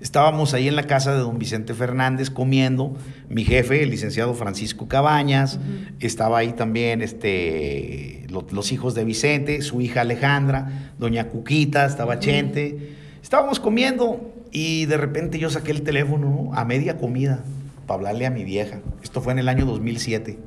Estábamos 0.00 0.54
ahí 0.54 0.66
en 0.66 0.76
la 0.76 0.84
casa 0.84 1.12
de 1.12 1.18
don 1.20 1.38
Vicente 1.38 1.74
Fernández 1.74 2.30
comiendo. 2.30 2.96
Mi 3.28 3.44
jefe, 3.44 3.82
el 3.82 3.90
licenciado 3.90 4.32
Francisco 4.34 4.88
Cabañas, 4.88 5.58
estaba 6.00 6.38
ahí 6.38 6.52
también 6.52 7.02
este, 7.02 8.24
lo- 8.30 8.46
los 8.50 8.72
hijos 8.72 8.94
de 8.94 9.04
Vicente, 9.04 9.60
su 9.60 9.80
hija 9.82 10.00
Alejandra, 10.00 10.92
doña 10.98 11.28
Cuquita, 11.28 11.84
estaba 11.84 12.18
Chente. 12.18 12.94
Estábamos 13.22 13.60
comiendo 13.60 14.29
y 14.50 14.86
de 14.86 14.96
repente 14.96 15.38
yo 15.38 15.50
saqué 15.50 15.70
el 15.70 15.82
teléfono 15.82 16.28
¿no? 16.50 16.54
a 16.54 16.64
media 16.64 16.96
comida 16.96 17.44
para 17.86 17.98
hablarle 17.98 18.26
a 18.26 18.30
mi 18.30 18.44
vieja. 18.44 18.80
Esto 19.02 19.20
fue 19.20 19.32
en 19.32 19.38
el 19.38 19.48
año 19.48 19.66
2007. 19.66 20.38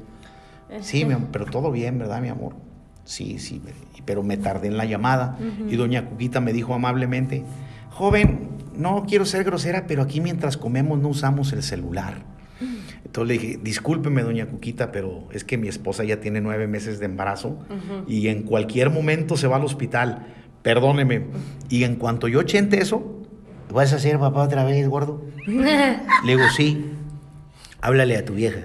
Sí, 0.82 1.06
mi 1.06 1.16
pero 1.32 1.46
todo 1.46 1.72
bien, 1.72 2.00
¿verdad, 2.00 2.22
mi 2.22 2.30
amor? 2.30 2.56
Sí, 3.06 3.38
sí, 3.38 3.62
pero 4.06 4.24
me 4.24 4.38
tardé 4.38 4.68
en 4.68 4.78
la 4.78 4.86
llamada 4.86 5.38
y 5.70 5.76
doña 5.76 6.06
Cuquita 6.06 6.42
me 6.42 6.54
dijo 6.54 6.74
amablemente, 6.74 7.44
joven, 7.90 8.50
no 8.76 9.06
quiero 9.08 9.26
ser 9.26 9.44
grosera, 9.44 9.86
pero 9.88 10.02
aquí 10.02 10.20
mientras 10.22 10.58
comemos 10.58 11.00
no 11.00 11.10
usamos 11.10 11.54
el 11.54 11.64
celular. 11.64 12.24
Entonces 13.06 13.28
le 13.28 13.42
dije, 13.42 13.60
discúlpeme, 13.62 14.24
doña 14.24 14.48
Cuquita, 14.48 14.92
pero 14.92 15.28
es 15.32 15.44
que 15.44 15.58
mi 15.58 15.68
esposa 15.68 16.04
ya 16.04 16.20
tiene 16.20 16.42
nueve 16.42 16.68
meses 16.68 17.00
de 17.00 17.06
embarazo 17.06 17.60
y 18.08 18.28
en 18.28 18.44
cualquier 18.44 18.90
momento 18.90 19.38
se 19.38 19.48
va 19.48 19.58
al 19.58 19.66
hospital. 19.66 20.28
Perdóneme. 20.64 21.26
Y 21.70 21.84
en 21.84 21.96
cuanto 21.98 22.28
yo 22.28 22.42
chente 22.44 22.82
eso, 22.82 23.23
¿vas 23.72 23.94
a 23.94 24.00
ser 24.00 24.20
papá 24.20 24.44
otra 24.44 24.64
vez, 24.64 24.88
gordo? 24.88 25.24
Le 25.46 26.02
digo, 26.26 26.44
sí. 26.56 26.92
Háblale 27.82 28.18
a 28.18 28.26
tu 28.26 28.34
vieja, 28.34 28.62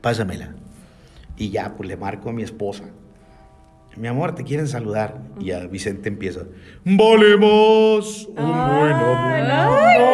pásamela. 0.00 0.54
Y 1.36 1.50
ya, 1.50 1.74
pues 1.76 1.88
le 1.88 1.96
marco 1.96 2.30
a 2.30 2.32
mi 2.32 2.42
esposa. 2.42 2.84
Mi 3.96 4.08
amor, 4.08 4.34
te 4.34 4.44
quieren 4.44 4.66
saludar. 4.66 5.18
Y 5.38 5.46
ya 5.46 5.66
Vicente 5.66 6.08
empieza. 6.08 6.44
Vale 6.84 7.36
más 7.36 8.26
un 8.26 8.36
buen 8.36 8.92
amor 8.92 10.12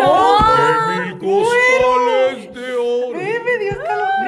que 0.57 1.05
mil 1.05 1.19
costales 1.19 2.55
de 2.55 2.75
oro. 2.75 3.19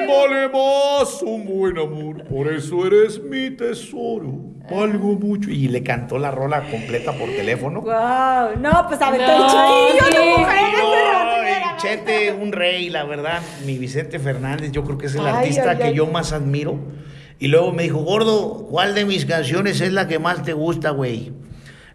Vale 0.07 0.47
más 0.47 1.21
un 1.21 1.45
buen 1.45 1.77
amor, 1.77 2.23
por 2.25 2.47
eso 2.47 2.85
eres 2.85 3.21
mi 3.21 3.51
tesoro. 3.51 4.50
Valgo 4.71 5.13
mucho. 5.19 5.49
Y 5.49 5.67
le 5.67 5.83
cantó 5.83 6.17
la 6.17 6.31
rola 6.31 6.63
completa 6.69 7.11
por 7.13 7.29
teléfono. 7.29 7.81
Wow, 7.81 8.59
no, 8.59 8.85
pues 8.87 9.01
aventó 9.01 9.27
No, 9.27 9.45
el 9.45 9.49
chiquillo, 9.51 10.21
sí. 10.23 10.39
mujer. 10.39 10.57
No, 10.79 11.77
Chete, 11.77 12.31
un 12.33 12.51
rey, 12.51 12.89
la 12.89 13.03
verdad, 13.05 13.41
mi 13.65 13.77
Vicente 13.77 14.19
Fernández, 14.19 14.71
yo 14.71 14.83
creo 14.83 14.97
que 14.97 15.07
es 15.07 15.15
el 15.15 15.21
Ay, 15.25 15.33
artista 15.33 15.71
ay, 15.71 15.77
que 15.77 15.83
ay. 15.85 15.93
yo 15.95 16.05
más 16.07 16.31
admiro. 16.31 16.79
Y 17.39 17.47
luego 17.47 17.71
me 17.71 17.83
dijo, 17.83 17.99
gordo, 17.99 18.67
¿cuál 18.69 18.93
de 18.93 19.03
mis 19.05 19.25
canciones 19.25 19.81
es 19.81 19.91
la 19.91 20.07
que 20.07 20.19
más 20.19 20.43
te 20.43 20.53
gusta, 20.53 20.91
güey? 20.91 21.31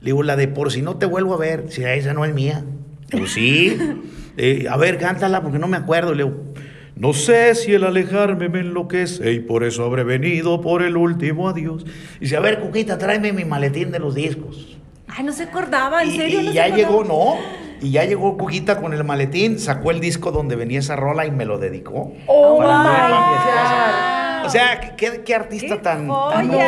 Le 0.01 0.07
digo, 0.07 0.23
la 0.25 0.35
de 0.35 0.49
por 0.49 0.73
si 0.73 0.83
no 0.83 0.97
te 0.97 1.07
vuelvo 1.07 1.35
a 1.35 1.39
ver, 1.39 1.67
si 1.71 1.85
esa 1.85 2.13
no 2.15 2.25
es 2.25 2.35
mía. 2.35 2.65
Le 3.11 3.19
digo, 3.19 3.27
sí. 3.29 3.77
Eh, 4.39 4.67
a 4.69 4.77
ver, 4.77 4.99
cántala 4.99 5.41
porque 5.41 5.59
no 5.59 5.67
me 5.67 5.79
acuerdo. 5.79 6.13
Le 6.13 6.25
digo, 6.25 6.53
no 6.97 7.13
sé 7.13 7.55
si 7.55 7.73
el 7.75 7.85
alejarme 7.85 8.49
me 8.49 8.61
enloquece 8.61 9.33
y 9.33 9.41
por 9.41 9.65
eso 9.65 9.85
habré 9.85 10.03
venido 10.03 10.61
por 10.61 10.83
el 10.83 10.97
último 10.97 11.49
adiós. 11.49 11.85
Y 12.17 12.21
dice, 12.25 12.37
a 12.37 12.41
ver, 12.41 12.61
Cuquita, 12.61 12.99
tráeme 12.99 13.33
mi 13.33 13.45
maletín 13.45 13.91
de 13.93 13.99
los 13.99 14.15
discos. 14.15 14.77
Ay, 15.09 15.25
no 15.25 15.33
se 15.33 15.45
acordaba, 15.45 16.03
¿en 16.03 16.11
Y, 16.11 16.17
serio? 16.17 16.41
y 16.41 16.45
no 16.45 16.49
se 16.51 16.55
ya 16.57 16.65
acordaba? 16.65 16.89
llegó, 16.91 17.05
no. 17.05 17.35
Y 17.83 17.91
ya 17.91 18.05
llegó 18.05 18.37
Cuquita 18.39 18.81
con 18.81 18.95
el 18.95 19.05
maletín, 19.05 19.59
sacó 19.59 19.91
el 19.91 20.01
disco 20.01 20.33
donde 20.33 20.57
venía 20.57 20.79
esa 20.79 20.97
rola 20.97 21.27
y 21.27 21.31
me 21.31 21.45
lo 21.45 21.59
dedicó. 21.59 22.13
Oh 22.27 22.59
Para 22.59 22.79
my 22.83 23.13
God. 23.13 24.47
O 24.47 24.49
sea, 24.51 24.95
¿qué, 24.97 25.23
qué 25.25 25.35
artista 25.35 25.77
¡Qué 25.77 25.83
tan, 25.83 26.07
tan 26.09 26.47
humilde, 26.49 26.65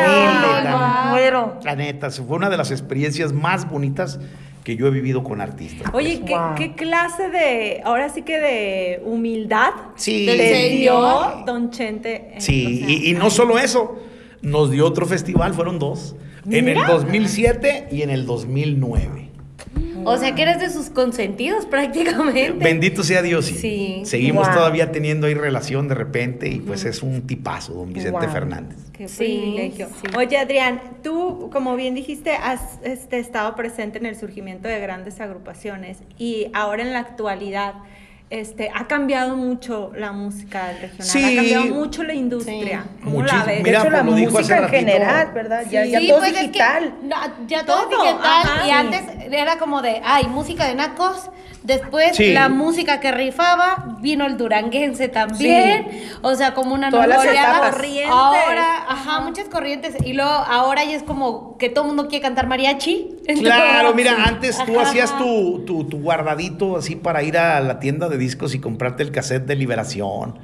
tan. 0.63 1.09
Muero. 1.09 1.59
La 1.63 1.75
neta, 1.75 2.11
fue 2.11 2.35
una 2.37 2.49
de 2.49 2.57
las 2.57 2.71
experiencias 2.71 3.31
más 3.33 3.67
bonitas 3.69 4.19
que 4.69 4.75
yo 4.75 4.85
he 4.85 4.91
vivido 4.91 5.23
con 5.23 5.41
artistas. 5.41 5.91
Oye, 5.95 6.19
pues. 6.19 6.29
¿qué, 6.29 6.35
Wow. 6.35 6.55
qué 6.55 6.75
clase 6.75 7.29
de, 7.29 7.81
ahora 7.83 8.07
sí 8.09 8.21
que 8.21 8.39
de 8.39 9.01
humildad 9.03 9.71
Sí. 9.95 10.27
Le 10.27 10.69
dio. 10.77 11.01
Don 11.47 11.71
Chente? 11.71 12.35
Sí, 12.37 12.85
y 13.05 13.13
no 13.15 13.31
solo 13.31 13.57
eso, 13.57 13.97
nos 14.43 14.69
dio 14.69 14.85
otro 14.85 15.07
festival, 15.07 15.55
fueron 15.55 15.79
dos. 15.79 16.15
En 16.51 16.67
el 16.69 16.85
2007 16.85 17.87
y 17.91 18.03
en 18.03 18.11
el 18.11 18.27
2009. 18.27 19.18
O 20.09 20.17
sea 20.17 20.35
que 20.35 20.41
eres 20.41 20.59
de 20.59 20.69
sus 20.69 20.89
consentidos 20.89 21.65
prácticamente. 21.69 22.51
Bendito 22.63 23.03
sea 23.03 23.21
Dios, 23.21 23.45
sí. 23.45 23.55
Sí. 23.55 24.01
Seguimos 24.05 24.47
Wow. 24.47 24.55
todavía 24.57 24.91
teniendo 24.91 25.27
ahí 25.27 25.33
relación 25.33 25.87
de 25.87 25.95
repente 25.95 26.47
y 26.49 26.59
pues 26.59 26.85
es 26.85 27.03
un 27.03 27.27
tipazo, 27.27 27.73
don 27.73 27.93
Vicente 27.93 28.19
Wow. 28.25 28.31
Fernández. 28.31 28.77
Qué 28.93 29.07
Sí, 29.07 29.17
privilegio. 29.17 29.87
sí. 30.01 30.07
Oye, 30.17 30.37
Adrián, 30.37 30.81
tú, 31.03 31.49
como 31.51 31.75
bien 31.75 31.95
dijiste, 31.95 32.31
has 32.31 32.79
este, 32.83 33.19
estado 33.19 33.55
presente 33.55 33.97
en 33.97 34.05
el 34.05 34.15
surgimiento 34.17 34.67
de 34.67 34.79
grandes 34.79 35.19
agrupaciones 35.21 35.99
y 36.17 36.47
ahora 36.53 36.81
en 36.83 36.91
la 36.93 36.99
actualidad 36.99 37.75
este, 38.29 38.69
ha 38.73 38.87
cambiado 38.87 39.35
mucho 39.35 39.91
la 39.95 40.11
música 40.11 40.71
regional, 40.79 41.07
Sí. 41.07 41.23
ha 41.23 41.35
cambiado 41.41 41.65
mucho 41.75 42.03
la 42.03 42.13
industria. 42.13 42.83
Sí. 42.83 43.03
¿Cómo 43.03 43.15
la 43.23 43.33
Muchísimo. 43.33 43.45
ves? 43.47 43.57
De 43.57 43.63
Mira, 43.63 43.79
hecho, 43.81 43.89
la 43.89 44.03
música 44.03 44.39
en 44.39 44.47
ratito. 44.63 44.67
general, 44.69 45.31
¿verdad? 45.33 45.63
Ya, 45.69 45.85
ya 45.85 45.99
Sí, 45.99 46.07
todo 46.09 46.19
pues 46.19 46.29
es 46.31 46.35
es 46.37 46.41
que, 46.43 46.47
digital. 46.49 46.93
no, 47.03 47.15
ya 47.47 47.65
todo, 47.65 47.87
digital. 47.89 48.19
ajá, 48.23 48.61
y 48.61 48.65
sí. 48.65 48.71
antes 48.71 49.01
era 49.31 49.57
como 49.57 49.81
de, 49.81 50.01
ay, 50.03 50.27
música 50.27 50.65
de 50.67 50.75
nacos. 50.75 51.29
Después 51.63 52.15
Sí. 52.15 52.31
la 52.31 52.47
música 52.47 52.99
que 53.01 53.11
rifaba, 53.11 53.97
vino 54.01 54.25
el 54.25 54.37
duranguense 54.37 55.09
también. 55.09 55.87
O 56.21 56.33
sea, 56.35 56.53
como 56.53 56.73
una 56.73 56.89
Todas 56.89 57.07
nueva 57.07 57.21
oleada. 57.21 57.71
Corrientes. 57.71 58.09
Ahora, 58.09 58.85
ajá, 58.87 59.19
muchas 59.21 59.49
corrientes. 59.49 59.95
Y 60.05 60.13
luego 60.13 60.29
ahora 60.31 60.85
ya 60.85 60.95
es 60.95 61.03
como 61.03 61.57
que 61.57 61.69
todo 61.69 61.83
el 61.83 61.87
mundo 61.89 62.07
quiere 62.07 62.21
cantar 62.23 62.47
mariachi. 62.47 63.17
Claro, 63.41 63.93
mira, 63.93 64.23
antes 64.25 64.57
tú 64.65 64.79
hacías 64.79 65.17
tu, 65.17 65.63
tu, 65.65 65.83
tu 65.83 65.99
guardadito 65.99 66.77
así 66.77 66.95
para 66.95 67.23
ir 67.23 67.37
a 67.37 67.59
la 67.59 67.79
tienda 67.79 68.07
de 68.09 68.17
discos 68.17 68.55
y 68.55 68.59
comprarte 68.59 69.03
el 69.03 69.11
cassette 69.11 69.45
de 69.45 69.55
Liberación. 69.55 70.39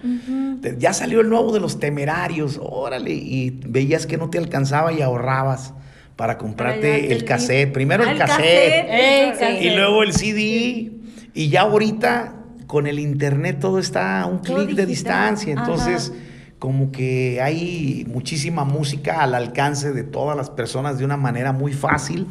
Ya 0.78 0.94
salió 0.94 1.22
el 1.22 1.30
nuevo 1.30 1.52
de 1.54 1.60
los 1.60 1.80
temerarios, 1.80 2.60
órale, 2.62 3.12
y 3.14 3.52
veías 3.66 4.06
que 4.06 4.18
no 4.18 4.30
te 4.30 4.38
alcanzaba 4.38 4.92
y 4.92 5.02
ahorrabas 5.02 5.74
para 6.16 6.38
comprarte 6.38 7.06
el 7.08 7.12
el 7.14 7.26
cassette. 7.26 7.72
Primero 7.72 8.04
Ah, 8.04 8.08
el 8.08 8.12
el 8.14 8.18
cassette, 8.18 8.42
cassette, 8.44 8.88
Ey, 8.90 9.22
el 9.22 9.32
cassette. 9.32 9.62
y 9.62 9.70
luego 9.72 10.04
el 10.04 10.14
CD. 10.14 10.92
Y 11.36 11.50
ya 11.50 11.62
ahorita 11.62 12.34
con 12.66 12.88
el 12.88 12.98
internet 12.98 13.60
todo 13.60 13.78
está 13.78 14.22
a 14.22 14.26
un 14.26 14.40
clic 14.40 14.72
de 14.72 14.86
distancia. 14.88 15.54
Ajá. 15.54 15.62
Entonces, 15.64 16.12
como 16.58 16.92
que 16.92 17.42
hay 17.42 18.06
muchísima 18.10 18.64
música 18.64 19.22
al 19.22 19.36
alcance 19.36 19.92
de 19.94 20.04
todas 20.04 20.36
las 20.36 20.50
personas 20.50 20.98
de 20.98 21.06
una 21.06 21.18
manera 21.18 21.52
muy 21.52 21.74
fácil. 21.74 22.26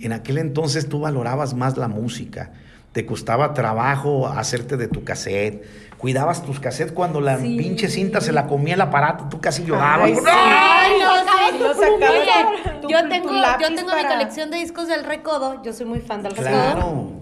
En 0.00 0.12
aquel 0.12 0.36
entonces 0.38 0.88
tú 0.88 1.00
valorabas 1.00 1.54
más 1.54 1.76
la 1.78 1.88
música. 1.88 2.50
Te 2.92 3.06
costaba 3.06 3.54
trabajo 3.54 4.28
hacerte 4.28 4.76
de 4.76 4.88
tu 4.88 5.02
cassette. 5.04 5.64
Cuidabas 5.96 6.44
tus 6.44 6.60
cassettes 6.60 6.92
cuando 6.92 7.20
la 7.20 7.38
Sí. 7.38 7.56
pinche 7.56 7.88
cinta 7.88 8.20
se 8.20 8.32
la 8.32 8.46
comía 8.46 8.74
el 8.74 8.80
aparato, 8.82 9.24
tú 9.30 9.40
casi 9.40 9.64
llorabas. 9.64 10.06
Ay, 10.10 10.12
¡No! 10.14 10.20
sí. 10.20 10.26
Ay, 10.28 10.92
no, 11.00 11.14
sí. 11.14 11.58
Lo 11.60 11.74
sacabas 11.74 12.10
Oye, 12.10 12.80
tu- 12.82 12.88
yo 12.90 13.08
tengo, 13.08 13.30
yo 13.32 13.74
tengo 13.74 13.96
mi 13.96 14.04
colección 14.06 14.50
de 14.50 14.58
discos 14.58 14.88
del 14.88 15.04
Recodo. 15.04 15.62
Yo 15.62 15.72
soy 15.72 15.86
muy 15.86 16.00
fan 16.00 16.22
del 16.22 16.36
Recodo. 16.36 17.12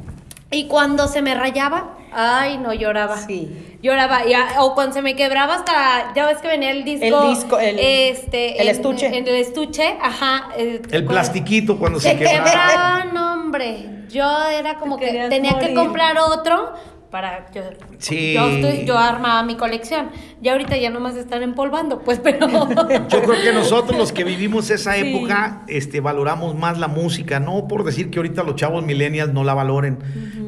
Y 0.53 0.67
cuando 0.69 1.09
se 1.09 1.23
me 1.23 1.35
rayaba, 1.35 1.97
ay, 2.13 2.59
no 2.59 2.73
lloraba. 2.75 3.17
Sí. 3.19 3.77
Lloraba. 3.83 4.27
Y 4.27 4.35
a- 4.35 4.63
o 4.63 4.75
cuando 4.75 4.95
se 4.95 5.03
me 5.03 5.17
quebraba 5.17 5.55
hasta, 5.57 6.13
ya 6.15 6.27
ves 6.27 6.39
que 6.39 6.47
venía 6.49 6.71
el 6.71 6.85
disco. 6.85 7.05
El 7.23 7.35
disco, 7.35 7.59
el- 7.59 7.79
este, 7.81 8.61
el 8.63 8.69
en- 8.69 8.75
estuche. 8.77 9.07
En 9.07 9.27
el 9.27 9.35
estuche, 9.37 9.97
ajá. 10.01 10.51
eh, 10.57 10.81
El 10.93 11.05
con- 11.05 11.15
plastiquito 11.15 11.79
cuando 11.79 11.99
se, 11.99 12.11
Se 12.11 12.17
quebraba. 12.19 12.45
quebraba, 12.45 13.05
no, 13.13 13.33
hombre. 13.33 13.89
Yo 14.09 14.47
era 14.51 14.77
como 14.79 14.99
Te 14.99 15.07
que 15.07 15.11
querías 15.11 15.31
tenía 15.31 15.53
que 15.59 15.71
morir. 15.71 15.75
comprar 15.75 16.19
otro 16.19 16.75
para 17.13 17.49
yo, 17.53 17.61
Sí. 17.99 18.33
yo, 18.33 18.49
estoy- 18.49 18.85
yo 18.87 18.99
armaba 18.99 19.45
mi 19.45 19.55
colección. 19.57 20.09
Ya 20.41 20.53
ahorita 20.53 20.77
ya 20.79 20.91
nomás 20.91 21.15
están 21.15 21.43
empolvando, 21.45 22.01
pues, 22.01 22.19
pero. 22.25 22.49
Yo 22.49 23.23
creo 23.23 23.41
que 23.43 23.53
nosotros 23.53 23.97
los 23.97 24.11
que 24.11 24.25
vivimos 24.25 24.71
esa 24.71 24.95
Sí. 24.95 25.03
época, 25.15 25.63
este, 25.69 26.01
valoramos 26.01 26.57
más 26.57 26.79
la 26.79 26.89
música, 26.89 27.39
no 27.39 27.69
por 27.69 27.85
decir 27.85 28.11
que 28.11 28.19
ahorita 28.19 28.43
los 28.43 28.57
chavos 28.57 28.85
millennials 28.85 29.33
no 29.33 29.45
la 29.45 29.55
valoren, 29.55 29.99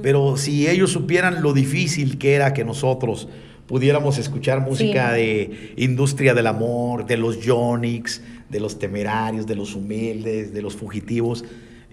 pero 0.03 0.37
si 0.37 0.67
ellos 0.67 0.91
supieran 0.91 1.43
lo 1.43 1.53
difícil 1.53 2.19
que 2.19 2.35
era 2.35 2.53
que 2.55 2.65
nosotros 2.65 3.29
pudiéramos 3.67 4.19
escuchar 4.19 4.61
música 4.61 5.13
de 5.13 5.73
industria 5.77 6.35
del 6.35 6.47
amor, 6.47 7.07
de 7.07 7.17
los 7.19 7.41
Yonix, 7.41 8.23
de 8.49 8.61
los 8.61 8.79
temerarios, 8.79 9.47
de 9.47 9.55
los 9.57 9.75
humildes, 9.75 10.53
de 10.53 10.61
los 10.63 10.75
fugitivos, 10.77 11.45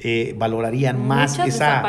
eh, 0.03 0.33
valorarían 0.37 1.05
más 1.05 1.37
Muchos 1.37 1.55
esa, 1.55 1.83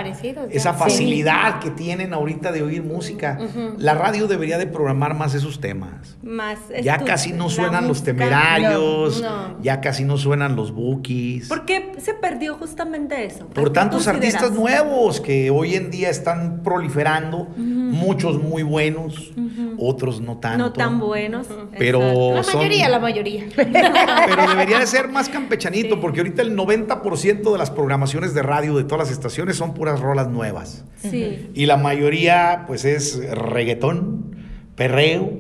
esa 0.50 0.72
Sí. 0.74 0.78
facilidad 0.78 1.60
que 1.60 1.70
tienen 1.70 2.12
ahorita 2.12 2.52
de 2.52 2.62
oír 2.62 2.82
música. 2.82 3.38
La 3.78 3.94
radio 3.94 4.26
debería 4.28 4.58
de 4.58 4.66
programar 4.66 5.14
más 5.14 5.34
esos 5.34 5.60
temas. 5.60 6.16
Más 6.22 6.58
Ya 6.82 6.98
casi 6.98 7.32
no 7.32 7.48
suenan 7.48 7.88
los 7.88 8.02
temerarios, 8.04 9.22
No, 9.22 9.48
no. 9.48 9.62
ya 9.62 9.80
casi 9.80 10.04
no 10.04 10.18
suenan 10.18 10.56
los 10.56 10.72
bookies. 10.72 11.48
¿Por 11.48 11.64
qué 11.64 11.92
se 11.98 12.12
perdió 12.12 12.56
justamente 12.56 13.24
eso? 13.24 13.46
Por 13.46 13.64
¿Qué 13.68 13.70
tantos 13.70 14.06
artistas 14.08 14.52
nuevos 14.52 15.20
que 15.20 15.50
hoy 15.50 15.74
en 15.76 15.90
día 15.90 16.10
están 16.10 16.62
proliferando, 16.62 17.48
muchos 17.56 18.42
muy 18.42 18.62
buenos, 18.62 19.32
otros 19.78 20.20
no 20.20 20.36
tanto. 20.36 20.58
No 20.58 20.72
tan 20.74 21.00
buenos. 21.00 21.46
Pero 21.78 22.00
exacto. 22.00 22.34
la 22.34 22.42
son- 22.42 22.56
mayoría, 22.56 22.88
la 22.90 22.98
mayoría. 22.98 23.44
Pero 23.56 24.48
debería 24.50 24.78
de 24.80 24.86
ser 24.86 25.08
más 25.08 25.28
campechanito, 25.30 25.98
porque 26.00 26.20
ahorita 26.20 26.42
el 26.42 26.54
90% 26.56 27.52
de 27.52 27.58
las 27.58 27.70
programaciones 27.70 28.01
de 28.10 28.42
radio 28.42 28.76
de 28.76 28.84
todas 28.84 29.08
las 29.08 29.10
estaciones 29.16 29.56
son 29.56 29.74
puras 29.74 30.00
rolas 30.00 30.28
nuevas. 30.28 30.84
Sí. 31.00 31.50
Y 31.54 31.66
la 31.66 31.76
mayoría, 31.76 32.64
pues, 32.66 32.84
es 32.84 33.20
reggaetón, 33.30 34.36
perreo, 34.76 35.30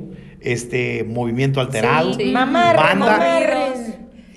este, 0.40 1.04
movimiento 1.04 1.60
alterado, 1.60 2.14
Sí. 2.14 2.30
Mamarre, 2.32 2.76
banda. 2.78 3.06
mamarre. 3.06 3.66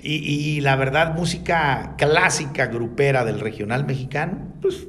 Y, 0.02 0.14
y 0.56 0.60
la 0.60 0.76
verdad, 0.76 1.14
música 1.14 1.94
clásica, 1.98 2.66
grupera 2.66 3.24
del 3.24 3.40
regional 3.40 3.84
mexicano, 3.86 4.38
pues 4.62 4.86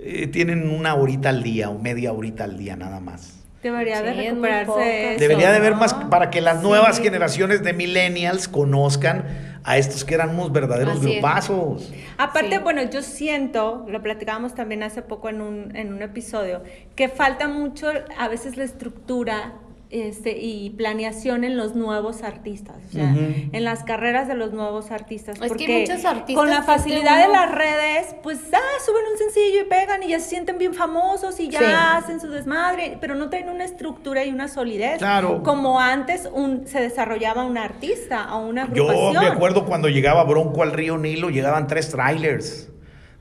eh, 0.00 0.26
tienen 0.26 0.68
una 0.68 0.94
horita 0.94 1.28
al 1.28 1.42
día 1.42 1.70
o 1.70 1.78
media 1.78 2.12
horita 2.12 2.44
al 2.44 2.56
día 2.58 2.74
nada 2.74 2.98
más. 3.00 3.36
Debería 3.62 4.00
de 4.02 4.08
Sí, 4.12 4.16
poco. 4.16 4.28
recuperarse 4.30 5.10
eso, 5.12 5.20
Debería 5.20 5.50
de 5.50 5.56
haber 5.58 5.72
¿no? 5.72 5.78
más 5.80 5.92
para 5.94 6.30
que 6.30 6.40
las 6.40 6.62
nuevas 6.62 6.96
Sí. 6.96 7.02
generaciones 7.02 7.62
de 7.62 7.74
millennials 7.74 8.48
conozcan 8.48 9.24
a 9.64 9.76
estos 9.78 10.04
que 10.04 10.14
eran 10.14 10.30
unos 10.30 10.52
verdaderos 10.52 10.96
Así 10.98 11.06
es. 11.06 11.12
grupazos. 11.12 11.92
Aparte, 12.18 12.56
Sí. 12.56 12.62
bueno, 12.62 12.82
yo 12.90 13.02
siento, 13.02 13.84
lo 13.88 14.02
platicábamos 14.02 14.54
también 14.54 14.82
hace 14.82 15.02
poco 15.02 15.28
en 15.28 15.40
un, 15.42 15.76
en 15.76 15.92
un 15.92 16.02
episodio, 16.02 16.62
que 16.96 17.08
falta 17.08 17.46
mucho 17.48 17.88
a 18.18 18.28
veces 18.28 18.56
la 18.56 18.64
estructura 18.64 19.54
este, 19.90 20.38
y 20.38 20.70
planeación 20.70 21.42
en 21.44 21.56
los 21.56 21.74
nuevos 21.74 22.22
artistas, 22.22 22.76
o 22.88 22.92
sea, 22.92 23.12
en 23.12 23.64
las 23.64 23.82
carreras 23.84 24.28
de 24.28 24.34
los 24.34 24.52
nuevos 24.52 24.90
artistas. 24.90 25.34
Es 25.36 25.42
que 25.42 25.48
porque 25.48 25.80
muchos 25.88 26.04
artistas 26.04 26.34
con 26.36 26.48
la 26.48 26.60
que 26.60 26.66
facilidad 26.66 27.20
de 27.26 27.32
las 27.32 27.50
redes, 27.52 28.14
pues 28.22 28.38
ah, 28.52 28.58
suben 28.86 29.02
un 29.12 29.18
sencillo 29.18 29.62
y 29.62 29.64
pegan 29.64 30.02
y 30.02 30.08
ya 30.08 30.20
se 30.20 30.28
sienten 30.28 30.58
bien 30.58 30.74
famosos 30.74 31.40
y 31.40 31.48
ya 31.48 31.58
Sí. 31.58 31.64
hacen 32.04 32.20
su 32.20 32.28
desmadre, 32.28 32.98
pero 33.00 33.14
no 33.16 33.28
tienen 33.30 33.48
una 33.52 33.64
estructura 33.64 34.24
y 34.24 34.30
una 34.30 34.48
solidez. 34.48 34.98
Claro. 34.98 35.42
Como 35.42 35.80
antes 35.80 36.28
un, 36.32 36.66
se 36.66 36.80
desarrollaba 36.80 37.44
un 37.44 37.58
artista 37.58 38.34
o 38.36 38.46
una 38.46 38.72
Yo 38.72 38.88
agrupación. 38.88 39.24
me 39.24 39.30
acuerdo 39.30 39.66
cuando 39.66 39.88
llegaba 39.88 40.22
Bronco 40.24 40.62
al 40.62 40.72
río 40.72 40.98
Nilo, 40.98 41.30
llegaban 41.30 41.66
tres 41.66 41.90
trailers 41.90 42.68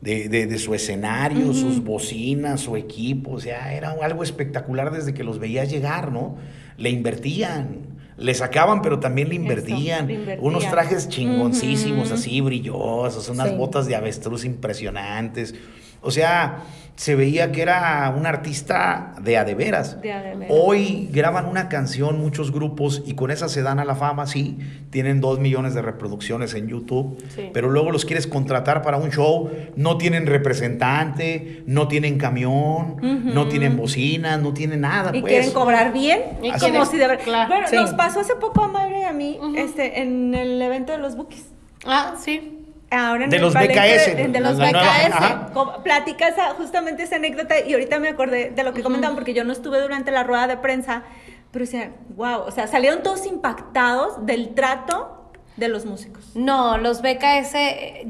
de, 0.01 0.29
de- 0.29 0.47
de 0.47 0.57
su 0.59 0.73
escenario, 0.73 1.53
sus 1.53 1.83
bocinas, 1.83 2.61
su 2.61 2.75
equipo, 2.77 3.31
o 3.31 3.39
sea, 3.39 3.73
era 3.73 3.91
algo 4.01 4.23
espectacular 4.23 4.91
desde 4.91 5.13
que 5.13 5.23
los 5.23 5.39
veías 5.39 5.69
llegar, 5.69 6.11
¿no? 6.11 6.37
Le 6.77 6.89
invertían, 6.89 7.97
le 8.17 8.33
sacaban, 8.33 8.81
pero 8.81 8.99
también 8.99 9.29
le 9.29 9.35
invertían. 9.35 10.07
le 10.07 10.13
invertían. 10.13 10.45
Unos 10.45 10.69
trajes 10.69 11.09
chingoncísimos, 11.09 12.11
así 12.11 12.39
brillosos, 12.41 13.27
unas 13.29 13.49
Sí. 13.49 13.55
botas 13.55 13.87
de 13.87 13.95
avestruz 13.95 14.45
impresionantes. 14.45 15.53
O 16.01 16.11
sea, 16.11 16.59
se 16.95 17.15
veía 17.15 17.53
que 17.53 17.61
era 17.61 18.13
un 18.17 18.25
artista 18.25 19.13
de 19.21 19.37
a 19.37 19.45
de 19.45 19.55
veras. 19.55 20.01
De 20.01 20.11
a 20.11 20.21
de 20.21 20.35
veras. 20.35 20.49
Hoy 20.53 21.09
graban 21.13 21.45
una 21.45 21.69
canción 21.69 22.19
muchos 22.19 22.51
grupos 22.51 23.01
y 23.05 23.13
con 23.15 23.31
esa 23.31 23.47
se 23.47 23.61
dan 23.61 23.79
a 23.79 23.85
la 23.85 23.95
fama, 23.95 24.27
sí, 24.27 24.57
tienen 24.89 25.21
dos 25.21 25.39
millones 25.39 25.73
de 25.73 25.81
reproducciones 25.81 26.53
en 26.55 26.67
YouTube, 26.67 27.17
Sí. 27.33 27.51
pero 27.53 27.69
luego 27.69 27.91
los 27.91 28.03
quieres 28.03 28.27
contratar 28.27 28.81
para 28.81 28.97
un 28.97 29.11
show, 29.11 29.49
no 29.77 29.97
tienen 29.97 30.25
representante, 30.27 31.63
no 31.67 31.87
tienen 31.87 32.17
camión, 32.17 32.97
no 33.23 33.47
tienen 33.47 33.77
bocina, 33.77 34.37
no 34.37 34.53
tienen 34.53 34.81
nada. 34.81 35.11
Y 35.15 35.21
pues. 35.21 35.31
quieren 35.33 35.51
cobrar 35.51 35.93
bien, 35.93 36.21
Y 36.41 36.49
como 36.49 36.59
quieren- 36.59 36.85
si 36.85 36.97
de 36.97 37.07
verdad. 37.07 37.23
claro. 37.23 37.47
Bueno, 37.49 37.67
Sí. 37.69 37.75
nos 37.75 37.93
pasó 37.93 38.19
hace 38.21 38.35
poco 38.35 38.63
a 38.63 38.67
Mayra 38.67 38.99
y 38.99 39.03
a 39.03 39.13
mí, 39.13 39.39
este, 39.55 40.01
en 40.01 40.33
el 40.35 40.61
evento 40.61 40.91
de 40.91 40.97
los 40.97 41.15
bookies. 41.15 41.45
Ah, 41.85 42.15
sí. 42.19 42.59
Ahora 42.91 43.25
en 43.25 43.29
De 43.29 43.35
el 43.37 43.41
los 43.43 43.53
palenque 43.53 43.79
BKS, 43.79 44.15
de, 44.17 44.27
de 44.29 44.39
los 44.39 44.57
BKS. 44.57 45.11
ajá. 45.13 45.49
Co- 45.53 45.83
Platica 45.83 46.27
esa- 46.27 46.55
justamente 46.55 47.03
esa 47.03 47.17
anécdota 47.17 47.59
y 47.59 47.73
ahorita 47.73 47.99
me 47.99 48.09
acordé 48.09 48.49
de 48.49 48.63
lo 48.63 48.73
que 48.73 48.81
comentaban 48.81 49.15
porque 49.15 49.33
yo 49.33 49.43
no 49.43 49.53
estuve 49.53 49.79
durante 49.81 50.09
la 50.11 50.23
rueda 50.23 50.47
de 50.47 50.57
prensa, 50.57 51.03
pero 51.51 51.65
decían, 51.65 51.95
wow, 52.15 52.41
o 52.47 52.51
sea, 52.51 52.65
salieron 52.67 53.03
todos 53.03 53.25
impactados 53.27 54.25
del 54.25 54.55
trato 54.55 55.15
de 55.57 55.67
los 55.67 55.85
músicos. 55.85 56.23
No, 56.35 56.77
los 56.77 57.01
BKS 57.01 57.55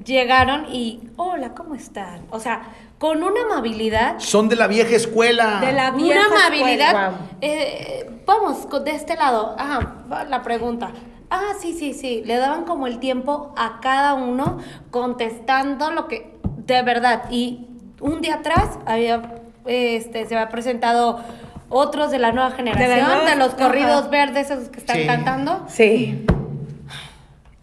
llegaron 0.05 0.67
y, 0.71 1.09
hola, 1.17 1.53
¿cómo 1.55 1.75
están? 1.75 2.21
O 2.29 2.39
sea, 2.39 2.61
con 2.99 3.23
una 3.23 3.41
amabilidad, 3.51 4.15
Son 4.19 4.49
de 4.49 4.55
la 4.55 4.67
vieja 4.67 4.95
escuela. 4.95 5.59
De 5.61 5.71
la 5.73 5.91
vieja 5.91 6.19
una 6.27 6.35
amabilidad. 6.37 6.87
escuela. 6.89 7.13
Eh, 7.41 8.21
vamos, 8.25 8.67
de 8.85 8.91
este 8.91 9.15
lado. 9.15 9.55
Ajá, 9.57 10.25
la 10.29 10.41
pregunta. 10.43 10.91
Ah, 11.29 11.53
sí, 11.59 11.73
sí, 11.73 11.93
sí. 11.93 12.23
Le 12.25 12.37
daban 12.37 12.63
como 12.65 12.87
el 12.87 12.99
tiempo 12.99 13.53
a 13.57 13.79
cada 13.81 14.13
uno 14.15 14.57
contestando 14.91 15.91
lo 15.91 16.07
que 16.07 16.37
de 16.65 16.81
verdad. 16.81 17.23
Y 17.29 17.67
un 18.01 18.21
día 18.21 18.35
atrás 18.35 18.79
había, 18.85 19.21
este, 19.65 20.25
se 20.25 20.35
había 20.35 20.49
presentado 20.49 21.19
otros 21.69 22.09
de 22.09 22.17
la 22.19 22.31
nueva 22.31 22.51
generación, 22.51 22.89
de, 22.89 23.01
nueva- 23.03 23.35
los 23.35 23.53
corridos 23.53 24.01
ajá. 24.01 24.07
verdes 24.09 24.49
esos 24.49 24.69
que 24.69 24.79
están 24.79 24.95
Sí. 24.97 25.05
cantando. 25.05 25.65
Sí. 25.67 26.25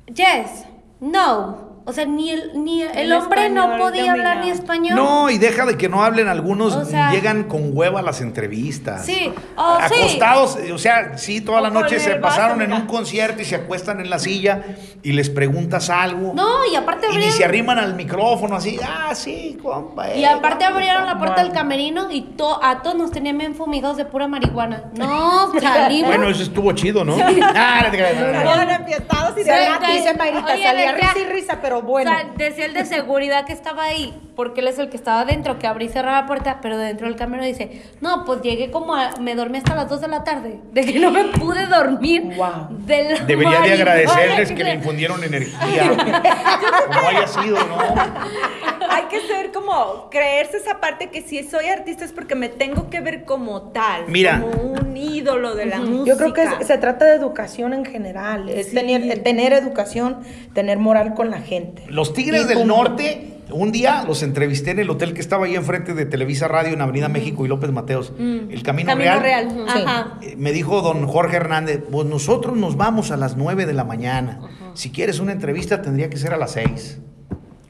Yes, 0.07 0.65
no. 1.01 1.66
O 1.89 1.93
sea, 1.93 2.05
ni 2.05 2.31
el, 2.31 2.51
ni 2.65 2.83
el, 2.83 2.97
El 2.99 3.13
hombre 3.13 3.49
no 3.49 3.79
podía 3.79 4.11
hablar 4.13 4.39
ni 4.45 4.51
español. 4.51 4.97
No, 4.97 5.31
y 5.31 5.39
deja 5.39 5.65
de 5.65 5.77
que 5.79 5.89
no 5.89 6.03
hablen 6.03 6.27
algunos, 6.27 6.75
O 6.75 6.85
sea- 6.85 7.13
llegan 7.13 7.45
con 7.45 7.71
hueva 7.77 8.01
a 8.01 8.03
las 8.03 8.21
entrevistas. 8.21 9.07
Sí, 9.07 9.33
oh, 9.57 9.79
sí. 9.89 9.95
Acostados, 9.95 10.59
o 10.75 10.79
sea, 10.79 11.17
sí, 11.17 11.41
toda 11.41 11.61
la 11.61 11.71
noche 11.71 12.01
se 12.01 12.17
pasaron 12.17 12.61
en 12.63 12.73
un 12.73 12.87
concierto 12.87 13.41
y 13.41 13.45
se 13.45 13.55
acuestan 13.55 14.01
en 14.01 14.11
la 14.11 14.19
silla 14.19 14.63
y 15.03 15.13
les 15.13 15.31
preguntas 15.31 15.89
algo. 15.89 16.33
No, 16.35 16.65
y 16.71 16.75
aparte 16.75 17.07
Y 17.07 17.11
ni 17.11 17.15
abrieron, 17.17 17.37
se 17.37 17.45
arriman 17.45 17.79
al 17.79 17.95
micrófono 17.95 18.57
así, 18.57 18.79
ah, 18.83 19.15
sí, 19.15 19.57
compa. 19.63 20.13
y 20.15 20.25
eh, 20.25 20.27
aparte 20.27 20.65
no, 20.69 20.75
abrieron 20.75 21.07
la 21.07 21.19
puerta 21.19 21.43
del 21.45 21.53
camerino 21.53 22.11
y 22.11 22.23
to- 22.23 22.59
a 22.63 22.83
todos 22.83 22.97
nos 22.97 23.13
tenían 23.13 23.39
bien 23.39 23.55
fumigados 23.55 23.97
de 23.97 24.05
pura 24.05 24.27
marihuana. 24.27 24.91
No, 24.97 25.53
salimos. 25.61 26.09
Bueno, 26.09 26.29
eso 26.29 26.43
estuvo 26.43 26.73
chido, 26.73 27.05
¿no? 27.05 27.17
Ah, 27.59 27.87
no 27.93 27.93
no, 27.93 28.57
no, 28.57 28.65
no. 28.65 28.87
Y 29.37 29.41
de 29.41 29.45
Sí, 29.45 29.51
verdad. 29.51 29.81
sí. 29.87 29.93
Dice 29.99 30.15
Mayrita, 30.15 30.53
Oye, 30.55 30.63
salía 30.65 30.93
decía- 30.93 31.13
risa 31.13 31.19
y 31.29 31.33
risa, 31.33 31.59
pero 31.61 31.76
bueno. 31.83 32.11
O 32.11 32.15
sea, 32.15 32.33
decía 32.37 32.67
el 32.67 32.75
de 32.75 32.85
seguridad 32.85 33.45
que 33.47 33.53
estaba 33.53 33.85
ahí, 33.85 34.15
porque 34.35 34.61
él 34.61 34.69
es 34.69 34.79
el 34.79 34.89
que 34.89 34.97
estaba 34.97 35.21
adentro, 35.21 35.59
que 35.59 35.67
abrí 35.67 35.87
y 35.87 35.89
cerraba 35.89 36.23
la 36.23 36.27
puerta, 36.27 36.59
pero 36.61 36.77
dentro 36.79 37.07
del 37.07 37.17
camerino 37.17 37.47
dice, 37.47 37.83
no, 38.01 38.25
pues 38.25 38.43
llegué 38.43 38.71
como 38.71 38.95
a, 38.95 39.13
me 39.21 39.35
dormí 39.35 39.59
hasta 39.59 39.75
las 39.75 39.89
2 39.89 40.01
de 40.01 40.09
la 40.09 40.25
tarde, 40.25 40.61
de 40.73 40.85
que 40.85 40.99
no 40.99 41.11
me 41.11 41.25
pude 41.25 41.67
dormir. 41.67 42.23
Wow. 42.37 42.69
de 42.71 43.21
Debería 43.27 43.61
de 43.61 43.73
agradecerles 43.73 44.53
que 44.53 44.65
le 44.65 44.75
infundieron 44.75 45.23
energía. 45.23 45.97
Como 46.87 47.09
haya 47.09 47.27
sido, 47.27 47.57
¿no? 47.57 47.79
Hay 48.91 49.05
que 49.05 49.21
ser 49.27 49.53
como, 49.53 50.09
creerse 50.11 50.59
esa 50.59 50.81
parte 50.81 51.11
que 51.11 51.23
si 51.23 51.43
soy 51.45 51.67
artista 51.67 52.05
es 52.05 52.13
porque 52.13 52.35
me 52.35 52.49
tengo 52.49 52.91
que 52.91 53.01
ver 53.01 53.25
como 53.25 53.63
tal. 53.73 54.05
Mira. 54.09 54.41
Como 54.41 54.73
un 54.73 54.97
ídolo 54.97 55.55
de 55.55 55.67
la 55.67 55.79
música. 55.81 56.05
Yo 56.07 56.17
creo 56.17 56.33
que 56.33 56.43
es- 56.43 56.67
se 56.67 56.79
trata 56.79 57.05
de 57.05 57.15
educación 57.15 57.73
en 57.75 57.85
general, 57.85 58.49
es 58.49 58.69
Sí. 58.69 58.75
tener, 58.75 59.23
tener 59.23 59.53
educación, 59.53 60.19
tener 60.55 60.79
moral 60.79 61.15
con 61.15 61.31
la 61.31 61.41
gente. 61.41 61.85
Los 61.89 62.13
Tigres 62.13 62.45
Y 62.45 62.49
del. 62.49 62.67
Norte, 62.67 63.33
un 63.51 63.71
día 63.73 64.05
los 64.07 64.23
entrevisté 64.23 64.73
en 64.73 64.81
el 64.81 64.91
hotel 64.91 65.15
que 65.15 65.21
estaba 65.21 65.47
ahí 65.47 65.55
enfrente 65.55 65.95
de 65.95 66.05
Televisa 66.07 66.49
Radio 66.49 66.73
en 66.75 66.81
Avenida 66.81 67.09
México 67.09 67.45
y 67.45 67.49
López 67.49 67.71
Mateos, 67.71 68.13
el 68.19 68.63
Camino, 68.65 68.89
Camino 68.89 69.21
Real. 69.21 69.49
Real. 69.51 69.67
Ajá. 69.69 70.19
Eh, 70.23 70.35
Me 70.37 70.53
dijo 70.53 70.81
don 70.83 71.07
Jorge 71.07 71.37
Hernández, 71.37 71.81
pues 71.91 72.07
nosotros 72.07 72.57
nos 72.57 72.77
vamos 72.77 73.11
a 73.11 73.17
las 73.17 73.37
9 73.37 73.67
de 73.67 73.73
la 73.75 73.85
mañana. 73.85 74.41
Si 74.75 74.91
quieres 74.91 75.21
una 75.21 75.33
entrevista 75.33 75.81
tendría 75.83 76.11
que 76.11 76.17
ser 76.17 76.33
a 76.35 76.37
las 76.37 76.53
6. 76.53 76.99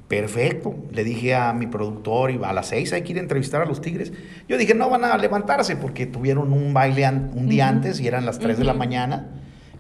Perfecto. 0.09 0.75
Le 0.93 1.03
dije 1.03 1.35
a 1.35 1.53
mi 1.53 1.67
productor, 1.67 2.31
y 2.31 2.41
a 2.45 2.53
las 2.53 2.69
6 2.69 2.93
hay 2.93 3.03
que 3.03 3.13
ir 3.13 3.19
a 3.19 3.23
entrevistar 3.23 3.61
a 3.63 3.67
los 3.67 3.81
Tigres. 3.81 4.13
Yo 4.49 4.57
dije, 4.57 4.75
no 4.75 4.89
van 4.89 5.05
a 5.05 5.17
levantarse 5.17 5.77
porque 5.77 6.07
tuvieron 6.07 6.53
un 6.53 6.73
baile 6.73 7.09
un 7.09 7.49
día 7.49 7.69
antes 7.69 8.01
y 8.01 8.07
eran 8.07 8.25
las 8.25 8.39
3 8.39 8.57
de 8.59 8.65
la 8.65 8.73
mañana. 8.75 9.27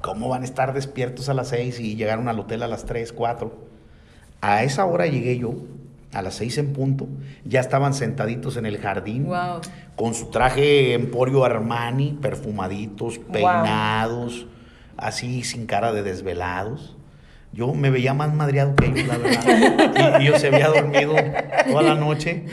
¿Cómo 0.00 0.28
van 0.28 0.42
a 0.42 0.44
estar 0.44 0.72
despiertos 0.74 1.28
a 1.28 1.34
las 1.34 1.48
6 1.48 1.78
y 1.80 1.94
llegaron 1.96 2.28
al 2.28 2.38
hotel 2.40 2.62
a 2.62 2.68
las 2.68 2.84
3, 2.86 3.12
4? 3.12 3.54
A 4.40 4.62
esa 4.64 4.84
hora 4.84 5.06
llegué 5.06 5.38
yo, 5.38 5.54
a 6.12 6.22
las 6.22 6.34
6 6.34 6.58
en 6.58 6.72
punto. 6.72 7.06
Ya 7.44 7.60
estaban 7.60 7.94
sentaditos 7.94 8.56
en 8.56 8.66
el 8.66 8.78
jardín 8.78 9.26
Wow. 9.26 9.60
con 9.96 10.14
su 10.14 10.26
traje 10.30 10.94
Emporio 10.94 11.44
Armani, 11.44 12.18
perfumaditos, 12.20 13.18
peinados, 13.18 14.46
así 14.96 15.44
sin 15.44 15.66
cara 15.66 15.92
de 15.92 16.02
desvelados. 16.02 16.95
Yo 17.56 17.72
me 17.72 17.88
veía 17.90 18.12
más 18.12 18.34
madreado 18.34 18.76
que 18.76 18.86
ellos, 18.86 19.06
la 19.08 19.16
verdad. 19.16 20.20
y, 20.20 20.22
y 20.22 20.26
yo 20.26 20.38
se 20.38 20.48
había 20.48 20.68
dormido 20.68 21.14
toda 21.66 21.82
la 21.82 21.94
noche. 21.94 22.44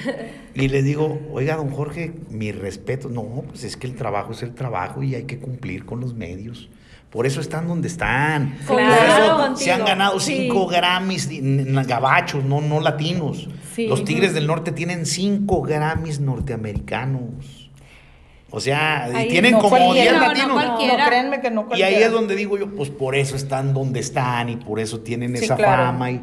Y 0.56 0.70
le 0.70 0.82
digo, 0.82 1.20
oiga, 1.34 1.56
don 1.58 1.70
Jorge, 1.72 2.14
mi 2.30 2.51
respeto. 2.54 3.10
No, 3.10 3.24
pues 3.49 3.64
es 3.66 3.76
que 3.76 3.86
el 3.88 3.95
trabajo 3.95 4.32
es 4.32 4.43
el 4.43 4.54
trabajo 4.56 5.04
y 5.04 5.16
hay 5.16 5.24
que 5.24 5.39
cumplir 5.39 5.86
con 5.86 5.99
los 5.99 6.14
medios. 6.14 6.70
Por 7.10 7.28
eso 7.28 7.41
están 7.41 7.68
donde 7.68 7.89
están. 7.89 8.58
Por 8.68 8.78
Claro, 8.78 9.54
eso 9.54 9.56
se 9.58 9.72
han 9.72 9.86
ganado 9.86 10.20
Sí. 10.20 10.36
cinco 10.43 10.68
Grammys 10.68 11.30
gabachos, 11.86 12.43
no, 12.43 12.60
no 12.62 12.80
latinos. 12.80 13.49
Sí. 13.76 13.88
Los 13.88 14.04
Tigres 14.04 14.34
del 14.34 14.47
Norte 14.47 14.72
tienen 14.72 15.06
cinco 15.06 15.62
Grammys 15.62 16.20
norteamericanos. 16.22 17.62
O 18.56 18.60
sea, 18.60 19.10
y 19.12 19.16
Ahí 19.16 19.28
tienen 19.30 19.54
no 19.54 19.58
como 19.58 19.78
cualquiera. 19.80 20.12
10 20.12 20.14
No, 20.14 20.20
no 20.22 20.28
latinos. 20.28 20.51
cualquiera. 20.64 20.97
No, 21.04 21.10
créanme 21.10 21.41
que 21.41 21.49
no 21.49 21.62
y 21.62 21.64
cualquiera. 21.66 21.97
ahí 21.97 22.04
es 22.04 22.12
donde 22.12 22.36
digo 22.36 22.56
yo, 22.60 22.70
pues 22.76 22.91
por 22.91 23.16
eso 23.16 23.36
están 23.36 23.74
donde 23.74 23.99
están 23.99 24.47
y 24.49 24.58
por 24.58 24.80
eso 24.80 24.99
tienen 24.99 25.36
Sí, 25.36 25.45
esa 25.45 25.56
claro. 25.56 25.86
fama. 25.86 26.12
Y, 26.12 26.22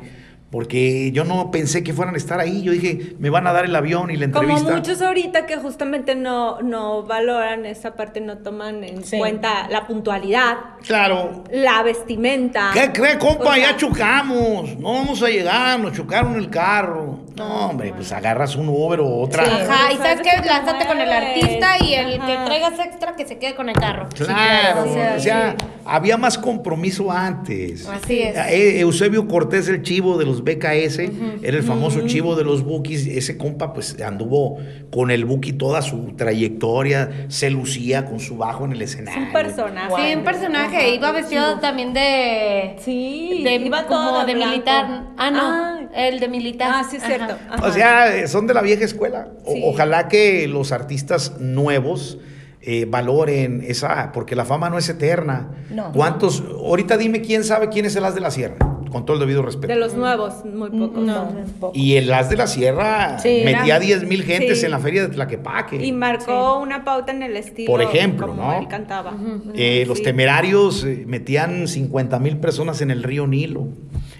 porque 0.50 1.12
yo 1.12 1.24
no 1.24 1.50
pensé 1.50 1.84
que 1.84 1.92
fueran 1.92 2.14
a 2.14 2.18
estar 2.18 2.40
ahí. 2.40 2.62
Yo 2.62 2.72
dije, 2.72 3.14
me 3.18 3.30
van 3.30 3.46
a 3.46 3.52
dar 3.52 3.64
el 3.64 3.76
avión 3.76 4.10
y 4.10 4.16
la 4.16 4.30
Como 4.30 4.42
entrevista. 4.42 4.74
muchos 4.74 5.00
ahorita 5.02 5.46
que 5.46 5.56
justamente 5.56 6.14
no, 6.16 6.60
no 6.60 7.04
valoran 7.04 7.66
esa 7.66 7.94
parte, 7.94 8.20
no 8.20 8.38
toman 8.38 8.82
en 8.82 9.04
Sí. 9.04 9.18
cuenta 9.18 9.68
la 9.70 9.86
puntualidad, 9.86 10.56
Claro. 10.86 11.44
la 11.52 11.82
vestimenta. 11.82 12.70
¿Qué 12.72 12.90
cree, 12.92 13.18
compa? 13.18 13.44
O 13.50 13.54
sea, 13.54 13.70
ya 13.72 13.76
chocamos. 13.76 14.76
No 14.78 14.94
vamos 14.94 15.22
a 15.22 15.28
llegar, 15.28 15.78
nos 15.78 15.92
chocaron 15.92 16.34
el 16.34 16.50
carro. 16.50 17.20
No, 17.36 17.68
hombre, 17.70 17.92
pues 17.94 18.10
agarras 18.12 18.56
un 18.56 18.68
Uber 18.68 19.00
o 19.00 19.08
otra. 19.20 19.44
Sí. 19.46 19.50
Ajá, 19.50 19.92
y 19.92 19.96
sabes 19.96 20.20
qué, 20.20 20.46
lánzate 20.46 20.84
con 20.86 21.00
el 21.00 21.10
artista 21.10 21.76
y 21.82 21.94
el 21.94 22.12
que 22.20 22.36
traigas 22.44 22.78
extra 22.78 23.14
que 23.16 23.26
se 23.26 23.38
quede 23.38 23.54
con 23.54 23.68
el 23.68 23.76
carro. 23.76 24.08
Claro, 24.14 24.84
Sí, 24.84 24.90
claro. 24.94 25.16
o 25.16 25.20
sea, 25.20 25.56
había 25.86 26.16
más 26.18 26.36
compromiso 26.36 27.10
antes. 27.10 27.86
Así 27.88 28.20
es. 28.20 28.36
Eh, 28.36 28.80
Eusebio 28.80 29.26
Cortés, 29.28 29.68
el 29.68 29.82
chivo 29.82 30.18
de 30.18 30.26
los 30.26 30.39
BKS, 30.42 30.98
era 31.42 31.56
el 31.56 31.62
famoso 31.62 32.06
chivo 32.06 32.36
de 32.36 32.44
los 32.44 32.64
Bookies. 32.64 33.06
Ese 33.06 33.36
compa, 33.36 33.72
pues 33.72 34.00
anduvo 34.00 34.58
con 34.90 35.10
el 35.10 35.24
Buki 35.24 35.52
toda 35.52 35.82
su 35.82 36.12
trayectoria, 36.16 37.26
se 37.28 37.50
lucía 37.50 38.04
con 38.06 38.20
su 38.20 38.36
bajo 38.36 38.64
en 38.64 38.72
el 38.72 38.82
Es 38.82 38.92
escenario. 38.92 39.24
un 39.26 39.32
personaje. 39.32 39.94
Sí, 39.96 40.16
un 40.16 40.24
personaje. 40.24 40.94
Iba 40.94 41.12
vestido 41.12 41.58
también 41.60 41.92
de. 41.92 42.76
Sí, 42.80 43.42
de, 43.44 43.54
iba 43.56 43.86
todo 43.86 44.12
como 44.14 44.24
de 44.26 44.34
militar. 44.34 45.04
Ah, 45.16 45.30
no. 45.30 45.40
Ah. 45.42 45.76
el 45.94 46.20
de 46.20 46.28
militar. 46.28 46.70
Ah, 46.72 46.84
sí, 46.88 46.96
es 46.96 47.02
cierto. 47.04 47.34
Ajá. 47.34 47.54
Ajá. 47.54 47.66
O 47.68 47.72
sea, 47.72 48.28
son 48.28 48.46
de 48.46 48.54
la 48.54 48.62
vieja 48.62 48.84
escuela. 48.84 49.28
O- 49.44 49.52
Sí. 49.52 49.62
Ojalá 49.64 50.08
que 50.08 50.46
los 50.48 50.70
artistas 50.72 51.38
nuevos 51.40 52.18
eh, 52.62 52.86
valoren 52.88 53.64
esa, 53.66 54.12
porque 54.12 54.36
la 54.36 54.44
fama 54.44 54.68
no 54.70 54.78
es 54.78 54.88
eterna. 54.88 55.50
No. 55.70 55.92
¿Cuántos? 55.92 56.42
Ahorita 56.42 56.96
dime 56.96 57.20
quién 57.22 57.42
sabe 57.42 57.68
quién 57.70 57.86
es 57.86 57.96
el 57.96 58.04
As 58.04 58.14
de 58.14 58.20
la 58.20 58.30
Sierra, 58.30 58.56
con 58.90 59.04
todo 59.06 59.14
el 59.14 59.20
debido 59.20 59.42
respeto. 59.42 59.72
de 59.72 59.78
los 59.78 59.94
nuevos, 59.94 60.44
muy 60.44 60.70
pocos. 60.70 61.02
No, 61.02 61.28
poco. 61.60 61.72
Y 61.76 61.96
el 61.96 62.12
As 62.12 62.28
de 62.28 62.36
la 62.36 62.46
Sierra 62.46 63.18
Sí, 63.18 63.42
metía 63.44 63.76
era- 63.76 63.78
10 63.78 64.04
mil 64.06 64.22
gentes 64.22 64.58
Sí. 64.60 64.64
en 64.66 64.72
la 64.72 64.78
feria 64.78 65.02
de 65.02 65.08
Tlaquepaque. 65.08 65.84
Y 65.84 65.92
marcó 65.92 66.58
una 66.58 66.84
pauta 66.84 67.12
en 67.12 67.22
el 67.22 67.36
estilo. 67.36 67.70
Por 67.70 67.82
ejemplo, 67.82 68.26
como 68.28 68.42
¿no? 68.42 68.58
él 68.58 68.68
cantaba. 68.68 69.14
Eh, 69.54 69.84
los 69.86 70.02
temerarios 70.02 70.84
eh, 70.84 71.04
metían 71.06 71.66
50 71.68 72.18
mil 72.18 72.36
personas 72.38 72.80
en 72.82 72.90
el 72.90 73.02
río 73.02 73.26
Nilo. 73.26 73.68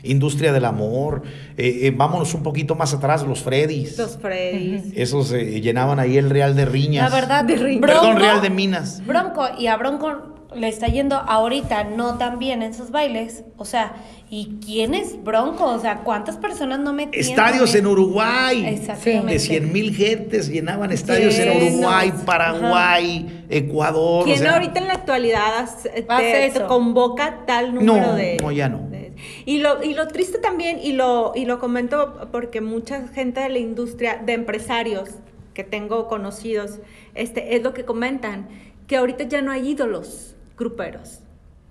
Industria 0.02 0.52
del 0.54 0.64
amor. 0.64 1.22
Eh, 1.58 1.80
eh, 1.82 1.92
vámonos 1.94 2.32
un 2.32 2.42
poquito 2.42 2.74
más 2.74 2.94
atrás, 2.94 3.22
los 3.26 3.42
Freddys. 3.42 3.98
Los 3.98 4.16
Freddys. 4.16 4.92
Esos 4.96 5.30
eh, 5.32 5.60
llenaban 5.60 5.98
ahí 5.98 6.16
el 6.16 6.30
Real 6.30 6.56
de 6.56 6.64
Riñas. 6.64 7.10
La 7.12 7.20
verdad, 7.20 7.44
De. 7.44 7.56
Bronco, 7.56 7.80
Perdón, 7.86 8.16
Real 8.18 8.40
de 8.40 8.48
Minas. 8.48 9.02
Bronco, 9.06 9.46
y 9.58 9.66
a 9.66 9.76
Bronco 9.76 10.39
le 10.54 10.68
está 10.68 10.86
yendo 10.88 11.16
ahorita 11.16 11.84
no 11.84 12.18
tan 12.18 12.38
bien 12.38 12.62
en 12.62 12.74
sus 12.74 12.90
bailes. 12.90 13.44
O 13.56 13.64
sea, 13.64 13.92
¿y 14.28 14.58
quién 14.64 14.94
es 14.94 15.22
Bronco? 15.22 15.64
O 15.64 15.78
sea, 15.78 15.98
¿cuántas 16.02 16.36
personas 16.36 16.80
no 16.80 16.92
metían? 16.92 17.20
Estadios 17.24 17.74
en 17.74 17.86
Uruguay. 17.86 18.64
Exactamente. 18.66 19.32
De 19.34 19.38
100 19.38 19.72
mil 19.72 19.94
gentes 19.94 20.48
llenaban 20.48 20.92
estadios 20.92 21.38
en. 21.38 21.50
Uruguay, 21.56 22.10
Ajá. 22.14 22.24
Paraguay, 22.24 23.44
Ecuador. 23.48 24.22
o 24.22 24.24
¿Quién 24.24 24.38
sea, 24.38 24.54
ahorita 24.54 24.80
en 24.80 24.86
la 24.88 24.94
actualidad 24.94 25.68
te, 25.82 26.46
eso? 26.46 26.60
te 26.60 26.66
convoca 26.66 27.40
tal 27.46 27.74
número 27.74 28.06
No, 28.08 28.14
de... 28.14 28.36
no, 28.40 28.50
ya 28.52 28.68
no. 28.68 28.78
de- 28.90 29.12
y, 29.44 29.58
lo, 29.58 29.82
y 29.82 29.92
lo 29.94 30.08
triste 30.08 30.38
también, 30.38 30.78
y 30.82 30.92
lo, 30.92 31.32
y 31.34 31.44
lo 31.44 31.58
comento 31.58 32.28
porque 32.32 32.60
mucha 32.60 33.06
gente 33.08 33.40
de 33.40 33.50
la 33.50 33.58
industria, 33.58 34.16
de 34.24 34.32
empresarios 34.32 35.10
que 35.54 35.62
tengo 35.62 36.08
conocidos, 36.08 36.78
este, 37.14 37.54
es 37.56 37.62
lo 37.62 37.74
que 37.74 37.84
comentan, 37.84 38.48
que 38.86 38.96
ahorita 38.96 39.24
ya 39.24 39.42
no 39.42 39.52
hay 39.52 39.68
ídolos 39.68 40.36
gruperos. 40.60 41.20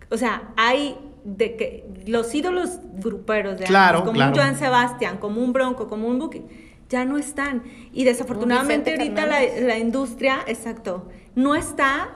O 0.09 0.17
sea, 0.17 0.49
hay 0.57 0.97
de 1.23 1.55
que 1.55 1.85
los 2.07 2.33
ídolos 2.33 2.79
gruperos 2.95 3.59
de 3.59 3.65
Claro, 3.65 3.99
antes, 3.99 4.07
como 4.07 4.15
claro. 4.15 4.31
un 4.31 4.37
Joan 4.37 4.57
Sebastián, 4.57 5.17
como 5.17 5.41
un 5.41 5.53
Bronco, 5.53 5.87
como 5.87 6.07
un 6.07 6.17
Buki, 6.19 6.41
ya 6.89 7.05
no 7.05 7.17
están. 7.17 7.63
Y 7.93 8.03
desafortunadamente 8.03 8.91
ahorita 8.91 9.25
la, 9.25 9.77
industria, 9.77 10.39
exacto, 10.47 11.07
no 11.35 11.55
está 11.55 12.09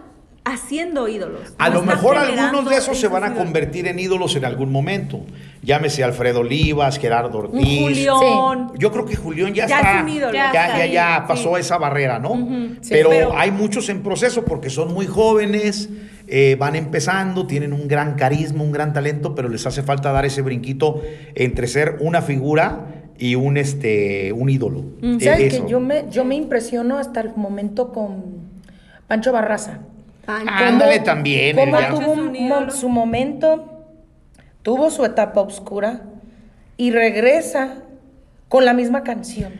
haciendo 0.43 1.07
ídolos. 1.07 1.53
A 1.59 1.69
no 1.69 1.75
lo 1.75 1.81
mejor 1.83 2.17
algunos 2.17 2.69
de 2.69 2.77
esos 2.77 2.99
se 2.99 3.07
van 3.07 3.23
a 3.23 3.27
ídolos. 3.27 3.43
convertir 3.43 3.87
en 3.87 3.99
ídolos 3.99 4.35
en 4.35 4.45
algún 4.45 4.71
momento. 4.71 5.21
Llámese 5.63 6.03
Alfredo 6.03 6.41
Olivas, 6.41 6.99
Gerardo 6.99 7.37
Ortiz. 7.39 7.79
Julión. 7.79 8.71
Yo 8.77 8.91
creo 8.91 9.05
que 9.05 9.15
Julián 9.15 9.53
ya, 9.53 9.65
Ya 9.65 9.77
está. 9.79 9.95
es 9.97 10.03
un 10.03 10.09
ídolo. 10.09 10.33
Ya, 10.33 10.51
Ya 10.53 10.85
ya, 10.85 11.25
pasó 11.27 11.55
sí. 11.55 11.61
esa 11.61 11.77
barrera, 11.77 12.19
¿no? 12.19 12.35
Sí. 12.81 12.89
pero, 12.89 13.09
Pero- 13.09 13.37
hay 13.37 13.51
muchos 13.51 13.87
en 13.89 14.03
proceso 14.03 14.43
porque 14.43 14.69
son 14.69 14.93
muy 14.93 15.05
jóvenes, 15.07 15.89
eh, 16.27 16.57
van 16.59 16.75
empezando, 16.75 17.47
tienen 17.47 17.71
un 17.73 17.87
gran 17.87 18.15
carisma, 18.15 18.61
un 18.63 18.71
gran 18.73 18.91
talento, 18.93 19.35
pero 19.35 19.47
les 19.49 19.65
hace 19.65 19.83
falta 19.83 20.11
dar 20.11 20.25
ese 20.25 20.41
brinquito 20.41 21.01
entre 21.35 21.67
ser 21.67 21.97
una 22.01 22.21
figura 22.21 22.87
y 23.17 23.35
un, 23.35 23.55
este, 23.57 24.33
un 24.33 24.49
ídolo. 24.49 24.83
Mm. 25.01 25.15
Eh, 25.15 25.23
¿Sabes 25.23 25.53
eso. 25.53 25.65
que 25.65 25.71
yo 25.71 25.79
me, 25.79 26.05
yo 26.11 26.25
me 26.25 26.35
impresiono 26.35 26.97
hasta 26.97 27.21
el 27.21 27.31
momento 27.37 27.93
con 27.93 28.23
Pancho 29.07 29.31
Barraza? 29.31 29.79
Pancho. 30.25 30.51
Ándale 30.51 30.99
también. 30.99 31.55
Cómo 31.55 31.77
tuvo 32.01 32.11
un 32.13 32.71
su 32.71 32.89
momento, 32.89 33.72
tuvo 34.63 34.89
su 34.89 35.05
etapa 35.05 35.41
oscura 35.41 36.01
y 36.77 36.91
regresa 36.91 37.83
con 38.49 38.65
la 38.65 38.73
misma 38.73 39.03
canción 39.03 39.53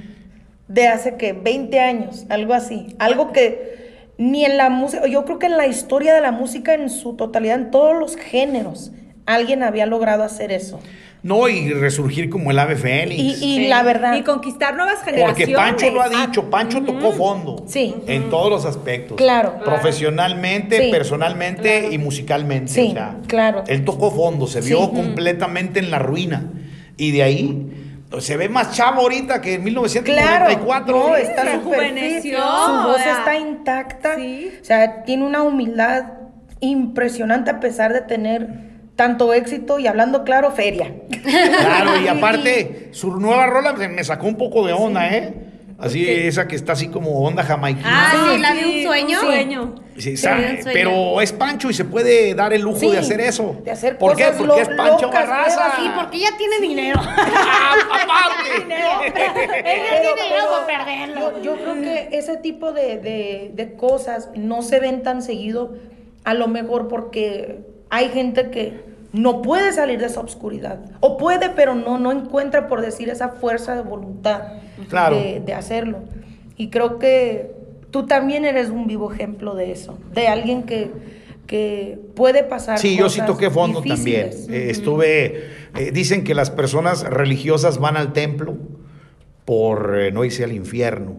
de 0.67 0.87
hace 0.87 1.17
que 1.17 1.33
20 1.33 1.79
años, 1.79 2.25
algo 2.29 2.53
así, 2.53 2.95
algo 2.97 3.31
que 3.31 3.83
ni 4.17 4.45
en 4.45 4.57
la 4.57 4.69
música, 4.69 5.05
yo 5.07 5.25
creo 5.25 5.39
que 5.39 5.47
en 5.47 5.57
la 5.57 5.67
historia 5.67 6.13
de 6.13 6.21
la 6.21 6.31
música 6.31 6.73
en 6.73 6.89
su 6.89 7.15
totalidad, 7.15 7.59
en 7.59 7.71
todos 7.71 7.99
los 7.99 8.15
géneros, 8.15 8.91
alguien 9.25 9.63
había 9.63 9.85
logrado 9.85 10.23
hacer 10.23 10.51
eso. 10.51 10.79
No, 11.23 11.47
y 11.47 11.71
resurgir 11.71 12.29
como 12.29 12.51
el 12.51 12.59
ave 12.59 12.75
fénix. 12.75 13.17
Y, 13.17 13.27
y 13.31 13.55
Sí. 13.63 13.67
la 13.69 13.81
verdad, 13.81 14.15
Y 14.15 14.23
conquistar 14.23 14.75
nuevas 14.75 15.01
generaciones. 15.03 15.35
Porque 15.35 15.53
Pancho 15.55 15.89
lo 15.91 16.01
ha 16.01 16.05
Ah, 16.13 16.25
dicho, 16.27 16.49
Pancho 16.49 16.81
tocó 16.83 17.13
fondo. 17.13 17.63
Sí. 17.65 17.95
En 18.07 18.29
todos 18.29 18.49
los 18.49 18.65
aspectos. 18.65 19.15
Claro. 19.15 19.55
Profesionalmente, 19.63 20.83
Sí. 20.85 20.91
personalmente 20.91 21.87
y 21.91 21.97
musicalmente. 21.97 22.71
Sí, 22.73 22.87
o 22.89 22.93
sea, 22.93 23.15
claro. 23.27 23.63
Él 23.67 23.85
tocó 23.85 24.11
fondo, 24.11 24.47
se 24.47 24.59
vio 24.61 24.81
Sí. 24.81 24.89
completamente 24.93 25.79
en 25.79 25.91
la 25.91 25.99
ruina. 25.99 26.51
Y 26.97 27.11
de 27.11 27.23
ahí 27.23 27.69
pues, 28.09 28.25
se 28.25 28.37
ve 28.37 28.47
más 28.49 28.75
chavo 28.75 29.01
ahorita 29.01 29.41
que 29.41 29.53
en 29.55 29.61
Claro, 29.63 30.45
1994. 30.45 30.97
no, 31.07 31.15
está 31.15 31.41
Se 31.43 31.49
rejuveneció, 31.53 32.37
su 32.37 32.87
voz 32.89 32.99
está 33.01 33.37
intacta, 33.39 34.15
sí. 34.17 34.51
o 34.61 34.63
sea, 34.65 35.03
tiene 35.03 35.25
una 35.25 35.41
humildad 35.41 36.03
impresionante 36.59 37.49
a 37.49 37.59
pesar 37.59 37.91
de 37.93 38.01
tener 38.01 38.72
tanto 38.95 39.33
éxito 39.33 39.79
y 39.79 39.87
hablando 39.87 40.23
claro, 40.23 40.51
feria. 40.51 40.93
Claro, 41.23 41.99
y 41.99 42.07
aparte, 42.07 42.89
su 42.93 43.11
nueva 43.19 43.47
rola 43.47 43.73
me 43.73 44.03
sacó 44.03 44.27
un 44.27 44.37
poco 44.37 44.65
de 44.67 44.73
onda, 44.73 45.09
¿eh? 45.09 45.33
Así, 45.79 46.07
esa 46.07 46.47
que 46.47 46.55
está 46.55 46.73
así 46.73 46.87
como 46.87 47.09
onda 47.25 47.43
jamaiquina. 47.43 47.89
Ah, 48.13 48.29
sí, 48.31 48.37
la 48.39 48.53
de 48.53 48.65
un 48.65 48.83
sueño. 48.83 49.19
Un 49.19 49.25
sueño. 49.25 49.75
Sí, 49.95 50.01
Sí, 50.01 50.17
sabe, 50.17 50.51
un 50.57 50.63
sueño. 50.63 50.71
pero 50.71 51.19
es 51.19 51.33
Pancho 51.33 51.69
y 51.69 51.73
se 51.73 51.83
puede 51.83 52.33
dar 52.35 52.53
el 52.53 52.61
lujo 52.61 52.79
Sí, 52.79 52.89
de 52.91 52.99
hacer 52.99 53.19
eso. 53.19 53.57
de 53.65 53.71
hacer 53.71 53.97
¿Por 53.97 54.15
qué? 54.15 54.27
Porque 54.37 54.61
es 54.61 54.69
Pancho 54.69 55.09
Barraza. 55.11 55.73
Sí, 55.77 55.89
porque 55.95 56.17
ella 56.17 56.29
tiene 56.37 56.59
dinero. 56.61 57.01
Ah, 57.35 57.75
aparte. 58.01 58.65
ella 59.11 60.01
tiene 60.01 60.23
dinero 60.23 60.45
para 60.51 60.85
perderlo. 60.85 61.41
Yo, 61.41 61.55
yo 61.57 61.63
creo 61.63 61.81
que 61.81 62.09
ese 62.17 62.37
tipo 62.37 62.71
de, 62.71 62.97
de- 62.99 63.51
de 63.53 63.73
cosas 63.75 64.29
no 64.35 64.61
se 64.61 64.79
ven 64.79 65.03
tan 65.03 65.21
seguido, 65.21 65.75
a 66.23 66.33
lo 66.33 66.47
mejor 66.47 66.87
porque 66.87 67.59
hay 67.93 68.09
gente 68.09 68.49
que 68.49 68.79
no 69.11 69.43
puede 69.43 69.71
salir 69.71 69.99
de 69.99 70.07
esa 70.07 70.19
oscuridad. 70.19 70.79
O 70.99 71.15
puede, 71.17 71.51
pero 71.51 71.75
no, 71.75 71.99
no 71.99 72.11
encuentra, 72.11 72.67
por 72.67 72.81
decir, 72.81 73.07
esa 73.09 73.29
fuerza 73.29 73.75
de 73.75 73.83
voluntad 73.83 74.53
Claro. 74.89 75.15
de, 75.15 75.39
de 75.45 75.53
hacerlo. 75.53 75.99
Y 76.57 76.69
creo 76.71 76.97
que 76.97 77.51
tú 77.91 78.07
también 78.07 78.45
eres 78.45 78.71
un 78.71 78.87
vivo 78.87 79.13
ejemplo 79.13 79.53
de 79.53 79.71
eso, 79.71 79.99
de 80.11 80.27
alguien 80.27 80.63
que, 80.63 80.89
que 81.45 81.99
puede 82.15 82.43
pasar. 82.43 82.79
Sí, 82.79 82.97
yo 82.97 83.09
sí 83.09 83.21
toqué 83.27 83.51
fondo 83.51 83.83
también. 83.83 84.31
Eh, 84.49 84.69
estuve, 84.71 85.43
eh, 85.77 85.91
dicen 85.93 86.23
que 86.23 86.33
las 86.33 86.49
personas 86.49 87.03
religiosas 87.03 87.77
van 87.77 87.95
al 87.95 88.11
templo 88.11 88.57
por 89.45 89.99
eh, 89.99 90.11
no 90.11 90.25
irse 90.25 90.43
al 90.43 90.53
infierno. 90.53 91.17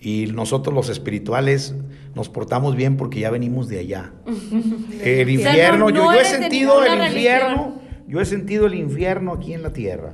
Y 0.00 0.26
nosotros 0.32 0.72
los 0.72 0.88
espirituales 0.90 1.74
nos 2.14 2.28
portamos 2.28 2.76
bien 2.76 2.96
porque 2.96 3.20
ya 3.20 3.30
venimos 3.30 3.68
de 3.68 3.78
allá. 3.80 4.12
El 5.02 5.26
sea, 5.26 5.50
infierno, 5.50 5.78
no- 5.78 5.90
yo, 5.90 6.04
no 6.04 6.14
yo 6.14 6.20
he 6.20 6.24
sentido 6.24 6.84
el 6.84 7.02
infierno, 7.04 7.48
religión. 7.48 7.74
yo 8.08 8.20
he 8.20 8.24
sentido 8.24 8.66
el 8.66 8.74
infierno 8.74 9.32
aquí 9.32 9.52
en 9.54 9.62
la 9.62 9.72
tierra. 9.72 10.12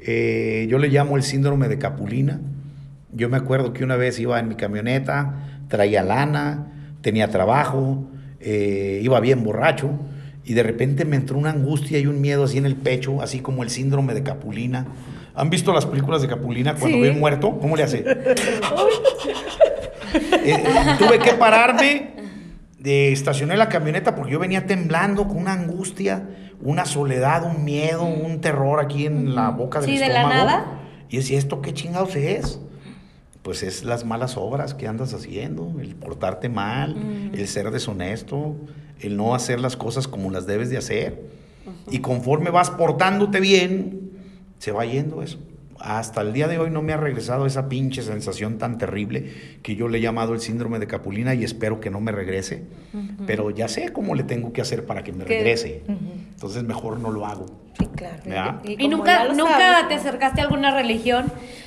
Eh, 0.00 0.66
yo 0.70 0.78
le 0.78 0.88
llamo 0.88 1.16
el 1.16 1.22
síndrome 1.22 1.68
de 1.68 1.78
Capulina. 1.78 2.40
Yo 3.12 3.28
me 3.28 3.36
acuerdo 3.36 3.72
que 3.72 3.84
una 3.84 3.96
vez 3.96 4.18
iba 4.18 4.38
en 4.40 4.48
mi 4.48 4.54
camioneta, 4.56 5.60
traía 5.68 6.02
lana, 6.02 6.72
tenía 7.00 7.28
trabajo, 7.30 8.04
eh, 8.40 9.00
iba 9.02 9.20
bien 9.20 9.44
borracho 9.44 9.90
y 10.44 10.54
de 10.54 10.62
repente 10.62 11.04
me 11.04 11.16
entró 11.16 11.38
una 11.38 11.50
angustia 11.50 11.98
y 11.98 12.06
un 12.06 12.20
miedo 12.20 12.44
así 12.44 12.58
en 12.58 12.66
el 12.66 12.76
pecho, 12.76 13.22
así 13.22 13.40
como 13.40 13.62
el 13.62 13.70
síndrome 13.70 14.14
de 14.14 14.22
Capulina. 14.22 14.86
¿Han 15.34 15.50
visto 15.50 15.72
las 15.72 15.84
películas 15.86 16.22
de 16.22 16.28
Capulina 16.28 16.74
cuando 16.74 16.96
Sí. 16.98 17.02
ven 17.02 17.18
muerto? 17.18 17.58
¿Cómo 17.60 17.76
le 17.76 17.82
hace? 17.82 18.04
Eh, 20.44 20.64
tuve 20.98 21.18
que 21.18 21.32
pararme, 21.32 22.10
de, 22.78 23.10
estacioné 23.12 23.56
la 23.56 23.68
camioneta 23.68 24.14
porque 24.14 24.32
yo 24.32 24.38
venía 24.38 24.64
temblando 24.66 25.26
con 25.26 25.38
una 25.38 25.54
angustia, 25.54 26.28
una 26.62 26.84
soledad, 26.84 27.44
un 27.44 27.64
miedo, 27.64 28.04
un 28.04 28.40
terror 28.40 28.78
aquí 28.78 29.06
en 29.06 29.34
la 29.34 29.50
boca 29.50 29.80
del 29.80 29.90
Sí, 29.90 29.98
de 29.98 30.08
la 30.08 30.20
estómago. 30.20 30.44
nada. 30.44 30.80
Y 31.08 31.16
decía, 31.16 31.36
¿esto 31.38 31.60
qué 31.62 31.72
chingados 31.74 32.14
es? 32.14 32.60
Pues 33.42 33.62
es 33.64 33.82
las 33.84 34.04
malas 34.04 34.36
obras 34.36 34.72
que 34.74 34.86
andas 34.86 35.14
haciendo, 35.14 35.72
el 35.80 35.96
portarte 35.96 36.48
mal, 36.48 36.96
el 37.32 37.48
ser 37.48 37.70
deshonesto, 37.72 38.54
el 39.00 39.16
no 39.16 39.34
hacer 39.34 39.58
las 39.60 39.76
cosas 39.76 40.06
como 40.06 40.30
las 40.30 40.46
debes 40.46 40.70
de 40.70 40.78
hacer. 40.78 41.22
Y 41.90 41.98
conforme 41.98 42.50
vas 42.50 42.70
portándote 42.70 43.40
bien, 43.40 44.03
se 44.58 44.72
va 44.72 44.84
yendo 44.84 45.22
eso. 45.22 45.38
Hasta 45.80 46.22
el 46.22 46.32
día 46.32 46.48
de 46.48 46.58
hoy 46.58 46.70
no 46.70 46.80
me 46.80 46.92
ha 46.94 46.96
regresado 46.96 47.44
esa 47.44 47.68
pinche 47.68 48.00
sensación 48.02 48.56
tan 48.58 48.78
terrible 48.78 49.32
que 49.62 49.76
yo 49.76 49.88
le 49.88 49.98
he 49.98 50.00
llamado 50.00 50.32
el 50.32 50.40
síndrome 50.40 50.78
de 50.78 50.86
Capulina 50.86 51.34
y 51.34 51.44
espero 51.44 51.80
que 51.80 51.90
no 51.90 52.00
me 52.00 52.10
regrese. 52.10 52.62
Pero 53.26 53.50
ya 53.50 53.68
sé 53.68 53.92
cómo 53.92 54.14
le 54.14 54.22
tengo 54.22 54.52
que 54.52 54.62
hacer 54.62 54.86
para 54.86 55.04
que 55.04 55.12
me 55.12 55.24
regrese. 55.24 55.82
Entonces 55.86 56.62
mejor 56.62 57.00
no 57.00 57.10
lo 57.10 57.26
hago. 57.26 57.46
Sí, 57.78 57.86
claro. 57.96 58.60
Y 58.64 58.88
nunca, 58.88 59.28
nunca 59.34 59.58
sabes, 59.58 59.88
te 59.88 59.94
acercaste 59.94 60.40
a 60.40 60.44
alguna 60.44 60.70
religión. 60.74 61.26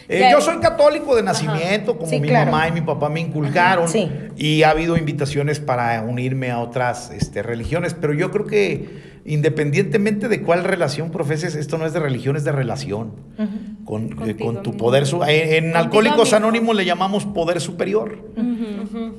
Eh, 0.10 0.30
yo 0.32 0.40
soy 0.40 0.58
católico 0.60 1.16
de 1.16 1.22
nacimiento, 1.22 1.98
como 1.98 2.10
Sí, 2.10 2.20
mi 2.22 2.30
claro. 2.30 2.50
mamá 2.50 2.70
y 2.70 2.72
mi 2.72 2.82
papá 2.82 3.10
me 3.10 3.20
inculcaron. 3.20 3.90
Sí. 3.90 4.10
Y 4.38 4.64
ha 4.64 4.70
habido 4.70 4.96
invitaciones 4.98 5.60
para 5.60 6.02
unirme 6.04 6.50
a 6.50 6.60
otras 6.60 7.12
este, 7.12 7.44
religiones, 7.44 7.94
pero 7.94 8.14
yo 8.14 8.32
creo 8.32 8.46
que 8.46 9.16
independientemente 9.28 10.28
de 10.30 10.42
cuál 10.42 10.64
relación 10.64 11.12
profeses, 11.12 11.56
esto 11.56 11.78
no 11.78 11.86
es 11.86 11.94
de 11.94 12.00
religión, 12.00 12.36
es 12.38 12.44
de 12.44 12.52
relación. 12.52 13.12
con, 13.86 14.10
eh, 14.28 14.36
con 14.36 14.64
tu 14.64 14.72
mismo. 14.72 14.78
poder. 14.78 15.06
su- 15.06 15.24
eh, 15.24 15.58
en 15.58 15.76
Alcohólicos 15.76 16.20
mismo. 16.26 16.38
Anónimos 16.38 16.76
le 16.76 16.84
llamamos 16.84 17.26
poder 17.26 17.62
superior. 17.62 18.18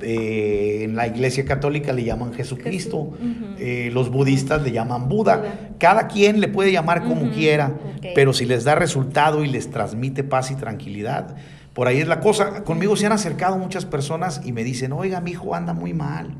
Eh, 0.02 0.80
en 0.84 0.94
la 0.96 1.06
iglesia 1.06 1.44
católica 1.44 1.92
le 1.92 2.04
llaman 2.04 2.32
Jesucristo. 2.34 3.12
Eh, 3.58 3.90
los 3.94 4.10
budistas 4.10 4.62
le 4.62 4.72
llaman 4.72 5.08
Buda. 5.08 5.72
Cada 5.78 6.06
quien 6.08 6.40
le 6.40 6.48
puede 6.48 6.72
llamar 6.72 7.04
como 7.04 7.30
quiera, 7.30 7.72
pero 8.14 8.32
si 8.32 8.44
les 8.44 8.64
da 8.64 8.74
resultado 8.74 9.44
y 9.44 9.48
les 9.48 9.70
transmite 9.70 10.22
paz 10.24 10.50
y 10.50 10.54
tranquilidad. 10.56 11.36
Por 11.72 11.86
ahí 11.86 11.98
es 12.00 12.08
la 12.08 12.20
cosa. 12.20 12.64
Conmigo 12.64 12.96
se 12.96 13.06
han 13.06 13.12
acercado 13.12 13.56
muchas 13.56 13.84
personas 13.86 14.42
y 14.44 14.52
me 14.52 14.64
dicen, 14.64 14.92
oiga, 14.92 15.20
mi 15.20 15.30
hijo 15.30 15.54
anda 15.54 15.72
muy 15.72 15.94
mal. 15.94 16.34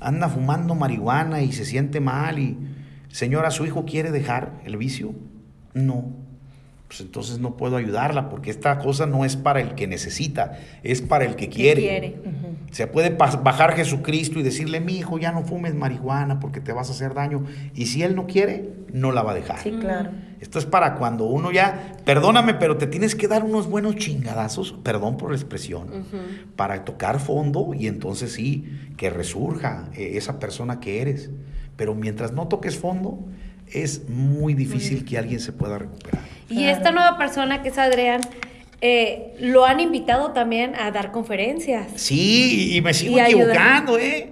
Anda 0.00 0.28
fumando 0.28 0.74
marihuana 0.74 1.42
y 1.42 1.52
se 1.52 1.64
siente 1.64 2.00
mal. 2.00 2.38
Y, 2.38 2.56
señora, 3.10 3.50
¿su 3.50 3.64
hijo 3.64 3.84
quiere 3.84 4.10
dejar 4.10 4.60
el 4.64 4.76
vicio? 4.76 5.14
No. 5.74 6.16
pues 6.88 7.00
entonces 7.02 7.38
no 7.38 7.56
puedo 7.56 7.76
ayudarla 7.76 8.28
porque 8.28 8.50
esta 8.50 8.78
cosa 8.78 9.06
no 9.06 9.24
es 9.24 9.36
para 9.36 9.60
el 9.60 9.76
que 9.76 9.86
necesita, 9.86 10.58
es 10.82 11.02
para 11.02 11.24
el 11.24 11.36
que 11.36 11.48
quiere. 11.48 11.82
quiere. 11.82 12.16
Se 12.72 12.86
puede 12.86 13.10
bajar 13.10 13.74
Jesucristo 13.74 14.38
y 14.38 14.42
decirle, 14.42 14.80
mi 14.80 14.96
hijo, 14.98 15.18
ya 15.18 15.32
no 15.32 15.42
fumes 15.42 15.74
marihuana 15.74 16.40
porque 16.40 16.60
te 16.60 16.72
vas 16.72 16.88
a 16.88 16.92
hacer 16.92 17.14
daño. 17.14 17.44
Y 17.74 17.86
si 17.86 18.02
él 18.02 18.16
no 18.16 18.26
quiere, 18.26 18.72
no 18.92 19.12
la 19.12 19.22
va 19.22 19.32
a 19.32 19.34
dejar. 19.34 19.58
Sí, 19.60 19.72
claro. 19.80 20.10
Esto 20.40 20.58
es 20.58 20.64
para 20.64 20.94
cuando 20.94 21.26
uno 21.26 21.52
ya, 21.52 21.96
perdóname, 22.04 22.54
pero 22.54 22.78
te 22.78 22.86
tienes 22.86 23.14
que 23.14 23.28
dar 23.28 23.44
unos 23.44 23.68
buenos 23.68 23.96
chingadazos, 23.96 24.72
perdón 24.82 25.18
por 25.18 25.30
la 25.30 25.36
expresión, 25.36 26.06
para 26.56 26.82
tocar 26.84 27.20
fondo 27.20 27.72
y 27.74 27.86
entonces 27.86 28.32
sí, 28.32 28.64
que 28.96 29.10
resurja 29.10 29.90
eh, 29.94 30.12
esa 30.14 30.38
persona 30.38 30.80
que 30.80 31.02
eres. 31.02 31.30
Pero 31.80 31.94
mientras 31.94 32.32
no 32.32 32.46
toques 32.46 32.76
fondo, 32.76 33.18
es 33.66 34.06
muy 34.06 34.52
difícil 34.52 35.02
que 35.02 35.16
alguien 35.16 35.40
se 35.40 35.50
pueda 35.50 35.78
recuperar. 35.78 36.20
Y 36.50 36.64
esta 36.64 36.92
nueva 36.92 37.16
persona 37.16 37.62
que 37.62 37.70
es 37.70 37.78
Adrián, 37.78 38.20
eh, 38.82 39.32
lo 39.40 39.64
han 39.64 39.80
invitado 39.80 40.32
también 40.32 40.74
a 40.74 40.90
dar 40.90 41.10
conferencias. 41.10 41.86
Sí, 41.96 42.76
y 42.76 42.82
me 42.82 42.92
sigo 42.92 43.16
Y 43.16 43.20
equivocando, 43.20 43.98
¿eh? 43.98 44.28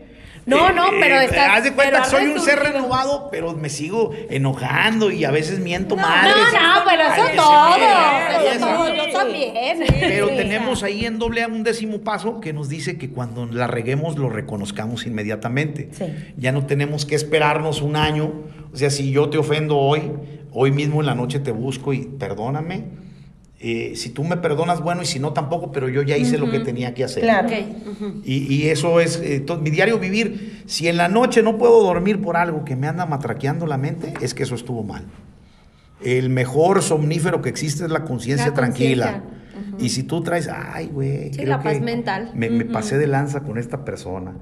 No, 0.48 0.70
Eh, 0.70 0.72
no, 0.74 0.86
pero 0.98 1.20
eh, 1.20 1.24
estás- 1.26 1.58
Haz 1.58 1.64
de 1.64 1.72
cuenta 1.74 1.92
pero 1.92 2.04
que 2.04 2.10
soy 2.10 2.26
un 2.32 2.40
ser 2.40 2.58
renovado, 2.58 3.28
pero 3.30 3.52
me 3.54 3.68
sigo 3.68 4.12
enojando 4.30 5.10
y 5.10 5.24
a 5.24 5.30
veces 5.30 5.58
miento 5.60 5.94
No, 5.94 6.02
madres. 6.02 6.34
no, 6.34 6.84
pero 6.88 7.02
Ay, 7.06 7.20
eso 7.20 7.42
todo. 7.42 8.50
Eso 8.52 8.66
todo, 8.66 8.94
yo 8.96 9.12
también. 9.12 9.54
Pero 10.00 10.28
Sí. 10.28 10.36
tenemos 10.36 10.82
ahí 10.82 11.04
en 11.04 11.18
doble 11.18 11.42
A 11.42 11.48
un 11.48 11.62
décimo 11.64 12.00
paso 12.00 12.40
que 12.40 12.52
nos 12.52 12.68
dice 12.68 12.96
que 12.96 13.10
cuando 13.10 13.46
la 13.46 13.66
reguemos 13.66 14.16
lo 14.16 14.30
reconozcamos 14.30 15.06
inmediatamente. 15.06 15.90
Sí. 15.92 16.04
Ya 16.36 16.52
no 16.52 16.64
tenemos 16.66 17.04
que 17.04 17.14
esperarnos 17.14 17.82
un 17.82 17.96
año. 17.96 18.32
O 18.72 18.76
sea, 18.76 18.90
si 18.90 19.10
yo 19.12 19.28
te 19.28 19.38
ofendo 19.38 19.76
hoy, 19.76 20.12
hoy 20.52 20.72
mismo 20.72 21.00
en 21.00 21.06
la 21.06 21.14
noche 21.14 21.40
te 21.40 21.50
busco 21.52 21.92
y 21.92 22.06
perdóname. 22.06 22.84
Eh, 23.60 23.94
si 23.96 24.10
tú 24.10 24.22
me 24.22 24.36
perdonas, 24.36 24.80
bueno, 24.80 25.02
y 25.02 25.06
si 25.06 25.18
no, 25.18 25.32
tampoco, 25.32 25.72
pero 25.72 25.88
yo 25.88 26.02
ya 26.02 26.16
hice 26.16 26.38
lo 26.38 26.48
que 26.48 26.60
tenía 26.60 26.94
que 26.94 27.02
hacer. 27.02 27.24
Claro. 27.24 27.48
Y, 28.24 28.54
y 28.54 28.68
eso 28.68 29.00
es 29.00 29.20
eh, 29.20 29.44
mi 29.60 29.70
diario 29.70 29.98
vivir. 29.98 30.62
Si 30.66 30.86
en 30.86 30.96
la 30.96 31.08
noche 31.08 31.42
no 31.42 31.58
puedo 31.58 31.82
dormir 31.82 32.22
por 32.22 32.36
algo 32.36 32.64
que 32.64 32.76
me 32.76 32.86
anda 32.86 33.04
matraqueando 33.04 33.66
la 33.66 33.76
mente, 33.76 34.14
es 34.20 34.32
que 34.32 34.44
eso 34.44 34.54
estuvo 34.54 34.84
mal. 34.84 35.06
El 36.04 36.30
mejor 36.30 36.82
somnífero 36.82 37.42
que 37.42 37.48
existe 37.48 37.84
es 37.84 37.90
la 37.90 38.04
conciencia 38.04 38.48
La 38.48 38.54
tranquila. 38.54 39.22
Y 39.78 39.88
si 39.88 40.04
tú 40.04 40.22
traes, 40.22 40.48
ay, 40.48 40.86
güey. 40.86 41.32
Sí, 41.32 41.38
creo 41.38 41.48
la 41.48 41.62
paz 41.62 41.80
mental. 41.80 42.30
Me, 42.34 42.64
pasé 42.64 42.96
de 42.96 43.08
lanza 43.08 43.40
con 43.40 43.58
esta 43.58 43.84
persona. 43.84 44.36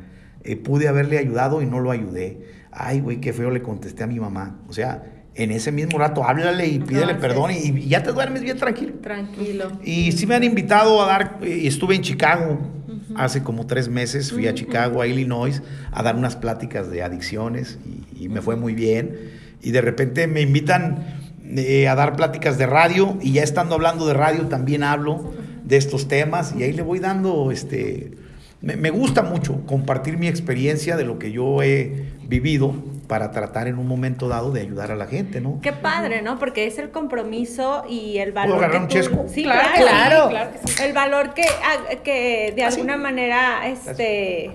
Eh, 0.45 0.57
pude 0.57 0.89
haberle 0.89 1.19
ayudado 1.19 1.63
y 1.63 1.67
no 1.67 1.81
lo 1.81 1.91
ayudé. 1.91 2.41
Ay, 2.71 3.01
güey, 3.01 3.21
qué 3.21 3.33
feo 3.33 3.51
le 3.51 3.63
contesté 3.63 4.05
a 4.05 4.07
mi 4.07 4.21
mamá. 4.21 4.61
O 4.69 4.75
sea, 4.75 5.16
en 5.37 5.51
ese 5.51 5.71
mismo 5.71 5.99
rato, 5.99 6.25
háblale 6.25 6.67
y 6.67 6.79
pídele 6.79 7.13
sí. 7.15 7.19
perdón 7.21 7.51
y, 7.51 7.79
y 7.79 7.89
ya 7.89 8.03
te 8.03 8.13
duermes 8.13 8.43
bien 8.43 8.57
tranquilo. 8.57 8.95
Tranquilo. 9.03 9.73
Y 9.85 10.13
sí 10.13 10.27
me 10.27 10.35
han 10.35 10.45
invitado 10.45 11.03
a 11.03 11.07
dar, 11.07 11.39
eh, 11.43 11.63
estuve 11.65 11.95
en 11.95 12.03
Chicago 12.03 12.59
hace 13.15 13.43
como 13.43 13.67
tres 13.67 13.89
meses, 13.89 14.33
fui 14.33 14.47
a 14.47 14.55
Chicago, 14.55 15.01
a 15.01 15.07
Illinois, 15.07 15.63
a 15.93 16.03
dar 16.03 16.17
unas 16.17 16.37
pláticas 16.37 16.91
de 16.91 17.03
adicciones 17.03 17.79
y, 17.87 18.25
y 18.25 18.29
me 18.29 18.41
fue 18.41 18.57
muy 18.57 18.75
bien. 18.75 19.31
Y 19.63 19.71
de 19.71 19.81
repente 19.81 20.27
me 20.27 20.41
invitan 20.41 21.17
eh, 21.45 21.87
a 21.89 21.95
dar 21.95 22.17
pláticas 22.17 22.59
de 22.59 22.67
radio 22.67 23.17
y 23.23 23.33
ya 23.33 23.43
estando 23.43 23.75
hablando 23.75 24.07
de 24.07 24.15
radio 24.15 24.47
también 24.47 24.83
hablo 24.83 25.33
de 25.65 25.77
estos 25.77 26.09
temas 26.09 26.55
y 26.59 26.63
ahí 26.63 26.73
le 26.73 26.83
voy 26.83 26.99
dando, 26.99 27.51
este, 27.51 28.13
me, 28.61 28.77
me 28.77 28.91
gusta 28.91 29.23
mucho 29.23 29.65
compartir 29.67 30.19
mi 30.19 30.29
experiencia 30.29 30.97
de 30.97 31.05
lo 31.05 31.19
que 31.19 31.33
yo 31.33 31.63
he 31.63 32.07
vivido 32.29 32.75
para 33.07 33.31
tratar 33.31 33.69
en 33.69 33.79
un 33.79 33.87
momento 33.87 34.29
dado 34.29 34.51
de 34.53 34.61
ayudar 34.61 34.91
a 34.91 34.97
la 34.97 35.07
gente, 35.07 35.41
¿no? 35.41 35.61
Qué 35.63 35.73
padre, 35.73 36.23
¿no? 36.23 36.39
Porque 36.39 36.67
es 36.67 36.79
el 36.79 36.91
compromiso 36.91 37.85
y 37.89 38.19
el 38.19 38.33
valor. 38.33 38.57
agarrar 38.59 38.73
que 38.73 38.83
un 38.83 38.89
tú- 38.89 38.95
chesco? 38.95 39.25
Sí, 39.29 39.45
Claro, 39.45 39.69
claro. 39.77 40.29
claro. 40.31 40.51
El 40.85 40.93
valor 40.93 41.35
que, 41.35 41.43
a, 41.43 41.97
que 42.03 42.53
de 42.57 42.63
Ah, 42.65 42.71
sí. 42.71 42.77
alguna 42.81 42.97
manera, 42.97 43.69
este, 43.69 44.51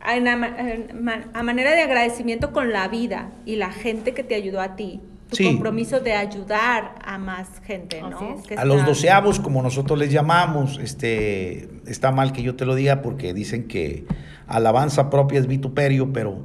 a, 0.00 0.16
en 0.16 0.28
ama- 0.28 0.54
en 0.58 1.02
ma- 1.04 1.24
a 1.32 1.42
manera 1.42 1.72
de 1.74 1.82
agradecimiento 1.82 2.52
con 2.52 2.72
la 2.72 2.88
vida 2.88 3.30
y 3.46 3.56
la 3.56 3.70
gente 3.72 4.12
que 4.12 4.22
te 4.22 4.34
ayudó 4.34 4.60
a 4.60 4.76
ti. 4.76 5.00
Tu 5.30 5.36
Sí. 5.36 5.44
compromiso 5.46 6.00
de 6.00 6.12
ayudar 6.12 6.96
a 7.02 7.16
más 7.16 7.48
gente, 7.64 8.02
¿no? 8.02 8.16
Así 8.16 8.24
es. 8.38 8.46
Que 8.46 8.54
A 8.56 8.64
los 8.66 8.84
doceavos, 8.84 9.40
como 9.40 9.62
nosotros 9.62 9.98
les 9.98 10.12
llamamos, 10.12 10.78
este, 10.78 11.70
está 11.86 12.12
mal 12.12 12.32
que 12.32 12.42
yo 12.42 12.54
te 12.54 12.66
lo 12.66 12.74
diga 12.74 13.00
porque 13.00 13.32
dicen 13.32 13.66
que 13.66 14.04
alabanza 14.46 15.08
propia 15.08 15.40
es 15.40 15.46
vituperio, 15.46 16.12
pero 16.12 16.44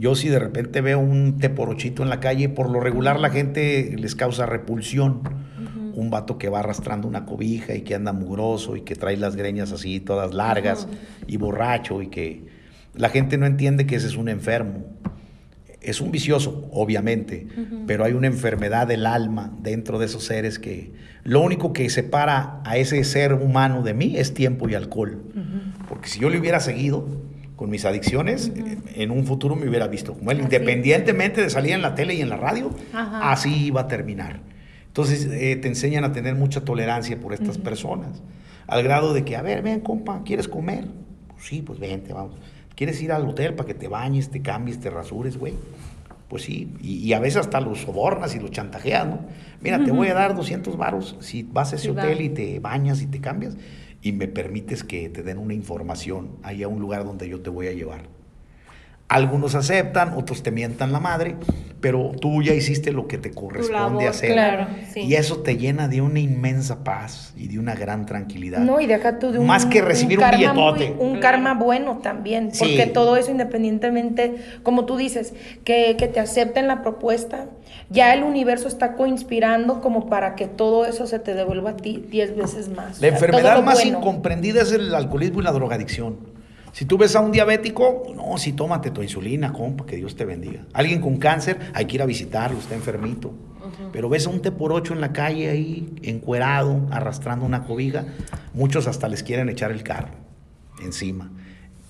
yo 0.00 0.14
si 0.14 0.30
de 0.30 0.38
repente 0.38 0.80
veo 0.80 0.98
un 0.98 1.36
teporochito 1.36 2.02
en 2.02 2.08
la 2.08 2.20
calle, 2.20 2.48
por 2.48 2.70
lo 2.70 2.80
regular 2.80 3.20
la 3.20 3.28
gente 3.28 3.94
les 3.98 4.14
causa 4.14 4.46
repulsión. 4.46 5.20
Un 5.94 6.08
vato 6.08 6.38
que 6.38 6.48
va 6.48 6.60
arrastrando 6.60 7.06
una 7.06 7.26
cobija 7.26 7.74
y 7.74 7.82
que 7.82 7.94
anda 7.94 8.14
mugroso 8.14 8.76
y 8.76 8.80
que 8.80 8.94
trae 8.94 9.18
las 9.18 9.36
greñas 9.36 9.72
así 9.72 10.00
todas 10.00 10.32
largas 10.32 10.88
y 11.26 11.36
borracho 11.36 12.00
y 12.00 12.06
que 12.06 12.46
la 12.94 13.10
gente 13.10 13.36
no 13.36 13.44
entiende 13.44 13.84
que 13.84 13.96
ese 13.96 14.06
es 14.06 14.16
un 14.16 14.30
enfermo. 14.30 14.86
Es 15.82 16.00
un 16.00 16.10
vicioso, 16.10 16.68
obviamente, 16.72 17.46
pero 17.86 18.04
hay 18.04 18.14
una 18.14 18.26
enfermedad 18.26 18.86
del 18.86 19.04
alma 19.04 19.52
dentro 19.60 19.98
de 19.98 20.06
esos 20.06 20.24
seres 20.24 20.58
que 20.58 20.92
lo 21.24 21.42
único 21.42 21.74
que 21.74 21.90
separa 21.90 22.62
a 22.64 22.78
ese 22.78 23.04
ser 23.04 23.34
humano 23.34 23.82
de 23.82 23.92
mí 23.92 24.16
es 24.16 24.32
tiempo 24.32 24.66
y 24.68 24.74
alcohol. 24.74 25.22
Porque 25.88 26.08
si 26.08 26.20
yo 26.20 26.30
le 26.30 26.38
hubiera 26.38 26.60
seguido 26.60 27.06
con 27.60 27.68
mis 27.68 27.84
adicciones, 27.84 28.50
eh, 28.56 28.78
en 28.94 29.10
un 29.10 29.26
futuro 29.26 29.54
me 29.54 29.68
hubiera 29.68 29.86
visto 29.86 30.14
como 30.14 30.30
él, 30.30 30.40
independientemente 30.40 31.42
de 31.42 31.50
salir 31.50 31.72
en 31.72 31.82
la 31.82 31.94
tele 31.94 32.14
y 32.14 32.22
en 32.22 32.30
la 32.30 32.38
radio, 32.38 32.70
Ajá. 32.94 33.30
así 33.32 33.66
iba 33.66 33.82
a 33.82 33.86
terminar. 33.86 34.40
Entonces 34.86 35.28
eh, 35.30 35.56
te 35.56 35.68
enseñan 35.68 36.04
a 36.04 36.12
tener 36.14 36.34
mucha 36.36 36.62
tolerancia 36.62 37.20
por 37.20 37.34
estas 37.34 37.58
personas, 37.58 38.22
al 38.66 38.82
grado 38.82 39.12
de 39.12 39.26
que, 39.26 39.36
a 39.36 39.42
ver, 39.42 39.60
ven, 39.60 39.80
compa, 39.80 40.22
¿quieres 40.24 40.48
comer? 40.48 40.86
Pues 41.34 41.44
sí, 41.48 41.60
pues 41.60 41.78
vente, 41.78 42.14
vamos. 42.14 42.34
¿Quieres 42.74 42.98
ir 43.02 43.12
al 43.12 43.28
hotel 43.28 43.52
para 43.52 43.66
que 43.66 43.74
te 43.74 43.88
bañes, 43.88 44.30
te 44.30 44.40
cambies, 44.40 44.80
te 44.80 44.88
rasures, 44.88 45.36
güey? 45.36 45.52
Pues 46.28 46.44
sí, 46.44 46.72
y, 46.80 46.94
y 47.06 47.12
a 47.12 47.20
veces 47.20 47.40
hasta 47.40 47.60
los 47.60 47.80
sobornas 47.80 48.34
y 48.34 48.40
los 48.40 48.52
chantajeas, 48.52 49.06
¿no? 49.06 49.18
Mira, 49.60 49.84
te 49.84 49.90
voy 49.90 50.08
a 50.08 50.14
dar 50.14 50.34
200 50.34 50.78
varos 50.78 51.16
si 51.20 51.42
vas 51.42 51.74
a 51.74 51.76
ese 51.76 51.88
Sí, 51.88 51.90
va. 51.94 52.04
hotel 52.04 52.22
y 52.22 52.30
te 52.30 52.58
bañas 52.58 53.02
y 53.02 53.06
te 53.06 53.20
cambias 53.20 53.54
y 54.02 54.12
me 54.12 54.28
permites 54.28 54.84
que 54.84 55.08
te 55.08 55.22
den 55.22 55.38
una 55.38 55.54
información 55.54 56.38
a 56.42 56.52
un 56.68 56.80
lugar 56.80 57.04
donde 57.04 57.28
yo 57.28 57.40
te 57.40 57.50
voy 57.50 57.68
a 57.68 57.72
llevar. 57.72 58.19
Algunos 59.12 59.56
aceptan, 59.56 60.14
otros 60.16 60.44
te 60.44 60.52
mientan 60.52 60.92
la 60.92 61.00
madre, 61.00 61.34
pero 61.80 62.12
tú 62.20 62.44
ya 62.44 62.54
hiciste 62.54 62.92
lo 62.92 63.08
que 63.08 63.18
te 63.18 63.32
corresponde 63.32 63.72
labor, 63.72 64.06
hacer. 64.06 64.32
claro, 64.32 64.68
sí. 64.94 65.00
Y 65.00 65.14
eso 65.16 65.38
te 65.38 65.56
llena 65.56 65.88
de 65.88 66.00
una 66.00 66.20
inmensa 66.20 66.84
paz 66.84 67.34
y 67.36 67.48
de 67.48 67.58
una 67.58 67.74
gran 67.74 68.06
tranquilidad. 68.06 68.60
No, 68.60 68.80
y 68.80 68.86
deja 68.86 69.18
tú 69.18 69.32
de 69.32 69.40
un 69.40 69.46
Más 69.48 69.66
que 69.66 69.82
recibir 69.82 70.18
un 70.18 70.24
karma 70.24 70.38
billetote. 70.38 70.94
muy- 70.94 71.06
un 71.14 71.18
karma 71.18 71.54
bueno 71.54 71.98
también, 71.98 72.54
Sí. 72.54 72.60
porque 72.60 72.86
todo 72.86 73.16
eso 73.16 73.32
independientemente, 73.32 74.36
como 74.62 74.84
tú 74.84 74.96
dices, 74.96 75.34
que, 75.64 75.96
que 75.98 76.06
te 76.06 76.20
acepten 76.20 76.68
la 76.68 76.80
propuesta, 76.80 77.46
ya 77.88 78.14
el 78.14 78.22
universo 78.22 78.68
está 78.68 78.94
coinspirando 78.94 79.80
como 79.80 80.06
para 80.08 80.36
que 80.36 80.46
todo 80.46 80.86
eso 80.86 81.08
se 81.08 81.18
te 81.18 81.34
devuelva 81.34 81.70
a 81.70 81.76
ti 81.76 82.04
diez 82.08 82.36
veces 82.36 82.68
más. 82.68 82.76
La 82.78 82.84
O 82.84 82.92
sea, 82.92 82.94
todo 83.00 83.08
enfermedad 83.26 83.62
más 83.64 83.82
bueno. 83.82 83.98
incomprendida 83.98 84.62
es 84.62 84.70
el 84.70 84.94
alcoholismo 84.94 85.40
y 85.40 85.42
la 85.42 85.50
drogadicción. 85.50 86.16
Si 86.72 86.84
tú 86.84 86.96
ves 86.98 87.16
a 87.16 87.20
un 87.20 87.32
diabético, 87.32 88.04
no, 88.14 88.38
sí, 88.38 88.52
tómate 88.52 88.90
tu 88.90 89.02
insulina, 89.02 89.52
compa, 89.52 89.84
que 89.86 89.96
Dios 89.96 90.14
te 90.16 90.24
bendiga. 90.24 90.66
Alguien 90.72 91.00
con 91.00 91.16
cáncer, 91.16 91.58
hay 91.74 91.86
que 91.86 91.96
ir 91.96 92.02
a 92.02 92.06
visitarlo, 92.06 92.58
está 92.58 92.74
enfermito. 92.74 93.32
Pero 93.92 94.08
ves 94.08 94.26
a 94.26 94.30
un 94.30 94.40
té 94.42 94.50
por 94.52 94.72
ocho 94.72 94.94
en 94.94 95.00
la 95.00 95.12
calle 95.12 95.48
ahí, 95.50 95.92
encuerado, 96.02 96.86
arrastrando 96.90 97.44
una 97.46 97.64
cobija, 97.64 98.04
muchos 98.52 98.86
hasta 98.86 99.08
les 99.08 99.22
quieren 99.22 99.48
echar 99.48 99.70
el 99.70 99.82
carro 99.82 100.10
encima. 100.82 101.30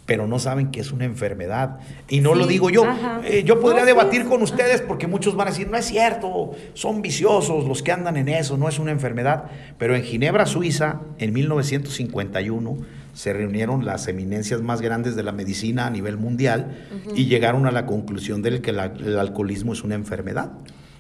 Pero 0.07 0.27
no 0.27 0.39
saben 0.41 0.71
que 0.73 0.81
es 0.81 0.91
una 0.93 1.05
enfermedad. 1.05 1.79
Y 2.09 2.21
no 2.21 2.35
lo 2.35 2.47
digo 2.47 2.69
yo. 2.69 2.85
Eh, 3.25 3.45
yo 3.47 3.61
podría 3.61 3.81
No, 3.83 3.87
debatir 3.87 4.23
sí, 4.23 4.29
con 4.29 4.43
ustedes 4.43 4.81
porque 4.83 5.07
muchos 5.07 5.37
van 5.37 5.47
a 5.49 5.51
decir, 5.53 5.69
no 5.69 5.77
es 5.77 5.85
cierto, 5.87 6.51
son 6.75 7.01
viciosos 7.01 7.65
los 7.67 7.83
que 7.83 7.93
andan 7.93 8.17
en 8.17 8.29
eso, 8.29 8.57
no 8.57 8.69
es 8.69 8.79
una 8.79 8.91
enfermedad. 8.91 9.45
Pero 9.79 9.95
en 9.95 10.03
Ginebra, 10.03 10.47
Suiza, 10.47 11.01
en 11.19 11.33
1951, 11.33 12.77
se 13.21 13.35
reunieron 13.35 13.85
las 13.85 14.09
eminencias 14.09 14.63
más 14.63 14.81
grandes 14.81 15.15
de 15.15 15.23
la 15.23 15.31
medicina 15.33 15.87
a 15.87 15.91
nivel 15.91 16.17
mundial 16.17 16.75
y 17.15 17.27
llegaron 17.27 17.67
a 17.67 17.71
la 17.71 17.85
conclusión 17.85 18.41
de 18.41 18.63
que 18.63 18.73
la- 18.73 18.87
el 18.87 19.19
alcoholismo 19.19 19.75
es 19.75 19.85
una 19.85 19.95
enfermedad. 19.95 20.53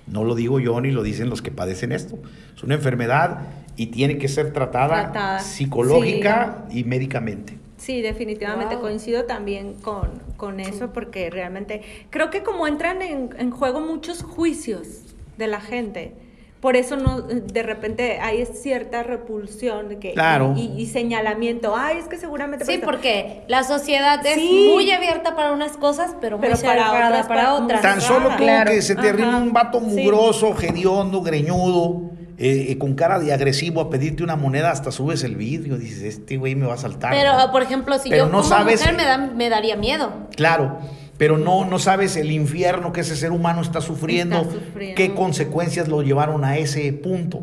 No 0.06 0.24
lo 0.24 0.34
digo 0.34 0.60
yo 0.60 0.78
ni 0.82 0.90
lo 0.90 1.02
dicen 1.02 1.30
los 1.30 1.40
que 1.40 1.50
padecen 1.50 1.92
esto. 1.92 2.18
Es 2.54 2.62
una 2.62 2.74
enfermedad 2.74 3.38
y 3.76 3.86
tiene 3.86 4.18
que 4.18 4.28
ser 4.28 4.52
tratada, 4.52 5.04
Tratada. 5.12 5.38
psicológica 5.40 6.66
y 6.70 6.84
médicamente. 6.84 7.56
Sí, 7.78 8.02
definitivamente 8.02 8.74
Wow. 8.74 8.82
coincido 8.84 9.24
también 9.24 9.72
con, 9.80 10.10
con 10.36 10.60
eso 10.60 10.92
porque 10.92 11.30
realmente 11.30 11.80
creo 12.10 12.28
que 12.28 12.42
como 12.42 12.66
entran 12.66 13.00
en, 13.00 13.30
en 13.38 13.50
juego 13.50 13.80
muchos 13.80 14.22
juicios 14.22 15.04
de 15.38 15.46
la 15.46 15.62
gente, 15.62 16.12
por 16.60 16.76
eso 16.76 16.96
no 16.96 17.22
de 17.22 17.62
repente 17.62 18.18
hay 18.20 18.44
cierta 18.46 19.02
repulsión 19.02 19.88
de 19.88 19.98
que, 19.98 20.12
Claro. 20.12 20.54
y, 20.56 20.72
y 20.76 20.86
señalamiento, 20.86 21.74
ay, 21.76 21.98
es 21.98 22.04
que 22.06 22.18
seguramente... 22.18 22.64
Sí, 22.66 22.74
esto". 22.74 22.86
porque 22.86 23.42
la 23.48 23.64
sociedad 23.64 24.24
es 24.26 24.34
Sí. 24.34 24.68
muy 24.72 24.90
abierta 24.90 25.34
para 25.34 25.52
unas 25.52 25.72
cosas, 25.78 26.14
pero 26.20 26.36
muy 26.38 26.46
Pero 26.48 26.60
para 26.60 26.72
cerrada 26.84 27.06
otras, 27.08 27.26
para 27.26 27.42
pa- 27.44 27.54
otras. 27.54 27.80
Tan 27.82 28.00
solo 28.00 28.28
tú 28.30 28.36
Claro. 28.44 28.70
que 28.70 28.82
se 28.82 28.94
te 28.94 29.08
arrima 29.08 29.28
Ajá. 29.36 29.36
un 29.38 29.52
vato 29.52 29.80
Sí. 29.80 29.86
mugroso, 29.86 30.54
hediondo, 30.60 31.22
greñudo, 31.22 32.02
eh, 32.38 32.66
eh, 32.70 32.78
con 32.78 32.94
cara 32.94 33.18
de 33.18 33.32
agresivo 33.32 33.80
a 33.82 33.90
pedirte 33.90 34.22
una 34.22 34.36
moneda, 34.36 34.70
hasta 34.70 34.90
subes 34.92 35.24
el 35.24 35.36
vidrio. 35.36 35.76
Dices, 35.76 36.02
este 36.02 36.36
güey 36.38 36.54
me 36.54 36.66
va 36.66 36.74
a 36.74 36.78
saltar. 36.78 37.12
Pero, 37.12 37.36
¿no? 37.38 37.52
por 37.52 37.62
ejemplo, 37.62 37.98
si 37.98 38.08
Pero 38.10 38.24
yo 38.26 38.30
no 38.32 38.38
como 38.38 38.48
sabes- 38.48 38.80
mujer 38.80 38.96
me, 38.96 39.04
da- 39.04 39.18
me 39.18 39.48
daría 39.50 39.76
miedo. 39.76 40.10
Claro, 40.36 40.78
pero 41.20 41.36
no, 41.36 41.66
no 41.66 41.78
sabes 41.78 42.16
el 42.16 42.32
infierno 42.32 42.94
que 42.94 43.02
ese 43.02 43.14
ser 43.14 43.30
humano 43.30 43.60
está 43.60 43.82
sufriendo, 43.82 44.38
Está 44.38 44.52
sufriendo. 44.54 44.94
qué 44.96 45.12
consecuencias 45.12 45.86
lo 45.86 46.00
llevaron 46.00 46.46
a 46.46 46.56
ese 46.56 46.90
punto. 46.94 47.42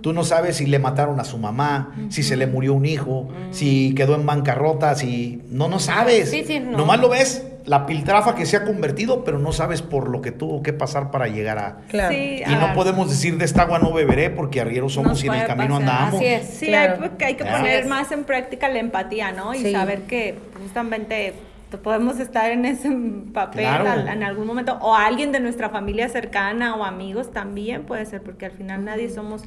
Tú 0.00 0.12
no 0.12 0.22
sabes 0.22 0.58
si 0.58 0.66
le 0.66 0.78
mataron 0.78 1.18
a 1.18 1.24
su 1.24 1.36
mamá, 1.36 1.92
si 2.08 2.22
se 2.22 2.36
le 2.36 2.46
murió 2.46 2.72
un 2.72 2.86
hijo, 2.86 3.28
si 3.50 3.96
quedó 3.96 4.14
en 4.14 4.26
bancarrota, 4.26 4.94
si... 4.94 5.42
No, 5.50 5.66
no 5.66 5.80
sabes. 5.80 6.30
Sí, 6.30 6.44
sí, 6.46 6.60
no. 6.60 6.78
Nomás 6.78 7.00
lo 7.00 7.08
ves, 7.08 7.44
la 7.66 7.84
piltrafa 7.84 8.36
que 8.36 8.46
se 8.46 8.56
ha 8.56 8.64
convertido, 8.64 9.24
pero 9.24 9.40
no 9.40 9.50
sabes 9.50 9.82
por 9.82 10.08
lo 10.08 10.22
que 10.22 10.30
tuvo 10.30 10.62
que 10.62 10.72
pasar 10.72 11.10
para 11.10 11.26
llegar 11.26 11.58
a... 11.58 11.78
Claro. 11.88 12.14
Sí, 12.14 12.42
Y 12.46 12.54
no 12.54 12.72
podemos 12.74 13.10
decir 13.10 13.36
de 13.38 13.44
esta 13.44 13.62
agua 13.62 13.80
no 13.80 13.92
beberé 13.92 14.30
porque 14.30 14.60
arrieros 14.60 14.92
somos 14.92 15.24
y 15.24 15.26
en 15.26 15.34
el 15.34 15.46
camino 15.48 15.80
pasar. 15.80 15.90
andamos. 15.90 16.14
Así 16.14 16.26
es. 16.26 16.46
Sí, 16.46 16.66
Claro. 16.66 17.02
hay, 17.02 17.10
que- 17.18 17.24
hay 17.24 17.34
que 17.34 17.42
Así 17.42 17.60
poner 17.60 17.86
más 17.86 18.12
en 18.12 18.22
práctica 18.22 18.68
la 18.68 18.78
empatía, 18.78 19.32
¿no? 19.32 19.52
Y 19.52 19.58
Sí. 19.58 19.72
saber 19.72 20.02
que 20.02 20.36
justamente 20.62 21.34
podemos 21.78 22.18
estar 22.20 22.50
en 22.50 22.64
ese 22.64 22.90
papel 23.32 23.60
Claro. 23.64 23.88
al- 23.88 24.08
en 24.08 24.22
algún 24.22 24.46
momento, 24.46 24.78
o 24.80 24.94
alguien 24.94 25.32
de 25.32 25.40
nuestra 25.40 25.68
familia 25.70 26.08
cercana 26.08 26.74
o 26.76 26.84
amigos 26.84 27.32
también 27.32 27.82
puede 27.84 28.04
ser, 28.06 28.22
porque 28.22 28.46
al 28.46 28.52
final 28.52 28.84
nadie 28.84 29.08
somos 29.10 29.44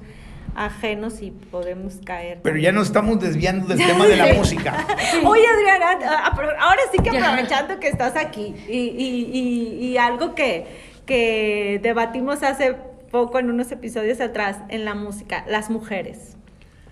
ajenos 0.56 1.22
y 1.22 1.32
podemos 1.32 1.96
caer. 2.06 2.40
Pero 2.44 2.58
ya 2.58 2.72
nos 2.72 2.88
estamos 2.88 3.20
desviando 3.20 3.66
del 3.68 3.80
tema 3.80 4.06
de 4.06 4.16
la 4.18 4.34
música. 4.36 4.86
Oye, 5.26 5.44
Adriana, 5.48 5.98
ah, 6.08 6.32
apro- 6.32 6.56
ahora 6.60 6.82
sí 6.92 7.00
que 7.02 7.10
aprovechando 7.18 7.80
que 7.80 7.88
estás 7.88 8.16
aquí 8.16 8.54
y, 8.68 8.78
y- 8.78 9.30
y- 9.34 9.86
y 9.88 9.98
algo 9.98 10.36
que, 10.36 10.68
que 11.08 11.80
debatimos 11.82 12.44
hace 12.44 12.76
poco 13.12 13.40
en 13.40 13.50
unos 13.50 13.72
episodios 13.72 14.22
atrás 14.22 14.58
en 14.70 14.86
la 14.86 14.94
música, 14.96 15.44
las 15.48 15.70
mujeres. 15.72 16.33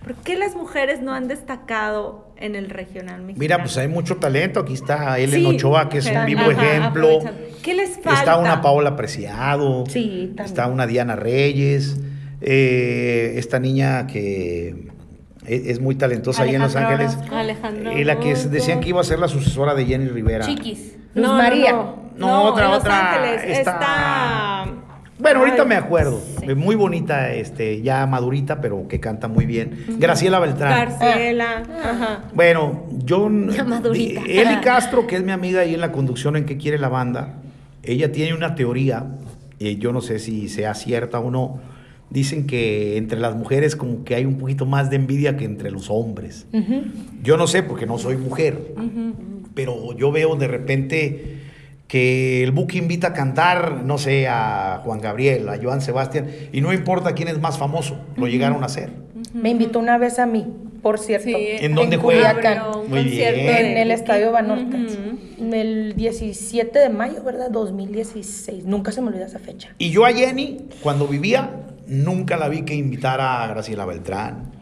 ¿Por 0.03 0.15
qué 0.15 0.35
las 0.35 0.55
mujeres 0.55 1.01
no 1.01 1.13
han 1.13 1.27
destacado 1.27 2.27
en 2.37 2.55
el 2.55 2.69
regional 2.69 3.21
mexicano? 3.21 3.39
Mira, 3.39 3.57
pues 3.59 3.77
hay 3.77 3.87
mucho 3.87 4.17
talento. 4.17 4.59
Aquí 4.61 4.73
está 4.73 5.19
Ellen 5.19 5.41
Sí, 5.41 5.45
Ochoa, 5.45 5.89
que 5.89 5.99
es 5.99 6.07
un 6.07 6.25
vivo 6.25 6.41
ajá, 6.41 6.51
ejemplo. 6.51 7.19
¿Qué 7.61 7.75
les 7.75 7.95
falta? 7.95 8.13
Está 8.19 8.37
una 8.37 8.61
Paola 8.61 8.95
Preciado. 8.95 9.83
Sí, 9.87 10.33
también. 10.35 10.45
Está 10.45 10.67
una 10.67 10.87
Diana 10.87 11.15
Reyes. 11.15 11.99
eh, 12.43 13.33
esta 13.37 13.59
niña 13.59 14.07
que 14.07 14.87
es, 15.45 15.67
es 15.67 15.79
muy 15.79 15.93
talentosa 15.93 16.41
ahí 16.43 16.55
en 16.55 16.61
Los 16.61 16.75
Ángeles. 16.75 17.15
Orozco. 17.15 17.35
Alejandra 17.35 17.93
Eh, 17.93 18.03
la 18.03 18.19
que 18.19 18.33
decían 18.33 18.79
que 18.79 18.89
iba 18.89 19.01
a 19.01 19.03
ser 19.03 19.19
la 19.19 19.27
sucesora 19.27 19.75
de 19.75 19.85
Jenny 19.85 20.07
Rivera. 20.07 20.47
Chiquis. 20.47 20.95
Luz 21.13 21.27
María. 21.27 21.73
No, 22.17 22.43
otra, 22.45 22.65
en 22.65 22.71
Los 22.71 22.79
otra, 22.79 23.11
Ángeles 23.13 23.57
esta- 23.59 23.71
está... 23.71 24.65
Bueno, 25.22 25.39
ahorita 25.41 25.61
Ay, 25.63 25.67
me 25.69 25.76
acuerdo. 25.76 26.19
sí. 26.39 26.55
Muy 26.55 26.76
bonita, 26.76 27.32
este, 27.34 27.82
ya 27.82 28.05
madurita, 28.07 28.59
pero 28.59 28.88
que 28.88 28.99
canta 28.99 29.28
muy 29.28 29.45
bien. 29.45 29.86
Graciela 29.99 30.39
Beltrán. 30.39 30.72
Garciela, 30.99 31.63
ajá. 31.84 32.24
Bueno, 32.34 32.86
yo. 33.05 33.30
Ya 33.55 33.63
madurita. 33.63 34.22
Eli 34.28 34.61
Castro, 34.61 35.05
que 35.05 35.17
es 35.17 35.24
mi 35.24 35.32
amiga 35.32 35.61
ahí 35.61 35.74
en 35.76 35.82
la 35.82 35.91
conducción 35.91 36.36
en 36.36 36.45
qué 36.45 36.57
quiere 36.57 36.78
la 36.80 36.89
banda, 36.89 37.36
ella 37.84 38.11
tiene 38.11 38.34
una 38.34 38.55
teoría, 38.55 39.05
eh, 39.59 39.78
yo 39.78 39.91
no 39.93 40.01
sé 40.01 40.17
si 40.19 40.49
sea 40.49 40.74
cierta 40.74 41.19
o 41.19 41.30
no. 41.30 41.59
Dicen 42.09 42.45
que 42.45 42.97
entre 42.97 43.19
las 43.19 43.36
mujeres 43.36 43.76
como 43.78 44.03
que 44.03 44.15
hay 44.15 44.26
un 44.26 44.38
poquito 44.38 44.65
más 44.65 44.89
de 44.89 44.97
envidia 44.97 45.38
que 45.38 45.45
entre 45.45 45.72
los 45.72 45.89
hombres. 45.89 46.45
Yo 47.24 47.38
no 47.38 47.47
sé 47.47 47.63
porque 47.63 47.86
no 47.86 47.97
soy 47.97 48.17
mujer, 48.17 48.74
pero 49.53 49.95
yo 49.95 50.11
veo 50.11 50.36
de 50.36 50.47
repente 50.49 51.40
que 51.91 52.41
el 52.41 52.51
Buki 52.51 52.77
invita 52.77 53.07
a 53.07 53.13
cantar, 53.13 53.83
no 53.83 53.97
sé, 53.97 54.25
a 54.25 54.79
Juan 54.85 55.01
Gabriel, 55.01 55.49
a 55.49 55.59
Joan 55.61 55.81
Sebastián, 55.81 56.25
y 56.53 56.61
no 56.61 56.71
importa 56.71 57.13
quién 57.13 57.27
es 57.27 57.37
más 57.41 57.57
famoso, 57.57 57.97
lo 58.15 58.27
llegaron 58.27 58.63
a 58.63 58.67
hacer. 58.67 58.91
Me 59.33 59.49
invitó 59.49 59.79
una 59.79 59.97
vez 59.97 60.17
a 60.17 60.25
mí, 60.25 60.47
por 60.81 60.99
cierto. 60.99 61.27
Sí, 61.27 61.35
¿En 61.37 61.75
dónde? 61.75 61.97
Culiacán. 61.97 62.61
un 62.77 62.89
Muy 62.89 63.03
concierto 63.03 63.41
bien. 63.41 63.65
En 63.65 63.77
el. 63.77 63.91
Estadio 63.91 64.31
Banorte. 64.31 64.77
El 65.37 65.93
17 65.97 66.79
de 66.79 66.87
mayo, 66.87 67.23
¿verdad? 67.23 67.51
2016. 67.51 68.63
Nunca 68.63 68.93
se 68.93 69.01
me 69.01 69.09
olvida 69.09 69.25
esa 69.25 69.39
fecha. 69.39 69.75
Y 69.77 69.89
yo 69.89 70.05
a 70.05 70.13
Jenny, 70.13 70.59
cuando 70.81 71.09
vivía, 71.09 71.51
nunca 71.87 72.37
la 72.37 72.47
vi 72.47 72.61
que 72.61 72.73
invitara 72.73 73.43
a 73.43 73.47
Graciela 73.47 73.83
Beltrán, 73.83 74.53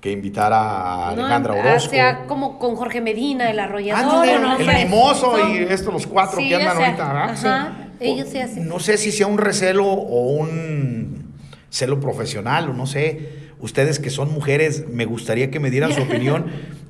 que 0.00 0.12
invitara 0.12 1.08
a 1.08 1.14
No, 1.14 1.22
Alejandra 1.22 1.54
Orozco. 1.54 1.88
O 1.88 1.90
sea, 1.90 2.26
como 2.26 2.58
con 2.58 2.76
Jorge 2.76 3.00
Medina, 3.00 3.50
el 3.50 3.58
arrollador. 3.58 4.04
Ándale, 4.24 4.38
no 4.38 4.56
el 4.58 4.84
mimoso 4.88 5.36
Son- 5.36 5.50
y 5.54 5.58
estos 5.58 5.92
los 5.92 6.06
cuatro 6.06 6.38
Sí, 6.38 6.48
que 6.48 6.54
andan 6.56 6.76
sea, 6.76 6.86
ahorita, 6.86 7.06
¿verdad? 7.12 7.30
Ajá, 7.30 7.76
Sí. 7.98 8.04
ellos 8.06 8.28
sí 8.30 8.38
hacen. 8.38 8.68
No 8.68 8.78
sé 8.78 8.96
si 8.96 9.10
sea 9.10 9.26
un 9.26 9.38
recelo 9.38 9.84
o 9.86 10.32
un 10.36 11.32
celo 11.70 11.98
profesional 12.00 12.70
o 12.70 12.74
no 12.74 12.86
sé. 12.86 13.48
Ustedes 13.60 13.98
que 13.98 14.10
son 14.10 14.32
mujeres, 14.32 14.84
me 14.88 15.04
gustaría 15.04 15.50
que 15.50 15.58
me 15.58 15.70
dieran 15.70 15.92
su 15.92 16.02
opinión. 16.02 16.46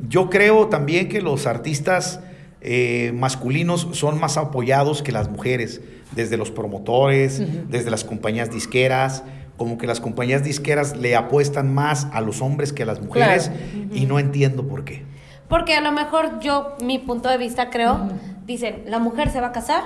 Yo 0.09 0.29
creo 0.29 0.69
también 0.69 1.09
que 1.09 1.23
los 1.23 1.47
artistas 1.47 2.21
eh, 2.61 3.13
masculinos 3.15 3.89
son 3.93 4.19
más 4.21 4.37
apoyados 4.37 5.03
que 5.03 5.13
las 5.13 5.31
mujeres, 5.31 5.81
desde 6.13 6.37
los 6.37 6.51
promotores, 6.51 7.41
desde 7.71 7.91
las 7.91 8.03
compañías 8.05 8.51
disqueras, 8.51 9.23
como 9.59 9.77
que 9.77 9.87
las 9.87 10.01
compañías 10.01 10.43
disqueras 10.43 10.97
le 10.97 11.15
apuestan 11.17 11.75
más 11.75 12.07
a 12.13 12.23
los 12.23 12.41
hombres 12.41 12.73
que 12.73 12.85
a 12.85 12.87
las 12.87 13.03
mujeres 13.03 13.51
y 13.93 14.07
no 14.07 14.19
entiendo 14.19 14.67
por 14.67 14.85
qué. 14.85 15.05
Porque 15.49 15.75
a 15.75 15.81
lo 15.83 15.93
mejor 15.93 16.41
yo, 16.41 16.77
mi 16.83 16.99
punto 16.99 17.29
de 17.29 17.37
vista 17.37 17.69
creo, 17.69 18.09
dicen, 18.47 18.85
la 18.87 18.99
mujer 18.99 19.29
se 19.31 19.41
va 19.41 19.49
a 19.49 19.53
casar, 19.53 19.83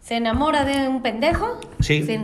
se 0.00 0.16
enamora 0.16 0.64
de 0.64 0.88
un 0.88 1.02
pendejo, 1.02 1.60
Sí. 1.80 2.02
se- 2.04 2.18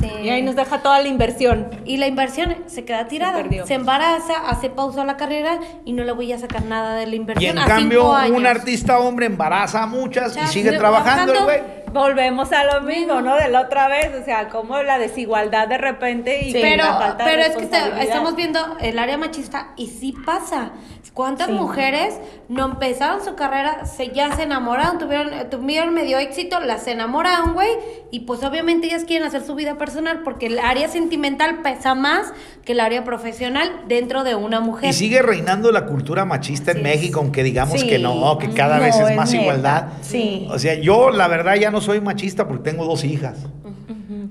se- 0.00 0.22
Y 0.22 0.30
ahí 0.30 0.42
nos 0.42 0.56
deja 0.56 0.78
toda 0.82 1.00
la 1.00 1.08
inversión. 1.08 1.68
y 1.84 1.96
la 1.98 2.06
inversión 2.06 2.56
se 2.66 2.84
queda 2.84 3.06
tirada, 3.08 3.42
se, 3.66 3.74
embaraza, 3.74 4.34
hace 4.48 4.70
pausa 4.70 5.04
la 5.04 5.16
carrera 5.16 5.58
y 5.84 5.92
no 5.92 6.04
le 6.04 6.12
voy 6.12 6.32
a 6.32 6.38
sacar 6.38 6.64
nada 6.64 6.94
de 6.96 7.06
la 7.06 7.12
Y 7.12 7.16
inversión. 7.16 7.58
en 7.58 7.62
a 7.62 7.66
cambio, 7.66 8.10
un 8.34 8.46
artista 8.46 8.98
hombre 8.98 9.26
embaraza 9.26 9.82
a 9.82 9.86
muchas 9.86 10.36
y 10.36 10.40
Ya, 10.40 10.46
sigue 10.46 10.72
trabajando 10.72 11.44
güey. 11.44 11.84
Volvemos 11.92 12.50
a 12.52 12.64
lo 12.64 12.80
mismo, 12.80 13.20
¿no? 13.20 13.36
De 13.36 13.48
la 13.48 13.60
otra 13.60 13.86
vez, 13.86 14.10
o 14.20 14.24
sea, 14.24 14.48
como 14.48 14.82
la 14.82 14.98
desigualdad 14.98 15.68
de 15.68 15.78
repente 15.78 16.42
y 16.42 16.50
Sí. 16.52 16.58
pero, 16.60 16.82
la 16.84 16.94
falta 16.98 17.24
de 17.24 17.30
pero 17.30 17.42
es 17.42 17.56
que 17.56 18.02
estamos 18.02 18.34
viendo 18.34 18.58
el 18.80 18.98
área 18.98 19.16
machista 19.16 19.68
y 19.76 19.86
sí 19.86 20.12
pasa. 20.26 20.72
¿Cuántas 21.12 21.46
Sí. 21.46 21.52
mujeres 21.52 22.18
no 22.48 22.64
empezaron 22.64 23.24
su 23.24 23.36
carrera, 23.36 23.86
se, 23.86 24.08
ya 24.08 24.34
se 24.34 24.42
enamoraron, 24.42 24.98
tuvieron, 24.98 25.48
tuvieron 25.48 25.94
medio 25.94 26.18
éxito, 26.18 26.58
las 26.58 26.88
enamoraron, 26.88 27.52
güey? 27.54 27.68
Y 28.10 28.20
pues 28.20 28.42
obviamente 28.42 28.88
ellas 28.88 29.04
quieren 29.04 29.24
hacer 29.28 29.44
su 29.44 29.54
vida 29.54 29.78
personal 29.84 30.22
porque 30.24 30.46
el 30.46 30.58
área 30.58 30.88
sentimental 30.88 31.60
pesa 31.62 31.94
más 31.94 32.32
que 32.64 32.72
el 32.72 32.80
área 32.80 33.04
profesional 33.04 33.68
dentro 33.86 34.24
de 34.24 34.34
una 34.34 34.60
mujer. 34.60 34.88
Y 34.90 34.92
sigue 34.94 35.20
reinando 35.20 35.70
la 35.72 35.84
cultura 35.84 36.24
machista 36.24 36.70
en 36.70 36.78
es. 36.78 36.82
México, 36.84 37.20
aunque 37.20 37.42
digamos 37.42 37.80
Sí. 37.80 37.86
que 37.86 37.98
no, 37.98 38.38
que 38.38 38.48
cada 38.50 38.78
No, 38.78 38.84
vez 38.84 38.96
es 38.96 39.10
es 39.10 39.16
más 39.16 39.30
neta. 39.30 39.42
igualdad. 39.42 39.88
Sí. 40.00 40.46
O 40.50 40.58
sea, 40.58 40.74
yo 40.74 41.10
la 41.10 41.28
verdad 41.28 41.56
ya 41.56 41.70
no 41.70 41.80
soy 41.82 42.00
machista 42.00 42.48
porque 42.48 42.70
tengo 42.70 42.86
dos 42.86 43.04
hijas. 43.04 43.38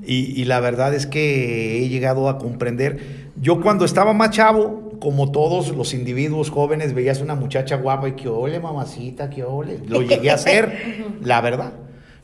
y, 0.05 0.41
y 0.41 0.45
la 0.45 0.59
verdad 0.59 0.93
es 0.93 1.05
que 1.07 1.83
he 1.83 1.87
llegado 1.89 2.27
a 2.29 2.37
comprender. 2.39 3.31
Yo 3.39 3.61
cuando 3.61 3.85
estaba 3.85 4.13
más 4.13 4.31
chavo, 4.31 4.91
como 4.99 5.31
todos 5.31 5.69
los 5.75 5.93
individuos 5.93 6.49
jóvenes, 6.49 6.93
veías 6.93 7.21
una 7.21 7.35
muchacha 7.35 7.75
guapa 7.77 8.09
y 8.09 8.13
que 8.13 8.27
ole 8.27 8.59
mamacita, 8.59 9.29
que 9.29 9.43
ole. 9.43 9.79
Lo 9.87 10.01
llegué 10.01 10.31
a 10.31 10.35
hacer, 10.35 11.05
la 11.21 11.39
verdad. 11.41 11.73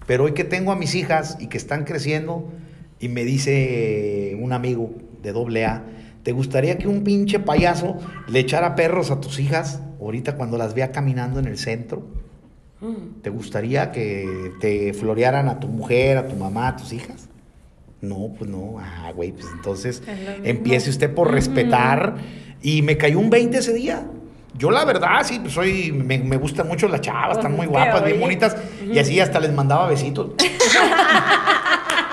Pero 0.08 0.24
hoy 0.26 0.34
que 0.34 0.44
tengo 0.44 0.72
a 0.72 0.76
mis 0.76 0.96
hijas 0.96 1.38
y 1.40 1.48
que 1.48 1.58
están 1.58 1.84
creciendo, 1.86 2.50
y 3.00 3.10
me 3.10 3.24
dice 3.24 4.38
un 4.40 4.54
amigo 4.54 4.92
de 5.22 5.32
doble 5.32 5.66
A, 5.66 5.84
¿te 6.24 6.32
gustaría 6.32 6.78
que 6.78 6.88
un 6.88 7.04
pinche 7.04 7.40
payaso 7.40 7.98
le 8.28 8.40
echara 8.40 8.76
perros 8.76 9.12
a 9.12 9.20
tus 9.22 9.40
hijas 9.40 9.82
ahorita 10.00 10.36
cuando 10.36 10.58
las 10.58 10.74
vea 10.74 10.92
caminando 10.92 11.40
en 11.40 11.46
el 11.46 11.58
centro? 11.58 12.04
¿Te 13.22 13.30
gustaría 13.30 13.92
que 13.92 14.54
te 14.62 14.94
florearan 14.94 15.50
a 15.50 15.60
tu 15.60 15.68
mujer, 15.68 16.18
a 16.18 16.28
tu 16.28 16.38
mamá, 16.38 16.70
a 16.70 16.76
tus 16.78 16.94
hijas? 16.94 17.28
No, 18.02 18.34
pues 18.38 18.50
no. 18.50 18.78
Ah, 18.80 19.12
güey, 19.14 19.34
pues 19.34 19.48
entonces 19.54 20.02
empiece 20.44 20.90
usted 20.90 21.14
por 21.14 21.30
respetar. 21.30 22.16
Y 22.62 22.82
me 22.82 22.96
cayó 22.96 23.20
un 23.20 23.30
20 23.30 23.58
ese 23.58 23.74
día. 23.74 24.06
Yo 24.58 24.72
la 24.72 24.86
verdad, 24.86 25.22
sí, 25.24 25.40
pues 25.40 25.54
soy, 25.54 25.92
me, 25.92 26.20
me 26.20 26.38
gustan 26.38 26.68
mucho 26.68 26.88
las 26.88 27.02
chavas, 27.02 27.38
están 27.38 27.54
muy 27.54 27.66
Qué 27.68 27.72
guapas, 27.72 28.06
bien 28.06 28.20
bonitas. 28.20 28.56
Y 28.90 28.98
así 28.98 29.20
hasta 29.20 29.42
les 29.42 29.54
mandaba 29.54 29.88
besitos. 29.90 30.32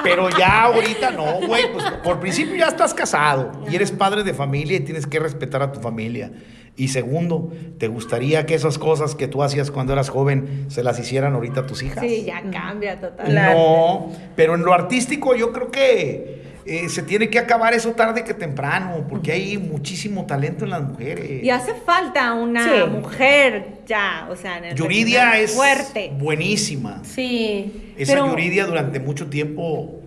Pero 0.08 0.30
ya 0.30 0.62
ahorita 0.64 1.10
no, 1.10 1.46
güey, 1.46 1.72
pues 1.72 1.84
por 2.02 2.20
principio 2.20 2.56
ya 2.56 2.68
estás 2.68 2.94
casado 2.94 3.52
y 3.68 3.74
eres 3.74 3.90
padre 3.90 4.22
de 4.22 4.34
familia 4.34 4.76
y 4.76 4.80
tienes 4.80 5.06
que 5.06 5.18
respetar 5.18 5.62
a 5.62 5.72
tu 5.72 5.80
familia. 5.80 6.30
Y 6.76 6.88
segundo, 6.88 7.52
¿te 7.78 7.88
gustaría 7.88 8.44
que 8.44 8.54
esas 8.54 8.78
cosas 8.78 9.14
que 9.14 9.28
tú 9.28 9.42
hacías 9.42 9.70
cuando 9.70 9.94
eras 9.94 10.10
joven 10.10 10.66
se 10.68 10.82
las 10.82 10.98
hicieran 10.98 11.34
ahorita 11.34 11.60
a 11.60 11.66
tus 11.66 11.82
hijas? 11.82 12.04
Sí, 12.06 12.24
ya 12.24 12.42
cambia 12.50 13.00
totalmente. 13.00 13.54
No, 13.54 14.12
pero 14.36 14.54
en 14.54 14.62
lo 14.62 14.74
artístico 14.74 15.34
yo 15.34 15.52
creo 15.52 15.70
que 15.70 16.45
eh, 16.66 16.88
se 16.88 17.02
tiene 17.02 17.28
que 17.30 17.38
acabar 17.38 17.74
eso 17.74 17.92
tarde 17.92 18.24
que 18.24 18.34
temprano, 18.34 19.06
porque 19.08 19.32
hay 19.32 19.56
muchísimo 19.58 20.26
talento 20.26 20.64
en 20.64 20.70
las 20.70 20.82
mujeres. 20.82 21.42
Y 21.44 21.50
hace 21.50 21.74
falta 21.74 22.32
una 22.34 22.64
Sí. 22.64 22.90
mujer 22.90 23.78
ya, 23.86 24.26
o 24.30 24.36
sea, 24.36 24.58
en 24.58 24.64
el 24.66 24.74
Yuridia 24.74 25.38
es 25.38 25.52
fuerte. 25.54 26.10
buenísima. 26.18 27.02
Sí. 27.04 27.92
Esa 27.96 28.14
Pero- 28.14 28.28
Yuridia 28.30 28.66
durante 28.66 28.98
mucho 29.00 29.26
tiempo 29.28 30.00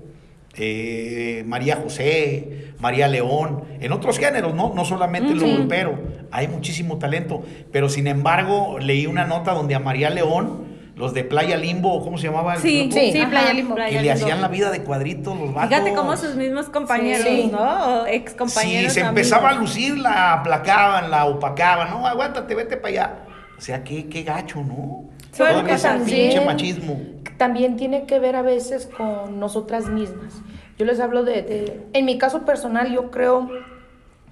eh, 0.61 1.43
María 1.47 1.77
José, 1.77 2.73
María 2.79 3.07
León, 3.07 3.63
en 3.79 3.91
otros 3.93 4.17
géneros, 4.19 4.53
¿no? 4.55 4.73
No 4.75 4.83
solamente 4.83 5.33
lo 5.33 5.45
Sí. 5.45 5.53
grupero, 5.55 5.97
hay 6.31 6.47
muchísimo 6.49 6.97
talento. 6.97 7.43
Pero 7.71 7.87
sin 7.87 8.07
embargo, 8.07 8.77
leí 8.79 9.05
una 9.05 9.25
nota 9.25 9.53
donde 9.53 9.75
a 9.75 9.79
María 9.79 10.09
León, 10.09 10.67
los 10.99 11.13
de 11.13 11.23
Playa 11.23 11.55
Limbo, 11.57 12.03
¿cómo 12.03 12.17
se 12.17 12.25
llamaba 12.27 12.55
el 12.55 12.59
Sí, 12.61 12.81
grupo? 12.89 12.95
Sí, 12.99 13.25
Playa 13.29 13.53
Limbo. 13.53 13.73
Que 13.75 13.81
Playa 13.81 14.01
le 14.01 14.07
Limbo. 14.09 14.23
hacían 14.25 14.41
la 14.41 14.47
vida 14.49 14.69
de 14.69 14.83
cuadritos 14.83 15.39
los 15.39 15.53
vatos. 15.53 15.69
Fíjate 15.69 15.93
cómo 15.95 16.15
sus 16.17 16.35
mismos 16.35 16.67
compañeros, 16.69 17.25
Sí. 17.25 17.49
¿no? 17.51 18.01
O 18.01 18.05
ex 18.05 18.33
compañeros. 18.33 18.93
Si 18.93 18.99
se 18.99 19.05
empezaba 19.07 19.49
a 19.51 19.53
lucir, 19.55 19.97
la 19.97 20.33
aplacaban, 20.33 21.09
la 21.09 21.25
opacaban. 21.25 21.89
No, 21.89 22.05
aguántate, 22.05 22.53
vete 22.53 22.75
para 22.75 22.89
allá. 22.89 23.13
O 23.57 23.61
sea, 23.61 23.83
qué, 23.83 24.07
qué 24.09 24.23
gacho, 24.23 24.59
¿no? 24.61 25.05
Todo 25.37 25.61
pues 25.61 25.75
ese 25.75 25.87
también- 25.87 26.29
pinche 26.31 26.45
machismo. 26.45 26.99
también 27.37 27.77
tiene 27.77 28.05
que 28.05 28.19
ver 28.19 28.35
a 28.35 28.41
veces 28.41 28.87
con 28.97 29.39
nosotras 29.39 29.87
mismas. 29.87 30.41
Yo 30.77 30.85
les 30.85 30.99
hablo 30.99 31.23
de, 31.23 31.41
de- 31.43 31.81
en 31.93 32.05
mi 32.05 32.17
caso 32.17 32.43
personal, 32.45 32.91
yo 32.91 33.09
creo 33.09 33.49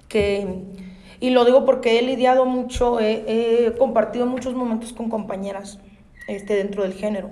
que, 0.08 0.48
y 1.20 1.30
lo 1.30 1.46
digo 1.46 1.66
porque 1.66 2.00
he 2.00 2.02
lidiado 2.02 2.46
mucho, 2.46 3.00
he, 3.00 3.66
he 3.68 3.74
compartido 3.78 4.26
muchos 4.26 4.54
momentos 4.54 4.94
con 4.94 5.10
compañeras 5.10 5.80
este, 6.28 6.56
dentro 6.56 6.84
del 6.84 6.94
género. 6.94 7.32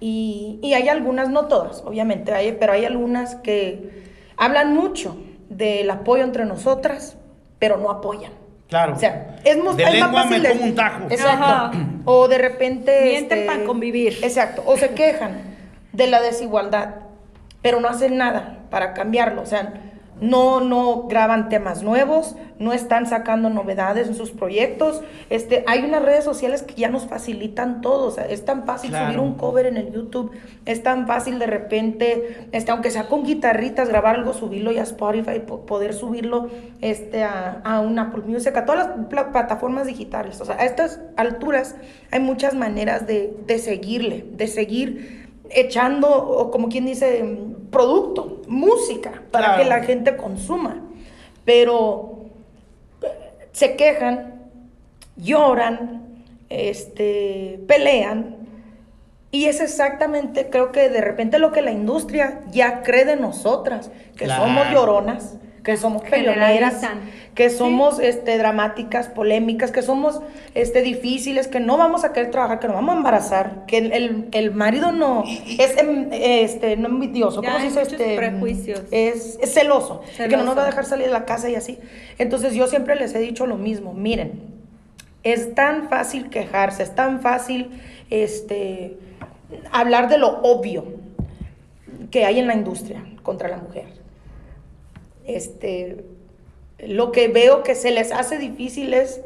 Y, 0.00 0.60
y 0.62 0.74
hay 0.74 0.88
algunas, 0.88 1.28
no 1.28 1.46
todas, 1.46 1.82
obviamente, 1.84 2.32
hay, 2.32 2.52
pero 2.52 2.72
hay 2.72 2.84
algunas 2.84 3.34
que 3.36 4.04
hablan 4.36 4.72
mucho 4.74 5.16
del 5.48 5.90
apoyo 5.90 6.22
entre 6.22 6.44
nosotras, 6.44 7.16
pero 7.58 7.76
no 7.78 7.90
apoyan. 7.90 8.32
Claro. 8.68 8.92
O 8.94 8.98
sea, 8.98 9.36
es, 9.44 9.56
De 9.76 9.82
es 9.82 9.92
lengua 9.92 10.08
más 10.08 10.24
fácil 10.26 10.42
me 10.42 10.48
de- 10.48 10.54
como 10.54 10.64
un 10.66 10.74
tajo. 10.74 11.04
Exacto. 11.10 11.28
Ajá. 11.44 11.70
O 12.04 12.28
de 12.28 12.38
repente. 12.38 13.16
este, 13.16 13.34
Mienten 13.34 13.46
para 13.46 13.64
convivir. 13.64 14.18
Exacto. 14.22 14.62
O 14.66 14.76
se 14.76 14.90
quejan 14.90 15.40
de 15.92 16.06
la 16.06 16.20
desigualdad, 16.20 16.96
pero 17.62 17.80
no 17.80 17.88
hacen 17.88 18.18
nada 18.18 18.58
para 18.70 18.92
cambiarlo. 18.92 19.40
O 19.42 19.46
sea, 19.46 19.72
no, 20.20 20.60
no 20.60 21.04
graban 21.08 21.48
temas 21.48 21.82
nuevos, 21.82 22.36
no 22.58 22.72
están 22.72 23.06
sacando 23.06 23.50
novedades 23.50 24.08
en 24.08 24.14
sus 24.14 24.30
proyectos. 24.32 25.02
Este, 25.30 25.62
hay 25.68 25.84
unas 25.84 26.02
redes 26.02 26.24
sociales 26.24 26.62
que 26.62 26.74
ya 26.74 26.88
nos 26.88 27.06
facilitan 27.06 27.80
todo. 27.80 28.06
O 28.06 28.10
sea, 28.10 28.24
es 28.26 28.44
tan 28.44 28.64
fácil 28.64 28.90
Claro. 28.90 29.06
subir 29.06 29.20
un 29.20 29.34
cover 29.34 29.66
en 29.66 29.76
el 29.76 29.92
YouTube, 29.92 30.32
es 30.66 30.82
tan 30.82 31.06
fácil 31.06 31.38
de 31.38 31.46
repente, 31.46 32.48
este, 32.52 32.70
aunque 32.72 32.90
sea 32.90 33.04
con 33.08 33.22
guitarritas, 33.24 33.88
grabar 33.88 34.16
algo, 34.16 34.32
subirlo 34.34 34.72
ya 34.72 34.80
a 34.80 34.84
Spotify, 34.84 35.38
po- 35.46 35.66
poder 35.66 35.94
subirlo 35.94 36.48
este, 36.80 37.22
a, 37.22 37.60
a 37.64 37.80
un 37.80 37.98
Apple 37.98 38.22
Music, 38.26 38.56
a 38.56 38.64
todas 38.64 38.86
las 38.88 39.06
pla- 39.06 39.30
plataformas 39.30 39.86
digitales. 39.86 40.40
O 40.40 40.44
sea, 40.44 40.56
a 40.56 40.64
estas 40.64 41.00
alturas 41.16 41.76
hay 42.10 42.20
muchas 42.20 42.54
maneras 42.54 43.06
de, 43.06 43.36
de 43.46 43.58
seguirle, 43.58 44.24
de 44.32 44.48
seguir 44.48 45.27
echando, 45.50 46.08
o 46.08 46.50
como 46.50 46.68
quien 46.68 46.84
dice, 46.86 47.24
producto, 47.70 48.40
música, 48.48 49.22
para 49.30 49.46
Claro. 49.54 49.62
que 49.62 49.68
la 49.68 49.82
gente 49.82 50.16
consuma. 50.16 50.82
Pero 51.44 52.24
eh, 53.02 53.06
se 53.52 53.76
quejan, 53.76 54.42
lloran, 55.16 56.22
este, 56.48 57.60
pelean. 57.66 58.36
Y 59.30 59.46
es 59.46 59.60
exactamente, 59.60 60.48
creo 60.48 60.72
que 60.72 60.88
de 60.88 61.00
repente 61.02 61.38
lo 61.38 61.52
que 61.52 61.60
la 61.60 61.70
industria 61.70 62.40
ya 62.50 62.82
cree 62.82 63.04
de 63.04 63.16
nosotras, 63.16 63.90
que 64.16 64.24
Claro. 64.24 64.44
somos 64.44 64.66
lloronas, 64.72 65.36
que 65.68 65.76
somos 65.76 66.00
peleoneras, 66.00 66.80
que 67.34 67.50
somos 67.50 67.98
este, 68.00 68.38
dramáticas, 68.38 69.08
polémicas, 69.08 69.70
que 69.70 69.82
somos 69.82 70.22
este, 70.54 70.80
difíciles, 70.80 71.46
que 71.46 71.60
no 71.60 71.76
vamos 71.76 72.04
a 72.04 72.14
querer 72.14 72.30
trabajar, 72.30 72.58
que 72.58 72.68
nos 72.68 72.76
vamos 72.76 72.94
a 72.94 72.96
embarazar, 72.96 73.66
que 73.66 73.76
el, 73.76 74.28
el- 74.32 74.50
marido 74.52 74.92
no 74.92 75.24
es 75.58 75.76
em, 75.76 76.08
este, 76.10 76.78
no 76.78 76.88
envidioso, 76.88 77.42
¿cómo 77.42 77.58
se 77.58 77.64
dice? 77.64 77.82
Este, 77.82 78.16
prejuicios. 78.16 78.80
Es, 78.90 79.38
es 79.42 79.52
celoso, 79.52 80.00
que 80.16 80.38
no 80.38 80.44
nos 80.44 80.56
va 80.56 80.62
a 80.62 80.66
dejar 80.66 80.86
salir 80.86 81.04
de 81.04 81.12
la 81.12 81.26
casa 81.26 81.50
y 81.50 81.54
así. 81.54 81.78
Entonces 82.16 82.54
yo 82.54 82.66
siempre 82.66 82.96
les 82.96 83.14
he 83.14 83.18
dicho 83.18 83.46
lo 83.46 83.58
mismo, 83.58 83.92
miren, 83.92 84.40
es 85.22 85.54
tan 85.54 85.90
fácil 85.90 86.30
quejarse, 86.30 86.82
es 86.82 86.94
tan 86.94 87.20
fácil 87.20 87.78
este, 88.08 88.96
hablar 89.70 90.08
de 90.08 90.16
lo 90.16 90.38
obvio 90.40 90.86
que 92.10 92.24
hay 92.24 92.38
en 92.38 92.46
la 92.46 92.54
industria 92.54 93.04
contra 93.22 93.50
la 93.50 93.58
mujer. 93.58 93.97
Este, 95.28 96.04
lo 96.78 97.12
que 97.12 97.28
veo 97.28 97.62
que 97.62 97.74
se 97.74 97.90
les 97.90 98.12
hace 98.12 98.38
difícil 98.38 98.94
es 98.94 99.20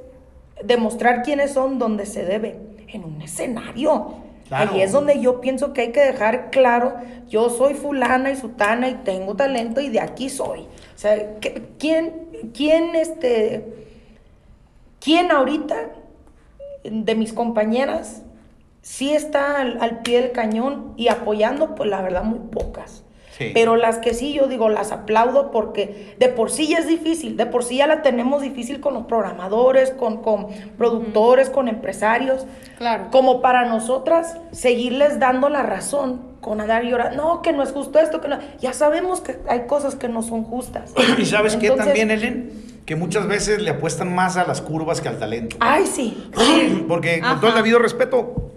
demostrar 0.65 1.23
quiénes 1.23 1.53
son 1.53 1.79
donde 1.79 2.07
se 2.07 2.25
debe, 2.25 2.57
en 2.89 3.05
un 3.05 3.23
escenario. 3.23 4.17
Claro. 4.49 4.73
Ahí 4.73 4.83
es 4.83 4.93
donde 4.93 5.19
yo 5.21 5.41
pienso 5.41 5.73
que 5.73 5.81
hay 5.83 5.93
que 5.93 6.01
dejar 6.01 6.51
claro, 6.51 6.95
yo 7.29 7.49
soy 7.49 7.73
fulana 7.75 8.31
y 8.31 8.37
sutana 8.37 8.89
y 8.91 8.95
tengo 8.97 9.35
talento 9.35 9.81
y 9.81 9.89
de 9.89 10.01
aquí 10.01 10.29
soy. 10.29 10.61
O 10.61 10.99
sea, 10.99 11.39
¿qué- 11.41 11.63
¿quién, 11.79 12.29
quién, 12.53 12.95
este, 12.95 13.65
quién 15.01 15.31
ahorita 15.31 15.77
de 16.85 17.15
mis 17.15 17.33
compañeras 17.33 18.23
sí 18.83 19.15
está 19.15 19.61
al, 19.61 19.79
al 19.81 20.01
pie 20.03 20.21
del 20.21 20.33
cañón 20.33 20.93
y 20.97 21.09
apoyando? 21.09 21.75
Pues 21.75 21.89
la 21.89 22.03
verdad 22.03 22.25
muy 22.25 22.41
pocas. 22.41 23.05
Sí. 23.37 23.51
Pero 23.55 23.77
las 23.77 23.99
que 23.99 24.13
sí, 24.15 24.35
yo 24.35 24.47
digo, 24.47 24.69
las 24.69 24.93
aplaudo 24.93 25.51
porque 25.51 26.15
de 26.19 26.29
por 26.29 26.51
sí 26.51 26.69
ya 26.69 26.79
es 26.79 26.87
difícil, 26.87 27.37
de 27.37 27.47
por 27.47 27.65
sí 27.65 27.79
ya 27.79 27.87
la 27.87 28.03
tenemos 28.03 28.43
difícil 28.43 28.81
con 28.81 28.95
los 28.95 29.07
programadores, 29.07 29.91
con, 29.91 30.23
con 30.23 30.49
productores, 30.77 31.49
con 31.49 31.69
empresarios. 31.69 32.47
Claro. 32.79 33.09
Como 33.11 33.41
para 33.41 33.65
nosotras 33.65 34.37
seguirles 34.51 35.19
dando 35.19 35.49
la 35.49 35.63
razón 35.63 36.33
con 36.43 36.61
andar 36.61 36.83
llorando, 36.83 37.17
no, 37.17 37.43
que 37.43 37.53
no 37.53 37.63
es 37.63 37.71
justo 37.73 37.99
esto, 37.99 38.21
que 38.21 38.29
no. 38.29 38.39
Ya 38.61 38.73
sabemos 38.73 39.21
que 39.21 39.39
hay 39.49 39.67
cosas 39.67 39.95
que 39.95 40.09
no 40.09 40.23
son 40.23 40.45
justas. 40.45 40.93
Y 41.17 41.25
sabes 41.25 41.57
qué 41.57 41.69
Entonces, 41.69 41.87
también, 41.87 42.11
Ellen? 42.11 42.53
Que 42.85 42.97
muchas 42.97 43.29
veces 43.29 43.63
le 43.63 43.71
apuestan 43.71 44.13
más 44.13 44.37
a 44.37 44.45
las 44.45 44.61
curvas 44.61 45.01
que 45.01 45.09
al 45.09 45.19
talento. 45.19 45.57
Ay, 45.61 45.87
sí. 45.87 46.31
Porque 46.89 47.21
con 47.21 47.31
Ajá. 47.31 47.41
todo 47.41 47.51
el 47.51 47.57
debido 47.57 47.79
respeto, 47.79 48.53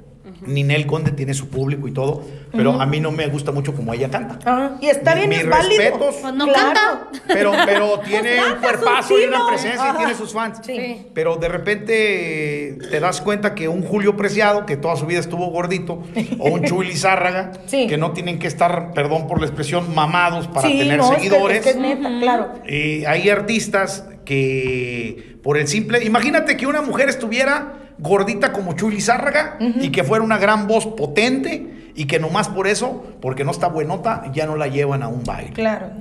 Ninel 0.45 0.85
Conde 0.85 1.11
tiene 1.11 1.33
su 1.33 1.49
público 1.49 1.87
y 1.87 1.91
todo, 1.91 2.23
pero 2.51 2.79
a 2.81 2.85
mí 2.85 2.99
no 2.99 3.11
me 3.11 3.27
gusta 3.27 3.51
mucho 3.51 3.73
como 3.73 3.93
ella 3.93 4.09
canta. 4.09 4.39
Ajá, 4.43 4.77
Y 4.81 4.87
está 4.87 5.13
Mi- 5.15 5.19
bien, 5.21 5.29
mis 5.29 5.39
es 5.39 5.49
válido. 5.49 5.81
respetos. 5.81 6.15
Pues 6.21 6.33
no 6.33 6.45
Claro. 6.45 6.63
canta. 6.73 7.09
Pero, 7.27 7.51
pero 7.65 7.99
tiene 8.01 8.37
un 8.43 8.59
cuerpazo 8.61 9.19
y 9.19 9.25
una 9.25 9.47
presencia 9.47 9.91
y 9.93 9.97
tiene 9.97 10.13
sus 10.15 10.33
fans. 10.33 10.59
Sí. 10.63 11.07
Pero 11.13 11.37
de 11.37 11.47
repente 11.49 12.69
eh, 12.69 12.77
te 12.91 12.99
das 12.99 13.21
cuenta 13.21 13.55
que 13.55 13.67
un 13.67 13.81
Julio 13.83 14.15
Preciado, 14.15 14.65
que 14.65 14.77
toda 14.77 14.95
su 14.95 15.05
vida 15.05 15.19
estuvo 15.19 15.47
gordito, 15.47 16.03
o 16.39 16.49
un 16.49 16.63
Chuy 16.63 16.87
Lizárraga, 16.87 17.51
Sí. 17.65 17.87
que 17.87 17.97
no 17.97 18.11
tienen 18.11 18.37
que 18.39 18.47
estar, 18.47 18.93
perdón 18.93 19.27
por 19.27 19.39
la 19.39 19.47
expresión, 19.47 19.93
mamados 19.95 20.47
para 20.47 20.67
Sí, 20.67 20.77
tener 20.79 20.97
no, 20.97 21.05
es 21.05 21.09
que- 21.17 21.23
seguidores. 21.29 21.57
Es 21.57 21.63
que, 21.63 21.69
es 21.71 21.77
neta, 21.77 22.09
claro. 22.19 22.53
Eh, 22.65 23.03
hay 23.07 23.29
artistas 23.29 24.05
que 24.25 25.37
por 25.43 25.57
el 25.57 25.67
simple... 25.67 26.03
Imagínate 26.03 26.57
que 26.57 26.67
una 26.67 26.81
mujer 26.81 27.09
estuviera 27.09 27.73
gordita 27.97 28.51
como 28.51 28.73
Chuy 28.73 28.95
Lizárraga 28.95 29.57
y 29.59 29.89
que 29.91 30.03
fuera 30.03 30.23
una 30.23 30.37
gran 30.37 30.67
voz 30.67 30.87
potente 30.87 31.91
y 31.95 32.05
que 32.05 32.19
nomás 32.19 32.49
por 32.49 32.67
eso, 32.67 33.03
porque 33.21 33.43
no 33.43 33.51
está 33.51 33.67
buenota, 33.67 34.31
ya 34.33 34.45
no 34.45 34.55
la 34.55 34.67
llevan 34.67 35.01
a 35.01 35.07
un 35.07 35.23
baile. 35.23 35.53
Claro. 35.53 35.91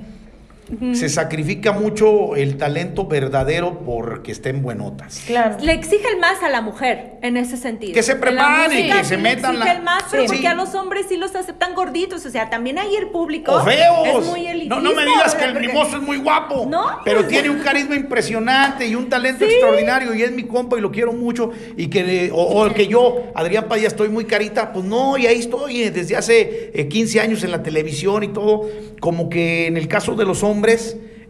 Se 0.93 1.09
sacrifica 1.09 1.73
mucho 1.73 2.35
el 2.35 2.57
talento 2.57 3.05
verdadero 3.05 3.81
porque 3.85 4.31
estén 4.31 4.63
buenotas. 4.63 5.21
Claro. 5.27 5.57
Le 5.61 5.73
exigen 5.73 6.19
más 6.19 6.41
a 6.41 6.49
la 6.49 6.61
mujer 6.61 7.13
en 7.21 7.37
ese 7.37 7.55
sentido. 7.55 7.93
Que 7.93 8.01
se 8.01 8.13
En 8.13 8.17
la 8.19 8.25
preparen, 8.25 8.71
música 8.77 8.97
que 8.97 9.03
se 9.05 9.17
metan 9.17 9.53
le 9.53 9.59
la- 9.59 9.65
exigen 9.65 9.83
más, 9.83 10.03
pero 10.09 10.23
Sí. 10.23 10.27
porque 10.27 10.41
Sí. 10.41 10.47
a 10.47 10.53
los 10.55 10.73
hombres 10.73 11.05
sí 11.07 11.17
los 11.17 11.35
aceptan 11.35 11.75
gorditos. 11.75 12.25
O 12.25 12.29
sea, 12.31 12.49
también 12.49 12.79
ahí 12.79 12.95
el 12.95 13.09
público 13.09 13.51
¡O 13.51 13.63
feos! 13.63 14.23
es 14.23 14.25
muy 14.27 14.47
elitista. 14.47 14.75
no, 14.75 14.81
no 14.81 14.95
me 14.95 15.05
digas 15.05 15.35
que 15.35 15.45
el 15.45 15.59
mimoso 15.59 15.97
es 15.97 16.01
muy 16.01 16.17
guapo. 16.17 16.65
No, 16.67 16.99
Pero 17.05 17.25
tiene 17.25 17.51
un 17.51 17.59
carisma 17.59 17.95
impresionante 17.95 18.87
y 18.87 18.95
un 18.95 19.07
talento 19.07 19.45
extraordinario 19.45 20.15
y 20.15 20.23
es 20.23 20.31
mi 20.31 20.43
compa 20.43 20.77
y 20.79 20.81
lo 20.81 20.91
quiero 20.91 21.13
mucho. 21.13 21.51
Y 21.77 21.87
que, 21.87 22.31
o, 22.33 22.63
o 22.65 22.73
que 22.73 22.87
yo, 22.87 23.25
Adrián 23.35 23.65
Padilla, 23.67 23.87
estoy 23.87 24.09
muy 24.09 24.25
carita. 24.25 24.73
Pues 24.73 24.83
no, 24.83 25.15
y 25.17 25.27
ahí 25.27 25.39
estoy 25.39 25.83
eh, 25.83 25.91
desde 25.91 26.15
hace 26.15 26.71
eh, 26.73 26.87
15 26.87 27.19
años 27.21 27.43
en 27.43 27.51
la 27.51 27.61
televisión 27.61 28.23
y 28.23 28.29
todo. 28.29 28.67
Como 28.99 29.29
que 29.29 29.67
en 29.67 29.77
el 29.77 29.87
caso 29.87 30.15
de 30.15 30.25
los 30.25 30.41
hombres 30.41 30.54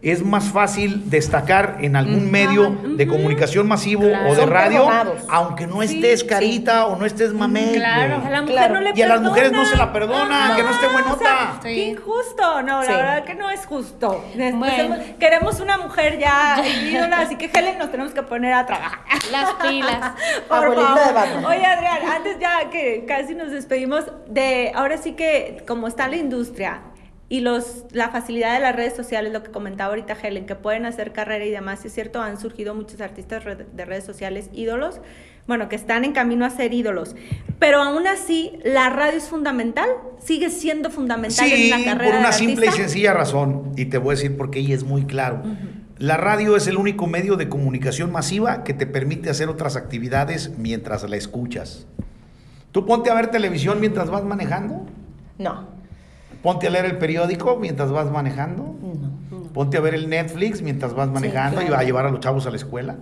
es 0.02 0.24
más 0.24 0.44
fácil 0.52 1.10
destacar 1.10 1.78
en 1.82 1.96
algún 1.96 2.30
medio 2.30 2.70
de 2.96 3.08
comunicación 3.08 3.68
masivo 3.68 4.04
Claro. 4.04 4.30
o 4.30 4.36
de 4.36 4.46
radio, 4.46 4.88
aunque 5.30 5.66
no 5.66 5.82
estés 5.82 6.20
sí. 6.20 6.28
carita 6.28 6.86
o 6.86 6.96
no 6.96 7.08
estés 7.08 7.34
mamey. 7.34 7.74
Claro. 7.74 8.22
A 8.24 8.30
la 8.30 8.42
mujer 8.42 8.54
Claro. 8.56 8.74
no 8.76 8.82
le 8.82 8.92
Y 8.94 9.02
a 9.02 9.08
las 9.08 9.22
mujeres 9.22 9.52
no 9.52 9.66
se 9.66 9.76
la 9.76 9.92
perdona, 9.92 10.54
que 10.56 10.62
no 10.62 10.70
esté 10.70 10.88
buenota. 10.90 11.14
O 11.16 11.18
sea, 11.18 11.54
Sí. 11.64 11.70
qué 11.70 11.86
injusto. 11.88 12.62
No, 12.62 12.84
la 12.84 12.98
verdad 12.98 13.24
que 13.24 13.34
no 13.34 13.50
es 13.50 13.66
justo. 13.66 14.24
Después 14.36 14.72
Bueno. 14.76 14.94
hemos- 14.96 15.00
queremos 15.20 15.60
una 15.60 15.78
mujer 15.78 16.20
ya 16.20 16.58
ídola, 16.88 17.22
así 17.22 17.36
que 17.36 17.46
Helen 17.52 17.80
nos 17.80 17.90
tenemos 17.90 18.14
que 18.14 18.22
poner 18.22 18.54
a 18.54 18.66
trabajar. 18.68 19.00
Las 19.32 19.54
pilas. 19.54 20.12
Por 20.48 20.58
Abuelita 20.66 20.98
favor. 20.98 21.40
de. 21.42 21.46
Oye, 21.48 21.66
Adrián, 21.66 21.98
antes 22.16 22.38
ya 22.40 22.70
que 22.70 23.06
casi 23.08 23.34
nos 23.34 23.50
despedimos 23.50 24.04
de 24.28 24.72
ahora 24.76 24.98
sí 24.98 25.14
que 25.14 25.64
como 25.68 25.88
está 25.88 26.08
la 26.08 26.18
industria 26.18 26.82
y 27.28 27.40
los 27.40 27.86
la 27.92 28.10
facilidad 28.10 28.54
de 28.54 28.60
las 28.60 28.76
redes 28.76 28.96
sociales, 28.96 29.34
lo 29.34 29.42
que 29.42 29.52
comentaba 29.52 29.90
ahorita 29.90 30.16
Helen, 30.22 30.46
que 30.46 30.56
pueden 30.56 30.86
hacer 30.86 31.12
carrera 31.12 31.46
y 31.46 31.52
demás, 31.52 31.84
es 31.86 31.94
cierto, 31.94 32.22
han 32.22 32.40
surgido 32.40 32.76
muchos 32.76 33.02
artistas 33.02 33.44
de 33.44 33.86
redes 33.86 34.04
sociales 34.04 34.50
ídolos, 34.54 35.02
bueno, 35.48 35.70
que 35.70 35.76
están 35.76 36.06
en 36.06 36.12
camino 36.12 36.46
a 36.46 36.50
ser 36.50 36.74
ídolos. 36.74 37.16
Pero 37.60 37.82
aún 37.82 38.08
así, 38.08 38.54
la 38.64 38.90
radio 38.90 39.18
es 39.18 39.28
fundamental, 39.28 39.90
sigue 40.20 40.50
siendo 40.50 40.92
fundamental 40.92 41.48
Sí, 41.48 41.54
en 41.54 41.70
la 41.72 41.84
carrera 41.84 42.12
por 42.12 42.20
una 42.20 42.30
del 42.30 42.40
simple 42.40 42.68
y 42.68 42.72
sencilla 42.72 43.14
razón, 43.14 43.72
y 43.76 43.86
te 43.86 43.98
voy 43.98 44.14
a 44.14 44.16
decir 44.16 44.38
por 44.38 44.52
qué, 44.52 44.60
y 44.60 44.74
es 44.74 44.84
muy 44.84 45.06
claro. 45.06 45.42
La 45.98 46.18
radio 46.18 46.58
es 46.58 46.68
el 46.68 46.78
único 46.78 47.08
medio 47.08 47.38
de 47.38 47.48
comunicación 47.48 48.12
masiva 48.12 48.64
que 48.64 48.74
te 48.74 48.86
permite 48.86 49.30
hacer 49.30 49.48
otras 49.50 49.78
actividades 49.78 50.52
mientras 50.58 51.10
la 51.10 51.16
escuchas. 51.16 51.88
Tú 52.72 52.86
ponte 52.86 53.10
a 53.10 53.14
ver 53.14 53.32
televisión 53.32 53.80
mientras 53.80 54.10
vas 54.10 54.24
manejando, 54.24 54.86
No. 55.38 55.75
Ponte 56.46 56.68
a 56.68 56.70
leer 56.70 56.86
el 56.86 57.00
periódico 57.00 57.58
mientras 57.60 57.91
vas 57.91 58.12
manejando, 58.12 58.76
ponte 59.52 59.78
a 59.78 59.82
ver 59.82 59.96
el 59.96 60.08
Netflix 60.08 60.62
mientras 60.62 60.93
vas 60.93 61.10
manejando 61.10 61.60
y 61.64 61.66
claro. 61.66 61.82
a 61.82 61.84
llevar 61.84 62.06
a 62.06 62.12
los 62.12 62.20
chavos 62.20 62.46
a 62.46 62.52
la 62.52 62.56
escuela. 62.56 62.98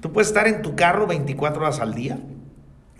Tú 0.00 0.10
puedes 0.10 0.28
estar 0.28 0.48
en 0.48 0.62
tu 0.62 0.74
carro 0.74 1.06
24 1.06 1.60
horas 1.60 1.78
al 1.80 1.92
día, 1.92 2.18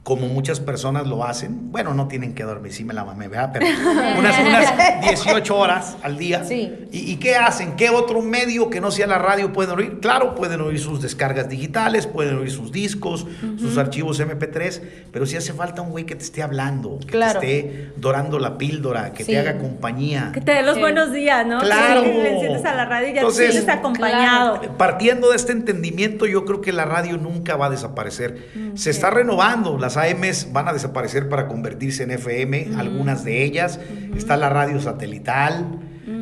como 0.03 0.27
muchas 0.29 0.61
personas 0.61 1.07
lo 1.07 1.25
hacen. 1.25 1.71
Bueno, 1.71 1.93
no 1.95 2.09
tienen 2.09 2.35
que 2.35 2.43
dormir, 2.43 2.73
sí 2.73 2.85
me 2.85 2.95
la 2.95 3.05
mamé, 3.05 3.29
¿verdad? 3.29 3.51
Pero 3.53 3.67
unas, 4.19 4.39
unas 4.41 5.01
18 5.03 5.57
horas 5.57 5.97
al 6.03 6.17
día. 6.17 6.45
Sí. 6.45 6.73
¿Y, 6.91 7.13
y 7.13 7.17
qué 7.17 7.37
hacen? 7.37 7.77
¿Qué 7.77 7.91
otro 7.91 8.23
medio 8.23 8.71
que 8.71 8.81
no 8.81 8.91
sea 8.91 9.07
la 9.07 9.19
radio 9.19 9.53
pueden 9.53 9.79
oír? 9.79 10.01
Claro, 10.01 10.35
pueden 10.35 10.61
oír 10.63 10.79
sus 10.81 11.03
descargas 11.03 11.49
digitales, 11.49 12.07
pueden 12.07 12.37
oír 12.39 12.51
sus 12.51 12.73
discos, 12.73 13.27
sus 13.59 13.77
archivos 13.79 14.19
MP3, 14.21 14.81
pero 15.13 15.27
sí 15.27 15.37
hace 15.37 15.53
falta 15.53 15.83
un 15.83 15.91
güey 15.91 16.07
que 16.07 16.15
te 16.17 16.25
esté 16.25 16.43
hablando, 16.43 16.99
que 17.01 17.07
Claro. 17.07 17.41
te 17.41 17.59
esté 17.59 17.93
dorando 17.97 18.39
la 18.39 18.57
píldora, 18.59 19.13
que 19.13 19.25
Sí. 19.25 19.33
te 19.33 19.39
haga 19.39 19.59
compañía. 19.59 20.31
Que 20.33 20.41
te 20.41 20.53
dé 20.53 20.63
los 20.63 20.75
Sí. 20.77 20.81
buenos 20.81 21.13
días, 21.13 21.47
¿no? 21.47 21.61
Claro. 21.61 22.03
Que 22.03 22.09
le 22.15 22.33
enciendes 22.35 22.65
a 22.65 22.75
la 22.75 22.87
radio 22.87 23.09
y 23.09 23.13
ya 23.13 23.21
Entonces, 23.21 23.47
te 23.49 23.53
sientes 23.53 23.75
acompañado. 23.75 24.61
Partiendo 24.79 25.31
de 25.31 25.37
este 25.37 25.53
entendimiento, 25.53 26.27
yo 26.27 26.45
creo 26.47 26.61
que 26.63 26.73
la 26.73 26.85
radio 26.87 27.17
nunca 27.19 27.57
va 27.57 27.67
a 27.67 27.71
desaparecer. 27.71 28.49
Se 28.75 28.91
está 28.91 29.11
renovando, 29.11 29.77
las 29.95 30.13
AMs 30.13 30.53
van 30.53 30.69
a 30.69 30.73
desaparecer 30.73 31.29
para 31.29 31.49
convertirse 31.49 32.05
en 32.05 32.13
FM, 32.13 32.71
algunas 32.79 33.25
de 33.25 33.43
ellas. 33.43 33.81
Está 34.17 34.37
la 34.37 34.49
radio 34.49 34.81
satelital, 34.81 35.67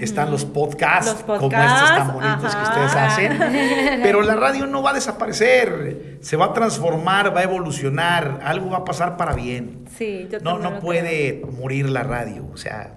están 0.00 0.30
los 0.30 0.44
podcasts, 0.44 1.12
Los 1.12 1.22
como 1.22 1.38
podcasts, 1.40 1.82
estos 1.82 1.96
tan 1.98 2.12
bonitos 2.14 2.54
que 2.54 2.60
ajá. 2.62 2.70
ustedes 2.70 2.94
hacen. 2.94 4.00
Pero 4.02 4.22
la 4.22 4.36
radio 4.36 4.66
no 4.66 4.82
va 4.82 4.90
a 4.90 4.94
desaparecer, 4.94 6.18
se 6.20 6.36
va 6.36 6.46
a 6.46 6.52
transformar, 6.52 7.34
va 7.34 7.40
a 7.40 7.44
evolucionar, 7.44 8.40
algo 8.42 8.70
va 8.70 8.78
a 8.78 8.84
pasar 8.84 9.16
para 9.16 9.34
bien. 9.34 9.84
Sí, 9.96 10.28
yo 10.30 10.38
No, 10.40 10.52
también 10.54 10.74
no 10.74 10.80
puede 10.80 11.42
morir 11.58 11.88
la 11.90 12.02
radio, 12.04 12.46
o 12.52 12.56
sea, 12.56 12.94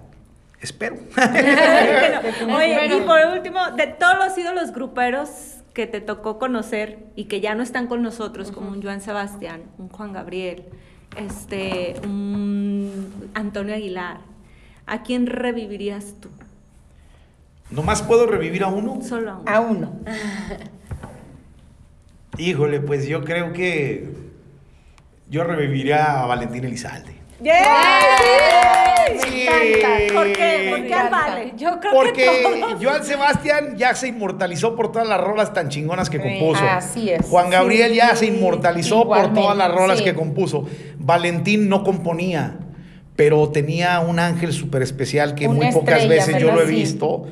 espero. 0.60 0.96
Oye, 2.56 2.86
y 2.86 3.00
por 3.00 3.20
último, 3.34 3.58
de 3.76 3.88
todos 3.88 4.16
los 4.18 4.38
ídolos 4.38 4.72
gruperos 4.72 5.28
que 5.74 5.86
te 5.86 6.00
tocó 6.00 6.38
conocer 6.38 7.06
y 7.16 7.24
que 7.24 7.40
ya 7.40 7.54
no 7.54 7.62
están 7.62 7.86
con 7.86 8.02
nosotros, 8.02 8.50
como 8.50 8.70
un 8.70 8.82
Joan 8.82 9.00
Sebastián, 9.00 9.62
un 9.78 9.88
Juan 9.88 10.12
Gabriel, 10.12 10.64
este, 11.16 11.94
un 12.04 13.30
Antonio 13.34 13.74
Aguilar, 13.74 14.18
¿a 14.86 15.02
quién 15.02 15.26
revivirías 15.26 16.14
tú? 16.20 16.28
Nomás 17.70 18.02
puedo 18.02 18.26
revivir 18.26 18.64
a 18.64 18.68
uno. 18.68 19.00
Solo 19.02 19.30
a 19.30 19.36
uno. 19.36 19.50
A 19.50 19.60
uno. 19.60 20.00
Híjole, 22.38 22.80
pues 22.80 23.06
yo 23.06 23.24
creo 23.24 23.52
que 23.52 24.10
yo 25.28 25.44
reviviría 25.44 26.22
a 26.22 26.26
Valentín 26.26 26.64
Elizalde. 26.64 27.14
¿Por 30.14 30.32
qué? 30.32 30.68
¿Por 30.70 30.82
qué 30.86 30.94
vale? 31.10 31.52
Yo 31.56 31.80
creo 31.80 31.92
que 31.92 31.96
Porque 31.96 32.60
todos. 32.60 32.84
Joan 32.84 33.04
Sebastián 33.04 33.76
ya 33.76 33.94
se 33.94 34.08
inmortalizó 34.08 34.74
por 34.76 34.92
todas 34.92 35.08
las 35.08 35.20
rolas 35.20 35.52
tan 35.52 35.68
chingonas 35.68 36.08
que 36.10 36.18
Sí, 36.18 36.22
compuso. 36.22 36.62
así 36.68 37.10
es. 37.10 37.26
Juan 37.26 37.50
Gabriel 37.50 37.92
ya 37.94 38.14
se 38.16 38.26
inmortalizó 38.26 39.06
por 39.08 39.32
todas 39.34 39.56
las 39.56 39.72
rolas 39.72 39.98
sí. 39.98 40.04
que 40.04 40.14
compuso. 40.14 40.64
Valentín 40.98 41.68
no 41.68 41.82
componía, 41.84 42.58
pero 43.16 43.48
tenía 43.50 44.00
un 44.00 44.18
ángel 44.18 44.52
súper 44.52 44.82
especial 44.82 45.34
que 45.34 45.48
Una 45.48 45.56
muy 45.56 45.72
pocas 45.72 46.02
estrella, 46.02 46.26
veces 46.26 46.40
yo 46.42 46.52
lo 46.52 46.62
he 46.62 46.66
visto. 46.66 47.26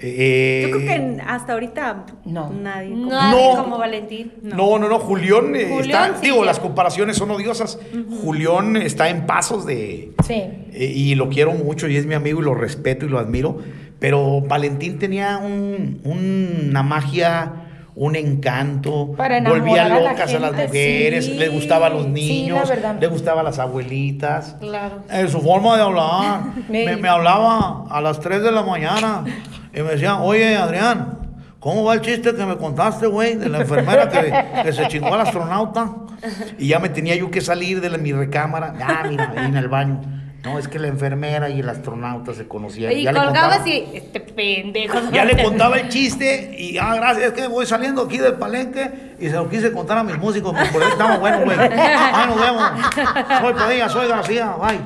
Eh, 0.00 0.68
Yo 0.70 0.76
creo 0.76 0.86
que 1.16 1.22
hasta 1.26 1.54
ahorita 1.54 2.06
No. 2.24 2.50
nadie. 2.52 2.90
como- 2.90 3.06
Nadie 3.10 3.54
No. 3.54 3.62
como 3.64 3.78
Valentín. 3.78 4.32
No, 4.42 4.78
no, 4.78 4.88
no, 4.88 4.98
Julián, 5.00 5.56
eh, 5.56 5.68
Julián, 5.68 6.04
está, 6.10 6.20
sí, 6.20 6.26
digo, 6.26 6.38
ya. 6.40 6.44
las 6.44 6.60
comparaciones 6.60 7.16
son 7.16 7.30
odiosas. 7.32 7.78
Julián 8.22 8.76
está 8.76 9.08
en 9.08 9.26
pasos 9.26 9.66
de, 9.66 10.12
Sí. 10.24 10.34
eh, 10.34 10.92
y 10.94 11.14
lo 11.16 11.28
quiero 11.28 11.52
mucho 11.52 11.88
y 11.88 11.96
es 11.96 12.06
mi 12.06 12.14
amigo 12.14 12.40
y 12.40 12.44
lo 12.44 12.54
respeto 12.54 13.06
y 13.06 13.08
lo 13.08 13.18
admiro, 13.18 13.58
pero 13.98 14.40
Valentín 14.42 14.98
tenía 15.00 15.38
un- 15.38 16.00
una 16.04 16.82
magia, 16.84 17.64
un 17.96 18.14
encanto, 18.14 19.14
Para 19.16 19.40
volvía 19.40 19.82
enamorar 19.86 19.86
a 19.86 20.00
la 20.00 20.10
locas 20.12 20.32
a, 20.32 20.38
las 20.38 20.52
mujeres, 20.52 21.24
sí. 21.26 21.34
le 21.34 21.48
gustaba 21.48 21.86
a 21.88 21.90
los 21.90 22.04
Sí, 22.04 22.10
niños, 22.10 22.68
verdad. 22.68 22.96
le 23.00 23.06
gustaba 23.08 23.40
a 23.40 23.42
las 23.44 23.58
abuelitas. 23.58 24.54
Claro. 24.60 25.02
Eh, 25.10 25.26
su 25.26 25.40
forma 25.40 25.76
de 25.76 25.82
hablar, 25.82 26.42
Sí. 26.54 26.62
me, 26.86 26.96
me 26.96 27.08
hablaba 27.08 27.86
a 27.90 28.00
las 28.00 28.20
3 28.20 28.40
de 28.44 28.52
la 28.52 28.62
mañana 28.62 29.24
y 29.78 29.82
me 29.82 29.90
decía, 29.92 30.18
oye 30.20 30.56
Adrián, 30.56 31.18
¿cómo 31.60 31.84
va 31.84 31.94
el 31.94 32.00
chiste 32.00 32.34
que 32.34 32.44
me 32.46 32.56
contaste, 32.56 33.06
güey, 33.06 33.36
de 33.36 33.48
la 33.48 33.60
enfermera 33.60 34.08
que, 34.08 34.62
que 34.64 34.72
se 34.72 34.88
chingó 34.88 35.14
al 35.14 35.20
astronauta? 35.22 35.92
Y 36.58 36.68
ya 36.68 36.78
me 36.78 36.88
tenía 36.88 37.14
yo 37.14 37.30
que 37.30 37.40
salir 37.40 37.80
de 37.80 37.90
la- 37.90 37.98
mi 37.98 38.12
recámara, 38.12 38.74
ah, 38.82 39.04
mira, 39.08 39.32
ahí 39.36 39.46
en 39.46 39.56
el 39.56 39.68
baño. 39.68 40.00
No, 40.44 40.58
es 40.58 40.68
que 40.68 40.78
la 40.78 40.86
enfermera 40.88 41.50
y 41.50 41.60
el 41.60 41.68
astronauta 41.68 42.32
se 42.32 42.46
conocían. 42.46 42.92
Y 42.92 43.02
Ya 43.02 43.12
le 43.12 43.18
colgabas 43.18 43.58
contaba- 43.58 43.68
y 43.68 43.88
este 43.96 44.20
pendejo. 44.20 44.98
ya 45.12 45.24
le 45.24 45.42
contaba 45.42 45.76
el 45.78 45.88
chiste 45.88 46.54
y, 46.58 46.78
ah, 46.78 46.94
gracias, 46.94 47.26
es 47.26 47.32
que 47.32 47.48
voy 47.48 47.66
saliendo 47.66 48.02
aquí 48.02 48.18
del 48.18 48.34
palenque 48.34 49.07
y 49.20 49.26
se 49.28 49.32
lo 49.34 49.48
quise 49.48 49.72
contar 49.72 49.98
a 49.98 50.04
mis 50.04 50.16
músicos, 50.18 50.52
porque 50.52 50.68
por 50.72 50.82
eso 50.82 50.92
estamos 50.92 51.18
buenos, 51.20 51.44
güey. 51.44 51.56
Ah, 51.60 52.26
nos 52.28 52.40
vemos. 52.40 53.40
Soy 53.40 53.54
Padilla, 53.54 53.88
soy 53.88 54.08
García, 54.08 54.54
bye. 54.60 54.78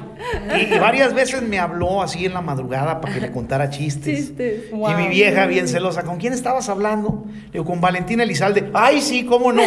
Y, 0.60 0.74
y 0.74 0.78
varias 0.78 1.12
veces 1.12 1.42
me 1.42 1.58
habló 1.58 2.00
así 2.02 2.24
en 2.26 2.32
la 2.34 2.40
madrugada 2.40 3.00
para 3.00 3.12
que 3.12 3.20
le 3.20 3.30
contara 3.32 3.68
chistes. 3.70 4.16
Chistes. 4.28 4.64
Y 4.70 4.74
Wow. 4.74 4.92
mi 4.96 5.08
vieja, 5.08 5.46
bien 5.46 5.68
celosa, 5.68 6.02
¿con 6.04 6.16
quién 6.18 6.32
estabas 6.32 6.68
hablando? 6.68 7.24
Le 7.46 7.50
digo, 7.52 7.64
con 7.64 7.80
Valentina 7.80 8.22
Elizalde. 8.22 8.70
Ay, 8.72 9.00
sí, 9.02 9.24
¿cómo 9.26 9.52
no? 9.52 9.62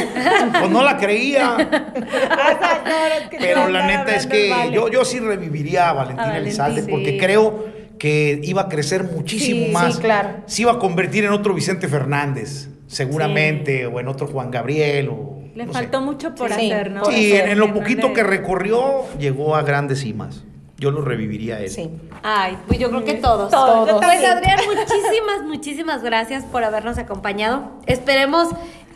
Pues 0.60 0.72
no 0.72 0.82
la 0.84 0.98
creía. 0.98 1.58
Pero 3.40 3.70
la 3.70 3.86
neta 3.86 4.16
es 4.16 4.28
que 4.28 4.52
yo, 4.74 4.90
yo 4.90 5.06
sí 5.06 5.20
reviviría 5.20 5.90
a 5.90 5.94
Valentina 5.94 6.24
A 6.24 6.28
Valentín, 6.28 6.48
Elizalde 6.48 6.84
porque 6.84 7.12
sí. 7.12 7.18
creo 7.18 7.66
que 8.00 8.40
iba 8.44 8.64
a 8.64 8.70
crecer 8.70 9.04
muchísimo 9.04 9.68
Sí, 9.68 9.72
más. 9.72 9.96
sí, 9.96 10.02
claro. 10.02 10.30
Se 10.46 10.62
iba 10.64 10.74
a 10.74 10.80
convertir 10.80 11.24
en 11.26 11.32
otro 11.32 11.54
Vicente 11.54 11.88
Fernández, 11.88 12.68
seguramente, 12.88 13.86
o 13.86 14.00
en 14.00 14.08
otro 14.08 14.28
Juan 14.28 14.52
Gabriel. 14.52 15.10
O, 15.10 15.40
Le 15.56 15.66
no 15.66 15.74
faltó 15.74 16.00
sé. 16.00 16.06
mucho 16.06 16.36
por 16.36 16.50
Sí, 16.54 16.72
hacer, 16.72 16.92
¿no? 16.92 17.06
Sí, 17.06 17.34
en, 17.36 17.50
en 17.50 17.60
lo 17.60 17.74
poquito 17.74 18.14
que 18.14 18.24
recorrió, 18.24 19.04
llegó 19.20 19.56
a 19.56 19.64
grandes 19.64 20.00
cimas. 20.02 20.44
Yo 20.78 20.92
lo 20.92 21.02
reviviría 21.02 21.56
a 21.56 21.60
él. 21.62 21.70
Sí. 21.70 21.90
Ay, 22.22 22.58
pues 22.68 22.78
yo 22.80 22.90
creo 22.90 23.06
que 23.06 23.14
todos. 23.14 23.50
Todos, 23.50 23.88
yo 23.88 23.98
Pues. 23.98 24.26
Adrián, 24.26 24.60
muchísimas, 24.68 25.44
muchísimas 25.48 26.04
gracias 26.04 26.44
por 26.44 26.66
habernos 26.66 26.98
acompañado. 26.98 27.72
Esperemos 27.86 28.50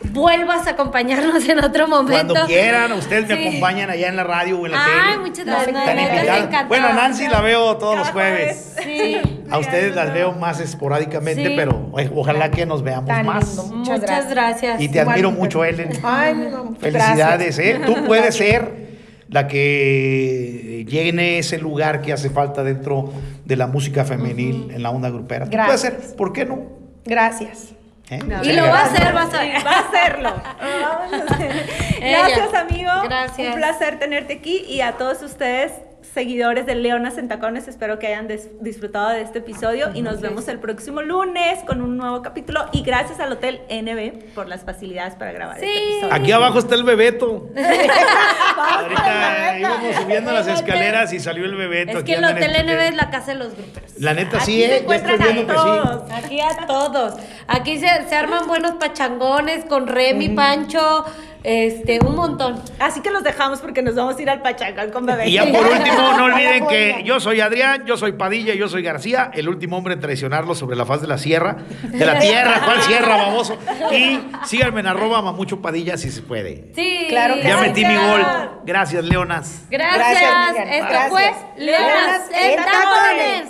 vuelvas 0.03 0.65
a 0.67 0.71
acompañarnos 0.71 1.47
en 1.47 1.63
otro 1.63 1.87
momento. 1.87 2.33
Cuando 2.33 2.47
quieran, 2.47 2.91
ustedes 2.93 3.27
me 3.27 3.47
acompañan 3.47 3.89
allá 3.89 4.07
en 4.07 4.15
la 4.15 4.23
radio 4.23 4.59
o 4.59 4.65
en 4.65 4.71
la 4.71 4.83
Ay, 4.85 4.91
tele. 5.11 5.17
muchas 5.19 5.45
Nos 5.45 5.67
gracias. 5.67 6.67
Bueno, 6.67 6.93
Nancy 6.93 7.27
la 7.27 7.41
veo 7.41 7.77
todos 7.77 7.97
los 7.97 8.09
jueves. 8.09 8.75
Sí. 8.83 9.17
A 9.49 9.57
ustedes 9.57 9.95
las 9.95 10.13
veo 10.13 10.31
más 10.33 10.59
esporádicamente, 10.59 11.47
Sí. 11.47 11.53
pero 11.55 11.91
eh, 11.97 12.09
ojalá 12.15 12.49
que 12.51 12.65
nos 12.65 12.81
veamos 12.83 13.07
Tan 13.07 13.25
más. 13.25 13.47
lindo. 13.47 13.63
Muchas, 13.75 13.99
Muchas 14.01 14.29
gracias. 14.29 14.81
Y 14.81 14.89
te 14.89 14.99
admiro 15.01 15.31
mucho, 15.31 15.63
Ellen. 15.65 15.89
Ay, 16.03 16.33
mi 16.35 16.47
mamá. 16.47 16.71
Felicidades, 16.79 17.57
Gracias. 17.57 17.59
¿eh? 17.59 17.81
Tú 17.85 17.95
puedes 18.07 18.35
ser 18.35 18.89
la 19.27 19.47
que 19.47 20.85
llene 20.87 21.37
ese 21.39 21.57
lugar 21.59 22.01
que 22.01 22.13
hace 22.13 22.29
falta 22.29 22.63
dentro 22.63 23.11
de 23.45 23.55
la 23.55 23.67
música 23.67 24.03
femenil 24.05 24.71
en 24.73 24.81
la 24.81 24.89
onda 24.89 25.09
grupera. 25.09 25.45
Tú 25.45 25.51
puedes 25.51 25.81
Gracias. 25.83 26.03
ser, 26.07 26.15
¿por 26.15 26.33
qué 26.33 26.45
no? 26.45 26.61
Gracias. 27.05 27.73
¿Eh? 28.11 28.19
Y 28.43 28.53
lo 28.53 28.63
va 28.63 28.79
a 28.79 28.85
hacer, 28.85 29.13
vas 29.13 29.33
a 29.33 29.43
va 29.63 29.71
a 29.71 29.79
hacerlo. 29.79 30.33
Vamos 30.59 31.13
a 31.13 31.33
hacer. 31.33 31.69
Ella. 32.01 32.27
Gracias, 32.27 32.53
amigo. 32.55 32.91
Gracias. 33.03 33.47
Un 33.49 33.55
placer 33.55 33.99
tenerte 33.99 34.33
aquí 34.33 34.65
y 34.67 34.81
a 34.81 34.93
todos 34.93 35.21
ustedes, 35.21 35.73
seguidores 36.13 36.65
de 36.65 36.75
Leonas 36.75 37.17
en 37.17 37.27
Tacones, 37.27 37.67
espero 37.67 37.99
que 37.99 38.07
hayan 38.07 38.27
disfrutado 38.61 39.09
de 39.09 39.21
este 39.21 39.39
episodio 39.39 39.89
y 39.93 40.01
nos 40.01 40.21
vemos 40.21 40.47
el 40.47 40.59
próximo 40.59 41.01
lunes 41.01 41.59
con 41.67 41.81
un 41.81 41.97
nuevo 41.97 42.21
capítulo 42.21 42.65
y 42.71 42.81
gracias 42.81 43.19
al 43.19 43.31
Hotel 43.31 43.61
NB 43.69 44.33
por 44.33 44.47
las 44.47 44.61
facilidades 44.63 45.15
para 45.15 45.31
grabar 45.31 45.59
Sí. 45.59 45.65
este 45.67 45.91
episodio. 45.93 46.13
Aquí 46.13 46.31
abajo 46.31 46.59
está 46.59 46.75
el 46.75 46.83
bebeto. 46.83 47.47
Vamos, 47.55 48.81
Ahorita 48.83 49.59
íbamos 49.59 49.95
subiendo 49.95 50.31
las 50.31 50.47
escaleras 50.47 51.13
y 51.13 51.19
salió 51.19 51.45
el 51.45 51.55
bebeto. 51.55 51.91
Es 51.91 51.97
Aquí 51.97 52.11
que 52.13 52.17
el 52.17 52.25
Hotel 52.25 52.55
el- 52.55 52.65
NB 52.67 52.79
es 52.89 52.95
la 52.95 53.09
casa 53.09 53.33
de 53.33 53.39
los 53.39 53.55
gruperos. 53.55 53.91
La 53.99 54.13
neta 54.13 54.37
Aquí 54.37 54.45
sí, 54.45 54.61
se 54.61 54.65
¿eh? 54.65 54.69
Ya 54.69 54.75
estoy 54.77 54.95
encuentran 54.97 55.33
viendo 55.35 55.53
a 55.53 55.55
que 55.55 55.61
sí. 55.61 55.67
todos. 55.67 56.11
Aquí 56.11 56.41
a 56.41 56.65
todos. 56.67 57.13
Aquí 57.47 57.79
se, 57.79 57.87
se 58.09 58.15
arman 58.15 58.47
buenos 58.47 58.71
pachangones 58.73 59.65
con 59.65 59.87
Remy, 59.87 60.29
Pancho, 60.29 61.05
Este, 61.43 61.99
un 62.05 62.15
montón. 62.15 62.61
Así 62.79 63.01
que 63.01 63.11
los 63.11 63.23
dejamos 63.23 63.59
porque 63.59 63.81
nos 63.81 63.95
vamos 63.95 64.17
a 64.17 64.21
ir 64.21 64.29
al 64.29 64.41
Pachacán 64.41 64.91
con 64.91 65.05
bebé. 65.05 65.29
Y 65.29 65.33
ya 65.33 65.45
por 65.45 65.65
último, 65.71 66.13
no 66.17 66.25
olviden 66.25 66.67
que 66.67 67.01
yo 67.05 67.19
soy 67.21 67.39
Adrián, 67.39 67.85
yo 67.85 67.95
soy 67.95 68.11
Padilla, 68.11 68.53
yo 68.55 68.67
soy 68.67 68.83
García, 68.83 69.31
el 69.33 69.47
último 69.47 69.77
hombre 69.77 69.93
en 69.93 70.01
traicionarlo 70.01 70.53
sobre 70.53 70.75
la 70.75 70.85
faz 70.85 71.01
de 71.01 71.07
la 71.07 71.17
sierra. 71.17 71.55
De 71.83 72.05
la 72.05 72.19
tierra, 72.19 72.61
¿cuál 72.65 72.81
sierra, 72.81 73.15
baboso? 73.15 73.57
Y 73.91 74.19
síganme 74.45 74.81
en 74.81 74.87
arroba 74.87 75.21
mamucho 75.21 75.61
Padilla 75.61 75.97
si 75.97 76.11
se 76.11 76.21
puede. 76.21 76.71
Sí. 76.75 77.05
Claro 77.09 77.35
que 77.35 77.43
Ya 77.43 77.55
sí. 77.55 77.61
metí 77.61 77.85
mi 77.85 77.95
gol. 77.95 78.21
Gracias, 78.65 79.03
Leonas. 79.05 79.61
Gracias. 79.69 80.55
Esto 80.69 80.87
Gracias. 80.89 81.09
fue 81.09 81.31
Leonas 81.57 82.21
en 82.33 82.49
en 82.51 82.65
Tacones. 82.65 83.49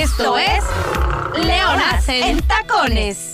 Esto 0.00 0.38
es 0.38 0.64
Leonas 1.44 2.08
en 2.08 2.40
Tacones. 2.42 3.32